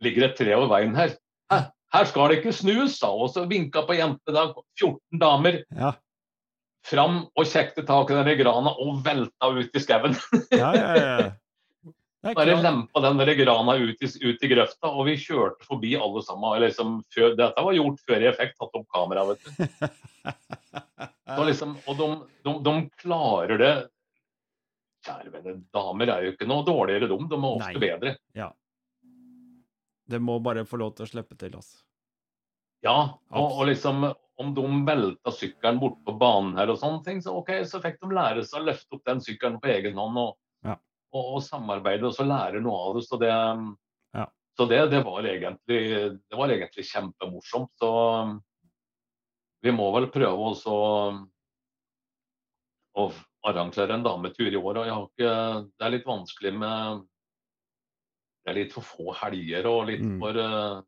Ligger 0.04 0.30
et 0.30 0.38
tre 0.38 0.54
over 0.56 0.70
veien 0.76 0.94
her. 0.98 1.18
Hæ? 1.50 1.64
Her 1.90 2.06
skal 2.06 2.30
det 2.30 2.44
ikke 2.44 2.54
snus, 2.54 3.00
sa 3.00 3.10
hun. 3.10 3.26
Og 3.26 3.34
så 3.34 3.48
vinka 3.50 3.82
på 3.88 3.98
jente 3.98 4.36
da. 4.36 4.52
14 4.78 5.22
damer 5.22 5.64
Ja, 5.74 5.96
fram 6.88 7.24
og 7.36 7.48
kjekte 7.50 7.84
tak 7.88 8.12
i 8.12 8.18
denne 8.18 8.36
grana 8.40 8.74
og 8.82 9.02
velta 9.06 9.52
ut 9.52 9.76
i 9.76 9.84
skauen. 9.84 10.16
ja, 10.54 10.72
ja. 10.76 10.90
ja. 10.96 11.30
Bare 12.22 12.62
lempa 12.62 13.00
den 13.00 13.18
der 13.22 13.32
grana 13.40 13.78
ut 13.80 14.02
i, 14.04 14.08
ut 14.28 14.42
i 14.44 14.48
grøfta, 14.52 14.90
og 14.92 15.06
vi 15.08 15.16
kjørte 15.22 15.64
forbi 15.68 15.94
alle 15.96 16.24
sammen. 16.26 16.58
Liksom, 16.66 16.98
før, 17.16 17.36
dette 17.40 17.64
var 17.64 17.78
gjort 17.78 18.02
før 18.08 18.26
jeg 18.26 18.36
fikk 18.36 18.58
tatt 18.58 18.76
opp 18.76 18.88
kamera. 18.92 19.24
vet 19.30 19.46
du. 19.46 19.52
Liksom, 21.50 21.78
og 21.88 21.96
de, 21.96 22.08
de, 22.44 22.54
de 22.66 22.74
klarer 23.00 23.62
det. 23.62 23.74
Kjære 25.06 25.32
venner, 25.32 25.60
damer 25.72 26.12
er 26.12 26.26
jo 26.26 26.34
ikke 26.34 26.48
noe 26.50 26.66
dårligere 26.68 27.08
de, 27.08 27.20
de 27.32 27.38
er 27.38 27.46
ofte 27.54 27.70
Nei. 27.78 27.84
bedre. 27.86 28.16
Det 30.10 30.20
må 30.20 30.40
bare 30.44 30.66
få 30.68 30.80
lov 30.82 30.98
til 30.98 31.06
å 31.06 31.12
slippe 31.14 31.38
til, 31.40 31.54
altså. 31.56 31.80
Ja, 32.84 32.98
og, 33.30 33.60
og 33.60 33.68
liksom 33.70 34.10
om 34.40 34.52
de 34.56 34.66
velta 34.88 35.32
sykkelen 35.36 35.80
bort 35.82 36.00
på 36.08 36.16
banen 36.20 36.56
her 36.58 36.72
og 36.72 36.80
sånne 36.80 37.04
ting, 37.06 37.20
så 37.24 37.36
ok, 37.40 37.52
så 37.68 37.82
fikk 37.84 38.00
de 38.00 38.12
lære 38.16 38.44
seg 38.48 38.62
å 38.62 38.70
løfte 38.70 38.96
opp 38.96 39.04
den 39.08 39.24
sykkelen 39.24 39.60
på 39.64 39.72
egen 39.76 40.00
hånd 40.00 40.20
og, 40.20 40.36
Ja. 40.36 40.49
Og, 41.14 41.26
og 41.36 41.42
samarbeide 41.44 42.06
og 42.10 42.14
så 42.16 42.26
lære 42.28 42.62
noe 42.62 42.80
av 42.90 42.96
det. 43.00 43.04
Så 43.08 43.20
det, 43.22 43.32
Ja. 44.16 44.26
så 44.58 44.68
det, 44.70 44.80
det, 44.92 45.04
var, 45.06 45.24
egentlig, 45.26 45.80
det 46.30 46.38
var 46.38 46.50
egentlig 46.54 46.86
kjempemorsomt. 46.90 47.72
Så 47.82 47.92
vi 49.64 49.72
må 49.76 49.90
vel 49.96 50.08
prøve 50.14 50.52
også 50.54 50.76
å 53.00 53.06
arrangere 53.48 53.94
en 53.96 54.04
dametur 54.04 54.52
i 54.52 54.60
år. 54.60 54.78
og 54.84 55.10
ikke, 55.10 55.32
Det 55.78 55.86
er 55.86 55.94
litt 55.96 56.06
vanskelig 56.08 56.54
med 56.58 57.06
Det 58.46 58.52
er 58.52 58.56
litt 58.64 58.74
for 58.74 58.82
få 58.82 59.14
helger 59.20 59.66
og 59.68 59.88
litt 59.88 60.02
Mm. 60.02 60.20
for 60.20 60.38
eh, 60.40 60.82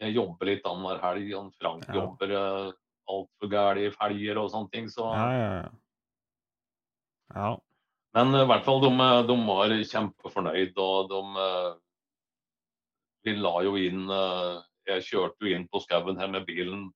Jeg 0.00 0.14
jobber 0.16 0.46
litt 0.46 0.64
annenhver 0.66 1.00
helg. 1.00 1.34
og 1.38 1.52
Frank 1.60 1.84
Ja. 1.88 1.94
jobber 1.94 2.30
uh, 2.34 2.72
altfor 3.08 3.48
gæli 3.48 3.86
i 3.86 3.94
helger 4.00 4.38
og 4.38 4.50
sånne 4.50 4.70
ting. 4.72 4.88
Så. 4.88 5.04
Ja, 5.14 5.30
ja, 5.32 5.62
ja. 5.62 5.70
Ja. 7.34 7.56
Men 8.14 8.34
eh, 8.34 8.44
i 8.44 8.48
hvert 8.50 8.64
fall, 8.66 8.80
de, 8.84 8.90
de 9.28 9.36
var 9.48 9.74
kjempefornøyd, 9.92 10.76
og 10.78 11.08
de 11.12 11.22
eh, 11.46 11.72
Vi 13.24 13.36
la 13.40 13.54
jo 13.64 13.76
inn 13.80 14.04
eh, 14.12 14.58
Jeg 14.90 15.06
kjørte 15.08 15.46
jo 15.46 15.54
inn 15.56 15.68
på 15.72 15.80
skauen 15.84 16.18
her 16.20 16.28
med 16.32 16.44
bilen 16.48 16.90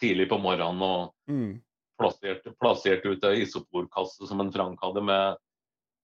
tidlig 0.00 0.30
på 0.30 0.38
morgenen 0.40 0.80
og 0.86 1.10
Mm. 1.30 1.60
plasserte, 2.00 2.54
plasserte 2.56 3.10
ut 3.12 3.24
ei 3.28 3.42
isoporkasse 3.44 4.24
som 4.26 4.40
en 4.40 4.48
Frank 4.54 4.80
hadde 4.82 5.02
med, 5.04 5.36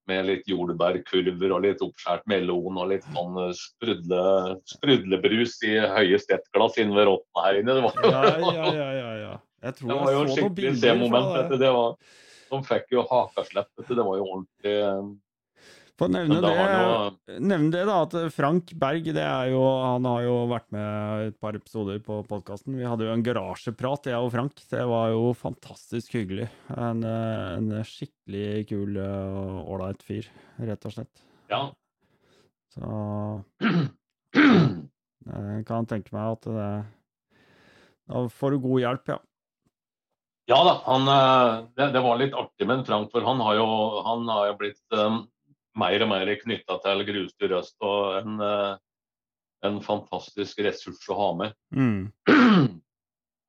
med 0.07 0.27
litt 0.29 0.45
jordbærkurver 0.47 1.55
og 1.55 1.63
litt 1.65 1.81
oppskåret 1.81 2.21
melon 2.29 2.77
og 2.77 2.91
litt 2.93 3.07
sånn 3.15 3.39
eh, 3.41 3.55
sprudle, 3.57 4.21
sprudlebrus 4.69 5.57
i 5.65 5.73
høye 5.81 6.19
stettglass 6.21 6.77
inne 6.79 6.93
ved 6.99 7.09
rottene 7.09 7.43
her 7.47 7.59
inne. 7.63 7.75
Det 7.79 7.83
var, 7.87 7.97
Ja, 8.05 8.21
ja, 8.37 8.69
ja, 8.77 8.87
ja, 9.01 9.11
ja. 9.25 9.33
Jeg 9.65 9.79
tror 9.79 9.89
det 9.89 9.97
var 9.97 10.13
jeg 10.13 10.29
så 10.29 10.37
noen 10.45 10.55
bilder 10.61 11.03
fra 11.09 11.25
det. 11.49 11.59
Det 11.65 11.73
var, 11.79 11.97
de 12.51 12.59
fikk 12.67 12.91
jo 12.95 13.05
hakaslepp. 13.09 13.71
vet. 13.77 13.89
Det 13.89 14.03
var 14.03 14.19
jo 14.19 14.27
ordentlig 14.27 14.75
eh, 14.81 15.07
Få 15.97 16.05
nevne 16.13 16.37
det, 16.43 16.51
det 17.25 17.39
nevne 17.41 17.71
det, 17.73 17.79
da, 17.89 17.95
at 18.05 18.13
Frank 18.29 18.69
Berg 18.77 19.07
det 19.15 19.23
er 19.23 19.47
jo, 19.49 19.63
han 19.81 20.05
har 20.05 20.27
jo 20.27 20.35
vært 20.51 20.67
med 20.75 21.23
et 21.31 21.39
par 21.41 21.57
episoder 21.57 21.97
på 22.05 22.19
podkasten. 22.29 22.75
Vi 22.77 22.85
hadde 22.85 23.07
jo 23.07 23.15
en 23.15 23.23
garasjeprat, 23.25 24.11
jeg 24.11 24.21
og 24.21 24.29
Frank. 24.35 24.61
Det 24.69 24.83
var 24.85 25.09
jo 25.15 25.31
fantastisk 25.33 26.13
hyggelig. 26.19 26.51
En, 26.75 27.01
eh, 27.01 27.57
en 27.57 27.81
skikkelig 27.81 28.67
kul 28.69 29.01
ålreit 29.01 30.05
fyr, 30.05 30.29
rett 30.69 30.85
og 30.85 30.93
slett. 30.99 31.25
Ja. 31.49 31.63
Så 32.77 32.93
jeg 34.37 35.65
kan 35.71 35.89
tenke 35.89 36.13
meg 36.13 36.37
at 36.37 36.45
det 36.45 36.69
Da 38.07 38.21
får 38.37 38.53
du 38.53 38.61
god 38.67 38.83
hjelp, 38.85 39.15
ja. 39.15 39.17
Ja 40.47 40.63
da, 40.63 40.81
han, 40.85 41.07
eh, 41.07 41.65
det, 41.75 41.89
det 41.91 42.01
var 42.03 42.19
litt 42.21 42.35
artig 42.37 42.67
med 42.69 42.85
Frank, 42.87 43.11
for 43.11 43.25
han 43.27 43.41
har 43.43 43.57
jo, 43.59 43.67
han 44.05 44.29
har 44.31 44.45
jo 44.47 44.59
blitt 44.61 44.95
um, 44.95 45.25
mer 45.75 46.03
og 46.05 46.11
mer 46.13 46.31
knytta 46.39 46.77
til 46.85 47.03
grusdyr 47.09 47.55
Øst. 47.59 47.75
Og 47.83 48.15
en, 48.21 48.37
eh, 48.39 48.77
en 49.67 49.81
fantastisk 49.83 50.61
ressurs 50.63 51.03
å 51.11 51.17
ha 51.19 51.29
med. 51.41 51.57
Mm. 51.75 52.07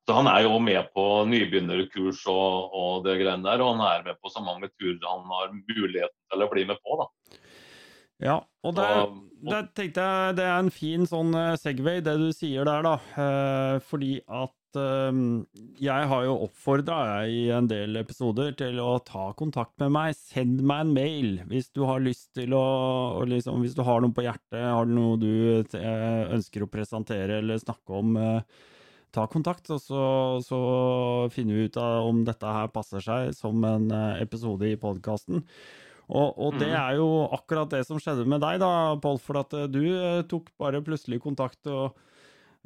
Så 0.09 0.17
han 0.17 0.27
er 0.27 0.43
jo 0.43 0.59
med 0.59 0.89
på 0.91 1.05
nybegynnerkurs 1.29 2.25
og, 2.33 2.75
og 2.75 3.07
det 3.07 3.19
greiene 3.21 3.45
der, 3.45 3.63
og 3.63 3.77
han 3.77 3.85
er 3.85 4.05
med 4.09 4.19
på 4.19 4.31
så 4.33 4.41
mange 4.41 4.71
turer 4.73 5.03
han 5.05 5.21
har 5.29 5.51
muligheten 5.53 6.17
til 6.33 6.43
å 6.43 6.47
bli 6.49 6.63
med 6.65 6.79
på. 6.81 6.97
da. 6.97 7.07
Ja, 8.25 8.39
og 8.65 8.73
det, 8.75 8.87
det 9.47 9.59
tenkte 9.77 10.07
jeg 10.09 10.39
det 10.41 10.47
er 10.49 10.57
en 10.57 10.73
fin 10.73 11.05
sånn 11.07 11.29
Segway, 11.61 12.01
det 12.03 12.17
du 12.19 12.31
sier 12.35 12.65
der, 12.67 12.83
da. 12.83 12.95
Eh, 13.21 13.75
fordi 13.85 14.17
at 14.25 14.55
jeg 14.77 16.07
har 16.11 16.23
jo 16.27 16.35
oppfordra 16.45 17.25
i 17.25 17.47
en 17.55 17.67
del 17.69 17.95
episoder 17.97 18.51
til 18.59 18.77
å 18.83 18.99
ta 19.05 19.31
kontakt 19.39 19.73
med 19.81 19.91
meg. 19.95 20.15
Send 20.17 20.61
meg 20.61 20.83
en 20.85 20.93
mail 20.93 21.29
hvis 21.49 21.71
du 21.73 21.85
har 21.87 21.99
lyst 22.03 22.33
til 22.37 22.53
å 22.53 23.23
liksom, 23.25 23.61
Hvis 23.63 23.73
du 23.77 23.81
har 23.87 24.01
noe 24.03 24.13
på 24.13 24.25
hjertet, 24.27 24.59
har 24.61 24.85
du 24.85 24.93
noe 24.93 25.17
du 25.17 25.31
eh, 25.63 26.23
ønsker 26.35 26.63
å 26.65 26.69
presentere 26.69 27.39
eller 27.41 27.57
snakke 27.61 27.89
om. 27.97 28.15
Eh, 28.19 28.41
ta 29.11 29.23
kontakt, 29.25 29.65
og 29.73 29.79
så, 29.81 30.01
så 30.45 30.57
finner 31.33 31.55
vi 31.57 31.63
ut 31.71 31.77
av 31.81 32.05
om 32.11 32.19
dette 32.27 32.45
her 32.45 32.67
passer 32.69 33.01
seg 33.01 33.31
som 33.33 33.63
en 33.65 33.87
eh, 33.89 34.19
episode 34.21 34.67
i 34.69 34.75
podkasten. 34.77 35.41
Og, 36.09 36.37
og 36.41 36.55
det 36.57 36.67
Mhm. 36.69 36.77
er 36.77 36.95
jo 36.97 37.07
akkurat 37.33 37.69
det 37.69 37.83
som 37.85 37.97
skjedde 38.01 38.25
med 38.25 38.41
deg, 38.41 38.59
da, 38.61 38.95
Pål. 39.01 39.19
For 39.21 39.37
at 39.41 39.53
eh, 39.53 39.67
du 39.69 39.81
eh, 39.93 40.21
tok 40.29 40.49
bare 40.61 40.81
plutselig 40.85 41.19
kontakt, 41.21 41.65
og 41.69 41.93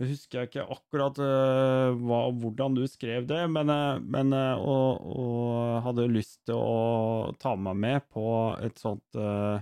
jeg 0.01 0.09
husker 0.09 0.47
ikke 0.47 0.63
akkurat 0.73 1.19
uh, 1.21 1.93
hva, 2.01 2.23
hvordan 2.41 2.73
du 2.79 2.81
skrev 2.89 3.27
det, 3.29 3.43
men, 3.53 3.69
uh, 3.69 3.99
men 4.01 4.33
uh, 4.33 4.57
og, 4.57 5.03
og 5.05 5.83
hadde 5.85 6.07
lyst 6.09 6.39
til 6.49 6.57
å 6.57 7.29
ta 7.41 7.53
meg 7.53 7.77
med 7.77 8.07
på 8.13 8.25
et 8.65 8.81
sånt 8.81 9.19
eh, 9.19 9.61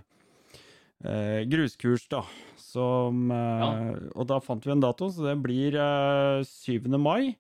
gruskurs, 1.52 2.06
da. 2.12 2.22
Som, 2.62 3.28
ja. 3.34 3.70
Og 4.16 4.28
da 4.30 4.38
fant 4.44 4.64
vi 4.64 4.72
en 4.72 4.84
dato, 4.84 5.10
så 5.12 5.26
det 5.26 5.36
blir 5.44 5.76
eh, 5.76 6.44
7. 6.48 6.88
mai. 7.02 7.34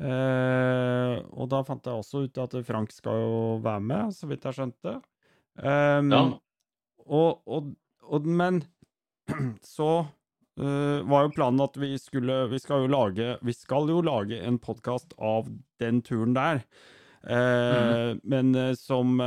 Og 0.00 1.48
da 1.52 1.60
fant 1.66 1.84
jeg 1.84 2.00
også 2.00 2.22
ut 2.24 2.38
at 2.40 2.54
Frank 2.64 2.94
skal 2.94 3.18
jo 3.20 3.40
være 3.64 3.82
med, 3.84 4.14
så 4.16 4.30
vidt 4.30 4.46
jeg 4.48 4.56
skjønte. 4.56 4.94
Um, 5.60 6.12
Ja. 6.14 6.22
og, 7.04 7.42
og, 7.44 7.72
og, 8.06 8.24
men 8.24 8.62
så 9.66 10.06
eh, 10.58 11.02
var 11.06 11.26
jo 11.26 11.34
planen 11.36 11.62
at 11.64 11.76
vi 11.80 11.92
skulle 12.00 12.46
Vi 12.50 12.58
skal 12.62 12.84
jo 12.84 12.90
lage, 12.90 13.36
vi 13.42 13.54
skal 13.54 13.90
jo 13.92 14.00
lage 14.02 14.40
en 14.40 14.58
podkast 14.58 15.14
av 15.18 15.50
den 15.82 16.02
turen 16.02 16.34
der. 16.34 16.64
Eh, 17.22 18.16
Men 18.22 18.54
uh, 18.56 18.74
som 18.74 19.20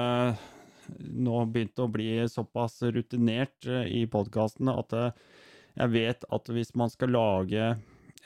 nå 0.99 1.45
begynte 1.47 1.85
å 1.85 1.91
bli 1.91 2.27
såpass 2.27 2.81
rutinert 2.83 3.63
i 3.87 4.03
podkastene 4.11 4.73
at 4.81 4.95
jeg 5.79 5.91
vet 5.93 6.25
at 6.27 6.49
hvis 6.51 6.73
man 6.75 6.91
skal 6.91 7.13
lage 7.15 7.69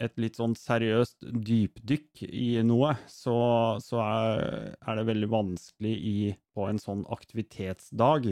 et 0.03 0.19
litt 0.21 0.37
sånn 0.37 0.55
seriøst 0.57 1.25
dypdykk 1.47 2.25
i 2.27 2.49
noe, 2.65 2.93
så, 3.09 3.37
så 3.81 4.01
er, 4.03 4.75
er 4.77 4.99
det 4.99 5.07
veldig 5.09 5.29
vanskelig 5.31 5.93
i, 5.95 6.17
på 6.53 6.67
en 6.69 6.81
sånn 6.81 7.05
aktivitetsdag 7.13 8.31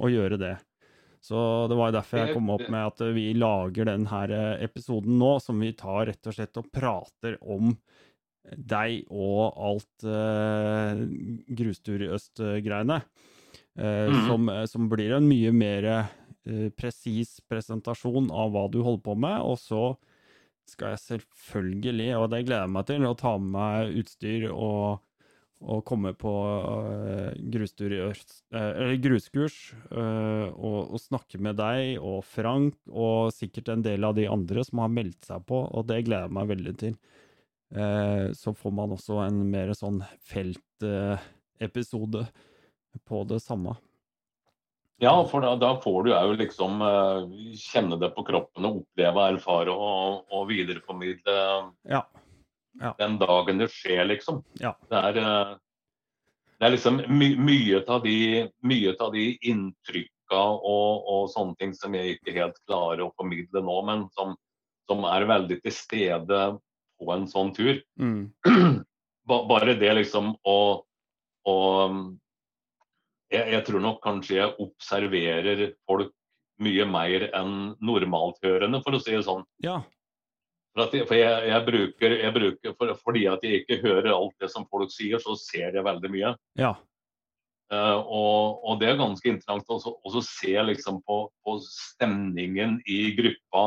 å 0.00 0.10
gjøre 0.10 0.40
det. 0.40 0.56
Så 1.20 1.38
det 1.68 1.76
var 1.76 1.92
derfor 1.92 2.22
jeg 2.22 2.34
kom 2.36 2.48
opp 2.54 2.64
med 2.72 2.80
at 2.94 3.02
vi 3.12 3.26
lager 3.36 3.90
denne 3.90 4.20
episoden 4.64 5.18
nå, 5.20 5.34
som 5.44 5.60
vi 5.60 5.74
tar 5.76 6.08
rett 6.08 6.30
og 6.30 6.36
slett 6.36 6.60
og 6.60 6.70
prater 6.72 7.36
om 7.44 7.74
deg 8.56 9.04
og 9.12 9.58
alt 9.60 10.06
uh, 10.08 11.02
grustur 11.60 12.06
i 12.06 12.08
øst-greiene. 12.16 13.02
Uh, 13.78 14.08
mm. 14.10 14.22
som, 14.26 14.48
som 14.72 14.88
blir 14.90 15.12
en 15.18 15.28
mye 15.28 15.52
mer 15.54 15.88
uh, 15.92 16.68
presis 16.76 17.36
presentasjon 17.50 18.32
av 18.32 18.54
hva 18.54 18.64
du 18.72 18.80
holder 18.80 19.04
på 19.04 19.18
med. 19.20 19.44
Og 19.44 19.60
så 19.60 19.84
skal 20.70 20.94
jeg 20.94 21.04
selvfølgelig, 21.04 22.10
og 22.16 22.30
det 22.32 22.44
gleder 22.46 22.64
jeg 22.64 22.74
meg 22.78 22.88
til, 22.88 23.06
å 23.06 23.16
ta 23.18 23.36
med 23.36 23.54
meg 23.58 24.00
utstyr 24.00 24.48
og, 24.54 25.04
og 25.60 25.82
komme 25.84 26.14
på 26.16 26.32
eh, 26.88 27.32
grustur 27.52 27.92
i 27.92 28.00
øst, 28.06 28.38
eh, 28.54 28.70
eller 28.70 29.00
gruskurs 29.04 29.58
eh, 29.92 30.46
og, 30.48 30.94
og 30.94 31.02
snakke 31.02 31.40
med 31.42 31.58
deg 31.60 31.98
og 32.00 32.22
Frank 32.24 32.78
og 32.88 33.32
sikkert 33.36 33.68
en 33.74 33.84
del 33.84 34.06
av 34.08 34.16
de 34.16 34.24
andre 34.30 34.64
som 34.64 34.80
har 34.84 34.94
meldt 34.94 35.28
seg 35.28 35.44
på, 35.48 35.60
og 35.68 35.84
det 35.90 36.04
gleder 36.06 36.28
jeg 36.28 36.36
meg 36.38 36.52
veldig 36.54 36.76
til. 36.84 36.96
Så 38.34 38.50
får 38.58 38.72
man 38.74 38.90
også 38.96 39.20
en 39.22 39.44
mer 39.46 39.68
sånn 39.78 40.00
feltepisode 40.26 42.24
på 43.06 43.20
det 43.30 43.38
samme. 43.44 43.76
Ja, 44.98 45.12
for 45.30 45.46
da, 45.46 45.52
da 45.54 45.76
får 45.78 46.00
du 46.02 46.10
jo 46.10 46.32
liksom 46.40 46.82
kjenne 47.54 48.00
det 48.02 48.10
på 48.16 48.24
kroppen 48.26 48.66
og 48.66 48.80
oppleve, 48.80 49.28
erfare 49.36 49.70
og, 49.70 50.26
og 50.34 50.48
videreformidle 50.50 51.36
Ja. 51.86 52.02
Den 52.98 53.18
dagen 53.18 53.60
det 53.60 53.70
skjer, 53.72 54.04
liksom. 54.08 54.42
Ja. 54.60 54.74
Det 54.90 55.02
er, 55.10 55.18
eh, 55.20 55.52
det 56.58 56.68
er 56.68 56.74
liksom 56.74 57.02
my, 57.08 57.32
mye 57.40 57.82
av 57.88 58.02
de, 58.04 58.16
mye 58.66 58.94
av 59.00 59.12
de 59.14 59.26
inntrykka 59.52 60.40
og, 60.40 61.08
og 61.10 61.30
sånne 61.32 61.56
ting 61.60 61.74
som 61.74 61.94
jeg 61.96 62.18
ikke 62.18 62.36
helt 62.36 62.60
klarer 62.68 63.04
å 63.06 63.14
formidle 63.18 63.64
nå, 63.66 63.80
men 63.88 64.06
som, 64.16 64.36
som 64.90 65.04
er 65.08 65.28
veldig 65.30 65.60
til 65.64 65.74
stede 65.74 66.44
på 67.00 67.10
en 67.14 67.26
sånn 67.30 67.52
tur. 67.56 67.80
Mm. 67.98 68.30
Bare 69.30 69.76
det 69.78 69.92
liksom 69.98 70.34
å, 70.48 70.60
å 71.46 71.56
jeg, 73.30 73.44
jeg 73.54 73.62
tror 73.66 73.84
nok 73.84 74.00
kanskje 74.04 74.40
jeg 74.40 74.56
observerer 74.62 75.70
folk 75.88 76.12
mye 76.60 76.84
mer 76.84 77.30
enn 77.36 77.72
normalthørende, 77.80 78.82
for 78.84 78.96
å 78.96 79.00
si 79.00 79.14
det 79.14 79.24
sånn. 79.24 79.46
Ja. 79.64 79.80
For, 80.70 80.94
jeg, 80.94 81.06
for 81.08 81.18
jeg, 81.18 81.48
jeg 81.50 81.66
bruker, 81.66 82.12
jeg 82.20 82.34
bruker 82.34 82.74
for, 82.78 82.92
Fordi 83.02 83.24
at 83.26 83.42
jeg 83.42 83.62
ikke 83.62 83.80
hører 83.82 84.12
alt 84.14 84.36
det 84.42 84.50
som 84.52 84.68
folk 84.70 84.92
sier, 84.94 85.18
så 85.22 85.34
ser 85.38 85.74
jeg 85.74 85.86
veldig 85.86 86.10
mye. 86.12 86.32
Ja. 86.60 86.76
Uh, 87.70 87.98
og, 88.02 88.60
og 88.66 88.80
det 88.80 88.88
er 88.90 88.98
ganske 88.98 89.30
interessant 89.30 89.68
også 89.70 89.92
å 90.02 90.22
se 90.26 90.54
liksom 90.66 90.96
på, 91.06 91.20
på 91.46 91.52
stemningen 91.62 92.80
i 92.90 93.12
gruppa 93.14 93.64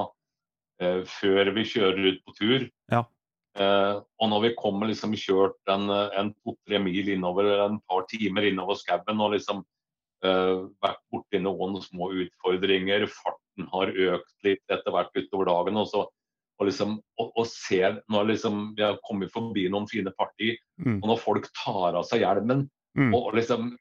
uh, 0.83 1.01
før 1.07 1.53
vi 1.55 1.63
kjører 1.71 2.09
ut 2.09 2.23
på 2.25 2.35
tur. 2.39 2.65
Ja. 2.91 3.05
Uh, 3.55 4.01
og 4.19 4.31
når 4.31 4.47
vi 4.47 4.55
kommer 4.59 4.91
liksom 4.91 5.15
kjørt 5.19 5.55
en, 5.71 5.87
en 5.91 6.33
to-tre 6.41 6.81
mil 6.83 7.13
innover, 7.15 7.47
en 7.67 7.79
par 7.87 8.03
timer 8.11 8.49
innover 8.49 8.79
skauen 8.79 9.23
og 9.23 9.37
liksom 9.37 9.63
vært 10.23 11.01
borti 11.11 11.35
noen 11.43 11.73
små 11.83 12.05
utfordringer, 12.23 13.03
farten 13.11 13.65
har 13.73 13.89
økt 13.91 14.45
litt 14.47 14.71
etter 14.71 14.93
hvert 14.95 15.17
utover 15.19 15.49
dagen. 15.49 15.79
og 15.81 15.89
så 15.91 16.05
og 16.59 16.67
liksom, 16.69 16.97
og, 17.19 17.31
og 17.37 17.47
ser 17.49 18.01
når 18.11 18.27
liksom, 18.33 18.75
Vi 18.77 18.83
har 18.85 18.99
kommet 19.07 19.31
forbi 19.33 19.67
noen 19.69 19.87
fine 19.89 20.11
parti, 20.17 20.55
Mm. 20.79 20.99
og 21.03 21.07
når 21.11 21.19
folk 21.21 21.47
tar 21.63 21.95
av 21.95 22.03
seg 22.05 22.21
hjelmen 22.25 22.69
Mm. 22.97 23.13
og, 23.13 23.27
og 23.27 23.33
liksom 23.35 23.71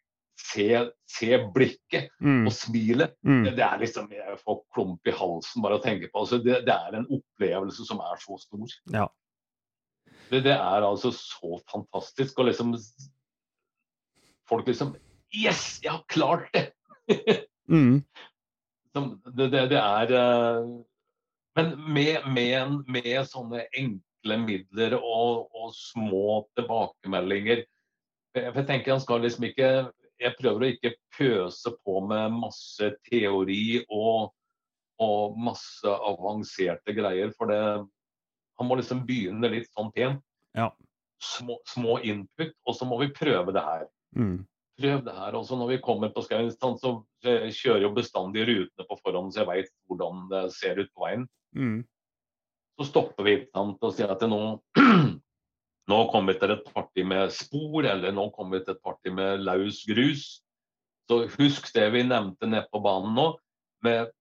se, 0.40 0.88
se 1.06 1.38
blikket 1.54 2.08
Mm. 2.20 2.46
og 2.46 2.52
smilet 2.52 3.14
Mm. 3.24 3.44
det, 3.44 3.56
det 3.56 3.64
er 3.64 3.78
liksom, 3.78 4.08
Jeg 4.10 4.38
får 4.44 4.62
klump 4.74 5.06
i 5.06 5.10
halsen 5.12 5.62
bare 5.62 5.78
å 5.78 5.82
tenke 5.82 6.08
på. 6.10 6.20
altså 6.20 6.38
det, 6.42 6.64
det 6.66 6.74
er 6.74 6.96
en 6.96 7.06
opplevelse 7.06 7.84
som 7.86 8.00
er 8.00 8.16
så 8.16 8.38
stor. 8.40 8.68
Ja. 8.92 9.06
Det, 10.30 10.42
det 10.44 10.52
er 10.56 10.82
altså 10.82 11.12
så 11.12 11.60
fantastisk. 11.70 12.38
Og 12.38 12.46
liksom 12.46 12.74
Folk 14.48 14.66
liksom 14.66 14.96
Yes, 15.34 15.80
jeg 15.82 15.92
har 15.92 16.04
klart 16.08 16.48
det! 16.52 16.72
Mm. 17.68 18.02
Det, 18.92 19.46
det, 19.52 19.60
det 19.70 19.78
er 19.78 20.10
eh, 20.12 20.66
Men 21.58 21.74
med, 21.92 22.26
med, 22.32 22.78
med 22.88 23.12
sånne 23.28 23.66
enkle 23.76 24.38
midler 24.40 24.96
og, 24.96 25.50
og 25.52 25.74
små 25.76 26.42
tilbakemeldinger 26.56 27.66
jeg 28.32 28.64
tenker 28.64 28.94
han 28.94 29.02
skal 29.02 29.24
liksom 29.24 29.48
ikke 29.50 29.68
Jeg 30.22 30.36
prøver 30.38 30.62
å 30.62 30.70
ikke 30.70 30.94
pøse 31.16 31.72
på 31.84 31.98
med 32.06 32.36
masse 32.36 32.92
teori 33.08 33.82
og, 33.90 34.30
og 35.02 35.38
masse 35.40 35.88
avanserte 35.88 36.94
greier, 36.94 37.32
for 37.36 37.50
det 37.50 37.58
Han 38.60 38.68
må 38.68 38.78
liksom 38.78 39.02
begynne 39.08 39.50
litt 39.50 39.66
sånn 39.72 39.90
pent. 39.92 40.22
Ja. 40.54 40.68
Små, 41.22 41.56
små 41.66 41.96
input, 42.06 42.52
og 42.68 42.76
så 42.76 42.86
må 42.86 42.98
vi 43.02 43.12
prøve 43.16 43.54
det 43.54 43.64
her 43.66 43.90
Mm. 44.12 44.42
Prøv 44.80 45.02
det 45.06 45.14
her. 45.16 45.36
Også 45.38 45.56
når 45.58 45.74
vi 45.74 45.80
kommer 45.84 46.12
på 46.12 46.24
skauen, 46.26 46.52
så 46.52 46.94
kjører 47.22 47.86
jo 47.86 47.94
bestandig 47.96 48.46
rutene 48.48 48.86
på 48.88 48.98
forhånd, 49.00 49.32
så 49.32 49.42
jeg 49.42 49.50
veit 49.50 49.74
hvordan 49.88 50.28
det 50.32 50.44
ser 50.56 50.80
ut 50.80 50.92
på 50.94 51.04
veien. 51.06 51.26
Mm. 51.56 51.82
Så 52.80 52.88
stopper 52.88 53.26
vi 53.28 53.36
sant, 53.50 53.82
og 53.82 53.94
sier 53.96 54.12
at 54.14 54.24
nå 54.28 54.40
nå 55.92 55.98
kommer 56.12 56.32
vi 56.32 56.40
til 56.40 56.54
et 56.54 56.72
parti 56.72 57.04
med 57.06 57.34
spor, 57.34 57.84
eller 57.84 58.14
nå 58.14 58.30
kommer 58.36 58.58
vi 58.58 58.64
til 58.66 58.76
et 58.76 58.84
parti 58.84 59.12
med 59.14 59.44
løs 59.44 59.82
grus. 59.88 60.26
Så 61.10 61.24
husk 61.36 61.68
det 61.74 61.88
vi 61.92 62.04
nevnte 62.06 62.48
nede 62.48 62.68
på 62.72 62.80
banen 62.84 63.16
nå. 63.18 63.32
med 63.84 64.12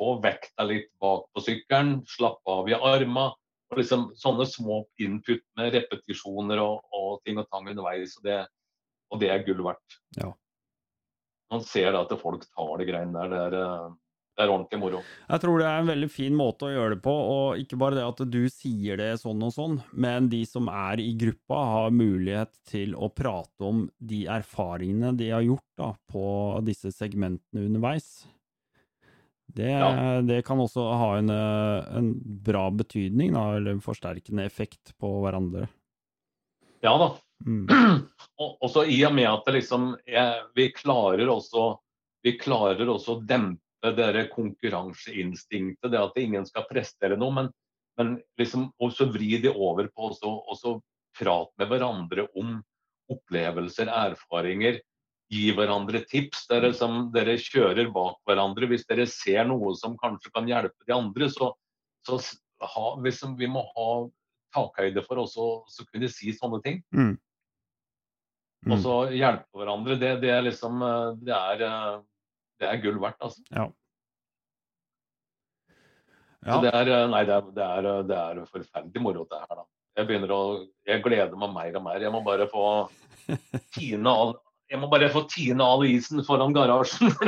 Få 0.00 0.14
vekta 0.22 0.64
litt 0.64 0.86
bak 1.02 1.26
på 1.34 1.42
sykkelen, 1.44 1.98
slappe 2.08 2.48
av 2.48 2.70
i 2.70 2.72
armene. 2.72 3.34
Og 3.70 3.78
liksom 3.78 4.06
sånne 4.18 4.46
små 4.48 4.80
input 4.98 5.42
med 5.58 5.74
repetisjoner 5.74 6.58
og, 6.58 6.80
og 6.96 7.20
ting 7.22 7.36
og 7.38 7.44
tang 7.52 7.68
underveis. 7.68 8.16
Og 8.18 8.24
det, 8.24 8.38
og 9.10 9.20
det 9.20 9.30
er 9.34 9.42
gull 9.46 9.64
verdt. 9.66 9.98
Ja. 10.20 10.30
Man 11.50 11.64
ser 11.66 11.92
da 11.92 12.04
at 12.06 12.14
folk 12.20 12.44
tar 12.54 12.78
de 12.78 12.86
greiene 12.86 13.12
der. 13.16 13.28
Det 13.32 13.40
er, 13.48 13.58
eh, 13.58 13.90
det 14.38 14.44
er 14.46 14.52
ordentlig 14.54 14.78
moro. 14.80 15.00
Jeg 15.28 15.40
tror 15.42 15.58
det 15.58 15.66
er 15.66 15.80
en 15.82 15.88
veldig 15.90 16.08
fin 16.14 16.36
måte 16.38 16.68
å 16.68 16.70
gjøre 16.72 16.94
det 16.94 17.02
på, 17.04 17.12
og 17.12 17.58
ikke 17.60 17.76
bare 17.80 17.98
det 17.98 18.04
at 18.06 18.22
du 18.30 18.38
sier 18.48 18.96
det 18.96 19.08
sånn 19.20 19.42
og 19.44 19.52
sånn, 19.52 19.74
men 19.92 20.28
de 20.32 20.44
som 20.48 20.68
er 20.72 21.02
i 21.02 21.10
gruppa 21.18 21.58
har 21.74 21.90
mulighet 21.92 22.54
til 22.70 22.94
å 22.94 23.10
prate 23.12 23.66
om 23.66 23.82
de 23.98 24.22
erfaringene 24.30 25.12
de 25.18 25.28
har 25.34 25.42
gjort 25.44 25.66
da, 25.76 25.90
på 26.08 26.24
disse 26.64 26.92
segmentene 26.94 27.66
underveis. 27.66 28.12
Det, 29.50 29.66
Ja. 29.66 30.20
det 30.22 30.44
kan 30.46 30.58
også 30.62 30.86
ha 30.94 31.16
en, 31.18 31.28
eh, 31.28 31.96
en 31.98 32.12
bra 32.46 32.68
betydning, 32.70 33.32
da, 33.34 33.56
eller 33.56 33.72
en 33.72 33.80
forsterkende 33.82 34.44
effekt 34.46 34.94
på 34.96 35.10
hverandre. 35.24 35.66
Ja 36.86 36.96
da. 36.96 37.10
Mm. 37.46 37.66
Og, 38.40 38.66
så 38.72 38.86
i 38.88 38.98
og 39.04 39.14
med 39.16 39.28
at 39.28 39.46
det 39.46 39.58
liksom 39.58 39.90
jeg, 40.08 40.44
vi 40.56 40.70
klarer 40.72 41.28
også 41.28 41.74
vi 42.24 42.36
klarer 42.40 42.88
også 42.88 43.16
å 43.16 43.22
dempe 43.24 43.92
det 43.96 44.26
konkurranseinstinktet, 44.34 45.88
det 45.92 46.00
at 46.00 46.18
ingen 46.20 46.44
skal 46.48 46.66
prestere 46.68 47.16
noe, 47.16 47.32
men, 47.32 47.48
men 47.96 48.18
liksom 48.40 48.68
også 48.82 49.08
vri 49.14 49.38
de 49.40 49.52
over 49.52 49.88
på 49.88 50.10
også, 50.10 50.34
også 50.52 50.74
prate 51.16 51.56
med 51.60 51.70
hverandre 51.72 52.26
om 52.38 52.58
opplevelser, 53.10 53.88
erfaringer. 53.88 54.80
Gi 55.30 55.48
hverandre 55.54 56.02
tips. 56.10 56.44
Dere, 56.50 56.72
som, 56.74 57.08
dere 57.14 57.36
kjører 57.40 57.90
bak 57.94 58.18
hverandre. 58.26 58.68
Hvis 58.70 58.86
dere 58.88 59.06
ser 59.10 59.44
noe 59.48 59.72
som 59.78 59.96
kanskje 59.98 60.32
kan 60.34 60.48
hjelpe 60.50 60.86
de 60.86 60.94
andre, 60.94 61.30
så, 61.30 61.52
så 62.06 62.18
ha, 62.74 62.86
liksom, 63.02 63.36
vi 63.38 63.48
må 63.50 63.64
ha 63.72 63.90
takhøyde 64.54 65.04
for 65.06 65.22
også 65.22 65.48
å 65.62 65.88
kunne 65.90 66.10
si 66.10 66.34
sånne 66.36 66.60
ting. 66.66 66.80
Mm. 66.94 67.14
Mm. 68.66 68.74
Og 68.74 68.80
så 68.84 68.94
hjelpe 69.16 69.56
hverandre. 69.60 69.96
Det, 70.00 70.14
det 70.20 70.32
er 70.34 70.42
liksom 70.44 70.82
eh, 70.84 71.10
det 71.24 71.36
er, 71.36 71.62
eh, 71.64 72.00
det 72.60 72.68
er 72.68 72.82
gull 72.82 72.98
verdt, 73.00 73.20
altså. 73.24 73.44
Ja. 73.48 73.68
Ja. 76.44 76.58
det 76.64 76.72
er, 76.72 76.88
eh, 76.88 77.06
nei, 77.12 77.24
det 77.28 77.36
er, 77.36 77.48
det 77.56 77.64
er, 77.66 77.88
det 78.08 78.18
er 78.18 78.44
forferdelig 78.48 79.04
moro, 79.04 79.26
det 79.28 79.40
her. 79.40 79.62
da. 79.62 79.66
Jeg 79.98 80.08
begynner 80.08 80.32
å, 80.32 80.42
jeg 80.88 81.02
gleder 81.04 81.40
meg 81.40 81.52
mer 81.56 81.80
og 81.80 81.84
mer. 81.88 82.04
Jeg 82.04 82.12
må 82.14 82.22
bare 82.24 82.46
få 82.52 82.66
tine 83.74 84.12
all, 84.12 84.36
jeg 84.70 84.80
må 84.80 84.88
bare 84.92 85.10
få 85.12 85.24
tine 85.28 85.66
all 85.66 85.84
isen 85.88 86.24
foran 86.26 86.54
garasjen. 86.56 87.10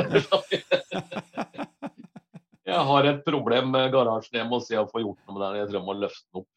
Jeg 2.63 2.79
har 2.87 3.05
et 3.05 3.19
problem 3.25 3.73
med 3.73 3.91
garasjen. 3.91 4.37
Jeg 4.39 4.47
må 4.49 4.57
se 4.63 4.77
å 4.79 4.87
få 4.89 5.01
gjort 5.03 5.19
noe 5.27 5.35
med 5.35 5.41
den. 5.43 5.57
Jeg 5.59 5.67
tror 5.67 5.77
jeg 5.77 5.85
må 5.85 5.95
løfte 5.99 6.23
den 6.23 6.39
opp 6.39 6.47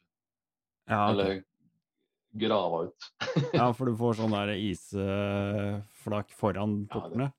Ja, 0.87 1.01
okay. 1.01 1.11
eller 1.11 1.33
grave 2.39 2.87
ut. 2.89 3.09
ja, 3.55 3.67
for 3.77 3.87
du 3.91 3.97
får 3.99 4.19
sånn 4.21 4.35
der 4.37 4.55
isflak 4.59 6.31
foran 6.37 6.79
Ja, 6.81 6.87
det- 6.87 6.93
portene. 6.95 7.33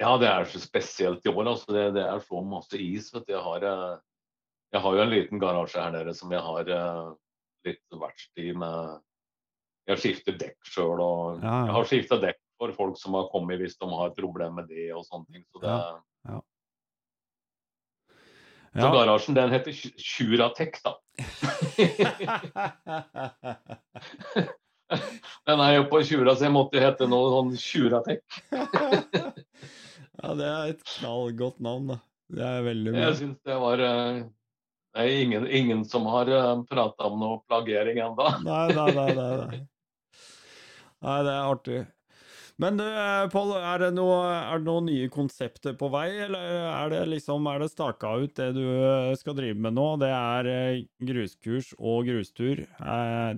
Ja, 0.00 0.16
det 0.18 0.26
er 0.26 0.44
så 0.50 0.58
spesielt 0.58 1.24
i 1.26 1.30
år. 1.30 1.46
altså. 1.52 1.70
Det, 1.72 1.82
det 1.94 2.02
er 2.02 2.18
så 2.24 2.40
masse 2.42 2.74
is. 2.80 3.12
vet 3.14 3.26
du. 3.28 3.32
Jeg 3.36 3.42
har, 3.44 3.62
eh, 3.62 3.98
jeg 4.72 4.80
har 4.82 4.96
jo 4.96 5.02
en 5.04 5.10
liten 5.12 5.38
garasje 5.38 5.78
her 5.78 5.92
nede 5.94 6.14
som 6.16 6.32
jeg 6.32 6.40
har 6.42 6.70
eh, 6.74 7.12
litt 7.68 7.82
verksted 8.00 8.56
med 8.58 9.00
Jeg 9.86 9.98
skifter 9.98 10.36
dekk 10.38 10.58
sjøl, 10.66 11.00
og 11.02 11.42
Ja, 11.42 11.64
jeg 11.66 11.74
har 11.76 11.84
skifta 11.90 12.18
dekk 12.22 12.38
for 12.58 12.72
folk 12.72 12.98
som 12.98 13.14
har 13.18 13.28
kommet 13.32 13.58
hvis 13.62 13.76
de 13.78 13.86
har 13.90 14.10
et 14.12 14.16
problem 14.18 14.54
med 14.58 14.68
det 14.70 14.88
og 14.94 15.04
sånne 15.06 15.26
ting. 15.32 15.44
Så 15.52 15.60
det, 15.62 15.70
Ja, 15.70 16.00
ja. 16.28 16.40
Så 18.72 18.80
Ja. 18.80 18.88
garasjen 18.94 19.34
den 19.36 19.50
heter 19.52 19.72
Sj- 19.76 19.98
Sjuratek, 20.00 20.78
da. 20.84 20.94
Den 25.46 25.60
er 25.60 25.74
jo 25.78 25.84
på 25.90 26.02
Tjura, 26.04 26.34
så 26.36 26.44
jeg 26.46 26.52
måtte 26.54 26.80
hete 26.82 27.06
noe 27.08 27.30
sånn 27.32 27.52
Sjuratek. 27.60 28.22
ja, 30.22 30.34
det 30.38 30.48
er 30.48 30.72
et 30.74 30.82
knallgodt 30.98 31.60
navn, 31.64 31.86
da. 31.94 31.98
Det 32.32 32.44
er 32.48 32.62
veldig 32.66 32.92
bra. 32.94 33.00
Jeg 33.06 33.16
syns 33.20 33.38
det 33.48 33.56
var 33.60 33.78
eh, 33.84 34.20
Det 34.94 35.00
er 35.04 35.08
ingen, 35.24 35.44
ingen 35.52 35.82
som 35.88 36.06
har 36.08 36.26
uh, 36.32 36.62
prata 36.68 37.08
om 37.10 37.18
noe 37.20 37.40
plagering 37.48 37.98
ennå. 38.04 38.28
Nei, 38.44 38.66
nei, 38.76 38.90
nei, 38.96 39.10
nei, 39.16 39.32
nei. 39.42 39.60
Nei, 41.02 41.18
det 41.26 41.32
er 41.34 41.48
artig. 41.50 41.80
Men 42.60 42.76
du, 42.76 42.84
eh, 42.84 43.28
Pål, 43.32 43.54
er 43.56 43.80
det 43.80 43.90
noe, 43.96 44.18
det 44.52 44.66
noen 44.66 44.88
nye 44.90 45.08
konsepter 45.12 45.74
på 45.78 45.88
vei, 45.92 46.08
eller 46.26 46.66
er 46.68 46.92
det 46.92 47.00
liksom, 47.14 47.46
er 47.48 47.62
det 47.62 47.70
staka 47.72 48.12
ut 48.20 48.34
det 48.36 48.50
du 48.56 48.64
eh, 48.66 49.12
skal 49.18 49.36
drive 49.38 49.56
med 49.56 49.76
nå? 49.78 49.86
Det 50.02 50.10
er 50.12 50.50
eh, 50.50 50.82
gruskurs 51.08 51.72
og 51.78 52.10
grustur. 52.10 52.64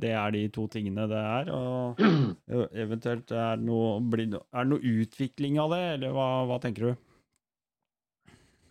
Det 0.03 0.11
er 0.11 0.35
de 0.35 0.45
to 0.55 0.67
tingene 0.73 1.07
det 1.11 1.21
er. 1.21 1.53
Og 1.55 2.03
eventuelt 2.85 3.31
er 3.31 3.61
det 3.61 3.69
noe, 3.69 4.01
er 4.03 4.65
det 4.65 4.71
noe 4.73 4.95
utvikling 5.05 5.61
av 5.63 5.77
det, 5.77 5.85
eller 5.99 6.17
hva, 6.17 6.29
hva 6.51 6.59
tenker 6.63 6.91
du? 6.91 7.07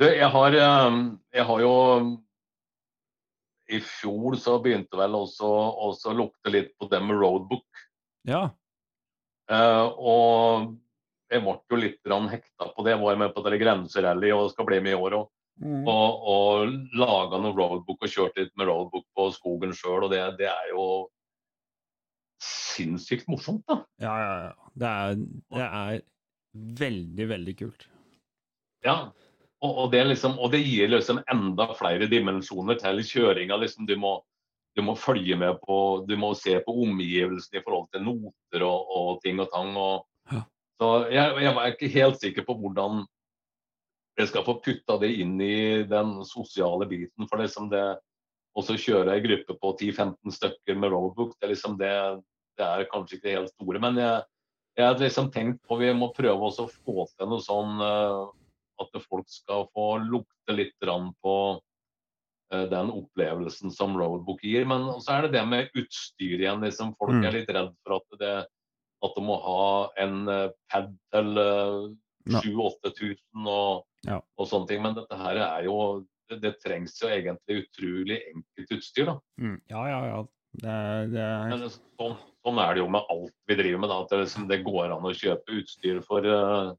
Du, 0.02 0.08
jeg 0.10 0.28
har, 0.34 0.56
jeg 0.58 1.44
har 1.48 1.60
jo 1.62 1.74
I 3.72 3.80
fjor 3.86 4.36
så 4.42 4.58
begynte 4.60 4.98
vel 5.00 5.16
også 5.16 5.48
å 5.48 6.18
lukte 6.18 6.52
litt 6.52 6.74
på 6.82 6.90
det 6.92 7.00
med 7.06 7.22
roadbook. 7.22 7.86
Ja. 8.28 8.50
Eh, 9.52 9.86
og 10.00 10.74
jeg 11.34 11.44
ble 11.44 11.56
jo 11.72 11.80
litt 11.80 12.14
hekta 12.32 12.70
på 12.76 12.86
det. 12.86 12.94
Jeg 12.94 13.02
var 13.02 13.18
med 13.20 13.34
på 13.34 13.44
det 13.46 13.60
grenserally 13.62 14.32
og 14.36 14.52
skal 14.54 14.68
bli 14.70 14.80
med 14.84 14.96
i 14.96 15.00
år 15.00 15.18
òg. 15.22 15.32
Mm. 15.64 15.84
Og, 15.86 16.24
og 16.34 16.72
laga 16.98 17.40
noe 17.42 17.54
roadbook 17.54 18.06
og 18.06 18.10
kjørt 18.10 18.40
litt 18.40 18.54
med 18.58 18.70
roadbook 18.70 19.06
på 19.16 19.28
skogen 19.36 19.74
sjøl. 19.78 20.08
Og 20.08 20.14
det, 20.14 20.22
det 20.40 20.50
er 20.50 20.72
jo 20.72 20.86
sinnssykt 22.44 23.30
morsomt, 23.32 23.64
da. 23.70 23.84
Ja, 24.02 24.14
ja, 24.20 24.34
ja. 24.48 24.72
Det 24.74 24.94
er, 24.94 25.20
det 25.54 25.68
er 25.68 26.00
veldig, 26.84 27.28
veldig 27.34 27.58
kult. 27.60 27.88
Ja. 28.84 28.98
Og, 29.64 29.72
og, 29.72 29.86
det 29.94 30.02
liksom, 30.10 30.36
og 30.44 30.52
det 30.52 30.60
gir 30.66 30.90
liksom 30.92 31.22
enda 31.32 31.70
flere 31.78 32.10
dimensjoner 32.12 32.80
til 32.82 33.00
kjøringa. 33.08 33.58
Liksom, 33.62 33.88
du, 33.88 33.96
må, 34.00 34.18
du 34.74 34.82
må 34.86 34.96
følge 34.98 35.38
med 35.38 35.60
på 35.62 35.76
Du 36.08 36.16
må 36.18 36.34
se 36.38 36.56
på 36.66 36.74
omgivelsene 36.86 37.60
i 37.60 37.64
forhold 37.66 37.92
til 37.94 38.06
noter 38.06 38.66
og, 38.66 38.90
og 38.90 39.22
ting 39.26 39.42
og 39.44 39.52
tang. 39.54 39.78
Og, 39.78 40.10
Ja. 40.32 40.40
Så 40.80 40.88
jeg, 41.12 41.44
jeg 41.44 41.56
var 41.56 41.70
ikke 41.70 41.88
helt 41.92 42.22
sikker 42.22 42.46
på 42.48 42.56
hvordan 42.60 43.04
jeg 44.18 44.30
skal 44.30 44.46
få 44.46 44.56
putta 44.64 44.98
det 45.02 45.10
inn 45.22 45.36
i 45.42 45.84
den 45.90 46.14
sosiale 46.28 46.88
biten. 46.90 47.28
For 47.30 47.42
liksom 47.42 47.70
det 47.72 47.84
å 48.54 48.64
kjøre 48.64 49.16
ei 49.16 49.24
gruppe 49.24 49.56
på 49.60 49.74
10-15 49.80 50.36
stykker 50.38 50.78
med 50.78 50.94
roadbook, 50.94 51.34
det 51.38 51.48
er 51.48 51.54
liksom 51.56 51.78
det 51.82 51.96
Det 52.54 52.66
er 52.66 52.86
kanskje 52.86 53.18
ikke 53.18 53.26
det 53.26 53.36
helt 53.36 53.54
store. 53.56 53.80
Men 53.82 53.96
jeg, 53.98 54.18
jeg 54.78 54.86
har 54.86 55.00
liksom 55.02 55.32
tenkt 55.34 55.64
på 55.66 55.80
vi 55.80 55.88
må 55.98 56.12
prøve 56.14 56.50
også 56.50 56.68
å 56.68 56.74
få 56.74 57.08
til 57.18 57.32
noe 57.32 57.42
sånn 57.42 57.82
eh, 57.82 58.20
at 58.84 59.00
folk 59.08 59.26
skal 59.30 59.66
få 59.74 59.88
lukte 60.04 60.54
litt 60.54 60.76
på 60.78 61.34
den 62.72 62.92
opplevelsen 62.94 63.72
som 63.74 63.96
roadbook 64.00 64.42
gir. 64.46 64.66
Men 64.70 64.86
så 65.04 65.18
er 65.18 65.26
det 65.28 65.34
det 65.38 65.44
med 65.50 65.70
utstyr 65.80 66.40
igjen. 66.40 66.62
Liksom, 66.64 66.94
folk 67.00 67.12
Mm. 67.18 67.26
er 67.28 67.32
litt 67.40 67.50
redd 67.50 67.74
for 67.86 67.96
at, 68.00 68.20
det, 68.20 68.34
at 69.04 69.16
de 69.18 69.22
må 69.26 69.38
ha 69.44 69.90
en 69.98 70.28
eh, 70.30 70.50
pad 70.72 70.94
til 71.14 71.38
eh, 71.38 71.96
Ja. 72.26 72.40
7000-8000 72.40 73.48
og, 73.52 73.84
Ja. 74.08 74.22
og 74.38 74.48
sånne 74.48 74.68
ting. 74.70 74.82
Men 74.82 74.96
dette 74.96 75.18
her 75.18 75.36
er 75.44 75.64
jo 75.66 76.06
det, 76.30 76.40
det 76.42 76.54
trengs 76.64 76.96
jo 77.02 77.10
egentlig 77.12 77.66
utrolig 77.66 78.22
enkelt 78.32 78.72
utstyr. 78.78 79.06
da. 79.12 79.18
Mm. 79.42 79.58
Ja, 79.70 79.84
ja, 79.92 80.00
ja. 80.08 80.22
Det 80.54 81.12
det 81.12 81.20
er 81.20 81.68
sånn, 82.00 82.16
sånn 82.46 82.60
er 82.62 82.76
det 82.76 82.82
jo 82.84 82.88
med 82.90 83.04
alt 83.10 83.34
vi 83.50 83.56
driver 83.56 83.80
med. 83.80 83.90
da, 83.90 84.02
at 84.04 84.10
Det, 84.10 84.20
liksom, 84.24 84.48
det 84.48 84.64
går 84.64 84.86
an 84.94 85.04
å 85.04 85.12
kjøpe 85.14 85.58
utstyr 85.60 86.02
for, 86.06 86.20
eh, 86.26 86.74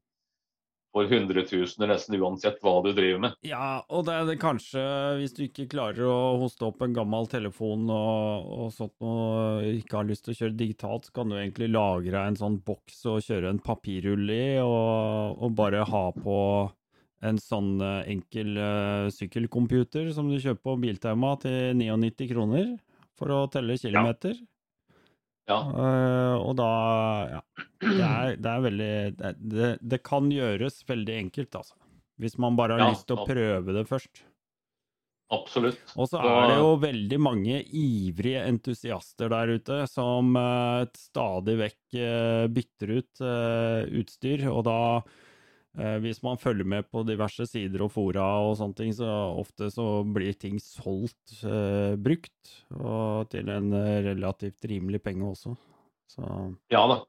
for 0.95 1.11
hundretusener 1.11 1.89
nesten 1.91 2.15
uansett 2.21 2.61
hva 2.63 2.77
du 2.85 2.93
driver 2.95 3.25
med. 3.25 3.35
Ja, 3.43 3.81
og 3.91 4.05
det 4.07 4.15
er 4.15 4.29
det 4.29 4.37
kanskje, 4.39 4.83
hvis 5.19 5.35
du 5.35 5.43
ikke 5.43 5.67
klarer 5.73 6.07
å 6.07 6.37
hoste 6.39 6.69
opp 6.69 6.85
en 6.85 6.95
gammel 6.95 7.27
telefon 7.31 7.89
og, 7.91 8.47
og 8.55 8.71
sånt 8.71 8.95
og 9.03 9.67
ikke 9.67 9.99
har 9.99 10.07
lyst 10.07 10.23
til 10.25 10.35
å 10.35 10.39
kjøre 10.39 10.57
digitalt, 10.61 11.09
så 11.09 11.17
kan 11.19 11.31
du 11.31 11.35
egentlig 11.35 11.67
lagre 11.73 12.23
en 12.23 12.39
sånn 12.39 12.61
boks 12.63 13.03
og 13.11 13.21
kjøre 13.27 13.51
en 13.51 13.61
papirrull 13.65 14.31
i, 14.31 14.57
og, 14.63 15.35
og 15.43 15.59
bare 15.59 15.83
ha 15.89 16.05
på 16.15 16.39
en 17.25 17.39
sånn 17.41 17.77
eh, 17.81 18.09
enkel 18.15 18.57
uh, 18.59 19.11
sykkelcomputer 19.13 20.11
som 20.15 20.29
du 20.29 20.37
kjøper 20.37 20.61
på 20.67 20.75
Biltema 20.83 21.35
til 21.41 21.73
99 21.79 22.29
kroner 22.31 22.75
for 23.17 23.31
å 23.31 23.45
telle 23.51 23.77
kilometer. 23.79 24.35
Ja, 24.35 24.54
Eh, 25.53 26.35
og 26.41 26.55
da, 26.57 26.69
ja, 27.29 27.41
det 27.85 28.05
er, 28.05 28.37
det 28.41 28.51
er 28.53 28.63
veldig, 28.65 28.93
det, 29.19 29.33
det, 29.55 29.71
det 29.81 29.99
kan 30.05 30.29
gjøres 30.33 30.79
veldig 30.89 31.17
enkelt, 31.25 31.59
altså. 31.59 31.75
Hvis 32.21 32.37
man 32.39 32.55
bare 32.57 32.77
har 32.77 32.85
Ja, 32.85 32.89
lyst 32.93 33.05
til 33.09 33.17
å 33.19 33.25
prøve 33.27 33.73
det 33.75 33.83
først. 33.89 34.23
absolutt. 35.35 35.81
Og 35.99 36.07
så 36.07 36.21
er 36.23 36.47
det 36.47 36.57
jo 36.61 36.71
veldig 36.79 37.19
mange 37.19 37.59
ivrige 37.75 38.45
entusiaster 38.47 39.29
der 39.33 39.51
ute 39.57 39.81
som 39.91 40.31
uh, 40.39 40.85
stadig 40.95 41.57
vekk 41.59 41.97
uh, 41.99 42.45
bytter 42.55 42.93
ut 43.01 43.23
utstyr, 44.01 44.45
og 44.53 44.63
da 44.69 44.79
hvis 45.99 46.21
man 46.23 46.39
følger 46.39 46.67
med 46.67 46.85
på 46.87 47.03
diverse 47.03 47.45
sider 47.49 47.81
og 47.83 47.91
fora 47.91 48.23
og 48.45 48.53
sånne 48.59 48.77
ting, 48.77 48.93
så 48.95 49.09
ofte 49.35 49.67
så 49.73 50.03
blir 50.07 50.37
ting 50.39 50.55
solgt 50.63 51.41
eh, 51.43 51.97
brukt, 51.99 52.53
og 52.79 53.27
til 53.33 53.51
en 53.51 53.73
eh, 53.75 53.99
relativt 54.07 54.63
rimelig 54.71 55.01
penge 55.03 55.27
også. 55.33 55.55
Så 56.07 56.23
Ja 56.71 56.85
da. 56.87 57.01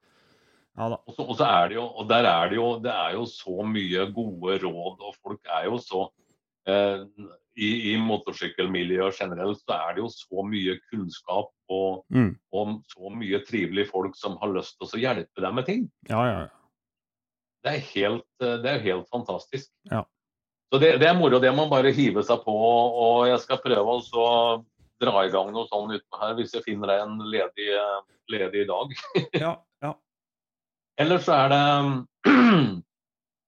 ja 0.77 0.91
da. 0.97 1.01
Og 1.07 1.15
så, 1.15 1.23
og 1.23 1.39
så 1.39 1.47
er 1.47 1.69
det 1.71 1.79
jo, 1.79 1.87
og 1.87 2.09
der 2.11 2.27
er 2.27 2.51
det 2.51 2.59
jo, 2.59 2.69
det 2.83 2.93
er 2.93 3.15
jo 3.15 3.27
så 3.31 3.63
mye 3.71 4.09
gode 4.17 4.59
råd, 4.65 5.03
og 5.05 5.19
folk 5.23 5.53
er 5.61 5.69
jo 5.71 5.79
så 5.83 6.03
eh, 6.67 7.05
i, 7.57 7.71
I 7.93 7.97
motorsykkelmiljøet 8.03 9.17
generelt 9.17 9.63
så 9.63 9.79
er 9.79 9.95
det 9.97 10.03
jo 10.03 10.11
så 10.13 10.43
mye 10.45 10.75
kunnskap 10.91 11.53
og, 11.73 12.03
Mm. 12.13 12.35
og 12.53 12.83
så 12.91 13.11
mye 13.11 13.41
trivelige 13.47 13.89
folk 13.91 14.15
som 14.19 14.37
har 14.43 14.53
lyst 14.55 14.77
til 14.79 14.87
å 14.91 15.01
hjelpe 15.01 15.43
deg 15.43 15.55
med 15.55 15.67
ting. 15.67 15.87
Ja, 16.11 16.21
ja, 16.27 16.39
ja. 16.45 16.53
Det 17.67 17.73
er 17.75 17.87
helt, 17.97 18.29
eh, 18.45 18.59
det 18.63 18.71
er 18.71 18.85
helt 18.85 19.09
fantastisk. 19.11 19.73
Ja. 19.91 20.05
Så 20.71 20.79
det, 20.79 20.97
det 21.03 21.09
er 21.11 21.19
moro. 21.19 21.41
Det 21.43 21.51
må 21.51 21.65
man 21.65 21.73
bare 21.73 21.95
hive 21.95 22.23
seg 22.27 22.45
på. 22.45 22.55
Og 22.55 23.27
jeg 23.27 23.41
skal 23.43 23.63
prøve 23.63 23.97
å 23.99 24.27
dra 25.03 25.25
i 25.27 25.33
gang 25.33 25.51
noe 25.53 25.67
sånn 25.69 25.97
utpå 25.99 26.21
her 26.23 26.37
hvis 26.39 26.55
jeg 26.55 26.65
finner 26.65 26.95
en 26.95 27.19
ledig, 27.27 27.67
eh, 27.75 28.03
ledig 28.31 28.67
dag. 28.71 28.95
ja, 29.43 29.53
ja. 29.83 29.93
Ellers 31.03 31.27
så 31.27 31.41
er 31.43 31.55
det 31.55 31.65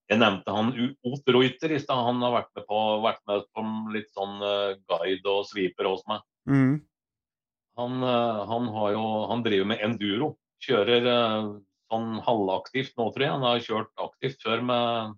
Jeg 0.09 0.23
nevnte 0.23 0.53
han 0.57 0.71
Reuter 1.29 1.73
i 1.77 1.79
stad. 1.79 2.03
Han 2.09 2.23
har 2.25 2.35
vært 2.35 2.53
med 2.57 2.67
på, 2.67 2.83
vært 3.05 3.23
med 3.29 3.47
som 3.53 3.73
litt 3.95 4.11
sånn 4.17 4.43
eh, 4.43 4.77
guide 4.91 5.31
og 5.31 5.47
sviper 5.47 5.93
hos 5.93 6.03
meg. 6.11 6.27
Mm. 6.49 6.79
Han, 7.79 8.03
han, 8.03 8.71
har 8.75 8.95
jo, 8.97 9.03
han 9.31 9.43
driver 9.45 9.69
med 9.71 9.83
enduro. 9.87 10.33
Kjører 10.65 11.05
sånn 11.89 12.19
halvaktivt 12.25 12.95
nå, 12.99 13.09
tror 13.13 13.25
jeg. 13.25 13.35
Han 13.35 13.47
har 13.47 13.65
kjørt 13.65 14.05
aktivt 14.05 14.45
før 14.45 14.63
med 14.65 15.17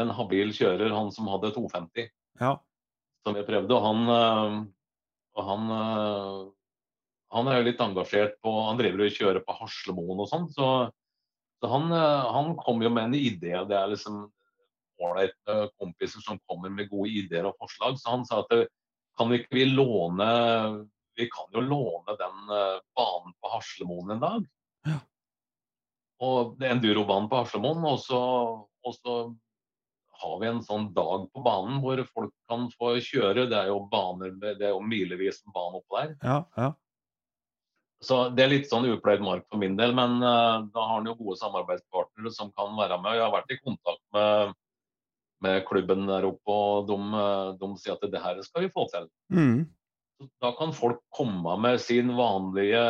en 0.00 0.12
habil 0.16 0.52
kjører, 0.56 0.92
han 0.94 1.10
som 1.14 1.28
hadde 1.30 1.52
250, 1.54 2.08
ja. 2.40 2.54
som 3.26 3.36
jeg 3.36 3.46
prøvde. 3.48 3.76
Og 3.76 3.84
han, 3.84 4.14
eh, 4.14 4.56
og 5.36 5.48
han, 5.50 5.72
eh, 5.76 6.38
han 7.36 7.50
er 7.50 7.60
jo 7.60 7.66
litt 7.68 7.82
engasjert 7.84 8.40
på 8.42 8.52
Han 8.66 8.80
driver 8.80 9.04
og 9.04 9.14
kjører 9.14 9.44
på 9.46 9.56
Haslemoen 9.60 10.24
og 10.24 10.30
sånn. 10.30 10.48
Så, 10.54 10.68
så 11.60 11.72
han, 11.74 11.90
eh, 11.94 12.30
han 12.36 12.54
kom 12.60 12.82
jo 12.84 12.92
med 12.92 13.10
en 13.10 13.18
idé. 13.18 13.54
Det 13.68 13.76
er 13.76 13.92
liksom 13.92 14.24
ålreite 15.00 15.60
kompiser 15.80 16.24
som 16.24 16.40
kommer 16.48 16.72
med 16.72 16.90
gode 16.90 17.12
ideer 17.22 17.48
og 17.48 17.60
forslag. 17.60 18.00
Så 18.00 18.12
han 18.12 18.26
sa 18.28 18.42
at 18.44 18.66
kan 19.18 19.32
ikke 19.36 19.52
vi 19.52 19.66
låne 19.68 20.26
Vi 21.18 21.26
kan 21.28 21.48
jo 21.52 21.60
låne 21.60 22.14
den 22.16 22.36
banen 22.96 23.32
på 23.42 23.50
Haslemoen 23.52 24.14
en 24.14 24.22
dag. 24.22 24.44
Ja. 24.88 25.00
Og 26.20 26.56
det 26.60 26.68
endurobanen 26.74 27.30
på 27.30 27.40
Haslemoen. 27.40 27.86
Og 27.88 28.02
så, 28.02 28.20
og 28.60 28.98
så 28.98 29.16
har 30.20 30.36
vi 30.40 30.50
en 30.50 30.62
sånn 30.64 30.90
dag 30.96 31.26
på 31.32 31.42
banen 31.44 31.80
hvor 31.84 32.02
folk 32.12 32.34
kan 32.50 32.68
få 32.76 32.96
kjøre. 33.04 33.48
Det 33.50 33.56
er 33.56 33.72
jo 33.72 33.80
baner, 33.92 34.36
det 34.42 34.58
er 34.58 34.74
jo 34.74 34.84
milevis 34.84 35.40
med 35.46 35.56
bane 35.56 35.80
oppå 35.80 36.00
der. 36.02 36.14
Ja, 36.20 36.38
ja. 36.60 36.70
Så 38.00 38.30
det 38.32 38.46
er 38.46 38.52
litt 38.54 38.70
sånn 38.70 38.88
upløyd 38.88 39.20
mark 39.20 39.44
for 39.52 39.60
min 39.60 39.76
del, 39.76 39.92
men 39.96 40.22
uh, 40.24 40.64
da 40.72 40.84
har 40.88 41.02
en 41.02 41.10
jo 41.10 41.18
gode 41.18 41.36
samarbeidspartnere 41.42 42.32
som 42.32 42.48
kan 42.56 42.72
være 42.78 42.96
med. 43.02 43.18
Jeg 43.18 43.26
har 43.26 43.34
vært 43.34 43.52
i 43.52 43.58
kontakt 43.60 44.00
med, 44.16 44.54
med 45.44 45.66
klubben 45.68 46.06
der 46.08 46.24
oppe, 46.30 46.54
og 46.54 46.88
de, 46.88 46.96
eh, 46.96 47.50
de 47.60 47.68
sier 47.80 47.98
at 47.98 48.06
det 48.12 48.22
her 48.24 48.40
skal 48.46 48.64
vi 48.64 48.72
få 48.72 48.86
til. 48.92 49.08
Mm. 49.36 49.68
Da 50.40 50.52
kan 50.56 50.72
folk 50.76 51.02
komme 51.12 51.58
med 51.60 51.76
sin 51.84 52.14
vanlige, 52.16 52.80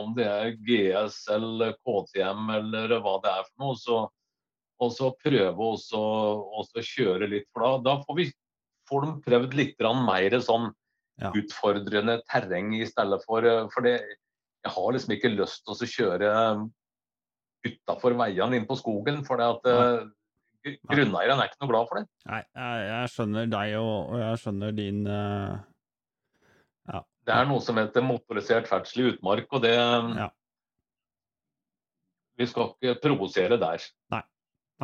om 0.00 0.14
det 0.16 0.26
er 0.28 0.54
GS 0.66 1.22
eller 1.32 1.74
KTM 1.86 2.50
eller 2.56 2.96
hva 3.04 3.16
det 3.24 3.32
er 3.32 3.44
for 3.48 3.64
noe, 3.64 3.76
så, 3.80 3.98
og 4.82 4.92
så 4.92 5.10
prøve 5.22 5.70
også 5.72 6.84
kjøre 6.84 7.28
litt. 7.32 7.46
For 7.52 7.64
da, 7.64 7.70
da 7.86 7.94
får 8.04 8.18
vi 8.20 8.26
får 8.86 9.06
de 9.06 9.14
prøvd 9.26 9.56
litt 9.58 9.86
mer 10.06 10.40
sånn 10.40 10.72
Ja. 11.16 11.30
utfordrende 11.32 12.18
terreng 12.28 12.74
i 12.76 12.84
stedet 12.84 13.22
for 13.24 13.40
eh, 13.48 13.62
For 13.72 13.80
det, 13.80 13.94
jeg 14.66 14.72
har 14.74 14.90
liksom 14.92 15.14
ikke 15.14 15.30
lyst 15.32 15.62
til 15.64 15.72
å 15.72 15.88
kjøre 15.88 16.32
utafor 17.66 18.14
veiene 18.18 18.58
inn 18.60 18.66
på 18.68 18.76
skogen, 18.78 19.22
for 19.26 19.40
det 19.40 19.46
at 19.54 19.70
ja. 19.70 19.86
gr- 20.66 20.76
grunneieren 20.92 21.40
er 21.40 21.48
ikke 21.48 21.62
noe 21.64 21.70
glad 21.72 21.88
for 21.88 22.00
det. 22.02 22.04
Nei, 22.28 22.42
jeg, 22.52 22.84
jeg 22.90 23.12
skjønner 23.14 23.48
deg, 23.54 23.72
og, 23.80 23.94
og 24.12 24.20
jeg 24.22 24.42
skjønner 24.42 24.76
din 24.76 25.00
eh, 25.08 25.56
Det 27.26 27.34
er 27.34 27.48
noe 27.48 27.62
som 27.64 27.78
heter 27.80 28.04
motorisert 28.06 28.68
ferdsel 28.70 29.02
i 29.02 29.08
utmark, 29.14 29.48
og 29.50 29.64
det 29.64 29.74
Ja. 29.74 30.30
Vi 32.36 32.46
skal 32.46 32.74
ikke 32.74 33.00
provosere 33.00 33.56
der. 33.56 33.82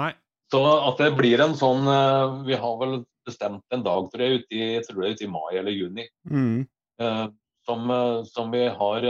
Nei. 0.00 0.12
Så 0.52 0.60
at 0.88 1.00
det 1.00 1.12
blir 1.16 1.40
en 1.44 1.54
sånn 1.56 1.86
eh, 1.88 2.44
Vi 2.48 2.56
har 2.56 2.78
vel 2.80 3.02
bestemt 3.28 3.62
en 3.70 3.84
dag, 3.84 4.08
tror 4.10 4.24
jeg, 4.24 4.42
ute 4.42 4.56
i, 4.56 4.62
jeg 4.74 4.86
tror 4.86 5.02
det 5.02 5.08
er 5.08 5.16
ute 5.16 5.26
i 5.26 5.30
mai 5.30 5.52
eller 5.60 5.76
juni. 5.76 6.08
Mm. 6.28 6.66
eh, 7.00 7.26
som, 7.68 7.90
eh, 7.94 8.24
som 8.26 8.50
vi 8.50 8.64
har 8.66 9.04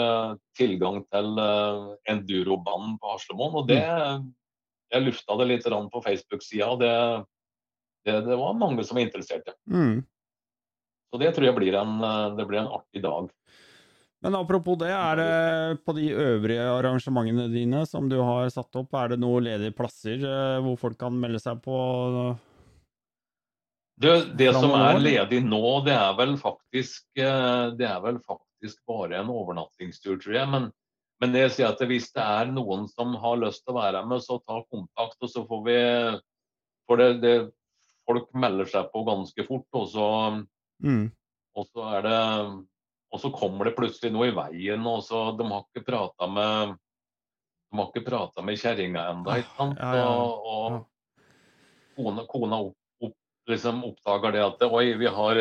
tilgang 0.58 0.98
til 1.08 1.38
uh, 1.40 1.94
endurobanen 2.12 2.98
på 3.00 3.14
Haslemoen. 3.14 3.54
Og 3.62 3.68
det 3.70 3.80
Jeg 4.92 5.06
lufta 5.06 5.36
det 5.40 5.46
litt 5.48 5.64
på 5.64 6.02
Facebook-sida, 6.04 6.66
og 6.68 6.80
det, 6.82 6.92
det, 8.04 8.26
det 8.26 8.36
var 8.36 8.52
mange 8.52 8.84
som 8.84 8.98
var 8.98 9.06
interessert 9.06 9.48
i. 9.48 9.54
Mm. 9.72 10.02
Så 11.12 11.20
det 11.20 11.34
tror 11.36 11.44
jeg 11.44 11.56
blir 11.58 11.76
en, 11.76 11.98
eh, 12.00 12.34
det 12.38 12.48
blir 12.48 12.62
en 12.62 12.72
artig 12.72 13.02
dag. 13.04 13.28
Men 14.22 14.36
apropos 14.38 14.78
det, 14.78 14.92
er 14.94 15.18
det 15.18 15.82
på 15.84 15.92
de 15.96 16.06
øvrige 16.14 16.64
arrangementene 16.70 17.48
dine 17.50 17.82
som 17.90 18.06
du 18.08 18.20
har 18.22 18.48
satt 18.54 18.78
opp, 18.78 18.94
er 18.94 19.12
det 19.12 19.18
noen 19.20 19.44
ledige 19.48 19.74
plasser 19.74 20.22
eh, 20.22 20.58
hvor 20.62 20.78
folk 20.78 20.96
kan 21.00 21.16
melde 21.18 21.40
seg 21.42 21.58
på? 21.64 21.76
Det, 24.02 24.12
det 24.38 24.52
som 24.56 24.72
er 24.78 25.00
ledig 25.02 25.42
nå, 25.44 25.82
det 25.86 25.96
er 25.98 26.14
vel 26.18 26.36
faktisk, 26.40 27.04
eh, 27.18 27.66
det 27.76 27.88
er 27.90 27.98
vel 28.04 28.22
faktisk 28.22 28.78
bare 28.88 29.18
en 29.20 29.32
overnattingstur, 29.34 30.16
tror 30.22 30.38
jeg. 30.38 30.48
Men, 30.54 30.70
men 31.20 31.34
det 31.34 31.48
sier 31.52 31.74
at 31.74 31.82
hvis 31.90 32.08
det 32.14 32.22
er 32.22 32.54
noen 32.54 32.86
som 32.94 33.18
har 33.20 33.42
lyst 33.42 33.66
til 33.66 33.74
å 33.74 33.82
være 33.82 34.06
med, 34.06 34.22
så 34.24 34.38
ta 34.46 34.62
kontakt, 34.70 35.18
og 35.20 35.34
så 35.34 35.44
får 35.50 35.66
vi 35.66 35.80
For 36.90 36.98
det, 36.98 37.10
det, 37.22 37.36
folk 38.08 38.30
melder 38.34 38.66
seg 38.70 38.88
på 38.94 39.04
ganske 39.06 39.44
fort, 39.46 39.68
og 39.78 39.86
så, 39.90 40.06
Mm. 40.82 41.10
og 41.54 41.66
så 41.68 42.00
det 42.02 42.20
Og 43.12 43.20
så 43.20 43.28
kommer 43.30 43.68
det 43.68 43.76
plutselig 43.76 44.10
noe 44.12 44.30
i 44.30 44.34
veien, 44.34 44.86
og 44.88 45.02
så 45.04 45.36
De 45.36 45.44
har 45.46 45.66
ikke 45.66 45.84
prata 45.86 46.26
med 46.26 46.78
de 47.72 47.78
har 47.78 47.88
ikke 47.88 48.04
prata 48.04 48.42
med 48.44 48.58
kjerringa 48.60 49.02
ennå, 49.10 49.36
ikke 49.40 49.56
sant? 49.56 49.78
Ja, 49.80 49.92
ja, 49.96 50.00
ja. 50.04 50.16
Og, 50.52 50.74
kona, 51.96 52.24
kona 52.28 52.58
opp, 52.66 52.76
opp, 53.00 53.14
liksom 53.48 53.80
oppdager 53.88 54.34
det 54.34 54.42
at 54.44 54.64
oi, 54.68 54.90
vi 55.00 55.08
har 55.08 55.40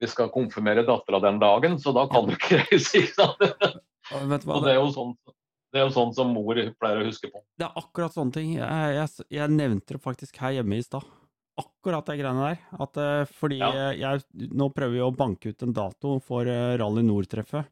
vi 0.00 0.08
skal 0.08 0.30
konfirmere 0.32 0.84
dattera 0.88 1.20
den 1.20 1.38
dagen, 1.40 1.78
så 1.80 1.92
da 1.92 2.06
kan 2.08 2.28
du 2.28 2.32
ikke 2.36 2.62
reise. 2.70 3.28
Og 4.12 4.64
det 4.64 4.72
er 4.74 4.78
jo 4.78 4.88
sånn, 4.92 5.12
det 5.72 5.80
er 5.80 5.86
jo 5.86 5.92
sånn 5.94 6.12
som 6.16 6.32
mor 6.36 6.60
pleier 6.80 7.02
å 7.02 7.06
huske 7.08 7.30
på. 7.32 7.42
Det 7.58 7.68
er 7.68 7.78
akkurat 7.80 8.16
sånne 8.16 8.36
ting. 8.36 8.54
Jeg, 8.58 8.96
jeg, 8.96 9.28
jeg 9.38 9.54
nevnte 9.56 9.96
det 9.96 10.02
faktisk 10.04 10.40
her 10.42 10.58
hjemme 10.58 10.80
i 10.80 10.84
stad. 10.84 11.04
Akkurat 11.56 12.04
de 12.06 12.16
greiene 12.18 12.48
der. 12.50 12.58
At, 12.84 12.96
eh, 13.00 13.24
fordi 13.38 13.58
Ja. 13.62 13.70
eh, 13.72 13.96
jeg, 14.00 14.22
nå 14.52 14.68
prøver 14.74 14.92
vi 14.92 15.00
å 15.04 15.16
banke 15.16 15.48
ut 15.54 15.62
en 15.62 15.72
dato 15.72 16.18
for 16.20 16.42
eh, 16.46 16.76
Rally 16.76 17.02
Nord-treffet. 17.02 17.66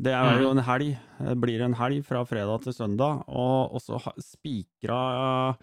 Det 0.00 0.12
er 0.12 0.34
Mhm. 0.36 0.42
jo 0.42 0.50
en 0.50 0.64
helg. 0.64 0.98
Det 1.18 1.36
blir 1.40 1.60
en 1.62 1.74
helg 1.74 2.04
fra 2.04 2.24
fredag 2.24 2.62
til 2.62 2.72
søndag. 2.72 3.24
Og 3.28 3.72
også 3.76 4.00
spikra 4.20 5.56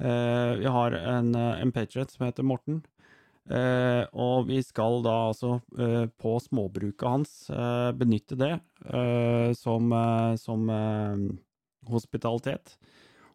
eh, 0.00 0.56
Vi 0.56 0.64
har 0.66 0.92
en, 0.92 1.34
en 1.34 1.72
patriot 1.72 2.10
som 2.10 2.26
heter 2.26 2.42
Morten. 2.44 2.82
Eh, 3.50 4.06
og 4.14 4.46
vi 4.46 4.62
skal 4.62 5.02
da 5.02 5.28
altså 5.32 5.60
eh, 5.78 6.06
på 6.20 6.38
småbruket 6.40 7.08
hans 7.08 7.50
benytte 7.96 8.36
det 8.38 8.60
som, 9.56 9.90
som 10.38 10.70
hospitalitet. 11.88 12.76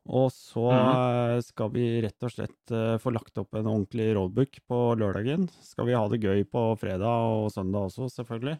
Og 0.05 0.27
så 0.33 0.65
eh, 0.69 1.39
skal 1.41 1.71
vi 1.73 1.85
rett 2.05 2.25
og 2.27 2.33
slett 2.33 2.73
eh, 2.73 2.97
få 3.01 3.13
lagt 3.15 3.39
opp 3.41 3.57
en 3.57 3.69
ordentlig 3.71 4.11
roadbook 4.13 4.59
på 4.69 4.81
lørdagen. 5.01 5.47
Skal 5.65 5.89
vi 5.89 5.97
ha 5.97 6.03
det 6.11 6.21
gøy 6.21 6.43
på 6.49 6.67
fredag 6.77 7.39
og 7.39 7.49
søndag 7.53 7.89
også, 7.89 8.11
selvfølgelig. 8.13 8.59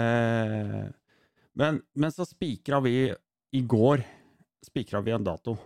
Eh, 0.00 0.86
men, 1.60 1.82
men 1.92 2.12
så 2.14 2.24
spikra 2.28 2.80
vi 2.84 2.96
i 3.56 3.62
går 3.62 4.04
spikra 4.66 5.00
vi 5.00 5.10
en 5.10 5.24
dato. 5.24 5.56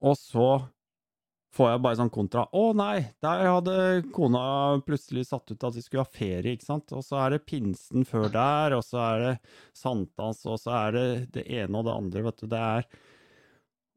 Og 0.00 0.16
så 0.18 0.48
får 1.54 1.70
jeg 1.72 1.82
bare 1.82 1.98
sånn 1.98 2.12
kontra. 2.14 2.44
Å 2.54 2.64
nei, 2.78 2.96
der 3.22 3.48
hadde 3.48 3.76
kona 4.14 4.42
plutselig 4.86 5.26
satt 5.28 5.50
ut 5.50 5.66
at 5.66 5.76
de 5.76 5.82
skulle 5.82 6.04
ha 6.04 6.10
ferie, 6.10 6.54
ikke 6.54 6.68
sant. 6.68 6.94
Og 6.96 7.04
så 7.04 7.18
er 7.24 7.34
det 7.34 7.46
pinsen 7.48 8.06
før 8.08 8.28
der, 8.32 8.76
og 8.76 8.84
så 8.86 9.00
er 9.08 9.24
det 9.24 9.32
sankthans, 9.76 10.44
og 10.46 10.60
så 10.62 10.76
er 10.84 10.96
det 10.96 11.08
det 11.38 11.46
ene 11.60 11.80
og 11.80 11.88
det 11.88 11.96
andre, 11.96 12.24
vet 12.28 12.44
du. 12.44 12.46
Det 12.52 12.60
er 12.60 12.86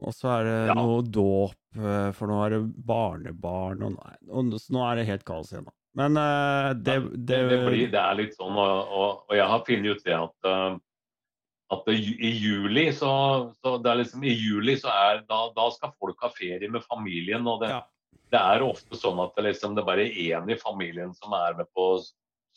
Og 0.04 0.14
så 0.16 0.30
er 0.40 0.44
det 0.50 0.58
Ja. 0.70 0.74
noe 0.78 1.02
dåp, 1.02 1.56
eh, 1.78 2.12
for 2.12 2.28
nå 2.28 2.40
er 2.46 2.50
det 2.58 2.62
barnebarn, 2.86 3.84
og, 3.84 3.92
nei, 3.98 4.16
og 4.30 4.52
nå 4.52 4.84
er 4.92 4.96
det 5.00 5.08
helt 5.08 5.26
kaos 5.26 5.52
igjen, 5.54 5.66
da. 5.66 5.72
Men 5.96 6.18
uh, 6.18 6.74
det, 6.74 6.96
Det, 7.14 7.38
det, 7.50 7.60
blir, 7.68 7.92
det 7.94 8.00
er 8.02 8.16
litt 8.18 8.34
sånn, 8.34 8.56
og, 8.58 8.90
og, 8.90 9.26
og 9.30 9.36
jeg 9.38 9.46
har 9.52 9.62
funnet 9.68 9.94
ut 9.94 10.04
det 10.08 10.16
at, 10.18 10.48
eh, 10.50 10.78
at 11.76 11.90
i 11.94 12.32
juli 12.34 12.88
så, 12.92 13.12
så 13.62 13.78
det 13.82 13.92
er 13.92 14.00
liksom 14.02 14.24
I 14.26 14.34
juli 14.34 14.74
så 14.82 14.90
er 14.90 15.22
da, 15.30 15.44
da 15.54 15.68
skal 15.74 15.94
folk 16.02 16.18
ha 16.26 16.32
ferie 16.34 16.70
med 16.70 16.82
familien. 16.88 17.46
og 17.48 17.62
det, 17.62 17.70
Ja. 17.70 17.84
det 18.34 18.42
er 18.42 18.66
ofte 18.66 18.98
sånn 18.98 19.22
at 19.22 19.36
det, 19.38 19.46
liksom, 19.52 19.76
det 19.78 19.84
er 19.84 19.92
bare 19.92 20.10
én 20.10 20.50
i 20.50 20.58
familien 20.58 21.14
som 21.14 21.34
er 21.38 21.54
med 21.62 21.70
på 21.78 21.92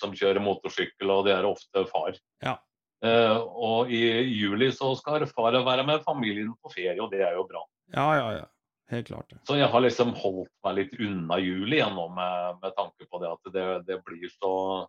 som 0.01 0.13
kjører 0.13 0.41
motorsykkel, 0.45 1.09
og 1.13 1.25
det 1.25 1.33
er 1.37 1.45
ofte 1.49 1.85
far. 1.89 2.17
Ja. 2.45 2.57
Eh, 3.05 3.37
og 3.37 3.91
i 3.93 3.99
juli 4.33 4.71
så 4.73 4.95
skal 4.97 5.27
far 5.29 5.53
være 5.53 5.85
med 5.87 6.03
familien 6.05 6.55
på 6.63 6.73
ferie, 6.73 6.97
og 7.03 7.11
det 7.13 7.21
er 7.27 7.35
jo 7.37 7.45
bra. 7.49 7.65
ja, 7.95 8.07
ja, 8.17 8.29
ja. 8.41 8.45
Helt 8.89 9.09
klart. 9.09 9.33
Så 9.49 9.57
jeg 9.59 9.67
har 9.67 9.81
liksom 9.83 10.13
holdt 10.15 10.51
meg 10.63 10.77
litt 10.77 10.93
unna 11.03 11.41
juli 11.43 11.81
igjen 11.81 11.97
nå 11.99 12.05
med, 12.15 12.61
med 12.63 12.75
tanke 12.77 13.09
på 13.11 13.19
det 13.19 13.33
at 13.33 13.49
det, 13.53 13.65
det 13.89 13.97
blir 14.07 14.31
så 14.31 14.87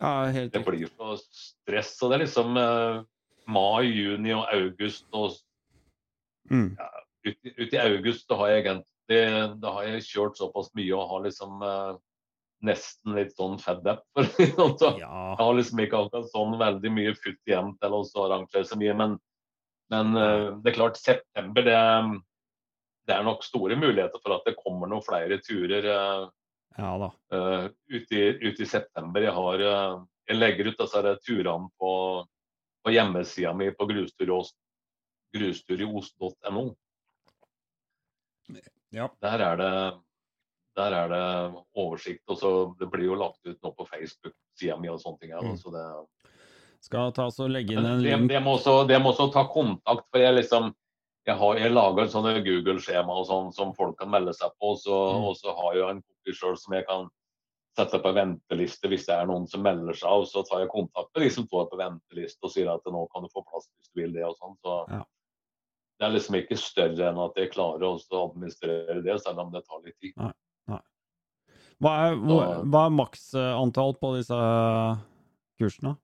Ja, 0.00 0.24
helt 0.32 0.52
det 0.54 0.62
blir 0.64 0.88
så 0.96 1.10
stress. 1.20 1.90
Og 2.02 2.08
det 2.10 2.16
er 2.16 2.22
liksom 2.24 2.56
eh, 2.56 3.02
mai, 3.46 3.84
juni 3.84 4.32
og 4.32 4.46
august. 4.54 5.04
Og 5.12 5.36
Mm. 6.50 6.78
ut, 7.26 7.36
i- 7.44 7.52
ut 7.60 7.72
i 7.74 7.76
august 7.76 8.28
da 8.30 8.36
har 8.36 8.48
jeg 8.48 8.64
egentlig 8.64 9.60
da 9.60 9.72
har 9.72 9.82
jeg 9.84 10.02
kjørt 10.08 10.36
såpass 10.40 10.70
mye 10.74 10.94
og 10.96 11.08
har 11.10 11.20
liksom 11.26 11.62
eh, 11.62 11.98
nesten 12.64 13.14
litt 13.14 13.34
sånn 13.36 13.58
fed 13.62 13.86
up. 13.86 14.02
For, 14.14 14.24
å 14.24 14.26
si 14.34 14.44
det 14.48 14.54
sånn. 14.56 14.78
så 14.80 14.88
Ja. 15.00 15.34
jeg 15.36 15.44
har 15.44 15.54
liksom 15.58 15.78
ikke 15.84 16.00
akkurat 16.04 16.30
sånn 16.32 16.54
veldig 16.60 16.90
mye 16.94 17.12
futt 17.18 17.42
igjen 17.50 17.70
til 17.78 17.90
å 17.94 18.00
arrangere 18.24 18.64
så 18.66 18.76
mye. 18.80 18.94
Men, 18.98 19.10
men 19.94 20.06
eh, 20.18 20.46
det 20.62 20.68
er 20.72 20.78
klart, 20.78 20.96
september 21.00 21.62
det, 21.66 21.78
det 23.08 23.14
er 23.14 23.22
nok 23.26 23.42
store 23.46 23.76
muligheter 23.78 24.18
for 24.24 24.30
at 24.38 24.44
det 24.48 24.58
kommer 24.58 24.86
noen 24.90 25.06
flere 25.06 25.36
turer. 25.44 25.84
eh, 25.94 26.24
ja 26.78 26.92
da. 27.02 27.08
uh, 27.34 27.66
ut, 27.90 28.12
i, 28.14 28.22
ut 28.48 28.58
i 28.60 28.66
september. 28.66 29.20
Jeg, 29.24 29.34
har, 29.34 29.58
jeg 30.30 30.36
legger 30.38 30.66
ut 30.70 30.78
disse 30.78 31.14
turene 31.26 31.68
på, 31.78 31.90
på 32.86 32.90
hjemmesida 32.94 33.50
mi 33.58 33.66
på 33.74 33.86
grusturios.no. 33.90 36.64
Ja. 38.94 39.08
Der 39.20 39.38
er 39.44 39.56
det 39.60 39.72
der 40.78 40.94
er 40.94 41.10
det 41.12 41.22
oversikt. 41.76 42.24
og 42.30 42.38
så 42.40 42.50
Det 42.78 42.88
blir 42.92 43.08
jo 43.10 43.18
lagt 43.18 43.44
ut 43.46 43.58
nå 43.62 43.72
på 43.76 43.86
Facebook-sida 43.90 44.78
mi 44.80 44.88
og 44.92 45.00
sånne 45.02 45.20
ting. 45.20 45.34
Mm. 45.34 45.56
så 45.58 45.72
det, 45.74 45.84
Skal 46.86 47.12
ta 47.12 47.26
og 47.26 47.50
legge 47.50 47.74
inn 47.74 47.84
en 47.84 48.02
link. 48.02 48.28
det, 48.30 48.42
må 48.42 48.54
også, 48.58 48.86
det 48.88 49.00
må 49.02 49.10
også 49.12 49.32
ta 49.34 49.44
kontakt. 49.50 50.06
for 50.12 50.22
Jeg 50.22 50.36
liksom, 50.38 50.72
jeg 51.26 51.36
har 51.36 51.58
jeg 51.58 51.74
lager 51.74 52.06
sånne 52.08 52.38
Google-skjema 52.46 53.18
og 53.20 53.26
sånn 53.26 53.52
som 53.52 53.74
folk 53.74 53.98
kan 53.98 54.10
melde 54.10 54.32
seg 54.34 54.54
på. 54.60 54.76
Så, 54.78 54.94
Mm. 55.18 55.24
Og 55.28 55.36
så 55.36 55.54
har 55.58 55.74
jeg 55.74 55.90
en 55.90 56.02
kopi 56.02 56.32
sjøl 56.32 56.56
som 56.56 56.74
jeg 56.74 56.86
kan 56.86 57.08
sette 57.78 57.98
på 58.02 58.12
venteliste 58.14 58.88
hvis 58.90 59.06
det 59.06 59.14
er 59.14 59.26
noen 59.26 59.46
som 59.46 59.62
melder 59.62 59.94
seg. 59.94 60.10
Og 60.10 60.26
så 60.26 60.42
tar 60.46 60.60
jeg 60.64 60.70
kontakt 60.72 61.10
med 61.14 61.24
de 61.26 61.30
som 61.30 61.46
står 61.46 61.68
på 61.70 61.78
venteliste 61.78 62.42
og 62.42 62.50
sier 62.54 62.70
at 62.72 62.86
nå 62.86 63.06
kan 63.12 63.22
du 63.22 63.28
få 63.34 63.42
plass 63.46 63.68
hvis 63.74 63.90
du 63.92 64.02
vil 64.02 64.12
det. 64.12 64.24
og 64.24 64.36
sånn. 64.38 64.56
Så 64.62 64.84
Ja. 64.90 65.04
Det 65.98 66.06
er 66.06 66.12
liksom 66.14 66.34
ikke 66.38 66.56
større 66.56 67.08
enn 67.10 67.18
at 67.18 67.34
jeg 67.34 67.50
klarer 67.50 67.82
å 67.82 67.98
administrere 68.30 69.02
det, 69.02 69.20
selv 69.20 69.40
om 69.40 69.50
det 69.50 69.64
tar 69.66 69.82
litt 69.82 69.98
tid. 69.98 70.14
Hva 71.78 71.92
er, 72.08 72.16
hvor, 72.18 72.64
hva 72.66 72.84
er 72.88 72.94
maksantall 72.98 73.92
på 74.00 74.16
disse 74.16 74.38
kursene? 75.60 75.94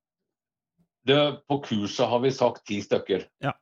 Det, 1.05 1.19
på 1.51 1.59
kurset 1.67 2.09
har 2.09 2.21
vi 2.23 2.31
sagt 2.33 2.63
ti 2.69 2.79
stykker. 2.85 3.27
Ja. 3.45 3.53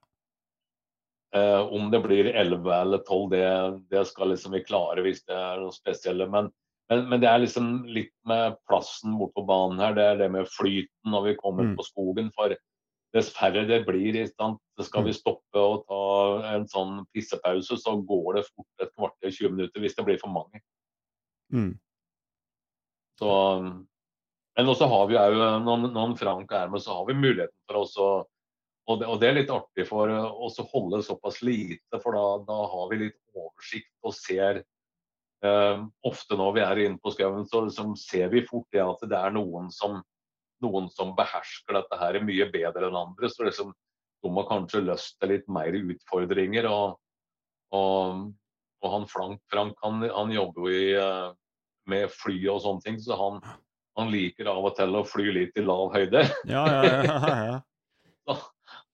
Eh, 1.34 1.60
om 1.72 1.88
det 1.90 2.02
blir 2.04 2.28
elleve 2.36 2.74
eller 2.84 3.00
tolv, 3.08 3.30
det, 3.32 3.46
det 3.90 4.02
skal 4.10 4.28
liksom 4.34 4.52
vi 4.52 4.60
klare 4.66 5.00
hvis 5.06 5.24
det 5.24 5.34
er 5.38 5.62
noe 5.62 5.72
spesielle. 5.74 6.26
Men, 6.30 6.50
men, 6.92 7.06
men 7.08 7.22
det 7.22 7.30
er 7.30 7.40
liksom 7.42 7.70
litt 7.88 8.12
med 8.28 8.58
plassen 8.68 9.16
bort 9.18 9.32
på 9.38 9.46
banen 9.48 9.80
her. 9.80 9.96
Det 9.96 10.04
er 10.10 10.20
det 10.20 10.28
med 10.36 10.50
flyten 10.52 11.14
når 11.14 11.30
vi 11.30 11.38
kommer 11.40 11.70
Mm. 11.70 11.76
på 11.80 11.86
skogen. 11.88 12.28
For 12.36 12.52
dess 13.16 13.32
færre 13.32 13.64
det 13.68 13.82
blir, 13.88 14.20
skal 14.28 15.02
Mm. 15.02 15.06
vi 15.08 15.12
stoppe 15.16 15.56
og 15.64 15.86
ta 15.88 16.02
en 16.52 16.68
sånn 16.68 17.06
pissepause, 17.14 17.80
så 17.80 17.96
går 18.04 18.36
det 18.36 18.44
fort 18.52 18.84
et 18.84 18.92
kvarter 18.98 19.32
20 19.32 19.50
minutter 19.56 19.80
hvis 19.80 19.96
det 19.96 20.04
blir 20.04 20.20
for 20.20 20.28
mange. 20.32 20.60
Mm. 21.52 21.78
Så, 23.22 23.32
men 24.58 24.68
også 24.72 24.88
har 24.90 25.06
vi 25.06 25.14
jo, 25.14 25.48
når 25.62 26.14
Frank 26.18 26.52
er 26.58 26.72
med, 26.72 26.82
så 26.82 26.96
har 26.98 27.06
vi 27.06 27.14
muligheten 27.14 27.58
for 27.70 27.84
oss 27.84 27.94
å 28.02 28.12
og 28.90 28.98
det, 28.98 29.06
og 29.06 29.20
det, 29.22 29.28
er 29.28 29.36
litt 29.36 29.50
artig 29.54 29.84
for 29.86 30.10
oss 30.10 30.58
å 30.58 30.66
holde 30.72 31.02
såpass 31.06 31.38
lite, 31.46 32.00
for 32.02 32.16
da, 32.18 32.24
da 32.48 32.56
har 32.72 32.88
vi 32.90 33.04
litt 33.04 33.18
oversikt 33.30 33.92
og 34.02 34.16
ser 34.16 34.58
eh, 35.46 35.84
Ofte 36.08 36.38
når 36.38 36.56
vi 36.56 36.64
er 36.64 36.80
inne 36.86 36.98
på 37.02 37.12
skauen, 37.14 37.46
så 37.46 37.62
liksom 37.68 37.94
ser 37.98 38.32
vi 38.32 38.42
fort 38.48 38.66
det 38.74 38.82
at 38.82 39.06
det 39.06 39.18
er 39.18 39.36
noen 39.36 39.70
som, 39.74 40.00
noen 40.64 40.90
som 40.90 41.14
behersker 41.18 41.78
dette 41.78 42.00
her 42.00 42.18
mye 42.26 42.48
bedre 42.50 42.88
enn 42.88 42.98
andre. 43.04 43.30
Så 43.30 43.46
liksom, 43.46 43.70
de 44.22 44.34
har 44.34 44.50
kanskje 44.50 44.82
lyst 44.88 45.14
til 45.22 45.30
litt 45.36 45.46
mer 45.46 45.78
utfordringer. 45.78 46.66
Og, 46.70 46.98
og, 47.78 48.26
og 48.82 48.96
han 48.96 49.06
Frank, 49.10 49.42
Frank 49.50 49.78
han, 49.86 50.02
han, 50.10 50.34
jobber 50.34 50.66
jo 50.66 50.74
i, 50.74 50.90
eh, 50.98 51.30
med 51.90 52.12
fly 52.14 52.36
og 52.52 52.62
sånne 52.64 52.84
ting, 52.84 52.98
så 53.02 53.16
han, 53.18 53.40
han 53.98 54.12
liker 54.12 54.50
av 54.52 54.64
og 54.68 54.76
til 54.78 54.94
å 54.98 55.04
fly 55.08 55.32
litt 55.34 55.58
i 55.58 55.64
lav 55.66 55.92
høyde. 55.94 56.24
Ja, 56.50 56.62
ja, 56.68 56.92
ja, 57.08 58.36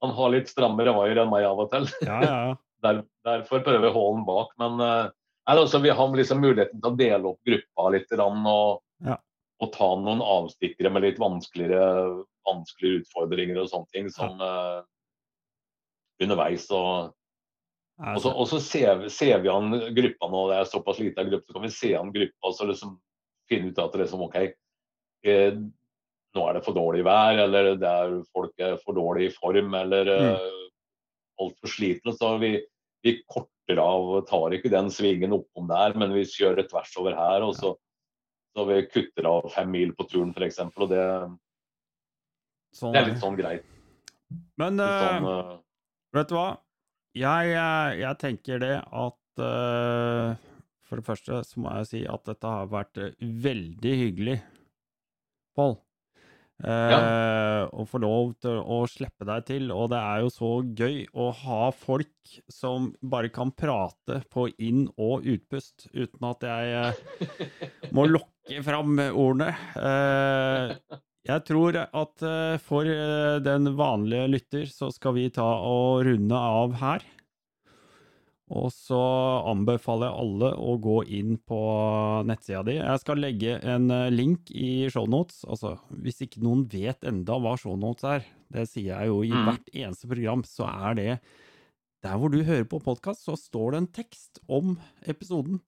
han 0.01 0.15
har 0.15 0.33
litt 0.35 0.51
strammere 0.51 0.95
vaier 0.97 1.23
enn 1.23 1.31
meg 1.33 1.47
av 1.49 1.61
og 1.65 1.71
til. 1.75 1.89
Ja, 2.07 2.23
ja. 2.25 2.41
Der, 2.79 3.01
derfor 3.27 3.59
prøver 3.67 3.89
å 3.91 4.11
bak. 4.23 4.53
Men 4.63 4.79
uh, 4.79 5.09
altså, 5.51 5.81
vi 5.83 5.91
har 5.91 6.13
liksom 6.15 6.39
muligheten 6.39 6.79
til 6.79 6.93
å 6.93 6.99
dele 7.01 7.33
opp 7.33 7.41
gruppa 7.43 7.89
litt 7.91 8.13
og, 8.15 8.85
ja. 9.03 9.17
og 9.59 9.73
ta 9.75 9.89
noen 9.99 10.23
avstikkere 10.23 10.93
med 10.95 11.03
litt 11.03 11.19
vanskeligere, 11.19 12.23
vanskeligere 12.47 13.03
utfordringer 13.03 13.59
og 13.59 13.73
sånne 13.73 13.91
ting 13.97 14.07
som 14.15 14.39
uh, 14.39 14.87
underveis. 16.23 16.69
og 16.71 17.11
og 17.99 18.21
så, 18.23 18.31
og 18.31 18.47
så 18.47 18.61
ser, 18.63 18.93
vi, 19.03 19.11
ser, 19.11 19.41
vi 19.43 19.51
an 19.51 19.73
gruppa 19.95 20.29
nå, 20.31 20.45
det 20.53 20.61
er 20.61 20.71
såpass 20.71 21.01
lita 21.03 21.25
gruppe, 21.27 21.49
så 21.49 21.57
kan 21.57 21.67
vi 21.67 21.75
se 21.75 21.93
an 21.99 22.13
gruppa 22.15 22.51
og 22.51 22.55
så 22.55 22.69
liksom 22.69 22.95
finne 23.51 23.73
ut 23.73 23.81
at 23.83 23.95
det 23.95 24.05
liksom, 24.05 24.23
OK, 24.29 24.37
eh, 25.27 25.59
nå 26.37 26.47
er 26.47 26.59
det 26.59 26.65
for 26.67 26.77
dårlig 26.77 27.05
vær, 27.07 27.41
eller 27.45 27.73
det 27.81 27.91
er, 27.91 28.17
folk 28.35 28.63
er 28.63 28.77
for 28.83 28.97
dårlig 28.99 29.29
i 29.29 29.35
form, 29.35 29.75
eller 29.79 30.11
mm. 30.13 30.29
uh, 30.37 30.67
altfor 31.43 31.73
slitne. 31.73 32.15
Så 32.15 32.35
vi, 32.43 32.53
vi, 33.07 33.15
korter 33.31 33.81
av, 33.83 34.13
tar 34.29 34.55
ikke 34.57 34.73
den 34.73 34.93
svingen 34.95 35.35
oppom 35.37 35.69
der, 35.71 35.97
men 35.99 36.15
vi 36.15 36.27
kjører 36.29 36.69
tvers 36.69 36.93
over 37.01 37.17
her. 37.19 37.47
og 37.47 37.57
så, 37.59 37.73
så 38.55 38.69
vi 38.69 38.83
kutter 38.93 39.31
av 39.31 39.49
fem 39.55 39.73
mil 39.73 39.97
på 39.97 40.07
turen 40.11 40.35
f.eks. 40.37 40.61
Og 40.69 40.93
det, 40.93 41.03
sånn, 42.77 42.93
det, 42.93 43.01
er 43.01 43.11
litt 43.11 43.25
sånn 43.25 43.41
greit. 43.41 43.67
Men 44.61 44.79
sånn, 44.85 45.29
uh, 45.33 45.55
vet 46.15 46.31
du 46.31 46.37
hva? 46.37 46.51
Jeg, 47.19 47.57
jeg 47.99 48.21
tenker 48.21 48.63
det 48.63 48.77
at 48.79 49.43
uh, 49.43 50.39
For 50.87 51.01
det 51.01 51.07
første 51.09 51.43
så 51.47 51.65
må 51.65 51.75
jeg 51.81 51.91
si 51.91 52.05
at 52.09 52.25
dette 52.29 52.55
har 52.55 52.71
vært 52.73 53.03
veldig 53.19 53.99
hyggelig, 54.05 54.39
Pål. 55.59 55.77
Ja. 56.59 56.99
eh, 57.71 57.85
få 57.87 58.01
lov 58.03 58.33
til 58.43 58.59
å 58.59 58.81
slippe 58.91 59.27
deg 59.29 59.45
til. 59.47 59.71
Og 59.75 59.91
det 59.93 59.99
er 59.99 60.25
jo 60.25 60.31
så 60.33 60.51
gøy 60.63 61.05
å 61.15 61.29
ha 61.45 61.69
folk 61.75 62.33
som 62.51 62.93
bare 63.03 63.31
kan 63.35 63.53
prate 63.55 64.21
på 64.33 64.49
inn- 64.59 64.89
og 64.99 65.27
utpust, 65.27 65.87
uten 65.95 66.27
at 66.31 66.47
jeg 66.49 66.99
uh, 66.99 67.69
må 67.95 68.09
lokke 68.11 68.63
fram 68.67 68.99
ordene. 69.13 69.53
Eh, 69.79 70.99
jeg 71.29 71.45
tror 71.45 71.77
at 71.85 72.23
for 72.65 72.89
den 73.45 73.73
vanlige 73.77 74.31
lytter 74.33 74.67
så 74.73 74.89
skal 74.95 75.15
vi 75.19 75.29
ta 75.35 75.45
og 75.45 76.07
runde 76.09 76.41
av 76.41 76.77
her. 76.81 77.05
Og 78.49 78.71
så 78.73 78.99
anbefaler 79.51 80.09
jeg 80.09 80.21
alle 80.23 80.51
å 80.57 80.77
gå 80.81 80.97
inn 81.19 81.35
på 81.45 81.59
nettsida 82.29 82.63
di. 82.65 82.79
Jeg 82.79 83.03
skal 83.03 83.21
legge 83.21 83.59
en 83.61 83.91
eh, 83.93 84.09
link 84.13 84.49
i 84.57 84.89
shownotes. 84.93 85.43
Altså, 85.45 85.75
hvis 85.93 86.23
ikke 86.25 86.41
noen 86.45 86.65
vet 86.73 87.05
enda 87.09 87.37
hva 87.37 87.59
shownotes 87.61 88.09
er, 88.09 88.25
det 88.55 88.65
sier 88.71 88.95
jeg 88.95 89.13
jo 89.13 89.21
i 89.27 89.35
mm. 89.35 89.43
hvert 89.51 89.69
eneste 89.75 90.09
program, 90.09 90.47
så 90.49 90.69
er 90.71 90.99
det 90.99 91.11
Der 92.07 92.15
hvor 92.17 92.31
du 92.31 92.41
hører 92.47 92.65
på 92.65 92.79
podkast, 92.79 93.27
så 93.27 93.35
står 93.37 93.73
det 93.73 93.79
en 93.83 93.93
tekst 94.01 94.39
om 94.47 94.77
episoden. 95.05 95.59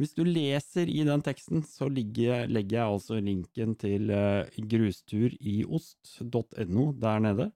Hvis 0.00 0.16
du 0.16 0.24
leser 0.24 0.88
i 0.88 1.02
den 1.04 1.20
teksten, 1.20 1.60
så 1.68 1.84
legger, 1.92 2.48
legger 2.48 2.78
jeg 2.78 2.88
altså 2.96 3.20
linken 3.20 3.76
til 3.80 4.08
uh, 4.08 4.48
grusturiost.no 4.72 6.84
der 7.02 7.18
nede. 7.26 7.46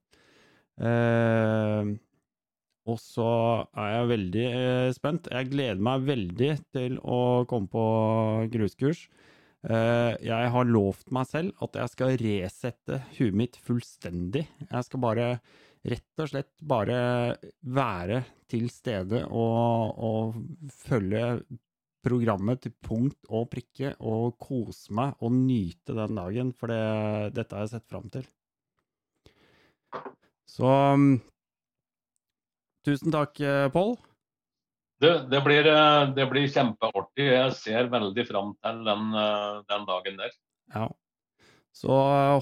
Uh, 0.77 1.97
og 2.85 2.99
så 3.01 3.25
er 3.73 3.87
jeg 3.95 4.09
veldig 4.11 4.43
eh, 4.45 4.91
spent. 4.93 5.25
Jeg 5.33 5.49
gleder 5.49 5.79
meg 5.81 6.03
veldig 6.05 6.51
til 6.75 6.99
å 7.01 7.41
komme 7.49 7.65
på 7.71 7.85
gruskurs. 8.53 9.07
Eh, 9.65 10.13
jeg 10.21 10.51
har 10.53 10.69
lovt 10.69 11.09
meg 11.15 11.25
selv 11.31 11.63
at 11.65 11.79
jeg 11.81 11.89
skal 11.95 12.13
resette 12.21 12.99
huet 13.17 13.39
mitt 13.41 13.57
fullstendig. 13.65 14.45
Jeg 14.67 14.85
skal 14.85 15.01
bare 15.01 15.25
rett 15.85 16.21
og 16.21 16.29
slett 16.29 16.53
bare 16.65 16.97
være 17.65 18.21
til 18.49 18.69
stede 18.73 19.25
og, 19.33 19.97
og 19.97 20.37
følge 20.85 21.41
programmet 22.05 22.61
til 22.63 22.73
punkt 22.85 23.29
og 23.33 23.49
prikke 23.51 23.95
og 23.99 24.37
kose 24.41 24.93
meg 24.95 25.17
og 25.25 25.33
nyte 25.35 25.97
den 25.97 26.19
dagen, 26.21 26.51
for 26.53 26.69
det, 26.71 26.81
dette 27.37 27.57
har 27.57 27.65
jeg 27.65 27.75
sett 27.75 27.89
fram 27.89 28.11
til. 28.13 28.27
Så 30.45 30.69
Tusen 32.85 33.09
takk, 33.09 33.39
eh, 33.41 33.67
Pål. 33.73 33.95
Det, 35.01 35.25
det, 35.31 35.39
blir, 35.41 35.65
eh, 35.65 36.03
det 36.13 36.27
blir 36.29 36.45
kjempeartig. 36.45 37.25
Jeg 37.31 37.55
ser 37.57 37.89
veldig 37.89 38.25
fram 38.27 38.51
til 38.61 38.83
den, 38.85 39.07
eh, 39.21 39.55
den, 39.71 39.87
dagen 39.89 40.21
der. 40.21 40.35
Ja. 40.75 40.85
Så 41.75 41.95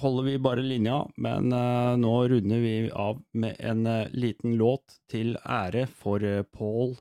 holder 0.03 0.27
vi 0.27 0.35
bare 0.37 0.61
linja, 0.61 0.99
men 1.17 1.47
nå 1.49 2.11
runder 2.29 2.59
vi 2.61 2.91
av 2.93 3.17
med 3.33 3.55
en 3.57 3.81
liten 4.13 4.53
låt 4.59 4.99
til 5.09 5.33
ære 5.41 5.87
for 5.89 6.21
Pål 6.53 6.93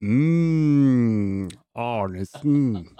mm, 0.00 1.48
Arnesen. 1.74 2.96